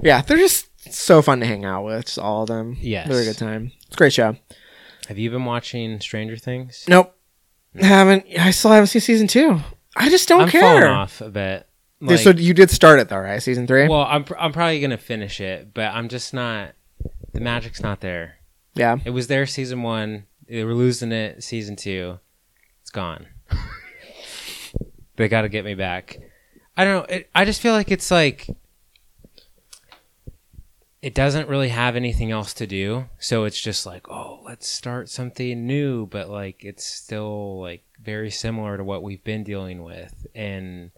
yeah, 0.02 0.22
they're 0.22 0.36
just 0.38 0.68
so 0.92 1.22
fun 1.22 1.40
to 1.40 1.46
hang 1.46 1.64
out 1.64 1.84
with. 1.84 2.06
Just 2.06 2.18
all 2.18 2.42
of 2.42 2.48
them. 2.48 2.76
Yes. 2.80 3.08
they're 3.08 3.20
a 3.20 3.24
good 3.24 3.36
time. 3.38 3.72
It's 3.86 3.94
a 3.96 3.98
great 3.98 4.12
show. 4.12 4.36
Have 5.08 5.18
you 5.18 5.28
been 5.30 5.44
watching 5.44 6.00
Stranger 6.00 6.36
Things? 6.36 6.84
Nope, 6.88 7.14
haven't. 7.74 8.26
I 8.38 8.52
still 8.52 8.70
haven't 8.70 8.86
seen 8.86 9.02
season 9.02 9.26
two. 9.26 9.58
I 9.96 10.08
just 10.08 10.28
don't 10.28 10.42
I'm 10.42 10.48
care. 10.48 10.60
falling 10.60 10.84
off 10.84 11.20
a 11.20 11.30
bit. 11.30 11.66
Like, 12.02 12.18
so 12.18 12.30
you 12.30 12.54
did 12.54 12.70
start 12.70 12.98
it 12.98 13.08
though, 13.08 13.18
right? 13.18 13.42
Season 13.42 13.66
three. 13.66 13.88
well, 13.88 14.06
I'm 14.08 14.24
pr- 14.24 14.38
I'm 14.38 14.52
probably 14.52 14.80
gonna 14.80 14.96
finish 14.96 15.40
it, 15.40 15.74
but 15.74 15.92
I'm 15.92 16.08
just 16.08 16.32
not. 16.32 16.72
The 17.32 17.40
magic's 17.40 17.82
not 17.82 18.00
there. 18.00 18.36
yeah. 18.74 18.96
It 19.04 19.10
was 19.10 19.26
there 19.26 19.46
season 19.46 19.82
one. 19.82 20.26
They 20.48 20.64
were 20.64 20.74
losing 20.74 21.12
it 21.12 21.42
season 21.44 21.76
two. 21.76 22.18
It's 22.82 22.90
gone. 22.90 23.26
they 25.16 25.28
got 25.28 25.42
to 25.42 25.48
get 25.48 25.64
me 25.64 25.74
back. 25.74 26.18
I 26.76 26.84
don't 26.84 27.08
know. 27.08 27.16
It, 27.16 27.30
I 27.34 27.44
just 27.44 27.60
feel 27.60 27.72
like 27.74 27.90
it's 27.90 28.10
like 28.10 28.48
it 31.02 31.14
doesn't 31.14 31.48
really 31.48 31.68
have 31.68 31.96
anything 31.96 32.30
else 32.30 32.52
to 32.54 32.66
do. 32.66 33.06
So 33.18 33.44
it's 33.44 33.60
just 33.60 33.86
like, 33.86 34.10
oh, 34.10 34.40
let's 34.44 34.66
start 34.68 35.08
something 35.08 35.66
new, 35.66 36.06
but 36.06 36.28
like 36.28 36.64
it's 36.64 36.84
still 36.84 37.60
like 37.60 37.84
very 38.02 38.30
similar 38.30 38.76
to 38.76 38.84
what 38.84 39.02
we've 39.02 39.22
been 39.24 39.44
dealing 39.44 39.82
with, 39.82 40.26
and 40.34 40.90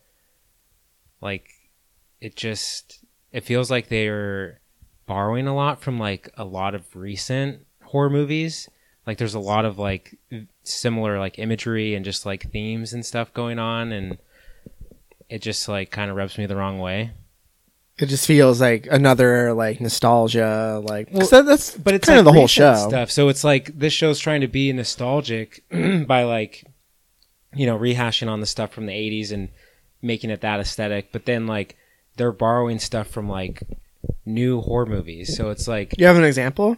like 1.22 1.46
it 2.20 2.36
just 2.36 3.04
it 3.32 3.44
feels 3.44 3.70
like 3.70 3.88
they're 3.88 4.60
borrowing 5.06 5.46
a 5.46 5.54
lot 5.54 5.80
from 5.80 5.98
like 5.98 6.28
a 6.36 6.44
lot 6.44 6.74
of 6.74 6.84
recent 6.94 7.64
horror 7.84 8.10
movies. 8.10 8.68
Like 9.06 9.18
there's 9.18 9.34
a 9.34 9.40
lot 9.40 9.64
of 9.64 9.78
like 9.78 10.16
similar 10.64 11.18
like 11.18 11.38
imagery 11.38 11.94
and 11.94 12.04
just 12.04 12.24
like 12.26 12.50
themes 12.52 12.92
and 12.92 13.04
stuff 13.04 13.32
going 13.34 13.58
on 13.58 13.90
and 13.92 14.18
it 15.28 15.40
just 15.42 15.68
like 15.68 15.90
kind 15.90 16.10
of 16.10 16.16
rubs 16.16 16.36
me 16.38 16.46
the 16.46 16.56
wrong 16.56 16.78
way. 16.78 17.12
It 17.98 18.06
just 18.06 18.26
feels 18.26 18.60
like 18.60 18.86
another 18.90 19.52
like 19.54 19.80
nostalgia, 19.80 20.80
like 20.84 21.08
Well, 21.12 21.26
that- 21.28 21.46
that's 21.46 21.76
But 21.76 21.94
it's 21.94 22.06
kind 22.06 22.20
of 22.20 22.26
like 22.26 22.32
the 22.34 22.38
whole 22.38 22.48
show. 22.48 22.74
stuff. 22.88 23.10
So 23.10 23.28
it's 23.28 23.44
like 23.44 23.76
this 23.78 23.92
show's 23.92 24.18
trying 24.18 24.40
to 24.42 24.48
be 24.48 24.72
nostalgic 24.72 25.62
by 25.70 26.22
like 26.24 26.64
you 27.54 27.66
know 27.66 27.78
rehashing 27.78 28.28
on 28.28 28.40
the 28.40 28.46
stuff 28.46 28.72
from 28.72 28.86
the 28.86 28.92
80s 28.92 29.30
and 29.32 29.48
making 30.02 30.30
it 30.30 30.40
that 30.42 30.60
aesthetic, 30.60 31.12
but 31.12 31.24
then 31.24 31.46
like 31.46 31.76
they're 32.16 32.32
borrowing 32.32 32.78
stuff 32.78 33.08
from 33.08 33.28
like 33.28 33.62
new 34.26 34.60
horror 34.60 34.86
movies. 34.86 35.36
So 35.36 35.50
it's 35.50 35.68
like 35.68 35.94
You 35.98 36.06
have 36.06 36.16
an 36.16 36.24
example? 36.24 36.76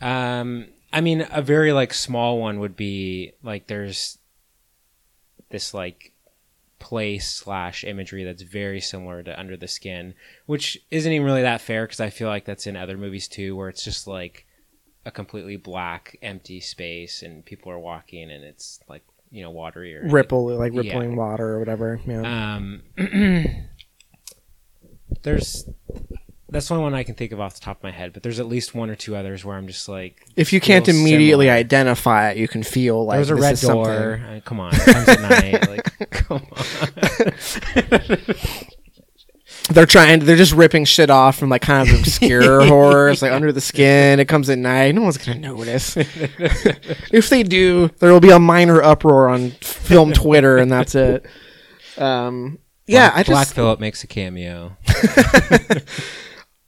Um, 0.00 0.66
I 0.92 1.00
mean, 1.00 1.26
a 1.30 1.42
very 1.42 1.72
like 1.72 1.94
small 1.94 2.38
one 2.38 2.58
would 2.60 2.76
be 2.76 3.32
like 3.42 3.66
there's 3.66 4.18
this 5.50 5.74
like 5.74 6.12
place 6.78 7.28
slash 7.30 7.84
imagery 7.84 8.24
that's 8.24 8.42
very 8.42 8.80
similar 8.80 9.22
to 9.22 9.38
Under 9.38 9.56
the 9.56 9.68
Skin, 9.68 10.14
which 10.46 10.78
isn't 10.90 11.10
even 11.10 11.24
really 11.24 11.42
that 11.42 11.60
fair 11.60 11.84
because 11.84 12.00
I 12.00 12.10
feel 12.10 12.28
like 12.28 12.44
that's 12.44 12.66
in 12.66 12.76
other 12.76 12.96
movies 12.96 13.28
too, 13.28 13.56
where 13.56 13.68
it's 13.68 13.84
just 13.84 14.06
like 14.06 14.46
a 15.06 15.10
completely 15.10 15.56
black, 15.56 16.18
empty 16.22 16.60
space 16.60 17.22
and 17.22 17.44
people 17.44 17.70
are 17.70 17.78
walking 17.78 18.30
and 18.30 18.44
it's 18.44 18.80
like 18.88 19.02
you 19.34 19.42
know 19.42 19.50
watery 19.50 19.96
or 19.96 20.06
Ripple, 20.08 20.46
like 20.56 20.72
Yeah. 20.72 20.80
rippling 20.82 21.16
water 21.16 21.54
or 21.54 21.58
whatever. 21.58 22.00
Yeah. 22.06 22.54
um, 22.56 22.82
there's 25.22 25.68
that's 26.50 26.68
the 26.68 26.74
only 26.74 26.84
one 26.84 26.94
I 26.94 27.02
can 27.02 27.16
think 27.16 27.32
of 27.32 27.40
off 27.40 27.54
the 27.54 27.60
top 27.60 27.78
of 27.78 27.82
my 27.82 27.90
head, 27.90 28.12
but 28.12 28.22
there's 28.22 28.38
at 28.38 28.46
least 28.46 28.76
one 28.76 28.88
or 28.88 28.94
two 28.94 29.16
others 29.16 29.44
where 29.44 29.56
I'm 29.56 29.66
just 29.66 29.88
like, 29.88 30.24
if 30.36 30.52
you 30.52 30.60
can't 30.60 30.86
immediately 30.88 31.46
similar. 31.46 31.58
identify 31.58 32.30
it, 32.30 32.36
you 32.36 32.46
can 32.46 32.62
feel 32.62 33.04
like 33.04 33.16
There's 33.16 33.30
a 33.30 33.34
this 33.34 33.42
red 33.42 33.52
is 33.54 33.60
door. 33.62 34.20
Uh, 34.24 34.40
come 34.44 34.60
on, 34.60 34.72
it 34.72 34.80
comes 34.82 35.08
at 35.08 35.20
night. 35.20 35.68
Like, 35.74 36.10
come 36.10 36.46
on. 36.52 37.34
They're 39.70 39.86
trying. 39.86 40.20
They're 40.20 40.36
just 40.36 40.52
ripping 40.52 40.84
shit 40.84 41.08
off 41.08 41.38
from 41.38 41.48
like 41.48 41.62
kind 41.62 41.88
of 41.88 41.98
obscure 41.98 42.64
horrors, 42.66 43.22
like 43.22 43.32
Under 43.32 43.50
the 43.50 43.62
Skin. 43.62 44.20
It 44.20 44.28
comes 44.28 44.50
at 44.50 44.58
night. 44.58 44.94
No 44.94 45.02
one's 45.02 45.16
gonna 45.16 45.38
notice. 45.38 45.96
if 45.96 47.30
they 47.30 47.42
do, 47.42 47.88
there 47.98 48.12
will 48.12 48.20
be 48.20 48.30
a 48.30 48.38
minor 48.38 48.82
uproar 48.82 49.28
on 49.28 49.52
film 49.52 50.12
Twitter, 50.12 50.58
and 50.58 50.70
that's 50.70 50.94
it. 50.94 51.24
Um, 51.96 52.58
yeah, 52.86 53.10
Black, 53.10 53.28
I 53.28 53.30
Black 53.30 53.46
just, 53.46 53.54
Phillip 53.54 53.80
makes 53.80 54.04
a 54.04 54.06
cameo. 54.06 54.76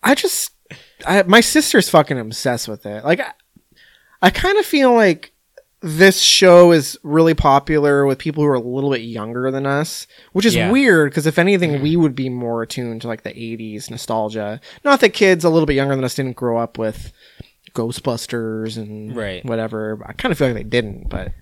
I 0.03 0.15
just, 0.15 0.53
I, 1.07 1.23
my 1.25 1.43
sister's 1.43 1.91
fucking 1.91 2.19
obsessed 2.19 2.69
with 2.69 2.87
it. 2.87 3.05
Like, 3.05 3.21
I, 3.21 3.33
I 4.23 4.31
kind 4.31 4.57
of 4.57 4.65
feel 4.65 4.95
like 4.95 5.33
this 5.87 6.21
show 6.21 6.73
is 6.73 6.99
really 7.05 7.35
popular 7.35 8.05
with 8.05 8.19
people 8.19 8.43
who 8.43 8.49
are 8.49 8.55
a 8.55 8.61
little 8.61 8.91
bit 8.91 9.03
younger 9.03 9.51
than 9.53 9.67
us, 9.67 10.07
which 10.33 10.45
is 10.45 10.57
Yeah. 10.57 10.71
weird 10.71 11.11
because 11.11 11.27
if 11.27 11.39
anything, 11.39 11.81
we 11.81 11.95
mm. 11.95 12.01
would 12.01 12.15
be 12.17 12.29
more 12.29 12.63
attuned 12.63 13.03
to 13.03 13.09
like 13.09 13.23
the 13.23 13.31
'80s 13.31 13.89
nostalgia. 13.91 14.61
Not 14.85 15.01
that 15.01 15.11
kids 15.11 15.45
a 15.45 15.49
little 15.49 15.67
bit 15.67 15.75
younger 15.77 15.95
than 15.95 16.05
us 16.05 16.15
didn't 16.17 16.37
grow 16.37 16.59
up 16.59 16.77
with 16.77 17.13
Ghostbusters 17.75 18.77
and 18.77 19.15
Right. 19.15 19.45
whatever. 19.45 20.03
I 20.05 20.13
kind 20.13 20.33
of 20.33 20.39
feel 20.39 20.49
like 20.49 20.57
they 20.57 20.65
didn't, 20.65 21.09
but 21.09 21.33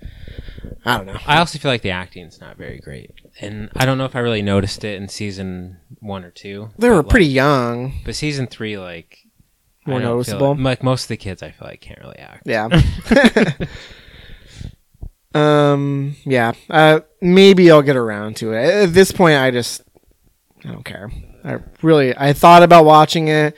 I 0.84 0.96
don't 0.98 1.06
know. 1.06 1.18
I 1.26 1.38
also 1.38 1.58
feel 1.58 1.70
like 1.70 1.82
the 1.82 1.90
acting's 1.90 2.40
not 2.40 2.56
very 2.58 2.78
great, 2.78 3.12
and 3.40 3.70
I 3.74 3.86
don't 3.86 3.96
know 3.98 4.04
if 4.04 4.14
I 4.14 4.20
really 4.20 4.42
noticed 4.42 4.84
it 4.84 5.00
in 5.00 5.08
season 5.08 5.78
one 6.00 6.22
or 6.24 6.30
two. 6.30 6.70
They 6.78 6.90
were 6.90 6.96
like- 6.96 7.08
pretty 7.08 7.26
young. 7.26 7.94
but 8.04 8.14
season 8.14 8.46
three, 8.46 8.76
like 8.76 9.20
More 9.86 10.00
noticeable? 10.00 10.50
Like, 10.50 10.64
like 10.64 10.82
most 10.82 11.04
of 11.04 11.08
the 11.08 11.16
kids, 11.16 11.42
I 11.42 11.50
feel 11.50 11.68
like 11.68 11.80
can't 11.80 12.00
really 12.00 12.18
act. 12.18 12.42
Yeah. 12.46 12.68
um. 15.34 16.16
Yeah. 16.24 16.52
Uh. 16.70 17.00
Maybe 17.20 17.70
I'll 17.70 17.82
get 17.82 17.96
around 17.96 18.36
to 18.36 18.52
it. 18.52 18.64
At 18.64 18.94
this 18.94 19.12
point, 19.12 19.38
I 19.38 19.50
just 19.50 19.82
I 20.64 20.72
don't 20.72 20.84
care. 20.84 21.10
I 21.44 21.58
really 21.82 22.16
I 22.16 22.32
thought 22.32 22.62
about 22.62 22.84
watching 22.84 23.28
it. 23.28 23.56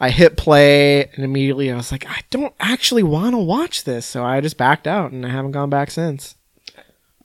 I 0.00 0.10
hit 0.10 0.36
play 0.36 1.06
and 1.06 1.24
immediately 1.24 1.72
I 1.72 1.76
was 1.76 1.90
like, 1.90 2.06
I 2.08 2.20
don't 2.30 2.54
actually 2.60 3.02
want 3.02 3.34
to 3.34 3.38
watch 3.38 3.82
this, 3.82 4.06
so 4.06 4.24
I 4.24 4.40
just 4.40 4.56
backed 4.56 4.86
out 4.86 5.10
and 5.10 5.26
I 5.26 5.30
haven't 5.30 5.50
gone 5.50 5.70
back 5.70 5.90
since. 5.90 6.36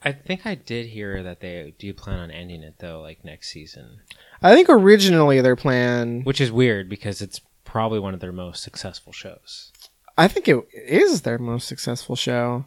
I 0.02 0.12
think 0.12 0.46
I 0.46 0.56
did 0.56 0.88
hear 0.88 1.22
that 1.24 1.40
they 1.40 1.76
do 1.78 1.94
plan 1.94 2.20
on 2.20 2.32
ending 2.32 2.64
it 2.64 2.80
though, 2.80 3.00
like 3.00 3.24
next 3.24 3.50
season, 3.52 4.00
I 4.42 4.54
think 4.54 4.70
originally 4.70 5.40
their 5.40 5.56
plan. 5.56 6.24
which 6.24 6.42
is 6.42 6.52
weird 6.52 6.90
because 6.90 7.22
it's 7.22 7.40
probably 7.64 8.00
one 8.00 8.14
of 8.14 8.20
their 8.20 8.32
most 8.32 8.64
successful 8.64 9.14
shows. 9.14 9.72
I 10.18 10.28
think 10.28 10.48
it 10.48 10.66
is 10.74 11.22
their 11.22 11.38
most 11.38 11.68
successful 11.68 12.16
show. 12.16 12.66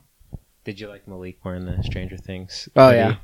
Did 0.67 0.79
you 0.79 0.89
like 0.89 1.09
Malik 1.09 1.39
wearing 1.43 1.65
the 1.65 1.83
Stranger 1.83 2.19
Things? 2.19 2.69
Oh 2.77 2.89
hoodie? 2.89 2.99
yeah, 2.99 3.17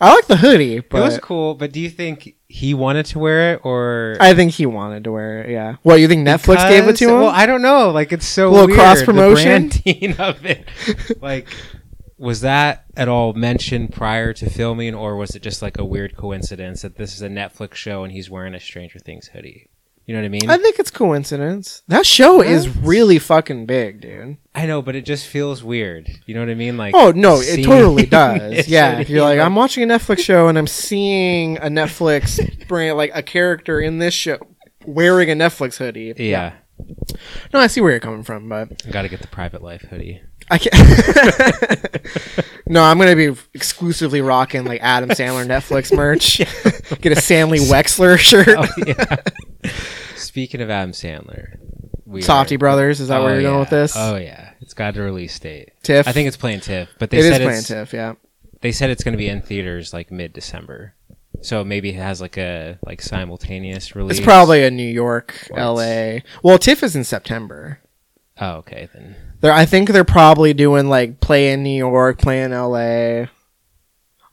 I 0.00 0.14
like 0.14 0.26
the 0.26 0.36
hoodie, 0.36 0.76
it 0.76 0.92
was 0.92 1.18
cool. 1.18 1.54
But 1.54 1.70
do 1.70 1.80
you 1.80 1.90
think 1.90 2.34
he 2.48 2.72
wanted 2.72 3.04
to 3.06 3.18
wear 3.18 3.52
it 3.52 3.60
or 3.62 4.16
I 4.20 4.32
think 4.34 4.52
he 4.52 4.64
wanted 4.64 5.04
to 5.04 5.12
wear 5.12 5.42
it. 5.42 5.50
Yeah. 5.50 5.76
What 5.82 5.96
you 5.96 6.08
think 6.08 6.26
Netflix 6.26 6.66
gave 6.68 6.88
it 6.88 6.96
to 6.96 7.08
him? 7.10 7.20
Well, 7.20 7.28
I 7.28 7.44
don't 7.44 7.60
know. 7.60 7.90
Like 7.90 8.10
it's 8.10 8.26
so 8.26 8.50
Little 8.50 8.66
weird, 8.68 8.78
cross 8.78 9.02
promotion? 9.02 9.66
of 10.18 10.46
it. 10.46 10.66
like, 11.20 11.48
was 12.16 12.40
that 12.40 12.86
at 12.96 13.08
all 13.08 13.34
mentioned 13.34 13.92
prior 13.92 14.32
to 14.32 14.48
filming, 14.48 14.94
or 14.94 15.16
was 15.16 15.36
it 15.36 15.42
just 15.42 15.60
like 15.60 15.78
a 15.78 15.84
weird 15.84 16.16
coincidence 16.16 16.82
that 16.82 16.96
this 16.96 17.14
is 17.14 17.20
a 17.20 17.28
Netflix 17.28 17.74
show 17.74 18.02
and 18.02 18.12
he's 18.12 18.30
wearing 18.30 18.54
a 18.54 18.60
Stranger 18.60 18.98
Things 18.98 19.28
hoodie? 19.28 19.68
You 20.08 20.14
know 20.14 20.20
what 20.22 20.24
I 20.26 20.28
mean? 20.30 20.48
I 20.48 20.56
think 20.56 20.78
it's 20.78 20.90
coincidence. 20.90 21.82
That 21.88 22.06
show 22.06 22.40
is 22.40 22.66
really 22.78 23.18
fucking 23.18 23.66
big, 23.66 24.00
dude. 24.00 24.38
I 24.54 24.64
know, 24.64 24.80
but 24.80 24.96
it 24.96 25.02
just 25.04 25.26
feels 25.26 25.62
weird. 25.62 26.08
You 26.24 26.32
know 26.34 26.40
what 26.40 26.48
I 26.48 26.54
mean? 26.54 26.78
Like, 26.78 26.94
Oh 26.96 27.10
no, 27.14 27.36
it 27.40 27.42
seeing 27.56 27.66
totally 27.66 28.06
does. 28.06 28.66
yeah, 28.68 28.94
hoodie, 28.96 29.12
you're 29.12 29.20
like, 29.20 29.38
I'm 29.38 29.54
watching 29.54 29.82
a 29.84 29.86
Netflix 29.86 30.20
show 30.20 30.48
and 30.48 30.56
I'm 30.56 30.66
seeing 30.66 31.58
a 31.58 31.66
Netflix 31.66 32.40
brand, 32.68 32.96
like 32.96 33.10
a 33.14 33.22
character 33.22 33.78
in 33.80 33.98
this 33.98 34.14
show 34.14 34.38
wearing 34.86 35.30
a 35.30 35.34
Netflix 35.34 35.76
hoodie. 35.76 36.14
yeah, 36.16 36.54
No, 37.52 37.60
I 37.60 37.66
see 37.66 37.82
where 37.82 37.90
you're 37.90 38.00
coming 38.00 38.22
from, 38.22 38.48
but 38.48 38.82
I 38.86 38.90
got 38.90 39.02
to 39.02 39.08
get 39.10 39.20
the 39.20 39.28
private 39.28 39.62
life 39.62 39.82
hoodie. 39.82 40.22
I 40.50 40.58
can't. 40.58 42.46
no, 42.66 42.82
I'm 42.82 42.98
gonna 42.98 43.16
be 43.16 43.34
exclusively 43.54 44.20
rocking 44.20 44.64
like 44.64 44.80
Adam 44.82 45.10
Sandler 45.10 45.46
Netflix 45.46 45.94
merch. 45.96 46.38
Get 47.00 47.16
a 47.16 47.20
Stanley 47.20 47.58
Wexler 47.58 48.18
shirt. 48.18 48.48
Oh 48.48 48.66
yeah. 48.86 49.16
Speaking 50.16 50.60
of 50.60 50.70
Adam 50.70 50.92
Sandler, 50.92 51.58
we 52.06 52.22
Safdie 52.22 52.52
are- 52.54 52.58
Brothers. 52.58 53.00
Is 53.00 53.08
that 53.08 53.20
where 53.20 53.30
Oh, 53.30 53.34
you're 53.34 53.42
going 53.42 53.60
with 53.60 53.70
this? 53.70 53.94
Oh 53.96 54.16
yeah, 54.16 54.50
it's 54.60 54.74
got 54.74 54.96
a 54.96 55.02
release 55.02 55.38
date. 55.38 55.70
Tiff. 55.82 56.06
I 56.08 56.12
think 56.12 56.28
it's 56.28 56.36
playing 56.36 56.60
TIFF, 56.60 56.88
but 56.98 57.10
they 57.10 57.18
it 57.18 57.24
is 57.24 57.30
said 57.32 57.42
playing 57.42 57.58
it's, 57.58 57.68
TIFF. 57.68 57.92
Yeah. 57.92 58.14
they 58.60 58.72
said 58.72 58.90
it's 58.90 59.04
going 59.04 59.12
to 59.12 59.18
be 59.18 59.28
in 59.28 59.42
theaters 59.42 59.92
like 59.92 60.10
mid 60.10 60.32
December. 60.32 60.94
So 61.40 61.62
maybe 61.62 61.90
it 61.90 61.96
has 61.96 62.20
like 62.20 62.36
a 62.36 62.78
like 62.84 63.00
simultaneous 63.00 63.94
release. 63.94 64.18
It's 64.18 64.24
probably 64.24 64.64
a 64.64 64.70
New 64.70 64.88
York, 64.88 65.34
Once. 65.50 65.60
L.A. 65.60 66.22
Well, 66.42 66.58
TIFF 66.58 66.82
is 66.82 66.96
in 66.96 67.04
September. 67.04 67.78
Oh, 68.40 68.56
okay 68.56 68.88
then. 68.92 69.16
They're, 69.40 69.52
I 69.52 69.66
think 69.66 69.90
they're 69.90 70.04
probably 70.04 70.52
doing 70.54 70.88
like 70.88 71.20
play 71.20 71.52
in 71.52 71.62
New 71.62 71.76
York, 71.76 72.18
play 72.18 72.42
in 72.42 72.52
L.A. 72.52 73.28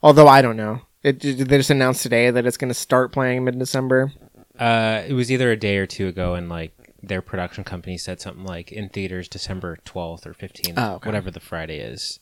Although 0.02 0.28
I 0.28 0.42
don't 0.42 0.56
know. 0.56 0.80
It, 1.02 1.20
they 1.20 1.56
just 1.58 1.70
announced 1.70 2.02
today 2.02 2.30
that 2.30 2.46
it's 2.46 2.56
going 2.56 2.68
to 2.70 2.74
start 2.74 3.12
playing 3.12 3.44
mid 3.44 3.58
December? 3.58 4.12
Uh, 4.58 5.02
it 5.06 5.12
was 5.12 5.30
either 5.30 5.50
a 5.52 5.56
day 5.56 5.76
or 5.76 5.86
two 5.86 6.08
ago, 6.08 6.34
and 6.34 6.48
like 6.48 6.72
their 7.02 7.22
production 7.22 7.62
company 7.62 7.96
said 7.98 8.20
something 8.20 8.44
like 8.44 8.72
in 8.72 8.88
theaters 8.88 9.28
December 9.28 9.78
12th 9.84 10.26
or 10.26 10.34
15th, 10.34 10.74
Oh, 10.76 10.94
okay. 10.94 11.08
whatever 11.08 11.30
the 11.30 11.40
Friday 11.40 11.78
is 11.78 12.18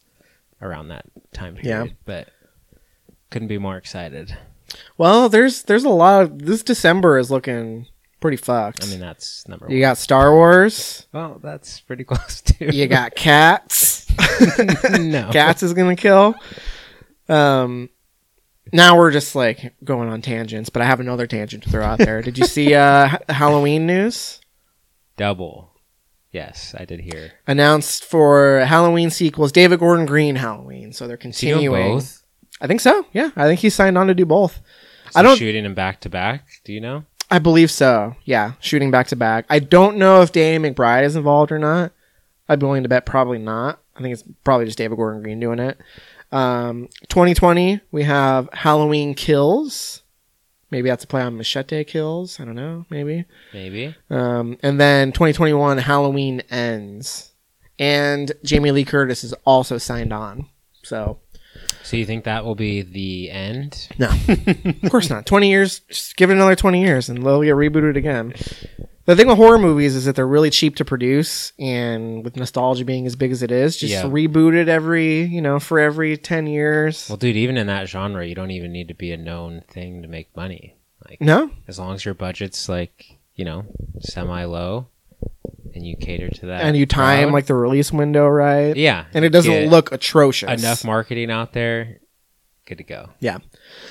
around 0.61 0.89
that 0.89 1.07
time 1.33 1.55
period. 1.57 1.87
Yeah. 1.87 1.93
But 2.05 2.29
couldn't 3.31 3.49
be 3.49 3.59
more 3.59 3.77
excited. 3.77 4.37
Well, 4.99 5.29
there's 5.29 5.63
there's 5.63 5.85
a 5.85 5.89
lot 5.91 6.23
of 6.23 6.39
this 6.41 6.63
December 6.63 7.19
is 7.19 7.31
looking 7.31 7.87
pretty 8.25 8.39
fucked. 8.39 8.83
I 8.83 8.87
mean, 8.87 9.01
that's 9.01 9.47
number 9.49 9.67
one. 9.67 9.75
you 9.75 9.81
got 9.81 9.99
Star 9.99 10.33
Wars. 10.33 11.07
Well, 11.13 11.39
that's 11.43 11.81
pretty 11.81 12.05
close 12.11 12.41
too. 12.41 12.71
You 12.73 12.87
got 12.87 13.15
Cats. 13.15 14.07
no. 14.99 15.29
Cats 15.31 15.63
is 15.63 15.75
gonna 15.75 15.95
kill. 15.95 16.35
Um, 17.29 17.91
now 18.73 18.97
we're 18.97 19.11
just 19.11 19.35
like 19.35 19.75
going 19.85 20.09
on 20.09 20.23
tangents, 20.23 20.71
but 20.71 20.81
I 20.81 20.87
have 20.87 21.01
another 21.01 21.27
tangent 21.27 21.65
to 21.65 21.71
throw 21.71 21.85
out 21.85 21.99
there. 21.99 22.23
Did 22.23 22.39
you 22.39 22.47
see 22.47 22.75
uh 22.75 23.19
Halloween 23.29 23.87
news? 23.87 24.41
Double. 25.19 25.73
Yes, 26.33 26.75
I 26.79 26.87
did 26.87 27.01
hear. 27.01 27.33
Announced 27.47 28.05
for 28.07 28.61
Halloween 28.61 29.11
sequels, 29.11 29.53
David 29.53 29.81
Gordon 29.81 30.07
Green 30.07 30.37
Halloween. 30.37 30.93
So 30.95 31.07
they're 31.07 31.19
Is 31.19 31.39
he 31.39 31.49
doing 31.49 31.59
continuing. 31.61 31.93
both? 31.97 32.23
I 32.61 32.67
think 32.67 32.81
so. 32.81 33.05
Yeah, 33.13 33.31
I 33.37 33.45
think 33.47 33.61
he 33.61 33.69
signed 33.69 33.99
on 33.99 34.07
to 34.07 34.15
do 34.15 34.25
both. 34.25 34.61
Is 35.11 35.15
I 35.17 35.21
don't- 35.23 35.37
shooting 35.37 35.63
them 35.65 35.75
back 35.75 36.01
to 36.01 36.09
back. 36.09 36.47
Do 36.65 36.73
you 36.73 36.81
know? 36.81 37.05
I 37.35 37.41
believe 37.41 37.73
so. 37.73 38.15
Yeah, 38.25 38.53
shooting 38.61 38.93
back 38.93 39.09
to 39.09 39.17
back. 39.17 39.45
I 39.51 39.59
don't 39.59 39.97
know 39.97 40.23
if 40.23 40.31
Danny 40.31 40.71
McBride 40.71 41.03
is 41.03 41.17
involved 41.17 41.51
or 41.51 41.59
not. 41.59 41.91
I'd 42.49 42.61
be 42.61 42.67
willing 42.67 42.85
to 42.85 42.89
bet 42.89 43.07
probably 43.07 43.41
not. 43.41 43.81
I 43.97 44.03
think 44.03 44.13
it's 44.13 44.23
probably 44.45 44.67
just 44.67 44.79
David 44.79 44.95
Gordon 44.95 45.21
Green 45.21 45.41
doing 45.41 45.59
it. 45.59 45.77
Um, 46.31 46.89
2020, 47.09 47.81
we 47.91 48.05
have 48.05 48.49
Halloween 48.53 49.15
Kills. 49.15 50.05
Maybe 50.71 50.89
that's 50.89 51.03
a 51.03 51.09
play 51.09 51.23
on 51.23 51.37
Machete 51.37 51.83
Kills. 51.83 52.39
I 52.39 52.45
don't 52.45 52.55
know. 52.55 52.87
Maybe. 52.89 53.25
Maybe. 53.53 53.97
Um, 54.11 54.57
and 54.63 54.81
then 54.81 55.11
2021, 55.11 55.79
Halloween 55.79 56.41
Ends. 56.51 57.33
And 57.81 58.31
Jamie 58.45 58.71
Lee 58.71 58.85
Curtis 58.85 59.25
is 59.25 59.33
also 59.45 59.77
signed 59.79 60.13
on. 60.13 60.47
So, 60.85 61.19
So 61.85 61.97
you 61.97 62.07
think 62.07 62.25
that 62.25 62.45
will 62.45 62.55
be 62.55 62.83
the 62.83 63.31
end? 63.31 63.89
no. 63.99 64.09
of 64.83 64.91
course 64.91 65.11
not. 65.11 65.27
20 65.27 65.49
years, 65.51 65.81
just 65.89 66.17
give 66.17 66.31
it 66.31 66.35
another 66.35 66.57
20 66.57 66.83
years 66.83 67.09
and 67.09 67.25
they'll 67.25 67.43
get 67.43 67.55
rebooted 67.55 67.97
again. 67.97 68.35
The 69.07 69.15
thing 69.15 69.27
with 69.29 69.37
horror 69.37 69.59
movies 69.59 69.95
is 69.95 70.07
that 70.07 70.17
they're 70.17 70.27
really 70.27 70.49
cheap 70.49 70.77
to 70.77 70.85
produce, 70.85 71.53
and 71.59 72.25
with 72.25 72.37
nostalgia 72.37 72.87
being 72.87 73.07
as 73.07 73.17
big 73.17 73.33
as 73.33 73.43
it 73.43 73.51
is, 73.53 73.77
just 73.77 73.93
Yeah. 73.93 74.05
reboot 74.05 74.55
it 74.55 74.67
every, 74.67 75.25
you 75.25 75.43
know, 75.43 75.61
for 75.61 75.79
every 75.79 76.17
10 76.17 76.47
years. 76.47 77.07
Well, 77.11 77.19
dude, 77.19 77.37
even 77.37 77.59
in 77.59 77.67
that 77.67 77.87
genre, 77.87 78.27
you 78.27 78.35
don't 78.35 78.51
even 78.51 78.73
need 78.73 78.89
to 78.89 78.95
be 78.95 79.13
a 79.13 79.19
known 79.19 79.63
thing 79.69 80.01
to 80.01 80.09
make 80.09 80.35
money. 80.35 80.77
Like, 81.07 81.21
no? 81.21 81.51
as 81.69 81.79
long 81.79 81.95
as 81.95 82.07
your 82.07 82.15
budget's 82.15 82.67
like, 82.67 83.19
you 83.35 83.45
know, 83.45 83.67
semi 84.01 84.45
low, 84.45 84.87
and 85.75 85.87
you 85.87 85.97
cater 85.97 86.29
to 86.31 86.47
that, 86.47 86.63
And 86.63 86.77
you 86.77 86.87
time 86.87 87.25
crowd, 87.25 87.33
like 87.35 87.47
the 87.47 87.55
release 87.55 87.93
window 87.93 88.27
right. 88.29 88.77
yeah, 88.77 89.07
And 89.13 89.25
it 89.25 89.31
doesn't 89.31 89.69
look 89.71 89.91
atrocious. 89.93 90.63
enough 90.63 90.85
marketing 90.85 91.31
out 91.31 91.53
there. 91.53 91.99
Good 92.67 92.79
to 92.79 92.85
go. 92.85 93.11
Yeah. 93.21 93.39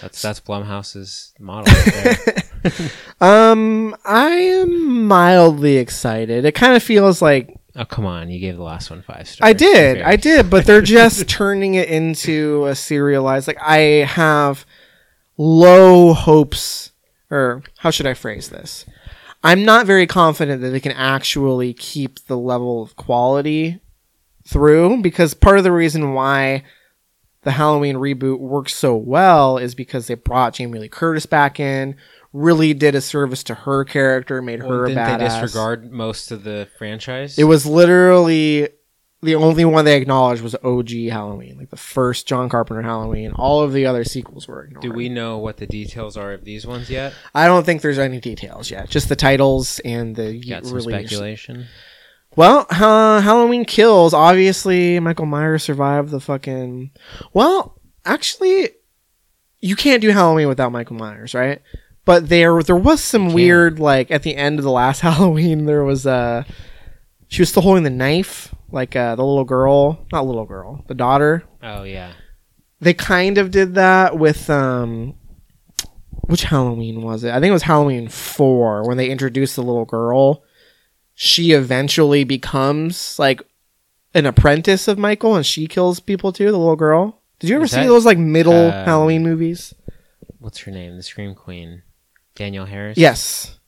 That's 0.01 0.21
that's 0.21 0.39
Blumhouse's 0.39 1.33
model. 1.39 1.73
Right 1.73 2.17
there. 2.63 2.89
Um, 3.21 3.95
I 4.05 4.29
am 4.29 5.05
mildly 5.07 5.77
excited. 5.77 6.45
It 6.45 6.53
kind 6.55 6.75
of 6.75 6.81
feels 6.83 7.21
like 7.21 7.53
oh 7.75 7.85
come 7.85 8.05
on, 8.05 8.29
you 8.29 8.39
gave 8.39 8.55
the 8.57 8.63
last 8.63 8.89
one 8.89 9.01
five 9.01 9.27
stars. 9.27 9.47
I 9.47 9.53
did, 9.53 10.01
I 10.01 10.15
did, 10.15 10.49
but 10.49 10.65
they're 10.65 10.81
just 10.99 11.27
turning 11.29 11.75
it 11.75 11.89
into 11.89 12.65
a 12.65 12.75
serialized. 12.75 13.47
Like 13.47 13.61
I 13.61 13.77
have 14.05 14.65
low 15.37 16.13
hopes, 16.13 16.91
or 17.29 17.63
how 17.79 17.91
should 17.91 18.07
I 18.07 18.13
phrase 18.13 18.49
this? 18.49 18.85
I'm 19.43 19.65
not 19.65 19.85
very 19.85 20.07
confident 20.07 20.61
that 20.61 20.69
they 20.69 20.79
can 20.79 20.93
actually 20.93 21.73
keep 21.73 22.25
the 22.27 22.37
level 22.37 22.81
of 22.81 22.95
quality 22.95 23.79
through 24.47 25.01
because 25.01 25.33
part 25.33 25.57
of 25.57 25.63
the 25.63 25.71
reason 25.71 26.13
why 26.13 26.63
the 27.41 27.51
Halloween 27.51 27.97
reboot 27.97 28.39
works 28.39 28.73
so 28.73 28.95
well 28.95 29.57
is 29.57 29.75
because 29.75 30.07
they 30.07 30.15
brought 30.15 30.53
Jamie 30.53 30.79
Lee 30.79 30.87
Curtis 30.87 31.25
back 31.25 31.59
in, 31.59 31.95
really 32.31 32.73
did 32.73 32.95
a 32.95 33.01
service 33.01 33.43
to 33.43 33.53
her 33.53 33.83
character, 33.83 34.41
made 34.41 34.61
Well, 34.63 34.71
her 34.71 34.85
a 34.85 34.87
didn't 34.89 35.03
badass. 35.03 35.19
they 35.19 35.41
disregard 35.41 35.91
most 35.91 36.31
of 36.31 36.43
the 36.45 36.69
franchise? 36.77 37.37
It 37.37 37.43
was 37.43 37.65
literally 37.65 38.69
the 39.23 39.35
only 39.35 39.65
one 39.65 39.85
they 39.85 39.97
acknowledged 39.97 40.41
was 40.41 40.55
OG 40.63 40.89
Halloween, 41.09 41.57
like 41.57 41.69
the 41.69 41.77
first 41.77 42.27
John 42.27 42.49
Carpenter 42.49 42.81
Halloween. 42.81 43.31
All 43.31 43.61
of 43.61 43.73
the 43.73 43.85
other 43.85 44.03
sequels 44.03 44.47
were 44.47 44.63
ignored. 44.63 44.81
Do 44.81 44.91
we 44.91 45.09
know 45.09 45.37
what 45.37 45.57
the 45.57 45.65
details 45.67 46.15
are 46.17 46.33
of 46.33 46.43
these 46.43 46.67
ones 46.67 46.89
yet? 46.89 47.13
I 47.33 47.47
don't 47.47 47.65
think 47.65 47.81
there's 47.81 47.99
any 47.99 48.19
details 48.19 48.69
yet. 48.69 48.89
Just 48.89 49.09
the 49.09 49.15
titles 49.15 49.79
and 49.79 50.15
the 50.15 50.39
Got 50.47 50.65
some 50.65 50.75
release. 50.75 51.07
speculation. 51.09 51.65
Well, 52.35 52.65
uh, 52.69 53.21
Halloween 53.21 53.65
Kills. 53.65 54.13
Obviously, 54.13 54.99
Michael 54.99 55.25
Myers 55.27 55.63
survived 55.63 56.09
the 56.09 56.19
fucking. 56.19 56.91
Well, 57.33 57.79
actually, 58.05 58.69
you 59.61 59.75
can't 59.75 60.01
do 60.01 60.09
Halloween 60.09 60.47
without 60.47 60.71
Michael 60.71 60.95
Myers, 60.97 61.33
right? 61.33 61.61
But 62.05 62.27
there, 62.29 62.61
there 62.63 62.75
was 62.75 63.01
some 63.01 63.33
weird, 63.33 63.79
like 63.79 64.11
at 64.11 64.23
the 64.23 64.35
end 64.35 64.59
of 64.59 64.65
the 64.65 64.71
last 64.71 64.99
Halloween, 65.01 65.65
there 65.65 65.83
was 65.83 66.05
uh 66.05 66.43
she 67.29 67.41
was 67.41 67.49
still 67.49 67.63
holding 67.63 67.83
the 67.83 67.89
knife, 67.89 68.52
like 68.73 68.95
uh, 68.95 69.15
the 69.15 69.23
little 69.23 69.45
girl, 69.45 70.05
not 70.11 70.25
little 70.25 70.45
girl, 70.45 70.83
the 70.87 70.93
daughter. 70.95 71.43
Oh 71.61 71.83
yeah, 71.83 72.11
They 72.81 72.93
kind 72.93 73.37
of 73.37 73.51
did 73.51 73.75
that 73.75 74.17
with 74.17 74.49
um, 74.49 75.15
which 76.23 76.43
Halloween 76.43 77.01
was 77.01 77.23
it? 77.23 77.31
I 77.31 77.39
think 77.39 77.49
it 77.49 77.53
was 77.53 77.63
Halloween 77.63 78.09
four 78.09 78.85
when 78.87 78.97
they 78.97 79.09
introduced 79.09 79.55
the 79.55 79.63
little 79.63 79.85
girl. 79.85 80.43
She 81.15 81.51
eventually 81.51 82.23
becomes 82.23 83.19
like 83.19 83.41
an 84.15 84.25
apprentice 84.25 84.87
of 84.87 84.97
Michael, 84.97 85.35
and 85.35 85.45
she 85.45 85.67
kills 85.67 85.99
people 85.99 86.33
too. 86.33 86.51
The 86.51 86.57
little 86.57 86.75
girl. 86.75 87.21
Did 87.39 87.49
you 87.49 87.55
ever 87.55 87.65
Is 87.65 87.71
see 87.71 87.81
that, 87.81 87.87
those 87.87 88.05
like 88.05 88.17
middle 88.17 88.53
uh, 88.69 88.85
Halloween 88.85 89.23
movies? 89.23 89.73
what's 90.39 90.59
her 90.59 90.71
name? 90.71 90.97
The 90.97 91.03
Scream 91.03 91.35
Queen, 91.35 91.83
Danielle 92.35 92.65
Harris. 92.65 92.97
Yes. 92.97 93.59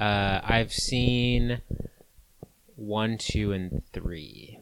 Uh, 0.00 0.40
I've 0.42 0.72
seen 0.72 1.60
one, 2.76 3.18
two, 3.18 3.52
and 3.52 3.82
three, 3.92 4.60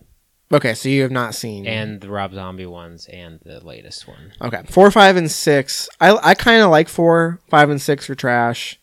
Okay, 0.52 0.74
so 0.74 0.88
you 0.88 1.02
have 1.02 1.10
not 1.10 1.34
seen 1.34 1.66
and 1.66 2.00
the 2.00 2.10
Rob 2.10 2.32
Zombie 2.32 2.66
ones, 2.66 3.06
and 3.06 3.40
the 3.44 3.64
latest 3.64 4.06
one. 4.06 4.32
Okay, 4.40 4.62
four, 4.68 4.90
five, 4.90 5.16
and 5.16 5.30
six. 5.30 5.88
I 6.00 6.16
I 6.22 6.34
kind 6.34 6.62
of 6.62 6.70
like 6.70 6.88
four, 6.88 7.40
five, 7.48 7.70
and 7.70 7.80
six 7.80 8.08
are 8.10 8.14
trash. 8.14 8.78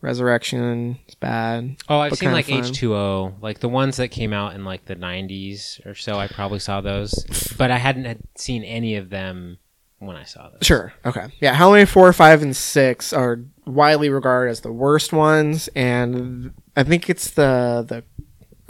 Resurrection 0.00 0.98
is 1.08 1.14
bad. 1.14 1.76
Oh, 1.88 1.98
I've 1.98 2.16
seen 2.16 2.32
like. 2.32 2.50
H 2.50 2.72
two 2.72 2.94
O, 2.94 3.34
like 3.40 3.60
the 3.60 3.68
ones 3.68 3.96
that 3.96 4.08
came 4.08 4.32
out 4.32 4.54
in 4.54 4.64
like 4.64 4.84
the 4.84 4.96
'90s 4.96 5.84
or 5.86 5.94
so. 5.94 6.18
I 6.18 6.26
probably 6.28 6.58
saw 6.58 6.80
those, 6.80 7.14
but 7.56 7.70
I 7.70 7.78
hadn't 7.78 8.04
had 8.04 8.20
seen 8.36 8.62
any 8.62 8.96
of 8.96 9.08
them 9.08 9.58
when 10.00 10.16
I 10.16 10.24
saw 10.24 10.50
those. 10.50 10.66
Sure. 10.66 10.92
Okay. 11.06 11.28
Yeah. 11.40 11.54
How 11.54 11.72
many 11.72 11.86
four, 11.86 12.12
five, 12.12 12.42
and 12.42 12.54
six 12.54 13.12
are 13.12 13.40
widely 13.66 14.10
regarded 14.10 14.50
as 14.50 14.60
the 14.60 14.72
worst 14.72 15.12
ones, 15.12 15.68
and 15.74 16.52
I 16.76 16.82
think 16.82 17.08
it's 17.08 17.30
the 17.30 17.84
the 17.88 18.04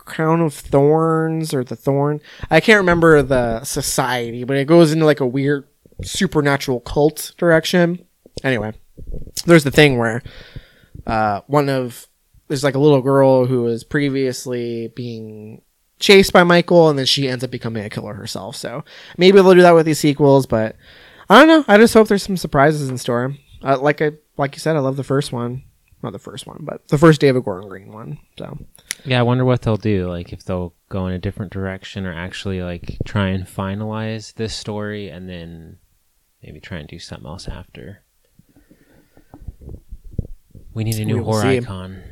Crown 0.08 0.40
of 0.40 0.54
Thorns 0.54 1.54
or 1.54 1.62
the 1.62 1.76
Thorn. 1.76 2.20
I 2.50 2.60
can't 2.60 2.78
remember 2.78 3.22
the 3.22 3.62
society, 3.64 4.44
but 4.44 4.56
it 4.56 4.66
goes 4.66 4.92
into 4.92 5.04
like 5.04 5.20
a 5.20 5.26
weird 5.26 5.68
supernatural 6.02 6.80
cult 6.80 7.34
direction. 7.38 8.04
Anyway, 8.42 8.72
there's 9.46 9.64
the 9.64 9.70
thing 9.70 9.98
where 9.98 10.22
uh, 11.06 11.42
one 11.46 11.68
of 11.68 12.06
there's 12.48 12.64
like 12.64 12.74
a 12.74 12.80
little 12.80 13.02
girl 13.02 13.46
who 13.46 13.62
was 13.62 13.84
previously 13.84 14.88
being 14.88 15.62
chased 16.00 16.32
by 16.32 16.44
Michael, 16.44 16.88
and 16.88 16.98
then 16.98 17.06
she 17.06 17.28
ends 17.28 17.44
up 17.44 17.50
becoming 17.50 17.84
a 17.84 17.90
killer 17.90 18.14
herself. 18.14 18.56
So 18.56 18.84
maybe 19.16 19.36
they'll 19.36 19.54
do 19.54 19.62
that 19.62 19.74
with 19.74 19.86
these 19.86 19.98
sequels, 19.98 20.46
but 20.46 20.76
I 21.28 21.38
don't 21.38 21.48
know. 21.48 21.64
I 21.72 21.76
just 21.78 21.94
hope 21.94 22.08
there's 22.08 22.22
some 22.22 22.36
surprises 22.36 22.88
in 22.88 22.98
store. 22.98 23.34
Uh, 23.62 23.78
like 23.78 24.00
I 24.00 24.12
like 24.36 24.54
you 24.54 24.60
said, 24.60 24.76
I 24.76 24.80
love 24.80 24.96
the 24.96 25.04
first 25.04 25.32
one. 25.32 25.64
Not 26.02 26.12
the 26.12 26.18
first 26.18 26.46
one, 26.46 26.58
but 26.60 26.86
the 26.88 26.98
first 26.98 27.20
David 27.20 27.44
Gordon 27.44 27.68
Green 27.68 27.92
one. 27.92 28.18
So 28.38 28.58
Yeah, 29.04 29.18
I 29.18 29.22
wonder 29.22 29.44
what 29.44 29.62
they'll 29.62 29.76
do. 29.76 30.08
Like 30.08 30.32
if 30.32 30.44
they'll 30.44 30.74
go 30.88 31.06
in 31.06 31.12
a 31.12 31.18
different 31.18 31.52
direction 31.52 32.06
or 32.06 32.12
actually 32.12 32.62
like 32.62 32.98
try 33.04 33.28
and 33.28 33.46
finalize 33.46 34.34
this 34.34 34.54
story 34.54 35.08
and 35.08 35.28
then 35.28 35.78
maybe 36.42 36.60
try 36.60 36.78
and 36.78 36.88
do 36.88 36.98
something 36.98 37.26
else 37.26 37.48
after. 37.48 38.02
We 40.72 40.84
need 40.84 40.98
a 41.00 41.04
new 41.04 41.24
horror 41.24 41.42
see. 41.42 41.58
icon. 41.58 42.02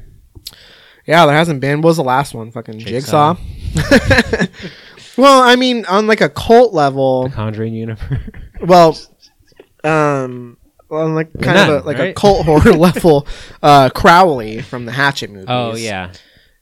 yeah, 1.07 1.25
there 1.27 1.37
hasn't 1.37 1.61
been. 1.61 1.83
What 1.83 1.91
was 1.91 1.97
the 1.99 2.03
last 2.05 2.35
one? 2.35 2.51
Fucking 2.51 2.81
Jigsaw. 2.81 3.37
Jigsaw. 3.75 4.47
well, 5.17 5.43
I 5.43 5.55
mean, 5.55 5.85
on 5.87 6.09
like 6.09 6.21
a 6.21 6.29
cult 6.29 6.75
level, 6.75 7.29
The 7.29 7.35
Conjuring 7.35 7.75
universe. 7.75 8.19
well, 8.63 8.99
um, 9.85 10.59
on 10.91 11.15
like 11.15 11.33
kind 11.41 11.59
of 11.59 11.83
a, 11.83 11.87
like 11.87 11.99
a 11.99 12.13
cult 12.13 12.45
horror 12.47 12.73
level, 12.77 13.27
uh, 13.63 13.91
Crowley 13.91 14.61
from 14.63 14.85
the 14.87 14.93
Hatchet 14.93 15.31
movies. 15.31 15.47
oh 15.49 15.75
yeah. 15.75 16.13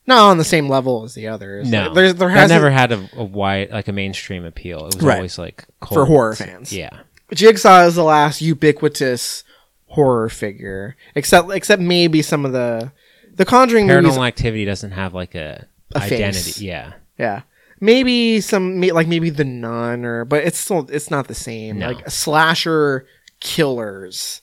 not 0.06 0.30
on 0.30 0.38
the 0.38 0.44
same 0.44 0.68
level 0.68 1.04
as 1.04 1.14
the 1.14 1.28
others. 1.28 1.68
No. 1.70 1.92
there's 1.94 2.14
there 2.14 2.28
that 2.28 2.34
has 2.36 2.50
never 2.50 2.70
had 2.70 2.92
a, 2.92 3.08
a 3.16 3.24
wide 3.24 3.70
like 3.70 3.88
a 3.88 3.92
mainstream 3.92 4.44
appeal. 4.44 4.86
It 4.86 4.94
was 4.96 5.02
Right. 5.04 5.16
always 5.16 5.38
like 5.38 5.64
for 5.92 6.04
horror 6.06 6.34
fans. 6.34 6.72
Yeah. 6.72 6.90
Jigsaw 7.32 7.86
is 7.86 7.94
the 7.96 8.04
last 8.04 8.40
ubiquitous 8.42 9.44
horror 9.86 10.28
figure, 10.28 10.96
except 11.14 11.50
except 11.50 11.80
maybe 11.82 12.22
some 12.22 12.44
of 12.44 12.52
the 12.52 12.92
the 13.34 13.44
Conjuring 13.44 13.86
movies, 13.86 14.12
Paranormal 14.12 14.26
Activity 14.28 14.64
doesn't 14.64 14.92
have 14.92 15.14
like 15.14 15.34
a, 15.34 15.66
A 15.94 16.00
face. 16.00 16.12
identity. 16.12 16.64
Yeah, 16.66 16.92
yeah, 17.18 17.42
maybe 17.80 18.40
some 18.40 18.80
like 18.80 19.08
maybe 19.08 19.30
the 19.30 19.44
Nun 19.44 20.04
or, 20.04 20.24
but 20.24 20.44
it's 20.44 20.58
still 20.58 20.86
it's 20.92 21.10
not 21.10 21.26
the 21.28 21.34
same. 21.34 21.78
No. 21.78 21.88
Like 21.88 22.06
a 22.06 22.10
slasher 22.10 23.06
killers, 23.44 24.42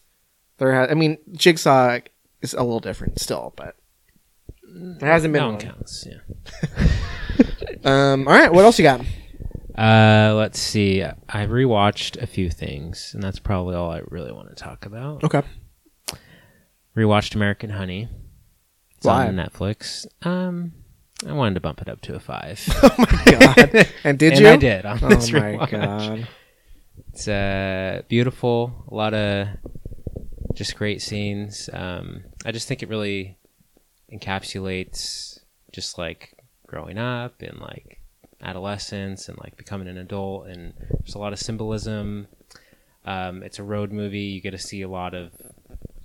there. 0.57 0.73
Ha- 0.73 0.87
I 0.89 0.93
mean, 0.93 1.17
Jigsaw 1.33 1.99
is 2.41 2.53
a 2.53 2.61
little 2.63 2.79
different 2.79 3.19
still, 3.19 3.53
but 3.57 3.75
there 4.63 5.11
hasn't 5.11 5.33
been 5.33 5.41
that 5.41 5.45
one 5.47 5.55
one. 5.55 5.61
counts. 5.65 6.07
Yeah. 6.07 6.87
Um, 7.83 8.27
all 8.27 8.33
right, 8.35 8.53
what 8.53 8.63
else 8.63 8.77
you 8.77 8.83
got? 8.83 9.01
Uh, 9.75 10.35
let's 10.35 10.59
see. 10.59 11.01
I 11.03 11.45
rewatched 11.47 12.21
a 12.21 12.27
few 12.27 12.51
things, 12.51 13.11
and 13.15 13.23
that's 13.23 13.39
probably 13.39 13.73
all 13.75 13.89
I 13.89 14.01
really 14.09 14.31
want 14.31 14.49
to 14.49 14.55
talk 14.55 14.85
about. 14.85 15.23
Okay, 15.23 15.41
Rewatched 16.95 17.33
American 17.33 17.71
Honey. 17.71 18.07
It's 18.97 19.05
Why? 19.07 19.27
on 19.27 19.35
Netflix. 19.35 20.05
Um, 20.21 20.73
I 21.27 21.33
wanted 21.33 21.55
to 21.55 21.61
bump 21.61 21.81
it 21.81 21.89
up 21.89 22.01
to 22.01 22.13
a 22.13 22.19
five. 22.19 22.61
oh 22.83 22.95
my 22.99 23.31
God, 23.39 23.87
and 24.03 24.19
did 24.19 24.33
and 24.33 24.41
you? 24.41 24.47
I 24.49 24.55
did 24.57 24.85
on 24.85 24.99
Oh 25.01 25.09
this 25.09 25.31
my 25.31 25.39
rewatch. 25.39 25.69
god! 25.71 26.27
It's 27.13 27.27
uh, 27.27 28.03
beautiful. 28.07 28.85
A 28.89 28.93
lot 28.95 29.13
of 29.13 29.47
just 30.53 30.77
great 30.77 31.01
scenes. 31.01 31.69
Um, 31.73 32.23
I 32.45 32.51
just 32.51 32.67
think 32.67 32.81
it 32.81 32.89
really 32.89 33.37
encapsulates 34.11 35.39
just 35.71 35.97
like 35.97 36.37
growing 36.67 36.97
up 36.97 37.41
and 37.41 37.59
like 37.59 37.99
adolescence 38.41 39.27
and 39.27 39.37
like 39.39 39.57
becoming 39.57 39.87
an 39.87 39.97
adult. 39.97 40.47
And 40.47 40.73
there's 40.89 41.15
a 41.15 41.19
lot 41.19 41.33
of 41.33 41.39
symbolism. 41.39 42.27
Um, 43.05 43.43
it's 43.43 43.59
a 43.59 43.63
road 43.63 43.91
movie. 43.91 44.19
You 44.19 44.41
get 44.41 44.51
to 44.51 44.57
see 44.57 44.81
a 44.81 44.89
lot 44.89 45.13
of 45.13 45.31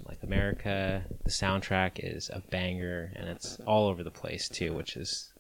like 0.07 0.23
America. 0.25 1.05
The 1.25 1.31
soundtrack 1.31 1.93
is 1.99 2.31
a 2.33 2.41
banger, 2.51 3.13
and 3.15 3.29
it's 3.29 3.59
all 3.67 3.89
over 3.89 4.03
the 4.03 4.11
place 4.11 4.49
too, 4.49 4.73
which 4.75 4.97
is 4.97 5.33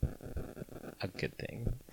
a 1.00 1.08
good 1.08 1.36
thing. 1.38 1.72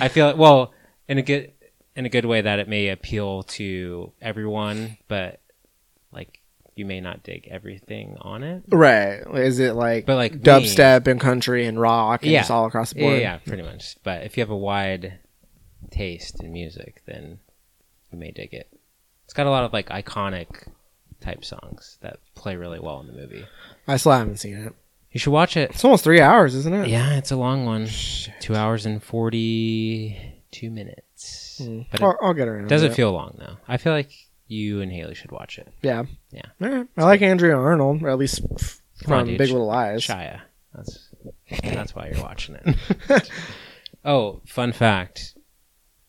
I 0.00 0.08
feel 0.08 0.26
like, 0.26 0.36
well, 0.36 0.72
in 1.08 1.18
a 1.18 1.22
good 1.22 1.52
in 2.00 2.06
a 2.06 2.08
good 2.08 2.24
way 2.24 2.40
that 2.40 2.58
it 2.58 2.66
may 2.68 2.88
appeal 2.88 3.42
to 3.44 4.12
everyone, 4.22 4.96
but 5.06 5.40
like 6.12 6.40
you 6.74 6.86
may 6.86 7.00
not 7.00 7.22
dig 7.22 7.46
everything 7.50 8.16
on 8.22 8.42
it. 8.42 8.62
Right? 8.68 9.20
Is 9.34 9.58
it 9.58 9.74
like 9.74 10.06
But 10.06 10.16
like 10.16 10.32
me- 10.34 10.40
dubstep 10.40 11.06
and 11.06 11.20
country 11.20 11.66
and 11.66 11.78
rock 11.80 12.22
and 12.22 12.32
Yeah. 12.32 12.40
just 12.40 12.50
all 12.50 12.64
across 12.66 12.92
the 12.94 13.00
board? 13.00 13.20
yeah, 13.20 13.36
pretty 13.38 13.62
much. 13.62 13.96
But 14.02 14.22
if 14.24 14.36
you 14.36 14.40
have 14.40 14.50
a 14.50 14.56
wide 14.56 15.18
taste 15.90 16.42
in 16.42 16.52
music, 16.52 17.02
then 17.06 17.38
you 18.10 18.18
may 18.18 18.30
dig 18.30 18.54
it. 18.54 18.68
It's 19.24 19.34
got 19.34 19.46
a 19.46 19.50
lot 19.50 19.64
of 19.64 19.72
like 19.72 19.88
iconic 19.90 20.68
type 21.20 21.44
songs 21.44 21.98
that 22.00 22.18
play 22.34 22.56
really 22.56 22.80
well 22.80 23.00
in 23.00 23.06
the 23.08 23.12
movie. 23.12 23.44
I 23.86 23.96
still 23.98 24.12
haven't 24.12 24.38
seen 24.38 24.56
it. 24.56 24.72
You 25.12 25.20
should 25.20 25.32
watch 25.32 25.56
it. 25.56 25.70
It's 25.70 25.84
almost 25.84 26.04
three 26.04 26.20
hours, 26.20 26.54
isn't 26.54 26.72
it? 26.74 26.88
Yeah, 26.88 27.16
it's 27.16 27.30
a 27.32 27.36
long 27.36 27.66
one. 27.66 27.88
Two 28.40 28.54
hours 28.54 28.86
and 28.86 29.02
forty-two 29.02 30.70
minutes. 30.70 31.02
Mm. 31.60 31.86
But 31.90 32.02
I'll, 32.02 32.16
I'll 32.22 32.34
get 32.34 32.48
around. 32.48 32.64
it 32.64 32.68
doesn't 32.68 32.92
it. 32.92 32.94
feel 32.94 33.12
long 33.12 33.36
though. 33.38 33.56
I 33.68 33.76
feel 33.76 33.92
like 33.92 34.12
you 34.46 34.80
and 34.80 34.90
Haley 34.90 35.14
should 35.14 35.32
watch 35.32 35.58
it. 35.58 35.68
Yeah. 35.82 36.04
Yeah. 36.32 36.46
Right. 36.58 36.86
I 36.96 37.04
like 37.04 37.22
Andrea 37.22 37.56
Arnold, 37.56 38.02
or 38.02 38.08
at 38.10 38.18
least 38.18 38.40
from. 39.06 39.26
Big 39.28 39.40
Little 39.40 39.66
Lies. 39.66 40.02
Shia. 40.04 40.40
That's 40.74 41.08
that's 41.62 41.94
why 41.94 42.10
you're 42.12 42.22
watching 42.22 42.56
it. 42.56 43.30
oh, 44.04 44.40
fun 44.46 44.72
fact 44.72 45.36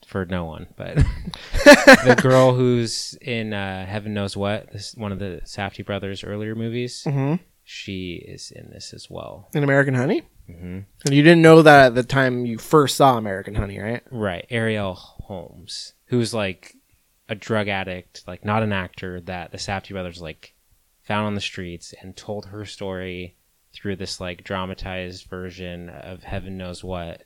for 0.08 0.26
no 0.26 0.46
one, 0.46 0.68
but 0.76 0.96
the 1.66 2.20
girl 2.22 2.54
who's 2.54 3.18
in 3.22 3.54
uh, 3.54 3.86
Heaven 3.86 4.14
Knows 4.14 4.36
What, 4.36 4.72
this 4.72 4.94
one 4.96 5.12
of 5.12 5.20
the 5.20 5.42
Safdie 5.46 5.86
brothers' 5.86 6.24
earlier 6.24 6.54
movies, 6.56 7.04
hmm 7.04 7.36
she 7.64 8.16
is 8.16 8.52
in 8.52 8.70
this 8.72 8.92
as 8.94 9.08
well. 9.10 9.48
In 9.54 9.64
American 9.64 9.94
Honey. 9.94 10.24
hmm 10.48 10.80
And 11.06 11.14
you 11.14 11.22
didn't 11.24 11.42
know 11.44 11.62
that 11.62 11.86
at 11.88 11.96
the 11.96 12.04
time 12.04 12.46
you 12.46 12.58
first 12.58 12.98
saw 12.98 13.18
American 13.18 13.56
Honey, 13.56 13.80
right? 13.80 14.04
Right, 14.12 14.46
Arielle 14.52 15.00
Holmes, 15.22 15.94
who's 16.06 16.34
like 16.34 16.76
a 17.30 17.36
drug 17.36 17.68
addict, 17.68 18.24
like 18.28 18.44
not 18.44 18.64
an 18.64 18.74
actor 18.74 19.22
that 19.22 19.52
the 19.52 19.58
Safdie 19.58 19.92
brothers 19.92 20.22
like 20.22 20.54
found 21.04 21.28
on 21.28 21.36
the 21.36 21.42
streets 21.42 21.94
and 22.02 22.16
told 22.16 22.48
her 22.48 22.66
story 22.66 23.36
through 23.74 23.96
this 23.96 24.20
like 24.20 24.44
dramatized 24.44 25.28
version 25.30 25.90
of 25.90 26.24
Heaven 26.24 26.58
Knows 26.58 26.84
What. 26.84 27.24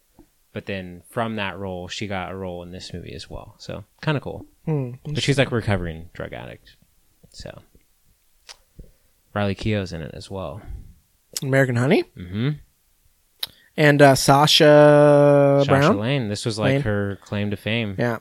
But 0.53 0.67
then 0.67 1.03
from 1.09 1.35
that 1.35 1.57
role, 1.57 1.87
she 1.87 2.07
got 2.07 2.31
a 2.31 2.35
role 2.35 2.63
in 2.63 2.71
this 2.71 2.93
movie 2.93 3.13
as 3.13 3.29
well. 3.29 3.55
So 3.57 3.83
kind 4.01 4.15
of 4.15 4.23
cool. 4.23 4.45
Hmm. 4.65 4.91
But 5.03 5.21
she's 5.21 5.37
like 5.37 5.51
a 5.51 5.55
recovering 5.55 6.09
drug 6.13 6.33
addict. 6.33 6.77
So 7.31 7.61
Riley 9.33 9.55
Keough's 9.55 9.91
in 9.91 10.01
it 10.01 10.11
as 10.13 10.31
well. 10.31 10.61
American 11.41 11.75
Honey. 11.75 12.01
hmm 12.15 12.51
And 13.77 14.01
uh, 14.01 14.15
Sasha, 14.15 15.63
Sasha 15.65 15.69
Brown. 15.69 15.99
Lane. 15.99 16.27
This 16.29 16.45
was 16.45 16.57
like 16.57 16.69
Lane. 16.75 16.81
her 16.83 17.17
claim 17.23 17.51
to 17.51 17.57
fame. 17.57 17.95
Yeah. 17.99 18.19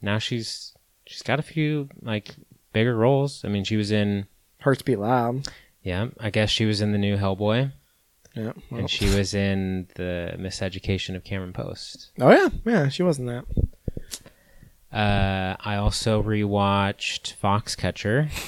now 0.00 0.18
she's 0.18 0.74
she's 1.06 1.22
got 1.22 1.38
a 1.38 1.42
few 1.42 1.88
like 2.02 2.34
bigger 2.72 2.96
roles. 2.96 3.44
I 3.44 3.48
mean, 3.48 3.64
she 3.64 3.76
was 3.76 3.90
in 3.90 4.26
Hearts 4.62 4.82
Beat 4.82 4.98
Loud. 4.98 5.46
yeah, 5.82 6.08
I 6.18 6.30
guess 6.30 6.48
she 6.50 6.64
was 6.64 6.80
in 6.80 6.92
the 6.92 6.98
new 6.98 7.16
Hellboy, 7.18 7.72
Yeah. 8.34 8.52
well- 8.70 8.80
and 8.80 8.90
she 8.90 9.14
was 9.14 9.34
in 9.34 9.88
the 9.96 10.34
Miseducation 10.38 11.14
of 11.16 11.22
Cameron 11.24 11.52
Post. 11.52 12.10
Oh 12.20 12.30
yeah, 12.30 12.48
yeah. 12.64 12.88
She 12.88 13.02
wasn't 13.02 13.28
that. 13.28 13.44
Uh, 14.90 15.54
I 15.60 15.76
also 15.76 16.22
rewatched 16.22 17.34
Foxcatcher. 17.42 18.30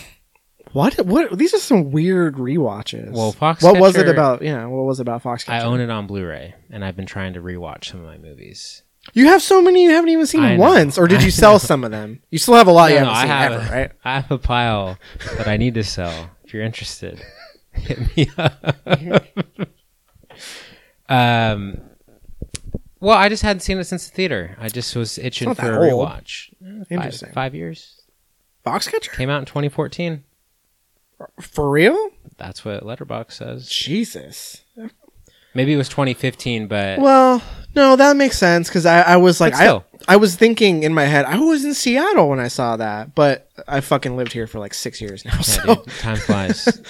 What? 0.72 0.94
What? 1.06 1.36
These 1.38 1.54
are 1.54 1.58
some 1.58 1.90
weird 1.90 2.36
rewatches. 2.36 3.12
Well, 3.12 3.32
Foxcatcher. 3.32 3.62
What 3.72 3.80
was 3.80 3.96
it 3.96 4.08
about? 4.08 4.42
Yeah. 4.42 4.66
What 4.66 4.84
was 4.84 5.00
it 5.00 5.02
about 5.02 5.22
Foxcatcher? 5.22 5.50
I 5.50 5.62
own 5.64 5.80
it 5.80 5.90
on 5.90 6.06
Blu-ray, 6.06 6.54
and 6.70 6.84
I've 6.84 6.96
been 6.96 7.06
trying 7.06 7.32
to 7.34 7.40
rewatch 7.40 7.86
some 7.86 8.00
of 8.00 8.06
my 8.06 8.18
movies. 8.18 8.82
You 9.14 9.26
have 9.26 9.42
so 9.42 9.62
many 9.62 9.84
you 9.84 9.90
haven't 9.90 10.10
even 10.10 10.26
seen 10.26 10.42
I 10.42 10.54
know. 10.56 10.60
once, 10.60 10.98
or 10.98 11.08
did 11.08 11.22
you 11.22 11.30
sell 11.30 11.58
some 11.58 11.84
of 11.84 11.90
them? 11.90 12.22
You 12.30 12.38
still 12.38 12.54
have 12.54 12.68
a 12.68 12.72
lot 12.72 12.90
you 12.90 13.00
No, 13.00 13.06
no, 13.06 13.12
haven't 13.12 13.22
seen 13.22 13.30
I 13.30 13.42
have, 13.42 13.52
ever, 13.52 13.72
right? 13.74 13.92
I 14.04 14.14
have 14.20 14.30
a 14.30 14.38
pile 14.38 14.98
that 15.38 15.48
I 15.48 15.56
need 15.56 15.74
to 15.74 15.84
sell. 15.84 16.30
If 16.44 16.52
you're 16.54 16.62
interested, 16.62 17.20
hit 17.72 18.16
me 18.16 18.30
up. 18.36 18.76
um, 21.08 21.80
well, 23.00 23.16
I 23.16 23.28
just 23.28 23.42
hadn't 23.42 23.60
seen 23.60 23.78
it 23.78 23.84
since 23.84 24.08
the 24.08 24.14
theater. 24.14 24.56
I 24.60 24.68
just 24.68 24.94
was 24.94 25.18
itching 25.18 25.54
for 25.54 25.72
a 25.72 25.90
old. 25.92 26.08
rewatch. 26.08 26.52
Eh, 26.62 26.78
Five, 26.80 26.86
Interesting. 26.90 27.32
five 27.32 27.54
years. 27.54 28.02
Foxcatcher? 28.66 29.12
Came 29.12 29.30
out 29.30 29.38
in 29.40 29.46
2014. 29.46 30.24
For 31.40 31.68
real? 31.70 32.10
That's 32.38 32.64
what 32.64 32.82
Letterboxd 32.84 33.32
says. 33.32 33.68
Jesus. 33.68 34.62
Maybe 35.54 35.72
it 35.72 35.76
was 35.76 35.88
2015, 35.88 36.68
but 36.68 36.98
Well, 37.00 37.42
no, 37.74 37.96
that 37.96 38.16
makes 38.16 38.38
sense 38.38 38.68
because 38.68 38.86
I, 38.86 39.00
I 39.02 39.16
was 39.16 39.40
like, 39.40 39.52
But 39.52 39.60
I, 39.60 39.64
still. 39.64 39.84
I 40.08 40.16
was 40.16 40.36
thinking 40.36 40.82
in 40.84 40.94
my 40.94 41.04
head, 41.04 41.24
I 41.24 41.38
was 41.38 41.64
in 41.64 41.74
Seattle 41.74 42.28
when 42.28 42.38
I 42.40 42.48
saw 42.48 42.76
that, 42.76 43.14
but 43.14 43.48
I 43.66 43.80
fucking 43.80 44.16
lived 44.16 44.32
here 44.32 44.46
for 44.46 44.58
like 44.60 44.74
six 44.74 45.00
years 45.00 45.24
now. 45.24 45.32
yeah, 45.34 45.40
So 45.40 45.74
dude, 45.74 45.86
time 45.98 46.16
flies. 46.16 46.80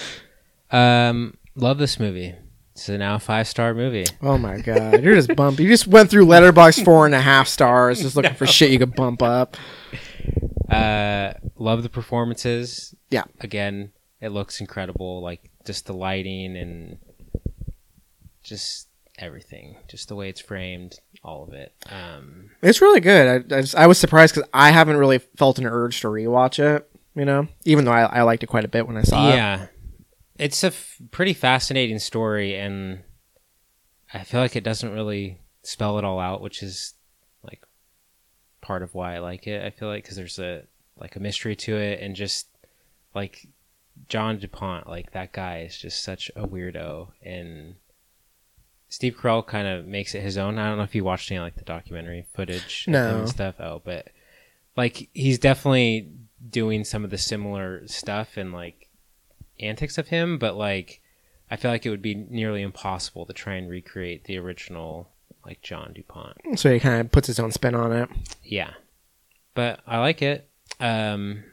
um, 0.71 1.37
love 1.55 1.77
this 1.79 1.99
movie. 1.99 2.35
It's 2.73 2.87
now 2.87 2.95
a 2.95 2.97
now 2.97 3.17
five 3.17 3.47
star 3.47 3.73
movie. 3.73 4.05
Oh 4.21 4.37
my 4.37 4.57
god, 4.59 5.03
you're 5.03 5.15
just 5.15 5.35
bump. 5.35 5.59
You 5.59 5.67
just 5.67 5.87
went 5.87 6.09
through 6.09 6.25
Letterboxd 6.25 6.85
four 6.85 7.05
and 7.05 7.13
a 7.13 7.19
half 7.21 7.47
stars, 7.47 8.01
just 8.01 8.15
looking 8.15 8.33
for 8.33 8.47
shit 8.47 8.71
you 8.71 8.79
could 8.79 8.95
bump 8.95 9.21
up. 9.21 9.57
Uh, 10.69 11.33
love 11.57 11.83
the 11.83 11.89
performances. 11.89 12.95
Yeah. 13.09 13.25
Again, 13.41 13.91
it 14.21 14.29
looks 14.29 14.61
incredible. 14.61 15.21
Like 15.21 15.49
just 15.65 15.85
the 15.87 15.93
lighting 15.93 16.55
and 16.55 16.97
just 18.43 18.87
everything, 19.17 19.75
just 19.87 20.07
the 20.07 20.15
way 20.15 20.29
it's 20.29 20.41
framed, 20.41 20.99
all 21.23 21.43
of 21.43 21.53
it. 21.53 21.73
Um, 21.89 22.51
It's 22.61 22.81
really 22.81 22.99
good. 23.01 23.51
I, 23.51 23.57
I, 23.57 23.61
just, 23.61 23.75
I 23.75 23.87
was 23.87 23.97
surprised 23.99 24.33
because 24.35 24.49
I 24.53 24.71
haven't 24.71 24.97
really 24.97 25.19
felt 25.19 25.59
an 25.59 25.65
urge 25.65 26.01
to 26.01 26.07
rewatch 26.07 26.59
it. 26.59 26.87
You 27.13 27.25
know, 27.25 27.49
even 27.65 27.83
though 27.83 27.91
I, 27.91 28.03
I 28.03 28.21
liked 28.21 28.41
it 28.41 28.47
quite 28.47 28.63
a 28.63 28.69
bit 28.69 28.87
when 28.87 28.95
I 28.95 29.01
saw 29.03 29.29
it. 29.31 29.35
yeah, 29.35 29.65
it's 30.37 30.63
a 30.63 30.67
f- 30.67 30.95
pretty 31.11 31.33
fascinating 31.33 31.99
story, 31.99 32.55
and 32.55 33.03
I 34.13 34.23
feel 34.23 34.39
like 34.39 34.55
it 34.55 34.63
doesn't 34.63 34.93
really 34.93 35.41
spell 35.61 35.99
it 35.99 36.05
all 36.05 36.21
out, 36.21 36.41
which 36.41 36.63
is 36.63 36.93
like 37.43 37.61
part 38.61 38.81
of 38.81 38.95
why 38.95 39.15
I 39.15 39.19
like 39.19 39.45
it. 39.45 39.61
I 39.61 39.71
feel 39.71 39.89
like 39.89 40.03
because 40.05 40.15
there's 40.15 40.39
a 40.39 40.63
like 40.95 41.17
a 41.17 41.19
mystery 41.19 41.53
to 41.57 41.75
it, 41.75 41.99
and 41.99 42.15
just 42.15 42.47
like 43.13 43.45
John 44.09 44.37
du 44.39 44.47
Pont, 44.47 44.87
like 44.87 45.11
that 45.11 45.31
guy 45.33 45.61
is 45.61 45.77
just 45.77 46.03
such 46.03 46.29
a 46.35 46.47
weirdo, 46.47 47.09
and 47.23 47.75
Steve 48.89 49.15
Carell 49.17 49.45
kind 49.45 49.67
of 49.67 49.85
makes 49.85 50.13
it 50.15 50.21
his 50.21 50.37
own. 50.37 50.57
I 50.57 50.67
don't 50.67 50.77
know 50.77 50.83
if 50.83 50.95
you 50.95 51.03
watched 51.03 51.31
any 51.31 51.39
like 51.39 51.55
the 51.55 51.63
documentary 51.63 52.25
footage 52.33 52.85
No. 52.87 53.19
and 53.19 53.29
stuff. 53.29 53.55
Oh, 53.59 53.81
but 53.83 54.09
like 54.75 55.09
he's 55.13 55.39
definitely 55.39 56.09
doing 56.49 56.83
some 56.83 57.03
of 57.03 57.09
the 57.09 57.17
similar 57.17 57.87
stuff 57.87 58.35
and 58.37 58.51
like 58.51 58.89
antics 59.59 59.97
of 59.97 60.07
him, 60.09 60.37
but 60.37 60.55
like 60.57 61.01
I 61.49 61.55
feel 61.55 61.71
like 61.71 61.85
it 61.85 61.89
would 61.89 62.01
be 62.01 62.15
nearly 62.15 62.61
impossible 62.61 63.25
to 63.25 63.33
try 63.33 63.55
and 63.55 63.69
recreate 63.69 64.25
the 64.25 64.37
original 64.37 65.09
like 65.45 65.61
John 65.61 65.93
du 65.93 66.03
Pont. 66.03 66.37
So 66.55 66.71
he 66.71 66.79
kind 66.79 67.01
of 67.01 67.11
puts 67.11 67.27
his 67.27 67.39
own 67.39 67.51
spin 67.51 67.75
on 67.75 67.91
it. 67.91 68.09
Yeah. 68.43 68.71
But 69.55 69.81
I 69.87 69.99
like 69.99 70.21
it. 70.21 70.49
Um 70.79 71.43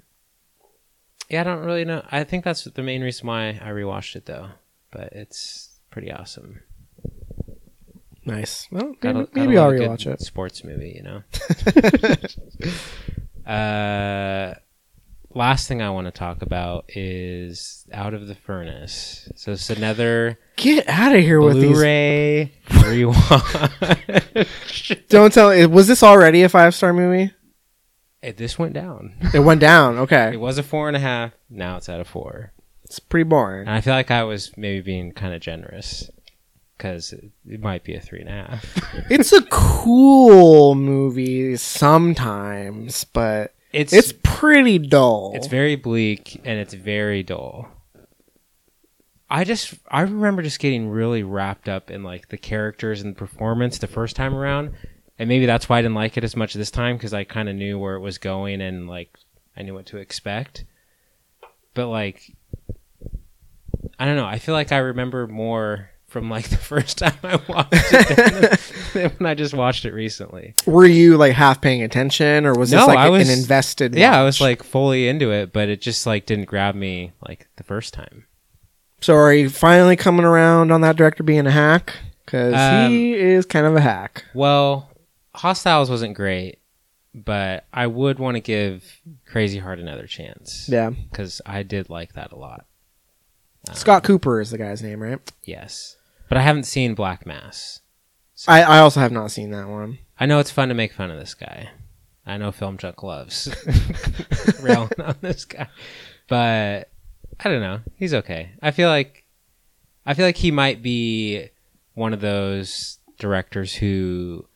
Yeah, 1.28 1.42
I 1.42 1.44
don't 1.44 1.64
really 1.64 1.84
know. 1.84 2.02
I 2.10 2.24
think 2.24 2.44
that's 2.44 2.64
the 2.64 2.82
main 2.82 3.02
reason 3.02 3.26
why 3.26 3.60
I 3.62 3.68
rewatched 3.68 4.16
it 4.16 4.26
though. 4.26 4.48
but 4.90 5.12
it's 5.12 5.78
pretty 5.90 6.10
awesome. 6.12 6.60
Nice. 8.24 8.66
Well, 8.70 8.94
Got 9.00 9.14
maybe, 9.14 9.26
got 9.26 9.36
a 9.36 9.40
maybe 9.46 9.58
I'll 9.58 9.70
of 9.70 9.76
good 9.78 9.90
rewatch 9.90 10.06
it. 10.12 10.20
Sports 10.20 10.62
movie, 10.64 10.92
you 10.96 11.02
know. 11.02 11.22
uh, 13.50 14.54
last 15.34 15.66
thing 15.68 15.80
I 15.80 15.90
want 15.90 16.06
to 16.06 16.10
talk 16.10 16.42
about 16.42 16.84
is 16.88 17.86
Out 17.92 18.12
of 18.14 18.26
the 18.26 18.34
Furnace. 18.34 19.30
So 19.36 19.52
it's 19.52 19.70
another 19.70 20.38
Get 20.56 20.88
out 20.88 21.14
of 21.14 21.22
here 21.22 21.40
with 21.40 21.56
these. 21.56 21.72
Blu-ray 21.72 22.52
rewatch. 22.68 23.98
Don't 25.08 25.32
tell. 25.32 25.68
Was 25.70 25.86
this 25.88 26.02
already 26.02 26.42
a 26.42 26.48
five 26.50 26.74
star 26.74 26.92
movie? 26.92 27.32
It, 28.22 28.36
this 28.36 28.58
went 28.58 28.72
down. 28.74 29.14
It 29.34 29.40
went 29.40 29.60
down. 29.60 29.98
Okay, 29.98 30.32
It 30.34 30.40
was 30.40 30.58
a 30.58 30.62
four 30.62 30.88
and 30.88 30.96
a 30.96 31.00
half. 31.00 31.32
Now 31.50 31.76
it's 31.76 31.88
at 31.88 32.00
a 32.00 32.04
four. 32.04 32.52
it's 32.84 32.98
pretty 32.98 33.24
boring. 33.24 33.62
And 33.68 33.70
I 33.76 33.80
feel 33.80 33.94
like 33.94 34.10
I 34.10 34.24
was 34.24 34.52
maybe 34.56 34.80
being 34.80 35.12
kind 35.12 35.34
of 35.34 35.40
generous 35.40 36.10
because 36.76 37.12
it, 37.12 37.30
it 37.46 37.60
might 37.60 37.84
be 37.84 37.94
a 37.94 38.00
three 38.00 38.20
and 38.20 38.28
a 38.28 38.32
half. 38.32 39.04
It's 39.10 39.32
a 39.32 39.42
cool 39.42 40.74
movie 40.74 41.56
sometimes, 41.56 43.04
but 43.04 43.54
It's 43.72 43.92
it's 43.92 44.12
pretty 44.22 44.78
dull. 44.78 45.32
It's 45.34 45.46
very 45.46 45.76
bleak 45.76 46.40
and 46.44 46.58
it's 46.58 46.74
very 46.74 47.22
dull. 47.22 47.68
I 49.30 49.44
just 49.44 49.74
I 49.90 50.00
remember 50.02 50.42
just 50.42 50.58
getting 50.58 50.88
really 50.88 51.22
wrapped 51.22 51.68
up 51.68 51.90
in 51.90 52.02
like 52.02 52.28
the 52.28 52.38
characters 52.38 53.02
and 53.02 53.14
the 53.14 53.18
performance 53.18 53.78
the 53.78 53.86
first 53.86 54.16
time 54.16 54.34
around, 54.34 54.72
and 55.18 55.28
maybe 55.28 55.46
that's 55.46 55.68
why 55.68 55.78
I 55.78 55.82
didn't 55.82 55.94
like 55.94 56.16
it 56.16 56.24
as 56.24 56.36
much 56.36 56.54
this 56.54 56.70
time 56.70 56.96
because 56.96 57.12
I 57.14 57.24
kind 57.24 57.48
of 57.48 57.56
knew 57.56 57.78
where 57.78 57.94
it 57.96 58.00
was 58.00 58.18
going 58.18 58.60
and 58.60 58.88
like 58.88 59.16
I 59.56 59.62
knew 59.62 59.74
what 59.74 59.86
to 59.86 59.96
expect. 59.98 60.64
But 61.74 61.88
like, 61.88 62.32
I 63.98 64.04
don't 64.06 64.16
know. 64.16 64.26
I 64.26 64.38
feel 64.38 64.54
like 64.54 64.72
I 64.72 64.78
remember 64.78 65.26
more 65.26 65.90
from 66.08 66.30
like 66.30 66.48
the 66.50 66.56
first 66.56 66.98
time 66.98 67.14
I 67.22 67.36
watched 67.48 67.70
it 67.72 68.60
than, 68.94 69.10
when 69.18 69.26
I 69.26 69.34
just 69.34 69.54
watched 69.54 69.84
it 69.84 69.92
recently. 69.92 70.54
Were 70.66 70.86
you 70.86 71.16
like 71.16 71.34
half 71.34 71.60
paying 71.60 71.82
attention, 71.82 72.46
or 72.46 72.54
was 72.54 72.72
No, 72.72 72.78
this 72.80 72.88
like 72.88 72.98
I 72.98 73.08
was- 73.10 73.28
an 73.28 73.38
invested? 73.38 73.94
Yeah, 73.94 74.18
I 74.18 74.24
was 74.24 74.40
like 74.40 74.62
fully 74.62 75.08
into 75.08 75.30
it, 75.32 75.52
but 75.52 75.68
it 75.68 75.80
just 75.80 76.06
like 76.06 76.26
didn't 76.26 76.46
grab 76.46 76.74
me 76.74 77.12
like 77.26 77.48
the 77.56 77.64
first 77.64 77.92
time. 77.94 78.24
So 79.00 79.14
are 79.14 79.32
you 79.32 79.48
finally 79.48 79.94
coming 79.96 80.24
around 80.24 80.72
on 80.72 80.80
that 80.80 80.96
director 80.96 81.22
being 81.22 81.46
a 81.46 81.50
hack? 81.52 81.94
Because 82.24 82.54
Um, 82.54 82.90
he 82.90 83.14
is 83.14 83.46
kind 83.46 83.64
of 83.64 83.76
a 83.76 83.80
hack. 83.80 84.24
Well, 84.34 84.87
Hostiles 85.38 85.88
wasn't 85.88 86.14
great, 86.14 86.58
but 87.14 87.64
I 87.72 87.86
would 87.86 88.18
want 88.18 88.34
to 88.34 88.40
give 88.40 89.00
Crazy 89.24 89.58
Heart 89.58 89.78
another 89.78 90.06
chance. 90.06 90.68
Yeah. 90.68 90.90
Because 90.90 91.40
I 91.46 91.62
did 91.62 91.88
like 91.88 92.14
that 92.14 92.32
a 92.32 92.36
lot. 92.36 92.66
Scott 93.72 94.02
um, 94.02 94.06
Cooper 94.06 94.40
is 94.40 94.50
the 94.50 94.58
guy's 94.58 94.82
name, 94.82 95.00
right? 95.00 95.20
Yes. 95.44 95.96
But 96.28 96.38
I 96.38 96.42
haven't 96.42 96.64
seen 96.64 96.94
Black 96.94 97.24
Mass. 97.24 97.80
I, 98.48 98.62
I 98.62 98.78
also 98.78 98.98
have 98.98 99.12
not 99.12 99.30
seen 99.30 99.50
that 99.52 99.68
one. 99.68 99.98
I 100.18 100.26
know 100.26 100.40
it's 100.40 100.50
fun 100.50 100.68
to 100.70 100.74
make 100.74 100.92
fun 100.92 101.10
of 101.10 101.18
this 101.18 101.34
guy. 101.34 101.70
I 102.26 102.36
know 102.36 102.50
Film 102.50 102.76
Junk 102.76 103.04
loves 103.04 103.48
railing 104.60 104.90
on 104.98 105.16
this 105.20 105.44
guy. 105.44 105.68
But 106.26 106.90
I 107.38 107.48
don't 107.48 107.60
know. 107.60 107.80
He's 107.94 108.12
okay. 108.12 108.50
I 108.60 108.72
feel 108.72 108.88
like 108.88 109.24
I 110.04 110.14
feel 110.14 110.26
like 110.26 110.36
he 110.36 110.50
might 110.50 110.82
be 110.82 111.48
one 111.94 112.12
of 112.12 112.20
those 112.20 112.98
directors 113.18 113.74
who 113.74 114.46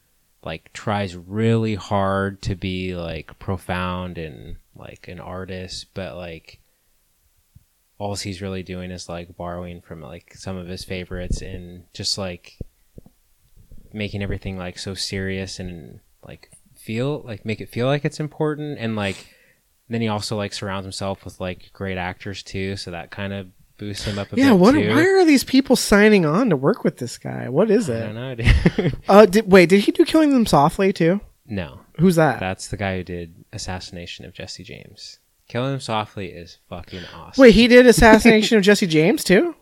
like 0.44 0.72
tries 0.72 1.16
really 1.16 1.74
hard 1.74 2.42
to 2.42 2.54
be 2.54 2.94
like 2.96 3.38
profound 3.38 4.18
and 4.18 4.56
like 4.74 5.08
an 5.08 5.20
artist, 5.20 5.86
but 5.94 6.16
like 6.16 6.60
all 7.98 8.16
he's 8.16 8.42
really 8.42 8.62
doing 8.62 8.90
is 8.90 9.08
like 9.08 9.36
borrowing 9.36 9.80
from 9.80 10.00
like 10.00 10.34
some 10.34 10.56
of 10.56 10.66
his 10.66 10.84
favorites 10.84 11.40
and 11.40 11.84
just 11.94 12.18
like 12.18 12.58
making 13.92 14.22
everything 14.22 14.58
like 14.58 14.78
so 14.78 14.94
serious 14.94 15.60
and 15.60 16.00
like 16.26 16.50
feel 16.74 17.22
like 17.24 17.44
make 17.44 17.60
it 17.60 17.68
feel 17.68 17.86
like 17.86 18.04
it's 18.04 18.18
important. 18.18 18.78
And 18.78 18.96
like 18.96 19.28
then 19.88 20.00
he 20.00 20.08
also 20.08 20.36
like 20.36 20.52
surrounds 20.52 20.84
himself 20.84 21.24
with 21.24 21.38
like 21.40 21.70
great 21.72 21.98
actors 21.98 22.42
too 22.42 22.76
so 22.76 22.90
that 22.90 23.10
kind 23.10 23.32
of 23.32 23.46
boosts 23.82 24.04
him 24.04 24.18
up 24.18 24.32
a 24.32 24.36
Yeah, 24.36 24.50
bit 24.50 24.58
what? 24.58 24.72
too. 24.72 24.88
Why 24.90 25.02
are 25.04 25.24
these 25.24 25.44
people 25.44 25.76
signing 25.76 26.24
on 26.24 26.50
to 26.50 26.56
work 26.56 26.84
with 26.84 26.98
this 26.98 27.18
guy? 27.18 27.48
What 27.48 27.70
is 27.70 27.90
I 27.90 27.94
it? 27.94 28.00
don't 28.06 28.14
know. 28.14 28.34
dude. 28.36 28.98
Uh, 29.08 29.26
did, 29.26 29.50
wait, 29.50 29.68
did 29.68 29.80
he 29.80 29.92
do 29.92 30.04
Killing 30.04 30.30
Them 30.32 30.46
Softly 30.46 30.92
too? 30.92 31.20
no, 31.46 31.80
Who's 31.98 32.16
that? 32.16 32.40
that's 32.40 32.68
the 32.68 32.76
guy 32.76 32.96
who 32.96 33.02
did 33.04 33.44
Assassination 33.52 34.24
of 34.24 34.32
Jesse 34.32 34.62
James. 34.64 35.18
Killing 35.48 35.74
Him 35.74 35.80
Softly 35.80 36.28
is 36.28 36.58
fucking 36.68 37.02
awesome. 37.14 37.40
Wait, 37.42 37.54
he 37.54 37.66
did 37.68 37.86
Assassination 37.86 38.56
of 38.58 38.64
Jesse 38.64 38.86
James 38.86 39.24
too? 39.24 39.54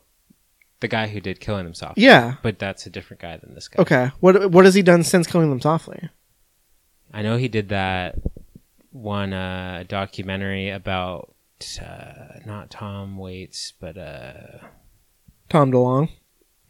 the 0.81 0.89
guy 0.89 1.09
who 1.09 1.21
did 1.21 1.41
Killing 1.41 1.67
Him 1.67 1.75
Softly. 1.75 2.05
Yeah. 2.05 2.37
but 2.43 2.59
that's 2.59 2.87
a 2.87 2.91
different 2.91 3.21
guy 3.21 3.37
than 3.37 3.55
this 3.55 3.69
guy. 3.69 3.83
Okay. 3.83 4.11
What 4.21 4.51
What 4.51 4.65
has 4.65 4.75
he 4.75 4.83
done 4.83 5.03
since 5.03 5.27
Killing 5.27 5.51
Them 5.51 5.61
Softly? 5.61 6.09
I 7.13 7.23
know 7.23 7.37
he 7.37 7.49
did 7.49 7.69
that 7.71 8.15
one 8.93 9.33
uh, 9.33 9.85
documentary 9.89 10.71
about 10.71 11.35
uh, 11.81 12.41
not 12.47 12.71
Tom 12.71 13.17
Waits, 13.19 13.73
but 13.81 13.97
uh, 13.97 14.59
Tom 15.49 15.73
DeLong. 15.73 16.11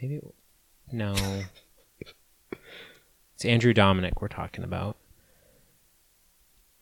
maybe 0.01 0.21
no. 0.93 1.15
it's 3.35 3.45
Andrew 3.45 3.73
Dominik 3.73 4.21
we're 4.21 4.29
talking 4.29 4.65
about. 4.65 4.97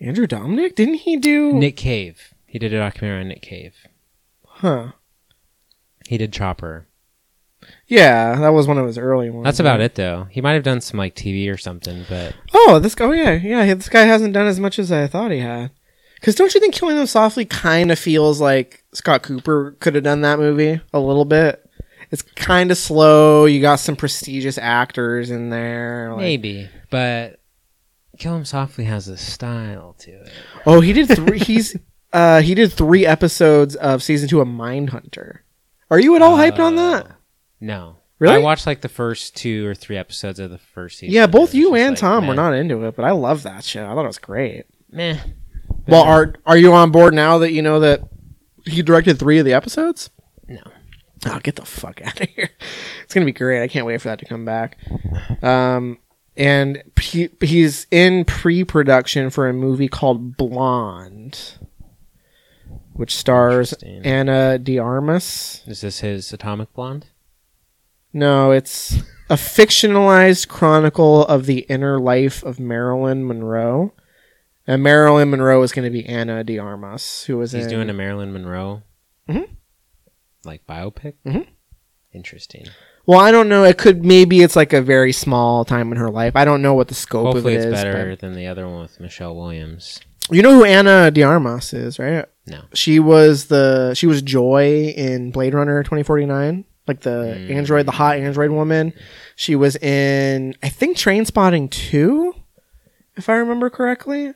Andrew 0.01 0.27
Dominik? 0.27 0.75
Didn't 0.75 0.95
he 0.95 1.17
do? 1.17 1.53
Nick 1.53 1.77
Cave. 1.77 2.33
He 2.47 2.59
did 2.59 2.73
a 2.73 2.79
documentary 2.79 3.21
on 3.23 3.29
Nick 3.29 3.43
Cave. 3.43 3.75
Huh. 4.47 4.93
He 6.07 6.17
did 6.17 6.33
Chopper. 6.33 6.87
Yeah, 7.87 8.37
that 8.37 8.51
was 8.51 8.67
one 8.69 8.79
of 8.79 8.87
his 8.87 8.97
early 8.97 9.31
ones. 9.31 9.45
That's 9.45 9.61
about 9.61 9.81
it 9.81 9.97
though. 9.97 10.29
He 10.31 10.41
might 10.41 10.53
have 10.53 10.63
done 10.63 10.81
some 10.81 10.97
like 10.99 11.15
TV 11.15 11.53
or 11.53 11.57
something, 11.57 12.05
but 12.09 12.35
Oh, 12.55 12.79
this 12.79 12.95
guy. 12.95 13.05
Oh 13.07 13.13
yeah, 13.13 13.33
yeah. 13.33 13.75
This 13.75 13.89
guy 13.89 14.03
hasn't 14.03 14.33
done 14.33 14.47
as 14.47 14.61
much 14.61 14.79
as 14.79 14.93
I 14.93 15.07
thought 15.09 15.33
he 15.33 15.41
had. 15.41 15.71
Because 16.21 16.35
don't 16.35 16.53
you 16.55 16.61
think 16.61 16.75
Killing 16.75 16.97
Them 16.97 17.07
Softly 17.07 17.45
kind 17.45 17.91
of 17.93 17.99
feels 17.99 18.41
like 18.41 18.85
Scott 18.93 19.23
Cooper 19.23 19.77
could 19.81 19.95
have 19.95 20.05
done 20.05 20.23
that 20.23 20.39
movie 20.39 20.81
a 20.93 20.99
little 21.01 21.25
bit? 21.25 21.65
It's 22.11 22.23
kind 22.23 22.71
of 22.71 22.79
slow. 22.79 23.45
You 23.45 23.61
got 23.61 23.77
some 23.77 23.95
prestigious 23.97 24.59
actors 24.59 25.31
in 25.31 25.51
there. 25.51 26.09
like- 26.13 26.21
maybe. 26.23 26.69
But 26.91 27.41
Kill 28.19 28.35
Him 28.35 28.45
Softly 28.45 28.85
has 28.85 29.09
a 29.09 29.17
style 29.17 29.95
to 30.01 30.11
it. 30.13 30.33
Oh, 30.67 30.81
he 30.81 30.93
did 30.93 31.09
three. 31.09 31.39
he's 31.39 31.77
uh 32.13 32.41
he 32.41 32.55
did 32.55 32.73
three 32.73 33.05
episodes 33.07 33.77
of 33.77 34.03
season 34.03 34.29
two 34.29 34.41
of 34.41 34.49
Mindhunter. 34.49 35.41
Are 35.91 36.01
you 36.01 36.17
at 36.17 36.23
all 36.23 36.37
hyped 36.37 36.59
on 36.59 36.77
that? 36.77 37.07
Uh, 37.07 37.13
No. 37.61 37.97
Really? 38.19 38.35
I 38.35 38.39
watched 38.39 38.67
like 38.67 38.81
the 38.81 38.89
first 38.89 39.37
two 39.37 39.65
or 39.69 39.75
three 39.77 39.97
episodes 39.97 40.41
of 40.41 40.51
the 40.51 40.59
first 40.59 40.99
season. 40.99 41.15
Yeah, 41.15 41.27
both 41.29 41.55
you 41.55 41.75
and 41.77 41.91
like, 41.93 41.99
Tom 42.01 42.27
were 42.27 42.35
not 42.35 42.53
into 42.55 42.85
it, 42.85 42.97
but 42.97 43.05
I 43.05 43.13
love 43.13 43.45
that 43.45 43.63
shit. 43.63 43.85
I 43.85 43.95
thought 43.95 44.03
it 44.05 44.09
was 44.09 44.19
great. 44.19 44.65
Meh. 44.91 45.19
Well, 45.89 46.03
are 46.03 46.35
are 46.47 46.57
you 46.57 46.73
on 46.73 46.91
board 46.91 47.15
now 47.15 47.39
that 47.39 47.53
you 47.53 47.63
know 47.63 47.81
that 47.81 48.03
he 48.67 48.83
directed 48.83 49.19
three 49.19 49.39
of 49.39 49.45
the 49.45 49.55
episodes? 49.55 50.11
No. 50.47 50.61
Oh, 51.27 51.41
get 51.41 51.57
the 51.57 51.65
fuck 51.65 52.01
out 52.03 52.21
of 52.21 52.29
here! 52.29 52.51
It's 53.03 53.15
gonna 53.15 53.25
be 53.25 53.33
great. 53.33 53.63
I 53.63 53.69
can't 53.69 53.87
wait 53.87 54.03
for 54.03 54.09
that 54.09 54.19
to 54.19 54.27
come 54.27 54.45
back. 54.45 54.77
Um, 55.43 55.97
and 56.37 56.83
he, 57.01 57.31
he's 57.41 57.87
in 57.91 58.27
pre-production 58.27 59.31
for 59.31 59.49
a 59.49 59.55
movie 59.55 59.89
called 59.89 60.37
Blonde, 60.37 61.55
which 62.93 63.17
stars 63.17 63.73
Ana 63.83 64.59
de 64.59 64.79
Armas. 64.79 65.63
Is 65.67 65.81
this 65.81 66.01
his 66.01 66.31
Atomic 66.35 66.75
Blonde? 66.75 67.07
No, 68.13 68.51
it's 68.51 68.99
a 69.31 69.37
fictionalized 69.37 70.49
chronicle 70.49 71.25
of 71.27 71.47
the 71.47 71.61
inner 71.61 71.99
life 71.99 72.43
of 72.43 72.61
Marilyn 72.61 73.27
Monroe. 73.27 73.95
And 74.69 74.83
Marilyn 74.83 75.31
Monroe 75.31 75.63
is 75.63 75.73
going 75.73 75.87
to 75.87 75.91
be 75.91 76.07
Ana 76.07 76.45
de 76.45 76.59
Armas, 76.59 77.25
who 77.25 77.39
was 77.39 77.53
He's 77.53 77.65
in 77.65 77.71
doing 77.71 77.89
a 77.91 77.95
Marilyn 77.95 78.33
Monroe, 78.33 78.83
Mhm. 79.29 79.49
like 80.45 80.67
biopic. 80.67 81.15
Mhm. 81.27 81.47
Interesting. 82.13 82.67
Well, 83.07 83.19
I 83.19 83.31
don't 83.33 83.49
know. 83.49 83.65
It 83.65 83.79
could 83.79 84.05
maybe 84.05 84.43
it's 84.43 84.57
like 84.57 84.75
a 84.75 84.83
very 84.83 85.13
small 85.13 85.65
time 85.65 85.91
in 85.91 85.97
her 85.97 86.11
life. 86.11 86.37
I 86.37 86.45
don't 86.45 86.61
know 86.61 86.75
what 86.75 86.89
the 86.89 86.95
scope 86.95 87.25
Hopefully, 87.33 87.57
of 87.57 87.63
it 87.63 87.69
it's 87.69 87.79
is. 87.79 87.83
better 87.85 88.15
than 88.17 88.35
the 88.35 88.47
other 88.47 88.69
one 88.69 88.83
with 88.83 89.01
Michelle 89.01 89.35
Williams. 89.35 90.01
you 90.31 90.43
know 90.43 90.53
who 90.53 90.65
Ana 90.65 91.11
de 91.11 91.23
Armas 91.23 91.73
is, 91.73 91.99
right? 91.99 92.27
No. 92.47 92.61
She 92.75 93.01
was 93.01 93.47
the 93.47 93.95
she 93.95 94.07
was 94.07 94.21
Joi 94.21 94.93
in 94.95 95.31
Blade 95.31 95.55
Runner 95.55 95.83
twenty 95.83 96.03
forty 96.03 96.27
nine, 96.27 96.65
like 96.87 97.01
the 97.01 97.35
Mm. 97.39 97.51
android, 97.55 97.87
the 97.87 97.93
hot 97.93 98.19
android 98.19 98.51
woman. 98.51 98.93
She 99.37 99.57
was 99.57 99.77
in 99.77 100.55
I 100.63 100.69
think 100.69 100.99
Trainspotting 100.99 101.71
two, 101.71 102.35
if 103.17 103.31
I 103.31 103.37
remember 103.37 103.71
correctly. 103.71 104.35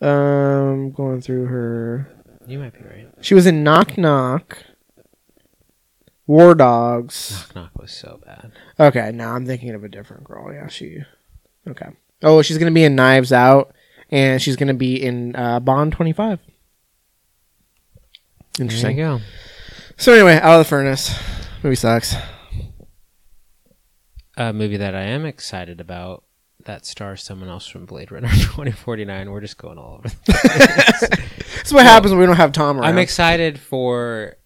Um, 0.00 0.92
going 0.92 1.20
through 1.20 1.46
her. 1.46 2.08
You 2.46 2.58
might 2.58 2.72
be 2.72 2.80
right. 2.84 3.08
She 3.20 3.34
was 3.34 3.46
in 3.46 3.62
Knock 3.64 3.98
Knock, 3.98 4.58
War 6.26 6.54
Dogs. 6.54 7.32
Knock 7.32 7.54
Knock 7.54 7.78
was 7.78 7.92
so 7.92 8.20
bad. 8.24 8.52
Okay, 8.78 9.10
now 9.12 9.34
I'm 9.34 9.44
thinking 9.44 9.74
of 9.74 9.84
a 9.84 9.88
different 9.88 10.24
girl. 10.24 10.52
Yeah, 10.52 10.68
she. 10.68 10.98
Okay. 11.66 11.88
Oh, 12.22 12.42
she's 12.42 12.58
gonna 12.58 12.70
be 12.70 12.84
in 12.84 12.94
Knives 12.94 13.32
Out, 13.32 13.74
and 14.10 14.40
she's 14.40 14.56
gonna 14.56 14.74
be 14.74 15.02
in 15.02 15.34
uh, 15.36 15.60
Bond 15.60 15.92
25. 15.92 16.38
There 18.56 18.64
Interesting. 18.64 18.98
you 18.98 19.04
go. 19.04 19.20
So 19.96 20.12
anyway, 20.12 20.36
out 20.36 20.60
of 20.60 20.66
the 20.66 20.68
furnace. 20.68 21.18
Movie 21.62 21.76
sucks. 21.76 22.14
A 24.36 24.52
movie 24.52 24.76
that 24.76 24.94
I 24.94 25.02
am 25.02 25.24
excited 25.26 25.80
about 25.80 26.22
that 26.68 26.86
stars 26.86 27.22
someone 27.22 27.48
else 27.48 27.66
from 27.66 27.86
Blade 27.86 28.12
Runner 28.12 28.28
2049. 28.32 29.30
We're 29.30 29.40
just 29.40 29.58
going 29.58 29.78
all 29.78 29.94
over. 29.98 30.08
That's 30.26 31.72
what 31.72 31.84
happens 31.84 32.12
when 32.12 32.20
we 32.20 32.26
don't 32.26 32.36
have 32.36 32.52
Tom 32.52 32.76
around. 32.78 32.86
I'm 32.86 32.98
excited 32.98 33.58
for 33.58 34.36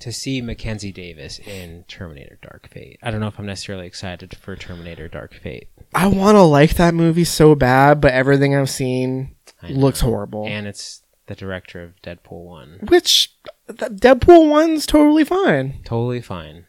to 0.00 0.12
see 0.12 0.40
Mackenzie 0.42 0.92
Davis 0.92 1.38
in 1.38 1.84
Terminator 1.88 2.38
Dark 2.42 2.68
Fate. 2.68 2.98
I 3.02 3.10
don't 3.10 3.20
know 3.20 3.28
if 3.28 3.38
I'm 3.38 3.46
necessarily 3.46 3.86
excited 3.86 4.36
for 4.36 4.54
Terminator 4.56 5.08
Dark 5.08 5.34
Fate. 5.34 5.68
I 5.94 6.08
want 6.08 6.36
to 6.36 6.42
like 6.42 6.74
that 6.74 6.94
movie 6.94 7.24
so 7.24 7.54
bad, 7.54 8.00
but 8.00 8.12
everything 8.12 8.54
I've 8.54 8.70
seen 8.70 9.36
looks 9.68 10.00
horrible. 10.00 10.46
And 10.46 10.66
it's 10.66 11.02
the 11.26 11.34
director 11.34 11.82
of 11.82 12.00
Deadpool 12.02 12.44
1. 12.44 12.78
Which 12.88 13.34
Deadpool 13.68 14.50
one's 14.50 14.86
totally 14.86 15.24
fine, 15.24 15.80
Totally 15.84 16.20
fine. 16.20 16.66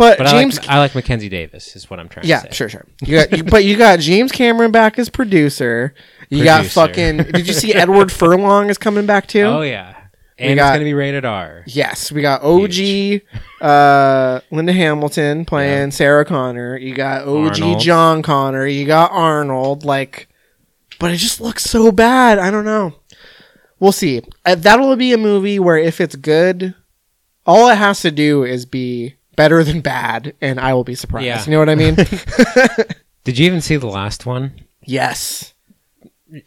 But, 0.00 0.16
But 0.16 0.28
James. 0.28 0.58
I, 0.58 0.62
like, 0.62 0.70
I 0.70 0.78
like 0.78 0.94
Mackenzie 0.94 1.28
Davis, 1.28 1.76
is 1.76 1.90
what 1.90 2.00
I'm 2.00 2.08
trying 2.08 2.24
yeah, 2.24 2.36
to 2.36 2.42
say. 2.44 2.48
Yeah, 2.48 2.54
sure, 2.54 2.68
sure. 2.70 2.86
You 3.02 3.16
got, 3.18 3.36
you, 3.36 3.44
but 3.44 3.64
you 3.66 3.76
got 3.76 3.98
James 3.98 4.32
Cameron 4.32 4.70
back 4.70 4.98
as 4.98 5.10
producer. 5.10 5.94
You 6.30 6.42
got 6.42 6.64
fucking. 6.64 7.18
Did 7.18 7.46
you 7.46 7.52
see 7.52 7.74
Edward 7.74 8.10
Furlong 8.12 8.70
is 8.70 8.78
coming 8.78 9.04
back 9.04 9.26
too? 9.26 9.42
Oh, 9.42 9.60
yeah. 9.60 9.94
And 10.38 10.56
got- 10.56 10.68
it's 10.68 10.70
going 10.70 10.80
to 10.80 10.84
be 10.84 10.94
rated 10.94 11.26
R. 11.26 11.64
Yes, 11.66 12.10
we 12.10 12.22
got 12.22 12.42
OG 12.42 13.20
uh, 13.60 14.40
Linda 14.50 14.72
Hamilton 14.72 15.44
playing 15.44 15.90
Sarah 15.90 16.24
Connor. 16.24 16.78
You 16.78 16.94
got 16.94 17.28
OG 17.28 17.60
Arnold. 17.60 17.80
John 17.80 18.22
Connor. 18.22 18.66
You 18.66 18.86
got 18.86 19.10
Arnold. 19.12 19.84
Like, 19.84 20.30
but 20.98 21.10
it 21.10 21.18
just 21.18 21.42
looks 21.42 21.64
so 21.64 21.92
bad. 21.92 22.38
I 22.38 22.50
don't 22.50 22.64
know. 22.64 22.94
We'll 23.78 23.92
see. 23.92 24.22
Uh, 24.46 24.54
that'll 24.54 24.96
be 24.96 25.12
a 25.12 25.18
movie 25.18 25.58
where 25.58 25.76
if 25.76 26.00
it's 26.00 26.16
good, 26.16 26.74
all 27.44 27.68
it 27.68 27.76
has 27.76 28.00
to 28.00 28.10
do 28.10 28.44
is 28.44 28.64
be 28.64 29.16
better 29.40 29.64
than 29.64 29.80
bad, 29.80 30.34
and 30.42 30.60
I 30.60 30.74
will 30.74 30.84
be 30.84 30.94
surprised. 30.94 31.24
Yeah. 31.24 31.42
You 31.46 31.52
know 31.52 31.58
what 31.60 31.70
I 31.70 31.74
mean? 31.74 31.94
Did 33.24 33.38
you 33.38 33.46
even 33.46 33.62
see 33.62 33.76
the 33.76 33.86
last 33.86 34.26
one? 34.26 34.52
yes. 34.84 35.54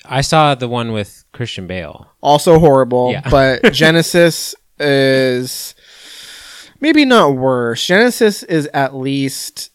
I 0.06 0.22
saw 0.22 0.56
the 0.56 0.70
one 0.70 0.94
with 0.94 1.26
Christian 1.34 1.68
Bale. 1.68 2.08
Also 2.22 2.58
horrible, 2.58 3.12
Yeah. 3.12 3.30
but 3.30 3.64
Genisys 3.80 4.54
is 4.80 5.76
maybe 6.80 7.04
not 7.04 7.36
worse. 7.36 7.86
Genisys 7.86 8.46
is 8.48 8.70
at 8.74 8.96
least 8.96 9.72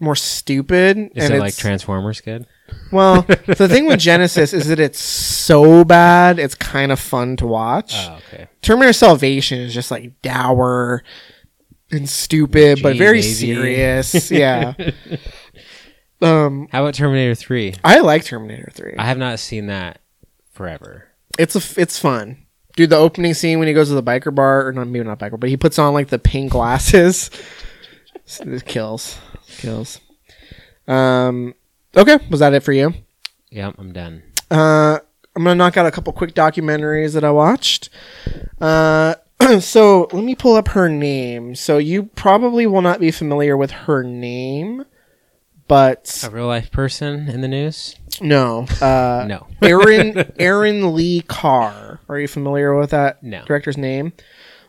more 0.00 0.16
stupid. 0.16 0.96
Is 1.14 1.24
and 1.26 1.34
it 1.34 1.40
like 1.40 1.56
Transformers 1.56 2.22
good? 2.22 2.46
Well, 2.90 3.22
the 3.22 3.68
thing 3.68 3.86
with 3.86 4.00
Genisys 4.00 4.54
is 4.54 4.68
that 4.68 4.80
it's 4.80 4.98
so 5.00 5.84
bad, 5.84 6.38
it's 6.38 6.54
kind 6.54 6.90
of 6.90 6.98
fun 6.98 7.36
to 7.36 7.46
watch. 7.46 7.92
Oh, 7.94 8.18
okay. 8.32 8.46
Terminator 8.62 8.94
Salvation 8.94 9.58
is 9.58 9.74
just 9.74 9.90
like 9.90 10.22
dour 10.22 11.02
and 11.90 12.08
stupid, 12.08 12.80
but 12.82 12.96
very 12.96 13.18
baby. 13.20 13.32
serious. 13.34 14.30
Yeah. 14.30 14.74
um, 16.22 16.68
How 16.72 16.82
about 16.82 16.94
Terminator 16.94 17.34
3? 17.34 17.74
I 17.84 18.00
like 18.00 18.24
Terminator 18.24 18.70
Three. 18.72 18.94
I 18.98 19.04
have 19.06 19.18
not 19.18 19.38
seen 19.38 19.66
that 19.66 20.00
forever. 20.52 21.08
It's 21.38 21.54
a 21.56 21.80
it's 21.80 21.98
fun. 21.98 22.38
Dude, 22.76 22.90
the 22.90 22.96
opening 22.96 23.34
scene 23.34 23.58
when 23.58 23.68
he 23.68 23.74
goes 23.74 23.88
to 23.88 23.94
the 23.94 24.02
biker 24.02 24.34
bar, 24.34 24.66
or 24.66 24.72
not 24.72 24.88
maybe 24.88 25.04
not 25.04 25.18
biker, 25.18 25.38
but 25.38 25.48
he 25.48 25.56
puts 25.56 25.78
on 25.78 25.94
like 25.94 26.08
the 26.08 26.18
pink 26.18 26.52
glasses. 26.52 27.30
it 28.40 28.64
kills, 28.64 29.18
kills. 29.58 30.00
Um, 30.88 31.54
okay, 31.96 32.18
was 32.30 32.40
that 32.40 32.52
it 32.54 32.60
for 32.62 32.72
you? 32.72 32.92
Yep, 33.50 33.76
I'm 33.78 33.92
done. 33.92 34.22
Uh, 34.50 34.98
I'm 35.36 35.42
gonna 35.44 35.54
knock 35.54 35.76
out 35.76 35.86
a 35.86 35.90
couple 35.90 36.12
quick 36.12 36.34
documentaries 36.34 37.14
that 37.14 37.24
I 37.24 37.30
watched. 37.30 37.90
Uh, 38.60 39.14
so 39.60 40.08
let 40.12 40.24
me 40.24 40.34
pull 40.34 40.56
up 40.56 40.68
her 40.68 40.88
name. 40.88 41.54
So 41.54 41.78
you 41.78 42.04
probably 42.04 42.66
will 42.66 42.82
not 42.82 43.00
be 43.00 43.10
familiar 43.10 43.56
with 43.56 43.70
her 43.70 44.02
name, 44.02 44.84
but 45.68 46.22
A 46.26 46.30
real 46.30 46.46
life 46.46 46.70
person 46.70 47.28
in 47.28 47.40
the 47.40 47.48
news? 47.48 47.96
no, 48.20 48.66
uh, 48.80 49.24
No. 49.28 49.46
Erin 49.62 50.32
Erin 50.38 50.94
Lee 50.94 51.22
Carr. 51.22 52.00
Are 52.08 52.18
you 52.20 52.28
familiar 52.28 52.76
with 52.78 52.90
that 52.90 53.22
No. 53.22 53.44
director's 53.44 53.76
name? 53.76 54.12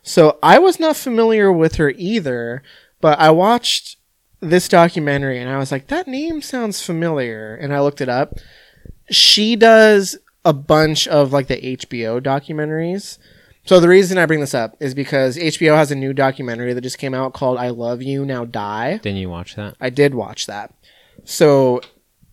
So 0.02 0.38
I 0.44 0.60
was 0.60 0.80
not 0.80 0.96
familiar 0.96 1.52
with 1.52 1.76
her 1.76 1.92
either, 1.98 2.64
but 3.02 3.20
I 3.20 3.32
watched 3.32 3.98
this 4.40 4.68
documentary 4.68 5.40
and 5.40 5.50
I 5.50 5.58
was 5.58 5.72
like, 5.72 5.88
that 5.88 6.08
name 6.08 6.42
sounds 6.42 6.82
familiar, 6.84 7.56
and 7.56 7.74
I 7.74 7.80
looked 7.82 8.02
it 8.02 8.10
up. 8.10 8.36
She 9.10 9.56
does 9.56 10.18
a 10.44 10.54
bunch 10.54 11.08
of 11.08 11.32
like 11.34 11.48
the 11.48 11.58
HBO 11.78 12.22
documentaries. 12.22 13.18
So 13.66 13.80
the 13.80 13.90
reason 13.90 14.18
I 14.18 14.26
bring 14.28 14.40
this 14.40 14.54
up 14.54 14.78
is 14.80 14.94
because 14.94 15.38
HBO 15.38 15.76
has 15.76 15.92
a 15.92 15.96
new 15.96 16.14
documentary 16.14 16.74
that 16.74 16.82
just 16.82 17.00
came 17.00 17.14
out 17.14 17.34
called 17.34 17.58
"I 17.58 17.70
Love 17.70 18.02
You 18.02 18.24
Now 18.26 18.46
Die." 18.46 18.98
Didn't 18.98 19.18
you 19.18 19.30
watch 19.30 19.56
that? 19.56 19.76
I 19.82 19.90
did 19.90 20.14
watch 20.14 20.46
that. 20.46 20.74
So 21.24 21.82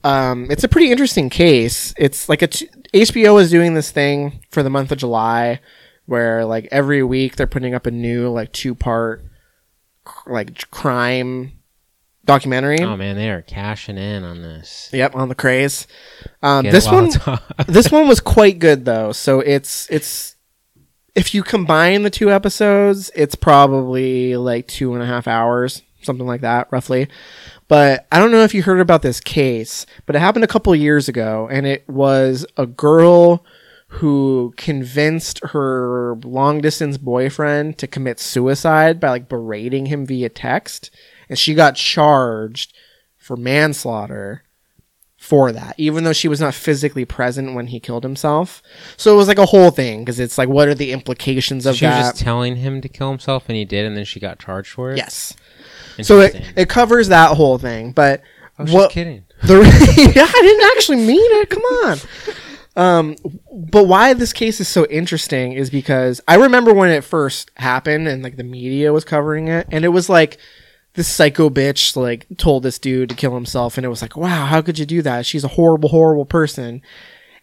um, 0.05 0.51
it's 0.51 0.65
a 0.65 0.69
pretty 0.69 0.91
interesting 0.91 1.31
case. 1.31 1.95
It's 1.97 2.29
like 2.29 2.43
a 2.43 2.49
t- 2.49 2.69
HBO 2.93 3.41
is 3.41 3.51
doing 3.51 3.75
this 3.75 3.91
thing 3.91 4.45
for 4.51 4.63
the 4.63 4.71
month 4.71 4.93
of 4.93 4.99
July, 4.99 5.61
where 6.07 6.45
like 6.45 6.69
every 6.71 7.03
week 7.03 7.37
they're 7.37 7.47
putting 7.47 7.75
up 7.75 7.87
a 7.87 7.91
new 7.91 8.29
like 8.29 8.53
two 8.53 8.75
part 8.75 9.25
like 10.27 10.71
crime 10.71 11.53
documentary. 12.25 12.81
Oh 12.81 12.97
man, 12.97 13.17
they 13.17 13.31
are 13.31 13.43
cashing 13.43 13.97
in 13.97 14.25
on 14.25 14.43
this. 14.43 14.91
Yep, 14.93 15.15
on 15.15 15.29
the 15.29 15.35
craze. 15.35 15.87
Um, 16.43 16.65
this 16.65 16.87
one, 16.91 17.11
this 17.67 17.91
one 17.91 18.09
was 18.09 18.21
quite 18.21 18.59
good 18.59 18.85
though. 18.85 19.13
So 19.13 19.41
it's 19.41 19.89
it's 19.91 20.32
if 21.15 21.35
you 21.35 21.43
combine 21.43 22.03
the 22.03 22.11
two 22.11 22.31
episodes, 22.31 23.11
it's 23.15 23.35
probably 23.35 24.37
like 24.37 24.67
two 24.67 24.95
and 24.95 25.03
a 25.03 25.07
half 25.07 25.29
hours, 25.29 25.83
something 26.03 26.27
like 26.27 26.41
that, 26.41 26.69
roughly. 26.71 27.09
But 27.69 28.07
I 28.11 28.19
don't 28.19 28.33
know 28.33 28.45
if 28.45 28.55
you 28.55 28.63
heard 28.63 28.81
about 28.81 29.03
this 29.03 29.21
case, 29.21 29.87
but 30.07 30.17
it 30.17 30.21
happened 30.21 30.45
a 30.45 30.49
couple 30.49 30.75
years 30.75 31.09
ago, 31.09 31.49
and 31.51 31.67
it 31.67 31.89
was 31.89 32.47
a 32.57 32.67
girl 32.67 33.45
who 33.89 34.55
convinced 34.57 35.41
her 35.51 36.17
long 36.25 36.63
distance 36.63 36.97
boyfriend 36.97 37.77
to 37.77 37.87
commit 37.87 38.19
suicide 38.19 38.99
by 38.99 39.11
like 39.11 39.29
berating 39.29 39.87
him 39.87 40.07
via 40.07 40.31
text, 40.31 40.91
and 41.29 41.39
she 41.39 41.55
got 41.55 41.77
charged 41.77 42.75
for 43.19 43.37
manslaughter 43.37 44.45
for 45.23 45.53
that, 45.53 45.73
even 45.79 46.03
though 46.03 46.13
she 46.13 46.27
was 46.27 46.41
not 46.41 46.53
physically 46.53 47.05
present 47.05 47.55
when 47.55 47.69
he 47.69 47.79
killed 47.79 48.03
himself. 48.03 48.61
So 48.97 49.15
it 49.15 49.17
was 49.17 49.29
like 49.29 49.39
a 49.39 49.47
whole 49.47 49.71
thing 49.71 50.01
because 50.01 50.19
it's 50.19 50.37
like, 50.37 50.49
what 50.49 50.67
are 50.67 50.75
the 50.75 50.91
implications 50.91 51.65
of 51.65 51.77
she 51.77 51.87
was 51.87 51.95
that? 51.95 52.01
just 52.11 52.21
telling 52.25 52.57
him 52.57 52.81
to 52.81 52.89
kill 52.89 53.09
himself, 53.11 53.45
and 53.49 53.55
he 53.57 53.65
did, 53.65 53.87
and 53.87 53.97
then 53.97 54.05
she 54.05 54.19
got 54.19 54.41
charged 54.41 54.73
for 54.73 54.91
it. 54.91 54.97
yes. 54.97 55.35
So 56.03 56.19
it, 56.21 56.43
it 56.57 56.69
covers 56.69 57.07
that 57.09 57.37
whole 57.37 57.57
thing, 57.57 57.93
but 57.93 58.21
I 58.59 58.63
was 58.65 58.73
what- 58.73 58.83
just 58.87 58.95
kidding. 58.95 59.25
the 59.45 59.59
yeah, 60.15 60.27
I 60.29 60.43
didn't 60.43 60.71
actually 60.77 61.07
mean 61.07 61.41
it. 61.41 61.51
Come 61.51 61.63
on. 61.63 61.99
Um, 62.75 63.17
but 63.53 63.85
why 63.85 64.15
this 64.15 64.33
case 64.33 64.61
is 64.61 64.67
so 64.67 64.87
interesting 64.87 65.53
is 65.53 65.71
because 65.71 66.21
I 66.27 66.35
remember 66.35 66.75
when 66.75 66.91
it 66.91 67.05
first 67.05 67.51
happened 67.57 68.09
and 68.09 68.23
like 68.25 68.37
the 68.37 68.45
media 68.45 68.93
was 68.93 69.05
covering 69.05 69.47
it, 69.49 69.69
and 69.71 69.85
it 69.85 69.89
was 69.91 70.09
like 70.09 70.39
this 70.95 71.09
psycho 71.09 71.49
bitch 71.49 71.97
like 71.97 72.27
told 72.37 72.63
this 72.63 72.79
dude 72.79 73.09
to 73.09 73.15
kill 73.15 73.35
himself, 73.35 73.77
and 73.77 73.85
it 73.85 73.89
was 73.89 74.03
like, 74.03 74.17
wow, 74.17 74.47
how 74.47 74.61
could 74.61 74.79
you 74.79 74.87
do 74.87 75.03
that? 75.03 75.27
She's 75.27 75.45
a 75.45 75.49
horrible, 75.49 75.89
horrible 75.89 76.27
person, 76.27 76.83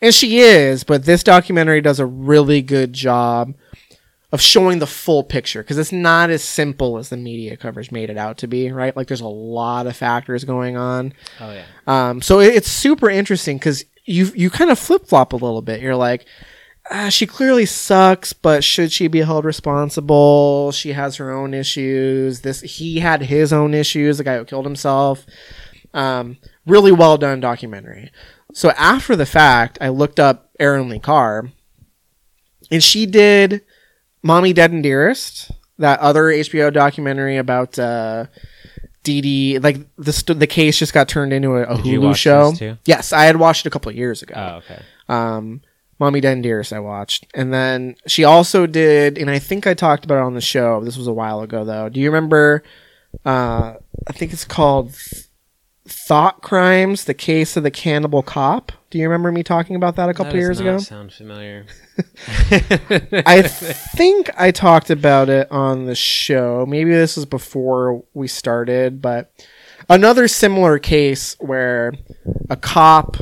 and 0.01 0.13
she 0.13 0.39
is. 0.39 0.83
But 0.83 1.05
this 1.05 1.23
documentary 1.23 1.81
does 1.81 1.99
a 1.99 2.05
really 2.05 2.61
good 2.61 2.93
job 2.93 3.53
of 4.31 4.41
showing 4.41 4.77
the 4.77 4.87
full 4.87 5.23
picture 5.23 5.63
because 5.63 5.77
it's 5.79 5.91
not 5.91 6.29
as 6.29 6.43
simple 6.43 6.97
as 6.97 7.09
the 7.09 7.17
media 7.17 7.57
coverage 7.57 7.91
made 7.91 8.11
it 8.11 8.17
out 8.17 8.37
to 8.37 8.47
be, 8.47 8.71
right? 8.71 8.95
Like 8.95 9.07
there's 9.07 9.21
a 9.21 9.27
lot 9.27 9.87
of 9.87 9.95
factors 9.97 10.43
going 10.43 10.77
on. 10.77 11.13
Oh 11.39 11.51
yeah. 11.51 11.65
Um, 11.87 12.21
so 12.21 12.39
it, 12.39 12.53
it's 12.53 12.69
super 12.69 13.09
interesting 13.09 13.57
because 13.57 13.85
you 14.05 14.25
you 14.35 14.49
kind 14.49 14.69
of 14.69 14.77
flip 14.77 15.07
flop 15.07 15.33
a 15.33 15.37
little 15.37 15.63
bit. 15.63 15.81
You're 15.81 15.95
like, 15.95 16.25
ah, 16.89 17.09
she 17.09 17.25
clearly 17.25 17.65
sucks, 17.65 18.33
but 18.33 18.63
should 18.63 18.91
she 18.91 19.07
be 19.07 19.19
held 19.19 19.45
responsible? 19.45 20.71
She 20.71 20.93
has 20.93 21.17
her 21.17 21.31
own 21.31 21.53
issues. 21.53 22.41
This 22.41 22.61
he 22.61 22.99
had 22.99 23.23
his 23.23 23.53
own 23.53 23.73
issues. 23.73 24.17
The 24.17 24.23
guy 24.23 24.37
who 24.37 24.45
killed 24.45 24.65
himself. 24.65 25.25
Um, 25.93 26.37
really 26.65 26.91
well 26.91 27.17
done 27.17 27.39
documentary. 27.39 28.11
So 28.53 28.71
after 28.71 29.15
the 29.15 29.25
fact, 29.25 29.77
I 29.81 29.89
looked 29.89 30.19
up 30.19 30.49
Erin 30.59 30.89
Lee 30.89 30.99
Carr, 30.99 31.51
and 32.71 32.83
she 32.83 33.05
did 33.05 33.61
"Mommy 34.23 34.53
Dead 34.53 34.71
and 34.71 34.83
Dearest," 34.83 35.51
that 35.77 35.99
other 35.99 36.25
HBO 36.25 36.71
documentary 36.73 37.37
about. 37.37 37.77
Uh, 37.77 38.25
Dee 39.01 39.21
Dee, 39.21 39.59
like 39.59 39.77
the 39.97 40.11
st- 40.11 40.39
the 40.39 40.45
case 40.45 40.77
just 40.77 40.93
got 40.93 41.07
turned 41.07 41.31
into 41.31 41.51
a, 41.55 41.61
a 41.63 41.77
Hulu 41.77 42.15
show. 42.15 42.51
Yes, 42.85 43.13
I 43.13 43.23
had 43.23 43.37
watched 43.37 43.65
it 43.65 43.69
a 43.69 43.71
couple 43.71 43.89
of 43.89 43.95
years 43.95 44.21
ago. 44.21 44.33
Oh 44.35 44.55
okay. 44.57 44.81
Um, 45.07 45.61
Mommy 45.99 46.23
and 46.23 46.41
Dearest 46.41 46.71
I 46.71 46.79
watched, 46.79 47.27
and 47.33 47.53
then 47.53 47.95
she 48.07 48.23
also 48.23 48.65
did, 48.65 49.17
and 49.17 49.29
I 49.29 49.39
think 49.39 49.67
I 49.67 49.73
talked 49.73 50.05
about 50.05 50.19
it 50.19 50.23
on 50.23 50.33
the 50.33 50.41
show. 50.41 50.81
This 50.83 50.97
was 50.97 51.07
a 51.07 51.13
while 51.13 51.41
ago 51.41 51.65
though. 51.65 51.89
Do 51.89 51.99
you 51.99 52.09
remember? 52.09 52.63
Uh, 53.25 53.73
I 54.07 54.13
think 54.13 54.31
it's 54.31 54.45
called 54.45 54.95
Thought 55.85 56.41
Crimes: 56.41 57.03
The 57.03 57.13
Case 57.13 57.57
of 57.57 57.63
the 57.63 57.71
Cannibal 57.71 58.23
Cop. 58.23 58.71
Do 58.89 58.97
you 58.97 59.03
remember 59.03 59.31
me 59.31 59.43
talking 59.43 59.75
about 59.75 59.97
that 59.97 60.09
a 60.09 60.13
couple 60.13 60.33
That 60.33 60.39
years 60.39 60.59
ago? 60.59 60.79
Sound 60.79 61.13
familiar? 61.13 61.65
I 63.25 63.43
think 63.43 64.31
I 64.35 64.51
talked 64.51 64.89
about 64.89 65.29
it 65.29 65.51
on 65.51 65.85
the 65.85 65.95
show. 65.95 66.65
Maybe 66.67 66.91
this 66.91 67.15
was 67.15 67.25
before 67.25 68.03
we 68.13 68.27
started, 68.27 69.01
but 69.01 69.31
another 69.89 70.27
similar 70.27 70.79
case 70.79 71.35
where 71.39 71.93
a 72.49 72.55
cop 72.55 73.17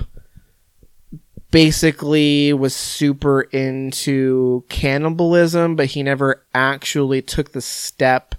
basically 1.57 2.53
was 2.53 2.75
super 2.75 3.41
into 3.41 4.63
cannibalism, 4.69 5.75
but 5.75 5.87
he 5.87 6.03
never 6.03 6.45
actually 6.53 7.19
took 7.19 7.51
the 7.51 7.61
step 7.61 8.35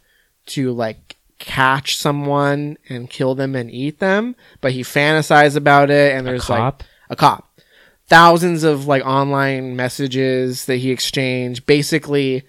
to 0.46 0.70
like 0.70 1.16
catch 1.40 1.96
someone 1.96 2.78
and 2.88 3.10
kill 3.10 3.34
them 3.34 3.56
and 3.56 3.72
eat 3.72 3.98
them, 3.98 4.36
but 4.60 4.70
he 4.70 4.82
fantasized 4.82 5.56
about 5.56 5.90
it 5.90 6.14
and 6.14 6.28
there's 6.28 6.48
like 6.48 6.84
a 7.10 7.16
cop. 7.16 7.60
Thousands 8.06 8.62
of 8.62 8.86
like 8.86 9.04
online 9.04 9.74
messages 9.74 10.66
that 10.66 10.76
he 10.76 10.92
exchanged 10.92 11.66
basically 11.66 12.44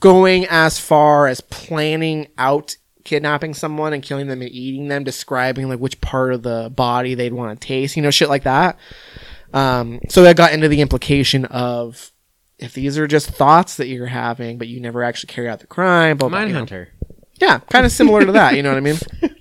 going 0.00 0.46
as 0.50 0.78
far 0.78 1.26
as 1.26 1.40
planning 1.40 2.28
out 2.36 2.76
kidnapping 3.04 3.54
someone 3.54 3.94
and 3.94 4.02
killing 4.02 4.26
them 4.26 4.42
and 4.42 4.50
eating 4.50 4.88
them 4.88 5.04
describing 5.04 5.70
like 5.70 5.78
which 5.78 5.98
part 6.02 6.34
of 6.34 6.42
the 6.42 6.70
body 6.76 7.14
they'd 7.14 7.32
want 7.32 7.58
to 7.58 7.66
taste 7.66 7.96
you 7.96 8.02
know 8.02 8.10
shit 8.10 8.28
like 8.28 8.42
that 8.42 8.76
um, 9.56 10.00
so 10.08 10.22
that 10.22 10.36
got 10.36 10.52
into 10.52 10.68
the 10.68 10.80
implication 10.80 11.44
of 11.46 12.12
if 12.58 12.72
these 12.74 12.96
are 12.98 13.06
just 13.06 13.28
thoughts 13.30 13.76
that 13.76 13.86
you're 13.88 14.06
having 14.06 14.58
but 14.58 14.68
you 14.68 14.80
never 14.80 15.02
actually 15.02 15.28
carry 15.32 15.48
out 15.48 15.60
the 15.60 15.66
crime 15.66 16.16
blah, 16.16 16.28
blah, 16.28 16.42
you 16.42 16.52
know. 16.52 16.64
Mindhunter. 16.64 16.88
Yeah, 17.40 17.58
kind 17.58 17.84
of 17.84 17.92
similar 17.92 18.24
to 18.24 18.32
that. 18.32 18.54
You 18.56 18.62
know 18.62 18.70
what 18.70 18.78
I 18.78 18.80
mean? 18.80 18.96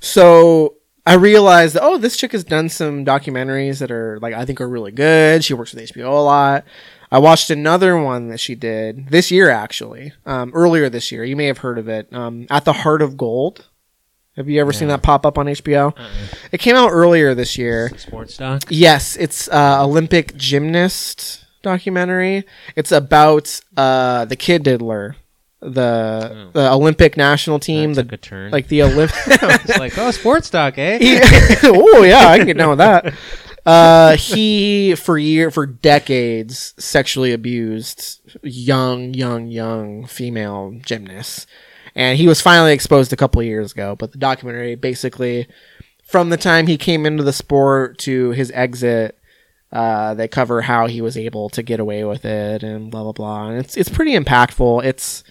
So 0.00 0.76
I 1.06 1.14
realized, 1.14 1.74
that, 1.74 1.82
oh, 1.82 1.98
this 1.98 2.16
chick 2.16 2.32
has 2.32 2.44
done 2.44 2.68
some 2.68 3.04
documentaries 3.04 3.78
that 3.78 3.90
are 3.90 4.18
like 4.20 4.34
I 4.34 4.44
think 4.44 4.60
are 4.60 4.68
really 4.68 4.92
good. 4.92 5.44
She 5.44 5.54
works 5.54 5.74
with 5.74 5.90
HBO 5.90 6.08
a 6.08 6.22
lot. 6.22 6.64
I 7.10 7.18
watched 7.18 7.48
another 7.48 7.96
one 7.98 8.28
that 8.28 8.38
she 8.38 8.54
did 8.54 9.08
this 9.08 9.30
year, 9.30 9.48
actually, 9.48 10.12
um, 10.26 10.52
earlier 10.54 10.90
this 10.90 11.10
year. 11.10 11.24
You 11.24 11.36
may 11.36 11.46
have 11.46 11.58
heard 11.58 11.78
of 11.78 11.88
it. 11.88 12.12
Um, 12.12 12.46
At 12.50 12.66
the 12.66 12.74
Heart 12.74 13.00
of 13.00 13.16
Gold. 13.16 13.67
Have 14.38 14.48
you 14.48 14.60
ever 14.60 14.72
seen 14.72 14.86
that 14.86 15.02
pop 15.02 15.26
up 15.26 15.36
on 15.36 15.46
HBO? 15.46 15.92
It 16.52 16.58
came 16.60 16.76
out 16.76 16.90
earlier 16.90 17.34
this 17.34 17.58
year. 17.58 17.90
Sports 17.98 18.36
doc. 18.36 18.62
Yes, 18.68 19.16
it's 19.16 19.48
uh, 19.48 19.82
Olympic 19.84 20.36
gymnast 20.36 21.44
documentary. 21.62 22.44
It's 22.76 22.92
about 22.92 23.60
uh, 23.76 24.26
the 24.26 24.36
kid 24.36 24.62
diddler, 24.62 25.16
the 25.60 26.50
the 26.52 26.70
Olympic 26.70 27.16
national 27.16 27.58
team, 27.58 27.94
That 27.94 28.08
the 28.08 28.16
took 28.16 28.26
a 28.26 28.28
turn. 28.28 28.52
like 28.52 28.68
the 28.68 28.84
Olympic. 28.84 29.16
it's 29.26 29.76
like, 29.76 29.98
oh, 29.98 30.12
sports 30.12 30.50
doc, 30.50 30.74
eh? 30.78 30.98
oh 31.64 32.04
yeah, 32.04 32.28
I 32.28 32.38
can 32.38 32.46
get 32.46 32.56
down 32.58 32.68
with 32.70 32.78
that. 32.78 33.14
Uh, 33.66 34.16
he 34.16 34.94
for 34.94 35.18
year 35.18 35.50
for 35.50 35.66
decades 35.66 36.74
sexually 36.78 37.32
abused 37.32 38.20
young, 38.44 39.12
young, 39.14 39.48
young 39.48 40.06
female 40.06 40.78
gymnasts, 40.86 41.46
and 41.98 42.16
he 42.16 42.28
was 42.28 42.40
finally 42.40 42.72
exposed 42.72 43.12
a 43.12 43.16
couple 43.16 43.42
years 43.42 43.72
ago. 43.72 43.96
But 43.96 44.12
the 44.12 44.18
documentary 44.18 44.76
basically, 44.76 45.48
from 46.04 46.30
the 46.30 46.36
time 46.36 46.68
he 46.68 46.78
came 46.78 47.04
into 47.04 47.24
the 47.24 47.32
sport 47.32 47.98
to 47.98 48.30
his 48.30 48.52
exit, 48.52 49.18
uh, 49.72 50.14
they 50.14 50.28
cover 50.28 50.62
how 50.62 50.86
he 50.86 51.02
was 51.02 51.16
able 51.16 51.48
to 51.50 51.62
get 51.62 51.80
away 51.80 52.04
with 52.04 52.24
it 52.24 52.62
and 52.62 52.92
blah 52.92 53.02
blah 53.02 53.12
blah. 53.12 53.48
And 53.48 53.58
it's 53.58 53.76
it's 53.76 53.88
pretty 53.88 54.12
impactful. 54.12 54.84
It's 54.84 55.24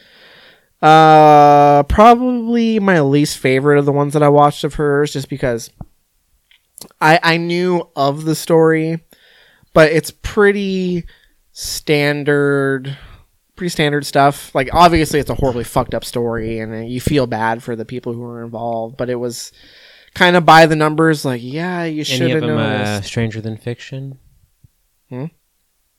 uh 0.81 1.84
probably 1.84 2.80
my 2.80 2.99
least 2.99 3.38
favorite 3.38 3.80
of 3.80 3.85
the 3.85 3.94
ones 3.94 4.11
that 4.14 4.22
I 4.22 4.30
watched 4.30 4.65
of 4.65 4.76
hers, 4.76 5.14
just 5.14 5.30
because 5.30 5.69
I 6.99 7.18
I 7.23 7.38
knew 7.38 7.88
of 7.95 8.26
the 8.26 8.35
story, 8.35 8.99
but 9.73 9.94
it's 9.94 10.11
pretty 10.11 11.06
standard 11.53 12.98
pretty 13.57 13.69
standard 13.69 14.05
stuff. 14.05 14.53
Like 14.55 14.69
obviously 14.71 15.19
it's 15.19 15.29
a 15.29 15.35
horribly 15.35 15.65
fucked 15.65 15.93
up 15.93 16.05
story 16.05 16.59
and 16.59 16.73
uh, 16.73 16.77
you 16.77 17.01
feel 17.01 17.27
bad 17.27 17.61
for 17.61 17.75
the 17.75 17.85
people 17.85 18.13
who 18.13 18.21
were 18.21 18.43
involved, 18.43 18.95
but 18.95 19.09
it 19.09 19.15
was 19.15 19.51
kind 20.13 20.35
of 20.35 20.45
by 20.45 20.65
the 20.65 20.75
numbers 20.75 21.25
like 21.25 21.41
yeah, 21.43 21.84
you 21.84 22.03
should 22.03 22.31
have 22.31 22.41
known. 22.41 22.59
uh. 22.59 23.01
Stranger 23.01 23.41
Than 23.41 23.57
Fiction? 23.57 24.19
Hmm? 25.09 25.25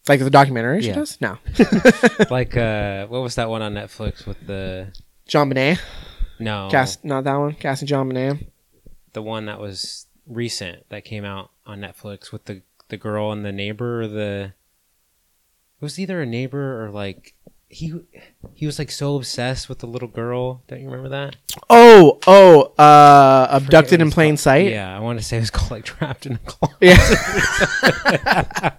like 0.08 0.20
the 0.20 0.30
documentary 0.30 0.80
she 0.80 0.88
yeah. 0.88 0.94
does? 0.94 1.20
No. 1.20 1.38
like, 2.30 2.56
uh, 2.56 3.06
what 3.06 3.22
was 3.22 3.34
that 3.34 3.50
one 3.50 3.62
on 3.62 3.74
Netflix 3.74 4.26
with 4.26 4.46
the 4.46 4.92
JonBenét. 5.28 5.78
no 6.38 6.68
Cast 6.70 7.04
not 7.04 7.24
that 7.24 7.36
one. 7.36 7.54
Casting 7.54 7.88
JonBenét. 7.88 8.48
the 9.12 9.22
one 9.22 9.46
that 9.46 9.60
was 9.60 10.06
recent 10.26 10.88
that 10.88 11.04
came 11.04 11.24
out 11.24 11.50
on 11.66 11.80
Netflix 11.80 12.32
with 12.32 12.46
the 12.46 12.62
the 12.88 12.96
girl 12.96 13.32
and 13.32 13.44
the 13.44 13.52
neighbor 13.52 14.02
or 14.02 14.08
the 14.08 14.54
it 15.80 15.84
was 15.84 15.98
either 15.98 16.20
a 16.20 16.26
neighbor 16.26 16.84
or 16.84 16.90
like 16.90 17.34
he 17.68 17.94
he 18.54 18.66
was 18.66 18.78
like 18.78 18.90
so 18.90 19.16
obsessed 19.16 19.68
with 19.68 19.78
the 19.80 19.86
little 19.86 20.08
girl. 20.08 20.62
Don't 20.68 20.80
you 20.80 20.86
remember 20.86 21.10
that? 21.10 21.36
Oh, 21.68 22.18
oh, 22.26 22.72
uh 22.82 23.46
abducted 23.50 24.00
in 24.00 24.10
plain 24.10 24.32
called. 24.32 24.40
sight. 24.40 24.70
Yeah, 24.70 24.96
I 24.96 25.00
want 25.00 25.18
to 25.18 25.24
say 25.24 25.36
it 25.36 25.40
was 25.40 25.50
called 25.50 25.70
like 25.70 25.84
Trapped 25.84 26.26
in 26.26 26.34
a 26.34 26.38
Closet. 26.38 26.76
Yeah. 26.80 28.74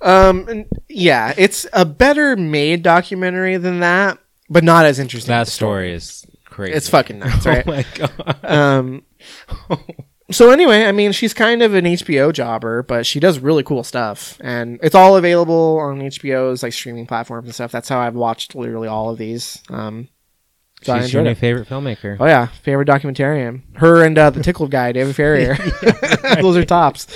um 0.00 0.48
and 0.48 0.66
yeah, 0.88 1.34
it's 1.36 1.66
a 1.72 1.84
better 1.84 2.34
made 2.36 2.82
documentary 2.82 3.56
than 3.58 3.80
that, 3.80 4.18
but 4.48 4.64
not 4.64 4.86
as 4.86 4.98
interesting. 4.98 5.30
That 5.30 5.48
story 5.48 5.92
is 5.92 6.26
crazy. 6.46 6.72
It's 6.74 6.88
fucking 6.88 7.18
nuts, 7.18 7.46
right? 7.46 7.64
Oh 7.66 7.70
my 7.70 7.84
god. 7.94 8.44
Um 8.44 9.02
so 10.30 10.50
anyway, 10.50 10.84
I 10.84 10.92
mean, 10.92 11.12
she's 11.12 11.32
kind 11.32 11.62
of 11.62 11.74
an 11.74 11.84
HBO 11.84 12.32
jobber, 12.32 12.82
but 12.82 13.06
she 13.06 13.18
does 13.20 13.38
really 13.38 13.62
cool 13.62 13.82
stuff, 13.82 14.38
and 14.40 14.78
it's 14.82 14.94
all 14.94 15.16
available 15.16 15.78
on 15.78 16.00
HBO's 16.00 16.62
like 16.62 16.72
streaming 16.72 17.06
platforms 17.06 17.46
and 17.46 17.54
stuff. 17.54 17.72
That's 17.72 17.88
how 17.88 17.98
I've 17.98 18.14
watched 18.14 18.54
literally 18.54 18.88
all 18.88 19.10
of 19.10 19.18
these. 19.18 19.62
Um, 19.70 20.08
so 20.82 20.98
She's 21.00 21.12
your 21.12 21.22
new 21.22 21.30
it. 21.30 21.38
favorite 21.38 21.68
filmmaker. 21.68 22.16
Oh 22.20 22.26
yeah, 22.26 22.46
favorite 22.46 22.88
documentarian. 22.88 23.62
Her 23.78 24.04
and 24.04 24.16
uh, 24.16 24.30
the 24.30 24.42
tickled 24.42 24.70
guy, 24.70 24.92
David 24.92 25.16
Farrier. 25.16 25.56
Those 26.40 26.56
are 26.56 26.64
tops. 26.64 27.06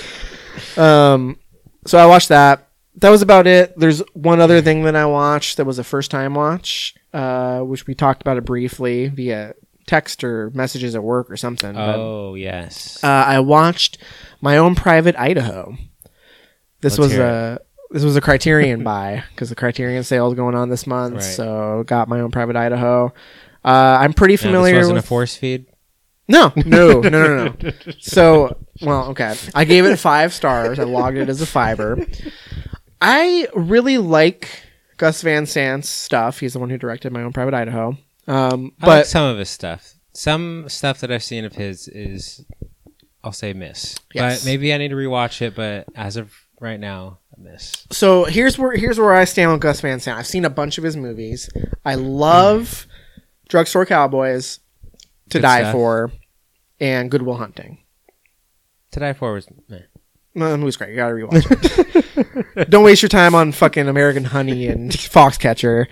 Um, 0.77 1.37
so 1.85 1.97
I 1.97 2.05
watched 2.05 2.29
that. 2.29 2.69
That 2.97 3.09
was 3.09 3.21
about 3.21 3.47
it. 3.47 3.77
There's 3.77 3.99
one 4.13 4.39
other 4.39 4.61
thing 4.61 4.83
that 4.83 4.95
I 4.95 5.05
watched 5.05 5.57
that 5.57 5.65
was 5.65 5.79
a 5.79 5.83
first 5.83 6.11
time 6.11 6.33
watch, 6.33 6.93
uh, 7.13 7.61
which 7.61 7.87
we 7.87 7.95
talked 7.95 8.21
about 8.21 8.37
it 8.37 8.45
briefly 8.45 9.07
via 9.07 9.55
text 9.87 10.23
or 10.23 10.49
messages 10.51 10.95
at 10.95 11.03
work 11.03 11.29
or 11.29 11.37
something. 11.37 11.73
but, 11.73 11.95
Oh 11.97 12.35
yes. 12.35 13.03
uh, 13.03 13.07
I 13.07 13.39
watched 13.39 13.97
my 14.41 14.57
own 14.57 14.75
private 14.75 15.15
Idaho. 15.17 15.75
This 16.81 16.97
Let's 16.97 17.13
was 17.13 17.17
a 17.17 17.61
this 17.91 18.03
was 18.03 18.15
a 18.15 18.21
Criterion 18.21 18.83
buy 18.83 19.23
because 19.29 19.49
the 19.49 19.55
Criterion 19.55 20.03
sale 20.03 20.27
is 20.27 20.33
going 20.33 20.55
on 20.55 20.69
this 20.69 20.85
month. 20.85 21.15
Right. 21.15 21.23
So 21.23 21.83
got 21.87 22.07
my 22.07 22.19
own 22.19 22.31
private 22.31 22.55
Idaho. 22.55 23.13
Uh, 23.63 23.97
I'm 24.01 24.13
pretty 24.13 24.35
familiar. 24.35 24.73
this 24.73 24.81
wasn't 24.81 24.95
with... 24.95 25.05
a 25.05 25.07
force 25.07 25.35
feed. 25.35 25.67
No, 26.25 26.53
no, 26.55 27.01
no, 27.01 27.09
no, 27.09 27.53
no. 27.61 27.71
So, 27.99 28.55
well, 28.81 29.09
okay. 29.09 29.35
I 29.53 29.65
gave 29.65 29.83
it 29.83 29.97
five 29.97 30.33
stars. 30.33 30.79
I 30.79 30.85
logged 30.85 31.17
it 31.17 31.27
as 31.27 31.41
a 31.41 31.45
fiber. 31.45 32.07
I 33.01 33.45
really 33.53 33.97
like 33.97 34.63
Gus 34.95 35.21
Van 35.21 35.45
Sant's 35.45 35.89
stuff. 35.89 36.39
He's 36.39 36.53
the 36.53 36.59
one 36.59 36.69
who 36.69 36.77
directed 36.77 37.11
my 37.11 37.23
own 37.23 37.33
private 37.33 37.53
Idaho. 37.53 37.97
Um, 38.27 38.73
I 38.81 38.87
like 38.87 38.99
but 39.01 39.07
some 39.07 39.25
of 39.25 39.37
his 39.37 39.49
stuff. 39.49 39.95
Some 40.13 40.65
stuff 40.69 40.99
that 41.01 41.11
I've 41.11 41.23
seen 41.23 41.43
of 41.45 41.53
his 41.53 41.87
is, 41.87 42.45
I'll 43.23 43.31
say 43.31 43.53
miss. 43.53 43.97
Yes. 44.13 44.41
But 44.41 44.45
maybe 44.45 44.73
I 44.73 44.77
need 44.77 44.89
to 44.89 44.95
rewatch 44.95 45.41
it. 45.41 45.55
But 45.55 45.85
as 45.95 46.15
of 46.17 46.33
right 46.59 46.79
now, 46.79 47.19
I 47.35 47.41
miss. 47.41 47.85
so 47.91 48.25
here's 48.25 48.57
where 48.59 48.73
here's 48.73 48.99
where 48.99 49.13
I 49.13 49.25
stand 49.25 49.51
with 49.51 49.61
Gus 49.61 49.81
Van 49.81 49.99
Sant. 49.99 50.19
I've 50.19 50.27
seen 50.27 50.45
a 50.45 50.49
bunch 50.49 50.77
of 50.77 50.83
his 50.83 50.95
movies. 50.95 51.49
I 51.83 51.95
love 51.95 52.85
Drugstore 53.49 53.85
Cowboys, 53.85 54.59
To 55.29 55.39
Good 55.39 55.41
Die 55.41 55.59
stuff. 55.61 55.71
For, 55.73 56.11
and 56.79 57.09
Good 57.09 57.23
Will 57.23 57.37
Hunting. 57.37 57.79
To 58.91 58.99
Die 58.99 59.13
For 59.13 59.33
was 59.33 59.47
meh. 59.67 59.79
No, 60.35 60.49
that 60.49 60.57
movie's 60.57 60.77
great. 60.77 60.91
You 60.91 60.95
gotta 60.95 61.13
rewatch 61.15 62.55
it. 62.55 62.69
Don't 62.69 62.83
waste 62.83 63.01
your 63.01 63.09
time 63.09 63.35
on 63.35 63.51
fucking 63.51 63.87
American 63.87 64.23
Honey 64.23 64.67
and 64.67 64.91
Foxcatcher. 64.91 65.87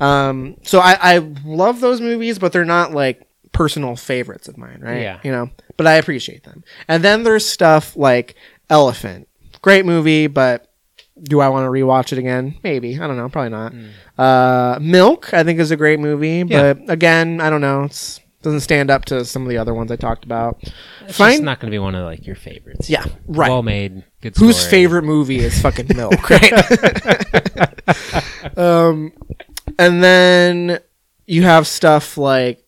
Um, 0.00 0.56
so 0.62 0.78
I, 0.80 0.96
I 1.00 1.18
love 1.44 1.80
those 1.80 2.00
movies, 2.00 2.38
but 2.38 2.52
they're 2.52 2.64
not 2.64 2.92
like 2.92 3.26
personal 3.52 3.96
favorites 3.96 4.48
of 4.48 4.56
mine, 4.56 4.80
right? 4.80 5.02
Yeah. 5.02 5.20
You 5.22 5.30
know, 5.32 5.50
but 5.76 5.86
I 5.86 5.94
appreciate 5.94 6.44
them. 6.44 6.64
And 6.88 7.02
then 7.04 7.22
there's 7.22 7.44
stuff 7.46 7.96
like 7.96 8.34
Elephant. 8.70 9.28
Great 9.62 9.84
movie, 9.84 10.26
but 10.26 10.72
do 11.22 11.40
I 11.40 11.48
want 11.48 11.64
to 11.66 11.70
rewatch 11.70 12.12
it 12.12 12.18
again? 12.18 12.56
Maybe. 12.62 12.98
I 12.98 13.06
don't 13.06 13.16
know. 13.18 13.28
Probably 13.28 13.50
not. 13.50 13.74
Uh, 14.16 14.78
Milk, 14.80 15.34
I 15.34 15.44
think, 15.44 15.60
is 15.60 15.70
a 15.70 15.76
great 15.76 16.00
movie, 16.00 16.44
Yeah. 16.46 16.72
but 16.74 16.90
again, 16.90 17.40
I 17.40 17.50
don't 17.50 17.60
know. 17.60 17.84
It's 17.84 18.20
doesn't 18.42 18.60
stand 18.60 18.90
up 18.90 19.04
to 19.04 19.22
some 19.26 19.42
of 19.42 19.50
the 19.50 19.58
other 19.58 19.74
ones 19.74 19.92
I 19.92 19.96
talked 19.96 20.24
about. 20.24 20.62
It's 21.06 21.18
Fine. 21.18 21.44
not 21.44 21.60
going 21.60 21.70
to 21.70 21.74
be 21.74 21.78
one 21.78 21.94
of 21.94 22.04
like 22.06 22.26
your 22.26 22.36
favorites. 22.36 22.88
Yeah, 22.88 23.04
right. 23.26 23.50
Well 23.50 23.62
made. 23.62 24.02
Good. 24.22 24.34
Whose 24.38 24.56
story. 24.56 24.70
favorite 24.70 25.02
movie 25.04 25.40
is 25.40 25.60
fucking 25.60 25.88
Milk, 25.94 26.30
right? 26.30 26.52
um, 28.56 29.12
and 29.80 30.02
then 30.04 30.78
you 31.26 31.42
have 31.42 31.66
stuff 31.66 32.16
like 32.18 32.64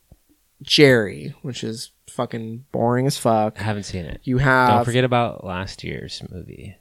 Gerry, 0.62 1.34
which 1.42 1.62
is 1.64 1.90
fucking 2.08 2.64
boring 2.72 3.06
as 3.06 3.16
fuck. 3.16 3.60
I 3.60 3.64
haven't 3.64 3.84
seen 3.84 4.04
it. 4.04 4.20
You 4.24 4.38
have 4.38 4.68
Don't 4.70 4.84
forget 4.84 5.04
about 5.04 5.44
last 5.44 5.82
year's 5.84 6.22
movie. 6.30 6.76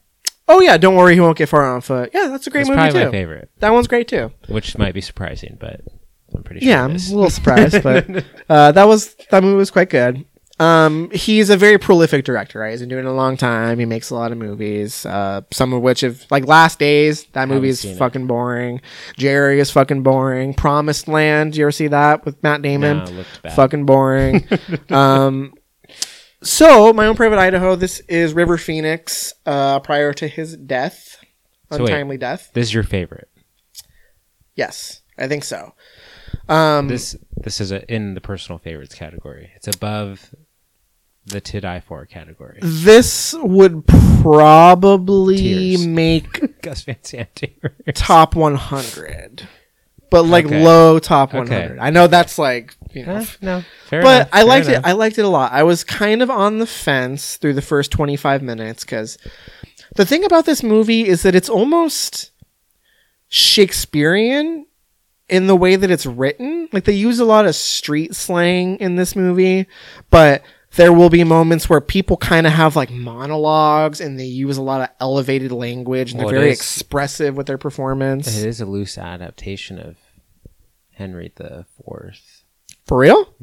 Oh 0.48 0.60
yeah, 0.62 0.78
don't 0.78 0.96
worry, 0.96 1.14
he 1.14 1.20
won't 1.22 1.38
get 1.38 1.50
far 1.50 1.66
on 1.66 1.82
foot. 1.82 2.12
Yeah, 2.14 2.28
that's 2.28 2.46
a 2.48 2.50
great 2.50 2.62
It's 2.62 2.70
movie 2.70 2.78
probably 2.82 3.00
too. 3.00 3.06
my 3.06 3.12
favorite, 3.12 3.50
That 3.60 3.72
one's 3.72 3.88
great 3.88 4.08
too. 4.08 4.32
which 4.50 4.78
might 4.78 4.94
be 4.94 5.02
surprising, 5.02 5.58
but 5.60 5.82
I'm 6.36 6.44
pretty 6.44 6.62
sure. 6.62 6.70
Yeah, 6.70 6.84
I'm 6.84 6.92
a 6.92 6.94
little 6.96 7.30
surprised, 7.30 7.82
but 7.84 8.26
uh, 8.50 8.72
that 8.74 8.88
was 8.88 9.16
that 9.30 9.44
movie 9.44 9.56
was 9.58 9.72
quite 9.72 9.90
good. 9.90 10.26
Um, 10.62 11.10
he's 11.12 11.50
a 11.50 11.58
very 11.58 11.78
prolific 11.80 12.24
director. 12.24 12.60
Right, 12.60 12.72
he's 12.72 12.82
been 12.82 12.90
doing 12.90 13.06
it 13.06 13.10
a 13.10 13.14
long 13.14 13.36
time. 13.36 13.80
He 13.80 13.86
makes 13.86 14.10
a 14.12 14.16
lot 14.16 14.32
of 14.32 14.38
movies. 14.38 15.06
Uh, 15.06 15.42
some 15.52 15.74
of 15.74 15.82
which 15.82 16.02
have 16.02 16.26
like 16.30 16.46
Last 16.46 16.78
Days. 16.78 17.24
That 17.34 17.48
movie 17.48 17.70
is 17.70 17.80
seen 17.80 17.94
it. 17.96 17.98
fucking 17.98 18.28
boring. 18.28 18.82
Gerry 19.18 19.60
is 19.60 19.72
fucking 19.72 20.04
boring. 20.04 20.54
Promised 20.54 21.08
Land. 21.08 21.56
You 21.58 21.64
ever 21.66 21.72
see 21.72 21.88
that 21.88 22.26
with 22.26 22.42
Matt 22.44 22.62
Damon? 22.62 22.98
No, 22.98 23.06
looked 23.12 23.42
bad. 23.42 23.54
Fucking 23.54 23.86
boring. 23.86 24.48
um, 24.92 25.54
so 26.44 26.94
my 26.94 27.08
own 27.08 27.16
private 27.16 27.40
Idaho. 27.40 27.76
This 27.76 28.00
is 28.02 28.34
River 28.34 28.58
Phoenix. 28.58 29.34
Uh, 29.46 29.80
prior 29.80 30.14
to 30.14 30.28
his 30.28 30.58
death, 30.58 31.18
So 31.72 31.80
wait. 31.80 31.90
untimely 31.90 32.18
death. 32.18 32.52
This 32.54 32.68
is 32.68 32.74
your 32.74 32.84
favorite. 32.84 33.30
Yes, 34.56 35.02
I 35.18 35.28
think 35.28 35.44
so. 35.44 35.74
Um, 36.48 36.88
This 36.88 37.16
this 37.38 37.60
is 37.62 37.72
a, 37.72 37.84
in 37.92 38.14
the 38.14 38.22
personal 38.22 38.60
favorites 38.60 38.94
category. 38.94 39.52
It's 39.56 39.68
above 39.68 40.36
the 41.26 41.40
to 41.42 41.62
die 41.62 41.80
for 41.80 42.06
category. 42.06 42.60
This 42.62 43.36
would 43.42 43.86
probably 43.88 45.38
Tears. 45.38 45.88
make 45.88 46.62
Gus 46.62 46.82
Van 46.84 46.98
Sant 47.04 47.34
Taylor. 47.36 47.74
top 47.94 48.36
100, 48.36 49.48
but 50.10 50.24
like 50.24 50.46
Okay. 50.46 50.64
low 50.64 51.00
top 51.00 51.30
Okay. 51.30 51.38
100. 51.40 51.80
I 51.80 51.90
know 51.92 52.08
that's 52.08 52.38
like 52.40 52.76
you 52.94 53.06
know, 53.06 53.24
no, 53.42 53.64
fair 53.88 54.02
but 54.02 54.16
enough, 54.24 54.30
I 54.34 54.38
fair 54.40 54.46
liked 54.46 54.68
enough. 54.68 54.80
it. 54.84 54.88
I 54.88 54.92
liked 54.94 55.18
it 55.18 55.24
a 55.26 55.30
lot. 55.30 55.52
I 55.54 55.64
was 55.64 55.84
kind 55.84 56.22
of 56.22 56.30
on 56.30 56.58
the 56.60 56.66
fence 56.66 57.38
through 57.38 57.54
the 57.54 57.62
first 57.62 57.90
25 57.92 58.42
minutes 58.42 58.84
because 58.84 59.18
the 59.96 60.06
thing 60.06 60.26
about 60.26 60.46
this 60.46 60.62
movie 60.64 61.08
is 61.08 61.22
that 61.24 61.34
it's 61.36 61.48
almost 61.50 62.32
Shakespearean 63.30 64.66
in 65.30 65.48
the 65.48 65.56
way 65.56 65.76
that 65.78 65.90
it's 65.90 66.06
written. 66.06 66.68
Like 66.74 66.84
they 66.84 66.94
use 66.94 67.20
a 67.20 67.26
lot 67.26 67.46
of 67.46 67.56
street 67.56 68.14
slang 68.16 68.76
in 68.78 68.98
this 68.98 69.16
movie, 69.16 69.68
but 70.10 70.44
there 70.76 70.94
will 70.94 71.10
be 71.10 71.24
moments 71.24 71.70
where 71.70 71.82
people 71.82 72.18
kind 72.18 72.48
of 72.48 72.54
have 72.54 72.76
like 72.76 72.90
monologues 72.90 74.00
and 74.00 74.20
they 74.20 74.26
use 74.26 74.58
a 74.58 74.62
lot 74.62 74.82
of 74.82 74.90
elevated 75.00 75.52
language 75.52 76.12
and 76.12 76.20
Well, 76.20 76.30
they're 76.30 76.40
very 76.40 76.52
is- 76.52 76.60
expressive 76.60 77.36
with 77.36 77.48
their 77.48 77.58
performance. 77.58 78.38
It 78.38 78.46
is 78.48 78.62
a 78.62 78.66
loose 78.66 78.98
adaptation 78.98 79.78
of 79.80 79.98
Henry 80.94 81.32
the 81.36 81.66
Fourth. 81.84 82.44
For 82.86 82.98
real? 82.98 83.34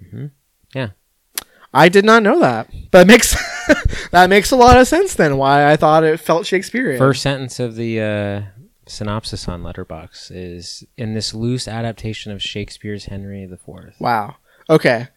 Yeah. 0.75 0.91
I 1.73 1.89
did 1.89 2.05
not 2.05 2.23
know 2.23 2.41
that. 2.41 2.71
That 2.93 3.07
makes 3.07 3.37
that 4.11 4.31
makes 4.31 4.51
a 4.51 4.57
lot 4.57 4.79
of 4.79 4.89
sense 4.89 5.15
then. 5.15 5.37
Why 5.37 5.71
I 5.71 5.77
thought 5.77 6.03
it 6.05 6.19
felt 6.19 6.47
Shakespearean. 6.47 6.99
First 6.99 7.23
sentence 7.23 7.61
of 7.61 7.77
the 7.77 8.01
uh, 8.01 8.43
synopsis 8.87 9.47
on 9.49 9.63
Letterboxd 9.63 10.31
is 10.31 10.85
in 10.97 11.13
this 11.15 11.35
loose 11.35 11.69
adaptation 11.69 12.33
of 12.33 12.43
Shakespeare's 12.43 13.07
Henry 13.07 13.45
the 13.45 13.59
Fourth. 13.59 13.97
Wow. 14.01 14.37
Okay. 14.71 15.09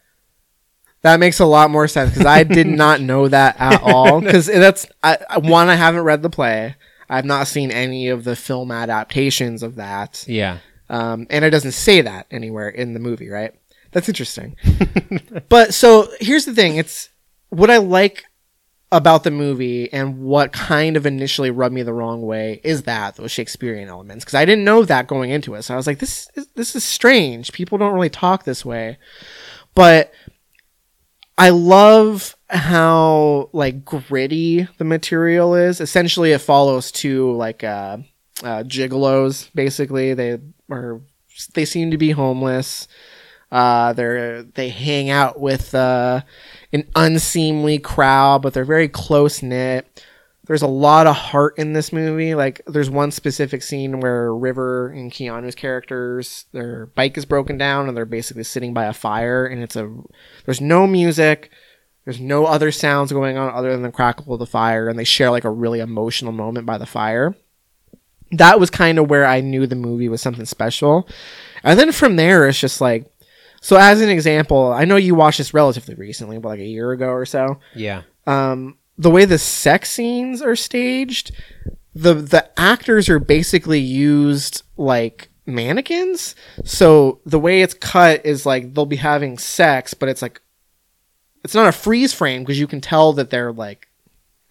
That 1.02 1.18
makes 1.20 1.40
a 1.40 1.44
lot 1.46 1.70
more 1.70 1.88
sense 1.88 2.10
because 2.10 2.26
I 2.26 2.44
did 2.44 2.66
not 2.84 3.00
know 3.00 3.28
that 3.28 3.56
at 3.58 3.82
all. 3.82 4.20
Because 4.22 4.46
that's 4.46 4.86
I, 5.02 5.18
I- 5.28 5.38
one, 5.38 5.68
I 5.68 5.74
haven't 5.74 6.02
read 6.04 6.22
the 6.22 6.30
play. 6.30 6.76
I've 7.10 7.24
not 7.24 7.46
seen 7.48 7.70
any 7.70 8.08
of 8.08 8.24
the 8.24 8.36
film 8.36 8.70
adaptations 8.70 9.62
of 9.62 9.74
that, 9.74 10.24
Yeah. 10.26 10.58
um, 10.88 11.26
and 11.28 11.44
it 11.44 11.50
doesn't 11.50 11.72
say 11.72 12.00
that 12.00 12.26
anywhere 12.30 12.68
in 12.70 12.94
the 12.94 13.00
movie. 13.00 13.28
Right? 13.28 13.52
That's 13.90 14.08
interesting. 14.08 14.56
but 15.50 15.74
so 15.74 16.08
here's 16.20 16.46
the 16.46 16.54
thing: 16.54 16.76
it's 16.76 17.10
what 17.50 17.70
I 17.70 17.76
like 17.78 18.24
about 18.90 19.24
the 19.24 19.30
movie 19.30 19.92
and 19.92 20.20
what 20.22 20.52
kind 20.52 20.96
of 20.96 21.04
initially 21.06 21.50
rubbed 21.50 21.74
me 21.74 21.82
the 21.82 21.92
wrong 21.94 22.22
way 22.22 22.60
is 22.62 22.82
that 22.84 23.16
those 23.16 23.30
Shakespearean 23.32 23.88
elements 23.88 24.22
because 24.24 24.34
I 24.34 24.44
didn't 24.44 24.64
know 24.64 24.84
that 24.84 25.06
going 25.06 25.30
into 25.30 25.54
it. 25.54 25.62
So 25.62 25.74
I 25.74 25.76
was 25.78 25.86
like, 25.86 25.98
this 25.98 26.28
is, 26.34 26.46
this 26.54 26.76
is 26.76 26.84
strange. 26.84 27.52
People 27.52 27.76
don't 27.78 27.94
really 27.94 28.10
talk 28.10 28.44
this 28.44 28.64
way, 28.66 28.98
but 29.74 30.12
I 31.38 31.50
love 31.50 32.36
how 32.48 33.48
like 33.52 33.84
gritty 33.84 34.68
the 34.78 34.84
material 34.84 35.54
is. 35.54 35.80
Essentially, 35.80 36.32
it 36.32 36.40
follows 36.40 36.92
two 36.92 37.32
like 37.32 37.64
uh, 37.64 37.98
uh, 38.42 38.62
gigolos. 38.64 39.50
Basically, 39.54 40.14
they 40.14 40.38
are 40.70 41.00
they 41.54 41.64
seem 41.64 41.90
to 41.90 41.98
be 41.98 42.10
homeless. 42.10 42.86
Uh, 43.50 43.92
they're 43.92 44.42
they 44.42 44.68
hang 44.68 45.10
out 45.10 45.40
with 45.40 45.74
uh, 45.74 46.22
an 46.72 46.88
unseemly 46.94 47.78
crowd, 47.78 48.42
but 48.42 48.54
they're 48.54 48.64
very 48.64 48.88
close 48.88 49.42
knit. 49.42 50.04
There's 50.46 50.62
a 50.62 50.66
lot 50.66 51.06
of 51.06 51.14
heart 51.14 51.56
in 51.56 51.72
this 51.72 51.92
movie. 51.92 52.34
Like, 52.34 52.62
there's 52.66 52.90
one 52.90 53.12
specific 53.12 53.62
scene 53.62 54.00
where 54.00 54.34
River 54.34 54.88
and 54.88 55.12
Keanu's 55.12 55.54
characters, 55.54 56.46
their 56.52 56.86
bike 56.86 57.16
is 57.16 57.24
broken 57.24 57.56
down, 57.56 57.86
and 57.86 57.96
they're 57.96 58.04
basically 58.04 58.42
sitting 58.42 58.74
by 58.74 58.86
a 58.86 58.92
fire, 58.92 59.46
and 59.46 59.62
it's 59.62 59.76
a 59.76 59.88
there's 60.44 60.60
no 60.60 60.86
music, 60.86 61.50
there's 62.04 62.20
no 62.20 62.46
other 62.46 62.72
sounds 62.72 63.12
going 63.12 63.36
on 63.36 63.54
other 63.54 63.70
than 63.70 63.82
the 63.82 63.92
crackle 63.92 64.32
of 64.32 64.40
the 64.40 64.46
fire, 64.46 64.88
and 64.88 64.98
they 64.98 65.04
share 65.04 65.30
like 65.30 65.44
a 65.44 65.50
really 65.50 65.78
emotional 65.78 66.32
moment 66.32 66.66
by 66.66 66.76
the 66.76 66.86
fire. 66.86 67.36
That 68.32 68.58
was 68.58 68.70
kind 68.70 68.98
of 68.98 69.10
where 69.10 69.26
I 69.26 69.42
knew 69.42 69.66
the 69.66 69.76
movie 69.76 70.08
was 70.08 70.22
something 70.22 70.46
special, 70.46 71.08
and 71.62 71.78
then 71.78 71.92
from 71.92 72.16
there, 72.16 72.48
it's 72.48 72.58
just 72.58 72.80
like 72.80 73.12
so 73.62 73.76
as 73.76 74.00
an 74.00 74.08
example, 74.08 74.72
I 74.72 74.84
know 74.84 74.96
you 74.96 75.14
watched 75.14 75.38
this 75.38 75.54
relatively 75.54 75.94
recently, 75.94 76.36
but 76.38 76.48
like 76.48 76.60
a 76.60 76.64
year 76.64 76.90
ago 76.90 77.06
or 77.06 77.24
so. 77.24 77.60
Yeah. 77.76 78.02
Um, 78.26 78.76
the 78.98 79.10
way 79.10 79.24
the 79.24 79.38
sex 79.38 79.90
scenes 79.90 80.42
are 80.42 80.56
staged, 80.56 81.32
the 81.94 82.14
the 82.14 82.48
actors 82.58 83.08
are 83.08 83.18
basically 83.18 83.80
used 83.80 84.62
like 84.76 85.28
mannequins. 85.46 86.34
So 86.64 87.20
the 87.26 87.38
way 87.38 87.62
it's 87.62 87.74
cut 87.74 88.24
is 88.24 88.46
like 88.46 88.74
they'll 88.74 88.86
be 88.86 88.96
having 88.96 89.38
sex, 89.38 89.94
but 89.94 90.08
it's 90.08 90.22
like 90.22 90.40
it's 91.44 91.54
not 91.54 91.68
a 91.68 91.72
freeze 91.72 92.12
frame 92.12 92.42
because 92.42 92.60
you 92.60 92.66
can 92.66 92.80
tell 92.80 93.12
that 93.14 93.30
they're 93.30 93.52
like 93.52 93.88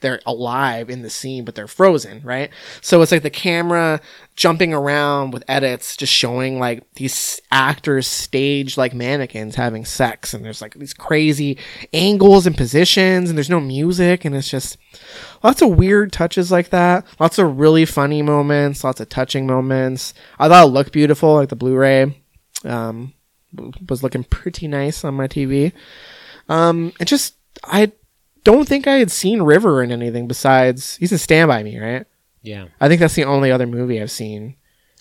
they're 0.02 0.20
alive 0.26 0.90
in 0.90 1.02
the 1.02 1.10
scene, 1.10 1.46
but 1.46 1.56
they're 1.56 1.68
frozen, 1.68 2.22
right? 2.24 2.50
So 2.82 3.02
it's 3.02 3.12
like 3.12 3.24
the 3.24 3.30
camera 3.30 4.02
jumping 4.36 4.74
around 4.74 5.32
with 5.32 5.44
edits, 5.48 5.96
just 5.96 6.12
showing 6.12 6.60
like 6.60 6.84
these 6.96 7.40
actors 7.52 8.08
staged 8.08 8.78
like 8.78 8.94
mannequins 8.94 9.56
having 9.56 9.86
sex, 9.86 10.34
and 10.34 10.44
there's 10.44 10.62
like 10.62 10.74
these 10.74 10.94
crazy 10.94 11.58
angles 11.94 12.46
and 12.46 12.58
positions, 12.58 13.30
and 13.30 13.38
there's 13.38 13.50
no 13.50 13.60
music, 13.60 14.26
and 14.26 14.36
it's 14.36 14.50
just 14.50 14.78
lots 15.44 15.62
of 15.62 15.78
weird 15.78 16.12
touches 16.12 16.52
like 16.52 16.70
that. 16.70 17.06
Lots 17.20 17.38
of 17.38 17.60
really 17.60 17.86
funny 17.86 18.22
moments, 18.22 18.84
lots 18.84 19.00
of 19.00 19.10
touching 19.10 19.48
moments. 19.48 20.14
I 20.40 20.48
thought 20.48 20.68
it 20.68 20.72
looked 20.72 20.92
beautiful, 20.92 21.36
like 21.36 21.50
the 21.50 21.56
Blu-ray 21.56 22.22
um, 22.66 23.14
was 23.88 24.04
looking 24.04 24.24
pretty 24.24 24.68
nice 24.68 25.04
on 25.04 25.14
my 25.14 25.28
TV. 25.28 25.74
Um, 26.50 26.94
and 27.00 27.08
just 27.08 27.36
I 27.64 27.92
don't 28.44 28.68
think 28.68 28.88
I 28.88 28.96
had 28.96 29.12
seen 29.12 29.42
River 29.42 29.84
in 29.84 29.92
anything 29.92 30.28
besides 30.28 30.96
he's 30.98 31.12
in 31.12 31.18
Stand 31.18 31.48
By 31.48 31.64
Me, 31.64 31.80
right? 31.80 32.06
Yeah. 32.42 32.68
I 32.80 32.88
think 32.88 33.00
that's 33.00 33.16
the 33.16 33.26
only 33.26 33.52
other 33.52 33.68
movie 33.68 34.02
I've 34.02 34.12
seen 34.12 34.56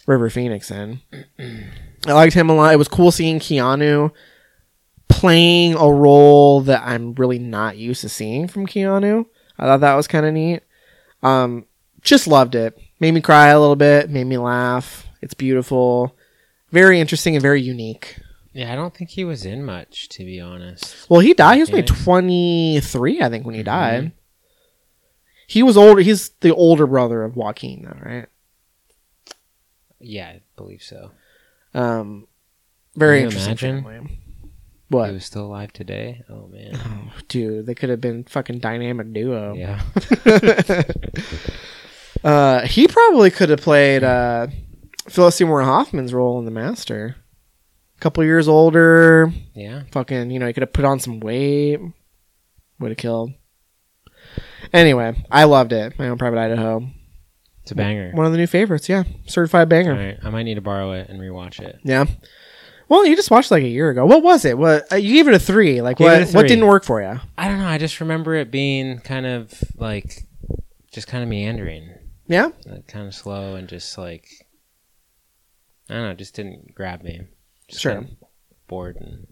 River 0.07 0.31
Phoenix 0.31 0.71
in. 0.71 1.01
I 2.07 2.13
liked 2.13 2.35
him 2.35 2.51
a 2.51 2.55
lot. 2.55 2.73
It 2.73 2.79
was 2.79 2.89
cool 2.89 3.11
seeing 3.11 3.39
Keanu 3.39 4.13
playing 5.09 5.75
a 5.75 5.91
role 5.91 6.63
that 6.63 6.83
I'm 6.85 7.15
really 7.15 7.39
not 7.39 7.77
used 7.77 8.01
to 8.03 8.09
seeing 8.09 8.49
from 8.49 8.67
Keanu. 8.67 9.27
I 9.59 9.65
thought 9.65 9.81
that 9.81 9.95
was 9.95 10.07
kind 10.07 10.25
of 10.25 10.33
neat. 10.33 10.63
Um, 11.23 11.67
just 12.03 12.27
loved 12.27 12.55
it. 12.55 12.79
Made 13.01 13.13
me 13.13 13.21
cry 13.21 13.49
a 13.49 13.61
little 13.61 13.77
bit. 13.77 14.09
Made 14.09 14.25
me 14.25 14.39
laugh. 14.39 15.07
It's 15.21 15.35
beautiful. 15.35 16.17
Very 16.71 17.01
interesting 17.01 17.35
and 17.35 17.43
very 17.43 17.61
unique. 17.61 18.19
Yeah, 18.53 18.73
I 18.73 18.77
don't 18.77 18.93
think 18.95 19.11
he 19.11 19.25
was 19.25 19.45
in 19.47 19.65
much, 19.65 20.09
to 20.11 20.25
be 20.25 20.41
honest. 20.41 21.09
Well, 21.09 21.21
he 21.21 21.35
died. 21.35 21.55
He 21.57 21.61
was 21.61 21.71
only 21.71 21.83
23, 21.85 23.23
I 23.23 23.29
think, 23.29 23.47
when 23.47 23.55
he 23.55 23.61
Mm-hmm. 23.61 23.65
died. 23.65 24.13
He 25.47 25.63
was 25.63 25.77
older. 25.77 26.01
He's 26.01 26.31
the 26.41 26.55
older 26.55 26.87
brother 26.87 27.23
of 27.23 27.37
Joaquin, 27.37 27.83
though, 27.83 27.99
right? 28.09 28.27
Yeah, 30.01 30.29
I 30.29 30.41
believe 30.57 30.83
so. 30.83 31.11
Um, 31.75 32.27
very 32.97 33.19
Can 33.19 33.31
you 33.31 33.37
interesting. 33.37 33.69
imagine? 33.79 33.85
family. 33.85 34.17
He 35.09 35.13
was 35.15 35.25
still 35.25 35.47
alive 35.47 35.73
today. 35.73 36.25
Oh 36.29 36.49
man. 36.49 37.13
dude? 37.29 37.67
They 37.67 37.75
could 37.77 37.91
have 37.91 38.01
been 38.01 38.25
fucking 38.25 38.59
dynamic 38.59 39.13
duo. 39.13 39.55
Yeah. 39.55 39.81
Uh, 42.23 42.67
he 42.67 42.87
probably 42.87 43.31
could 43.31 43.49
have 43.49 43.61
played 43.63 44.05
uh, 44.05 44.47
Philip 45.09 45.33
Seymour 45.33 45.63
Hoffman's 45.63 46.13
role 46.13 46.39
in 46.39 46.45
The 46.45 46.51
Master. 46.51 47.17
Couple 48.01 48.25
years 48.25 48.49
older, 48.49 49.31
Yeah. 49.55 49.83
fucking, 49.93 50.31
you 50.31 50.39
know, 50.39 50.47
he 50.47 50.53
could 50.55 50.63
have 50.63 50.73
put 50.73 50.87
on 50.87 50.99
some 51.01 51.21
weight. 51.21 51.79
Would 52.79 52.91
have 52.93 52.97
killed. 52.99 53.33
Anyway, 54.73 55.23
I 55.31 55.45
loved 55.45 55.73
it. 55.73 55.99
My 55.99 56.09
own 56.09 56.17
private 56.17 56.39
Idaho. 56.39 56.89
It's 57.63 57.73
a 57.73 57.75
banger. 57.75 58.13
One 58.15 58.25
of 58.25 58.33
the 58.33 58.39
new 58.39 58.47
favorites, 58.47 58.89
yeah. 58.89 59.03
Certified 59.27 59.69
banger. 59.69 59.93
All 59.93 59.99
right, 59.99 60.19
I 60.23 60.31
might 60.31 60.45
need 60.45 60.55
to 60.55 60.61
borrow 60.63 60.93
it 60.93 61.11
and 61.11 61.21
rewatch 61.21 61.61
it. 61.61 61.79
Yeah. 61.85 62.07
Well, 62.89 63.05
you 63.07 63.15
just 63.17 63.31
watched 63.31 63.51
like 63.51 63.63
a 63.63 63.69
year 63.69 63.91
ago. 63.91 64.07
What 64.07 64.23
was 64.23 64.45
it? 64.45 64.57
What 64.57 64.91
uh, 64.91 64.97
you 64.97 65.15
gave 65.15 65.29
it 65.29 65.35
a 65.35 65.39
three? 65.39 65.83
Like 65.83 66.01
what? 66.01 66.23
a 66.23 66.27
What 66.33 66.49
didn't 66.49 66.67
work 66.67 66.85
for 66.85 67.03
you? 67.03 67.21
I 67.37 67.49
don't 67.49 67.59
know. 67.59 67.67
I 67.69 67.77
just 67.79 68.01
remember 68.01 68.35
it 68.35 68.51
being 68.51 68.99
kind 69.01 69.27
of 69.27 69.53
like, 69.77 70.27
just 70.91 71.07
kind 71.07 71.23
of 71.23 71.29
meandering, 71.29 71.93
Yeah. 72.27 72.49
like, 72.67 72.87
kind 72.89 73.07
of 73.07 73.15
slow 73.15 73.55
and 73.57 73.69
just 73.69 73.97
like, 73.99 74.27
I 75.91 75.95
don't 75.95 76.03
know. 76.05 76.15
Just 76.15 76.35
didn't 76.35 76.75
grab 76.75 77.03
me. 77.03 77.21
Just 77.71 77.81
Sure. 77.83 78.05
bored 78.69 78.97
and 78.97 79.27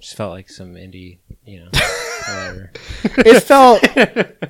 just 0.00 0.16
felt 0.16 0.32
like 0.32 0.50
some 0.50 0.74
indie, 0.74 1.18
you 1.46 1.60
know, 1.60 1.68
whatever. 2.28 2.72
It 3.04 3.40
felt 3.42 3.84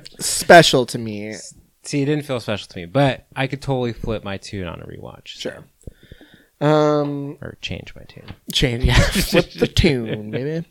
special 0.19 0.85
to 0.87 0.97
me. 0.97 1.35
See, 1.83 2.01
it 2.01 2.05
didn't 2.05 2.25
feel 2.25 2.39
special 2.39 2.67
to 2.69 2.77
me, 2.79 2.85
but 2.85 3.25
I 3.35 3.47
could 3.47 3.61
totally 3.61 3.93
flip 3.93 4.23
my 4.23 4.37
tune 4.37 4.67
on 4.67 4.81
a 4.81 4.85
rewatch. 4.85 5.35
so- 5.35 5.49
Sure. 5.51 5.63
Um, 6.61 7.37
Or 7.41 7.57
change 7.61 7.93
my 7.95 8.03
tune. 8.03 8.33
change. 8.53 8.85
Yeah, 8.85 8.93
flip 8.99 9.51
the 9.51 9.67
tune, 9.67 10.31
baby. 10.31 10.65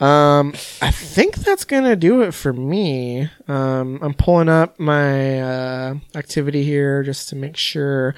Um, 0.00 0.54
I 0.82 0.90
think 0.90 1.36
that's 1.36 1.64
gonna 1.64 1.94
do 1.94 2.22
it 2.22 2.34
for 2.34 2.52
me. 2.52 3.30
Um, 3.46 4.00
I'm 4.02 4.12
pulling 4.14 4.48
up 4.48 4.80
my 4.80 5.40
uh, 5.40 5.94
activity 6.16 6.64
here 6.64 7.04
just 7.04 7.28
to 7.28 7.36
make 7.36 7.56
sure. 7.56 8.16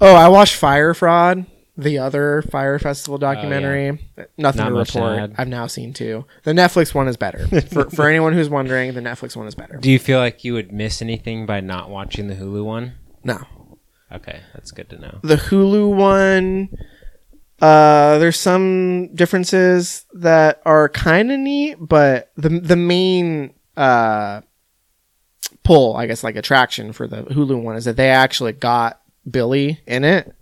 Oh, 0.00 0.14
I 0.14 0.28
watched 0.28 0.54
Fyre 0.54 0.94
Fraud, 0.94 1.44
the 1.80 1.98
other 1.98 2.42
Fyre 2.42 2.78
Festival 2.78 3.18
documentary. 3.18 3.98
Nothing 4.36 4.64
Not 4.64 4.68
to 4.68 4.74
report. 4.74 5.32
I've 5.36 5.48
now 5.48 5.66
seen 5.66 5.92
two. 5.92 6.24
The 6.44 6.52
Netflix 6.52 6.94
one 6.94 7.08
is 7.08 7.16
better. 7.16 7.46
for 7.72 7.90
for 7.90 8.08
anyone 8.08 8.32
who's 8.32 8.48
wondering, 8.48 8.94
the 8.94 9.00
Netflix 9.00 9.36
one 9.36 9.46
is 9.46 9.54
better. 9.54 9.76
Do 9.76 9.90
you 9.90 9.98
feel 9.98 10.18
like 10.18 10.44
you 10.44 10.54
would 10.54 10.72
miss 10.72 11.00
anything 11.02 11.46
by 11.46 11.60
not 11.60 11.90
watching 11.90 12.28
the 12.28 12.34
Hulu 12.34 12.64
one? 12.64 12.94
No, 13.22 13.46
Okay, 14.12 14.40
that's 14.54 14.70
good 14.72 14.90
to 14.90 14.98
know. 14.98 15.18
the 15.22 15.36
Hulu 15.36 15.94
one. 15.94 16.68
Uh, 17.60 18.18
there's 18.18 18.38
some 18.38 19.14
differences 19.14 20.06
that 20.14 20.62
are 20.64 20.88
kind 20.88 21.30
of 21.30 21.38
neat, 21.38 21.76
but 21.78 22.30
the 22.36 22.48
the 22.48 22.76
main 22.76 23.54
uh 23.76 24.40
pull, 25.62 25.96
I 25.96 26.06
guess, 26.06 26.24
like 26.24 26.36
attraction 26.36 26.92
for 26.92 27.06
the 27.06 27.22
Hulu 27.22 27.62
one 27.62 27.76
is 27.76 27.84
that 27.84 27.96
they 27.96 28.08
actually 28.10 28.52
got 28.52 29.00
Billy 29.30 29.80
in 29.86 30.04
it, 30.04 30.34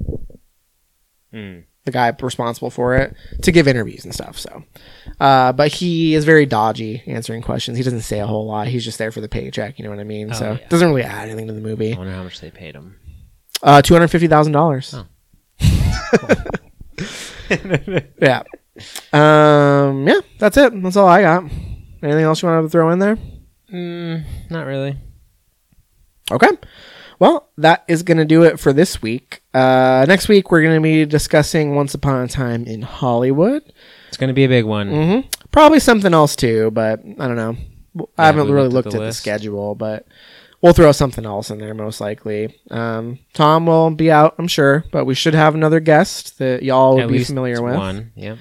Hmm. 1.32 1.60
the 1.84 1.92
guy 1.92 2.14
responsible 2.20 2.70
for 2.70 2.96
it, 2.96 3.14
to 3.42 3.52
give 3.52 3.68
interviews 3.68 4.04
and 4.04 4.14
stuff. 4.14 4.38
So, 4.38 4.64
uh, 5.20 5.52
but 5.52 5.72
he 5.72 6.14
is 6.14 6.24
very 6.24 6.46
dodgy 6.46 7.02
answering 7.06 7.42
questions. 7.42 7.76
He 7.78 7.84
doesn't 7.84 8.00
say 8.00 8.20
a 8.20 8.26
whole 8.26 8.46
lot. 8.46 8.68
He's 8.68 8.84
just 8.84 8.98
there 8.98 9.12
for 9.12 9.20
the 9.20 9.28
paycheck. 9.28 9.78
You 9.78 9.84
know 9.84 9.90
what 9.90 9.98
I 9.98 10.04
mean? 10.04 10.30
Oh, 10.30 10.34
so 10.34 10.52
yeah. 10.52 10.68
doesn't 10.68 10.88
really 10.88 11.02
add 11.02 11.28
anything 11.28 11.46
to 11.48 11.52
the 11.52 11.60
movie. 11.60 11.94
I 11.94 11.98
wonder 11.98 12.12
how 12.12 12.22
much 12.24 12.40
they 12.40 12.50
paid 12.50 12.74
him. 12.74 12.96
Uh, 13.62 13.82
two 13.82 13.94
hundred 13.94 14.08
fifty 14.08 14.28
thousand 14.28 14.52
dollars. 14.52 14.94
Oh. 14.94 15.06
yeah. 18.20 18.42
Um. 19.12 20.06
Yeah. 20.06 20.20
That's 20.38 20.56
it. 20.56 20.82
That's 20.82 20.96
all 20.96 21.08
I 21.08 21.22
got. 21.22 21.44
Anything 22.02 22.24
else 22.24 22.42
you 22.42 22.48
want 22.48 22.64
to 22.64 22.70
throw 22.70 22.90
in 22.90 23.00
there? 23.00 23.18
Mm, 23.72 24.24
not 24.50 24.66
really. 24.66 24.96
Okay. 26.30 26.48
Well, 27.18 27.48
that 27.58 27.84
is 27.88 28.02
going 28.02 28.18
to 28.18 28.24
do 28.24 28.42
it 28.44 28.60
for 28.60 28.72
this 28.72 29.02
week. 29.02 29.42
Uh, 29.52 30.04
next 30.08 30.28
week 30.28 30.50
we're 30.50 30.62
going 30.62 30.76
to 30.76 30.80
be 30.80 31.04
discussing 31.04 31.74
Once 31.74 31.94
Upon 31.94 32.22
a 32.24 32.28
Time 32.28 32.64
in 32.64 32.82
Hollywood. 32.82 33.62
It's 34.08 34.16
going 34.16 34.28
to 34.28 34.34
be 34.34 34.44
a 34.44 34.48
big 34.48 34.64
one. 34.64 34.88
hmm 34.90 35.20
Probably 35.50 35.80
something 35.80 36.12
else 36.14 36.36
too, 36.36 36.70
but 36.70 37.00
I 37.00 37.26
don't 37.26 37.36
know. 37.36 37.56
I 38.16 38.22
Yeah, 38.22 38.26
haven't 38.26 38.52
really 38.52 38.68
looked 38.68 38.86
looked 38.86 38.86
at 38.88 38.94
at 38.94 38.98
the 39.00 39.06
the 39.06 39.12
schedule, 39.12 39.74
but 39.74 40.06
we'll 40.60 40.72
throw 40.74 40.92
something 40.92 41.24
else 41.24 41.50
in 41.50 41.58
there 41.58 41.74
most 41.74 42.00
likely. 42.00 42.54
Um, 42.70 43.18
Tom 43.32 43.66
will 43.66 43.90
be 43.90 44.10
out, 44.12 44.34
I'm 44.38 44.46
sure, 44.46 44.84
but 44.92 45.04
we 45.06 45.14
should 45.14 45.34
have 45.34 45.54
another 45.54 45.80
guest 45.80 46.38
that 46.38 46.62
y'all 46.62 46.94
will 46.96 47.02
At 47.02 47.08
be 47.08 47.14
least 47.14 47.30
familiar 47.30 47.60
with. 47.62 47.74
one. 47.74 48.12
Yep. 48.14 48.38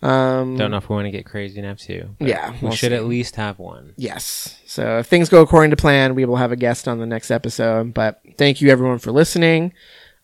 Um, 0.00 0.56
Don't 0.56 0.70
know 0.70 0.76
if 0.78 0.88
we 0.88 0.94
want 0.94 1.06
to 1.06 1.10
get 1.10 1.26
crazy 1.26 1.58
enough 1.58 1.78
but 1.86 2.28
Yeah, 2.28 2.52
we 2.52 2.58
we'll 2.62 2.72
should 2.72 2.90
see. 2.92 2.96
at 2.96 3.04
least 3.04 3.36
have 3.36 3.58
one. 3.58 3.92
Yes. 3.96 4.57
So 4.68 4.98
if 4.98 5.06
things 5.06 5.30
go 5.30 5.40
according 5.40 5.70
to 5.70 5.76
plan, 5.76 6.14
we 6.14 6.26
will 6.26 6.36
have 6.36 6.52
a 6.52 6.56
guest 6.56 6.86
on 6.86 6.98
the 6.98 7.06
next 7.06 7.30
episode. 7.30 7.94
But 7.94 8.20
thank 8.36 8.60
you 8.60 8.68
everyone 8.68 8.98
for 8.98 9.12
listening. 9.12 9.72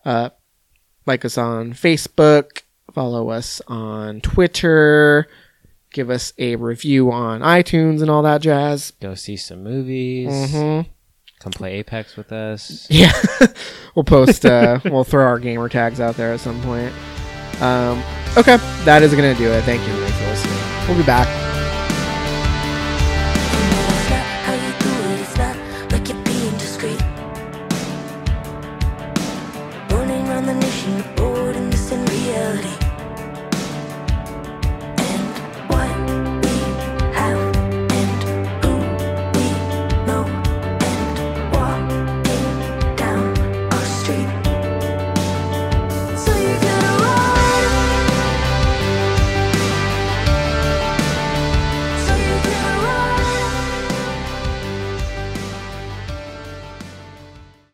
Uh, 0.05 0.29
like 1.07 1.25
us 1.25 1.35
on 1.35 1.73
Facebook, 1.73 2.61
follow 2.93 3.29
us 3.29 3.59
on 3.67 4.21
Twitter, 4.21 5.27
give 5.93 6.11
us 6.11 6.31
a 6.37 6.57
review 6.57 7.11
on 7.11 7.41
iTunes 7.41 8.01
and 8.03 8.11
all 8.11 8.21
that 8.21 8.41
jazz. 8.41 8.91
Go 9.01 9.15
see 9.15 9.35
some 9.35 9.63
movies. 9.63 10.51
hmm 10.51 10.81
Come 11.39 11.51
play 11.51 11.73
Apex 11.79 12.15
with 12.15 12.31
us. 12.31 12.85
Yeah, 12.89 13.11
we'll 13.95 14.03
post. 14.05 14.45
Uh, 14.45 14.79
we'll 14.85 15.03
throw 15.03 15.25
our 15.25 15.39
gamer 15.39 15.69
tags 15.69 15.99
out 15.99 16.17
there 16.17 16.33
at 16.33 16.39
some 16.39 16.61
point. 16.61 16.93
Um, 17.61 18.03
okay, 18.37 18.57
that 18.85 19.01
is 19.01 19.13
gonna 19.15 19.33
do 19.35 19.49
it. 19.51 19.63
Thank 19.63 19.81
you 19.87 19.93
for 19.93 20.25
listening. 20.25 20.87
We'll 20.87 20.97
be 20.97 21.03
back. 21.03 21.54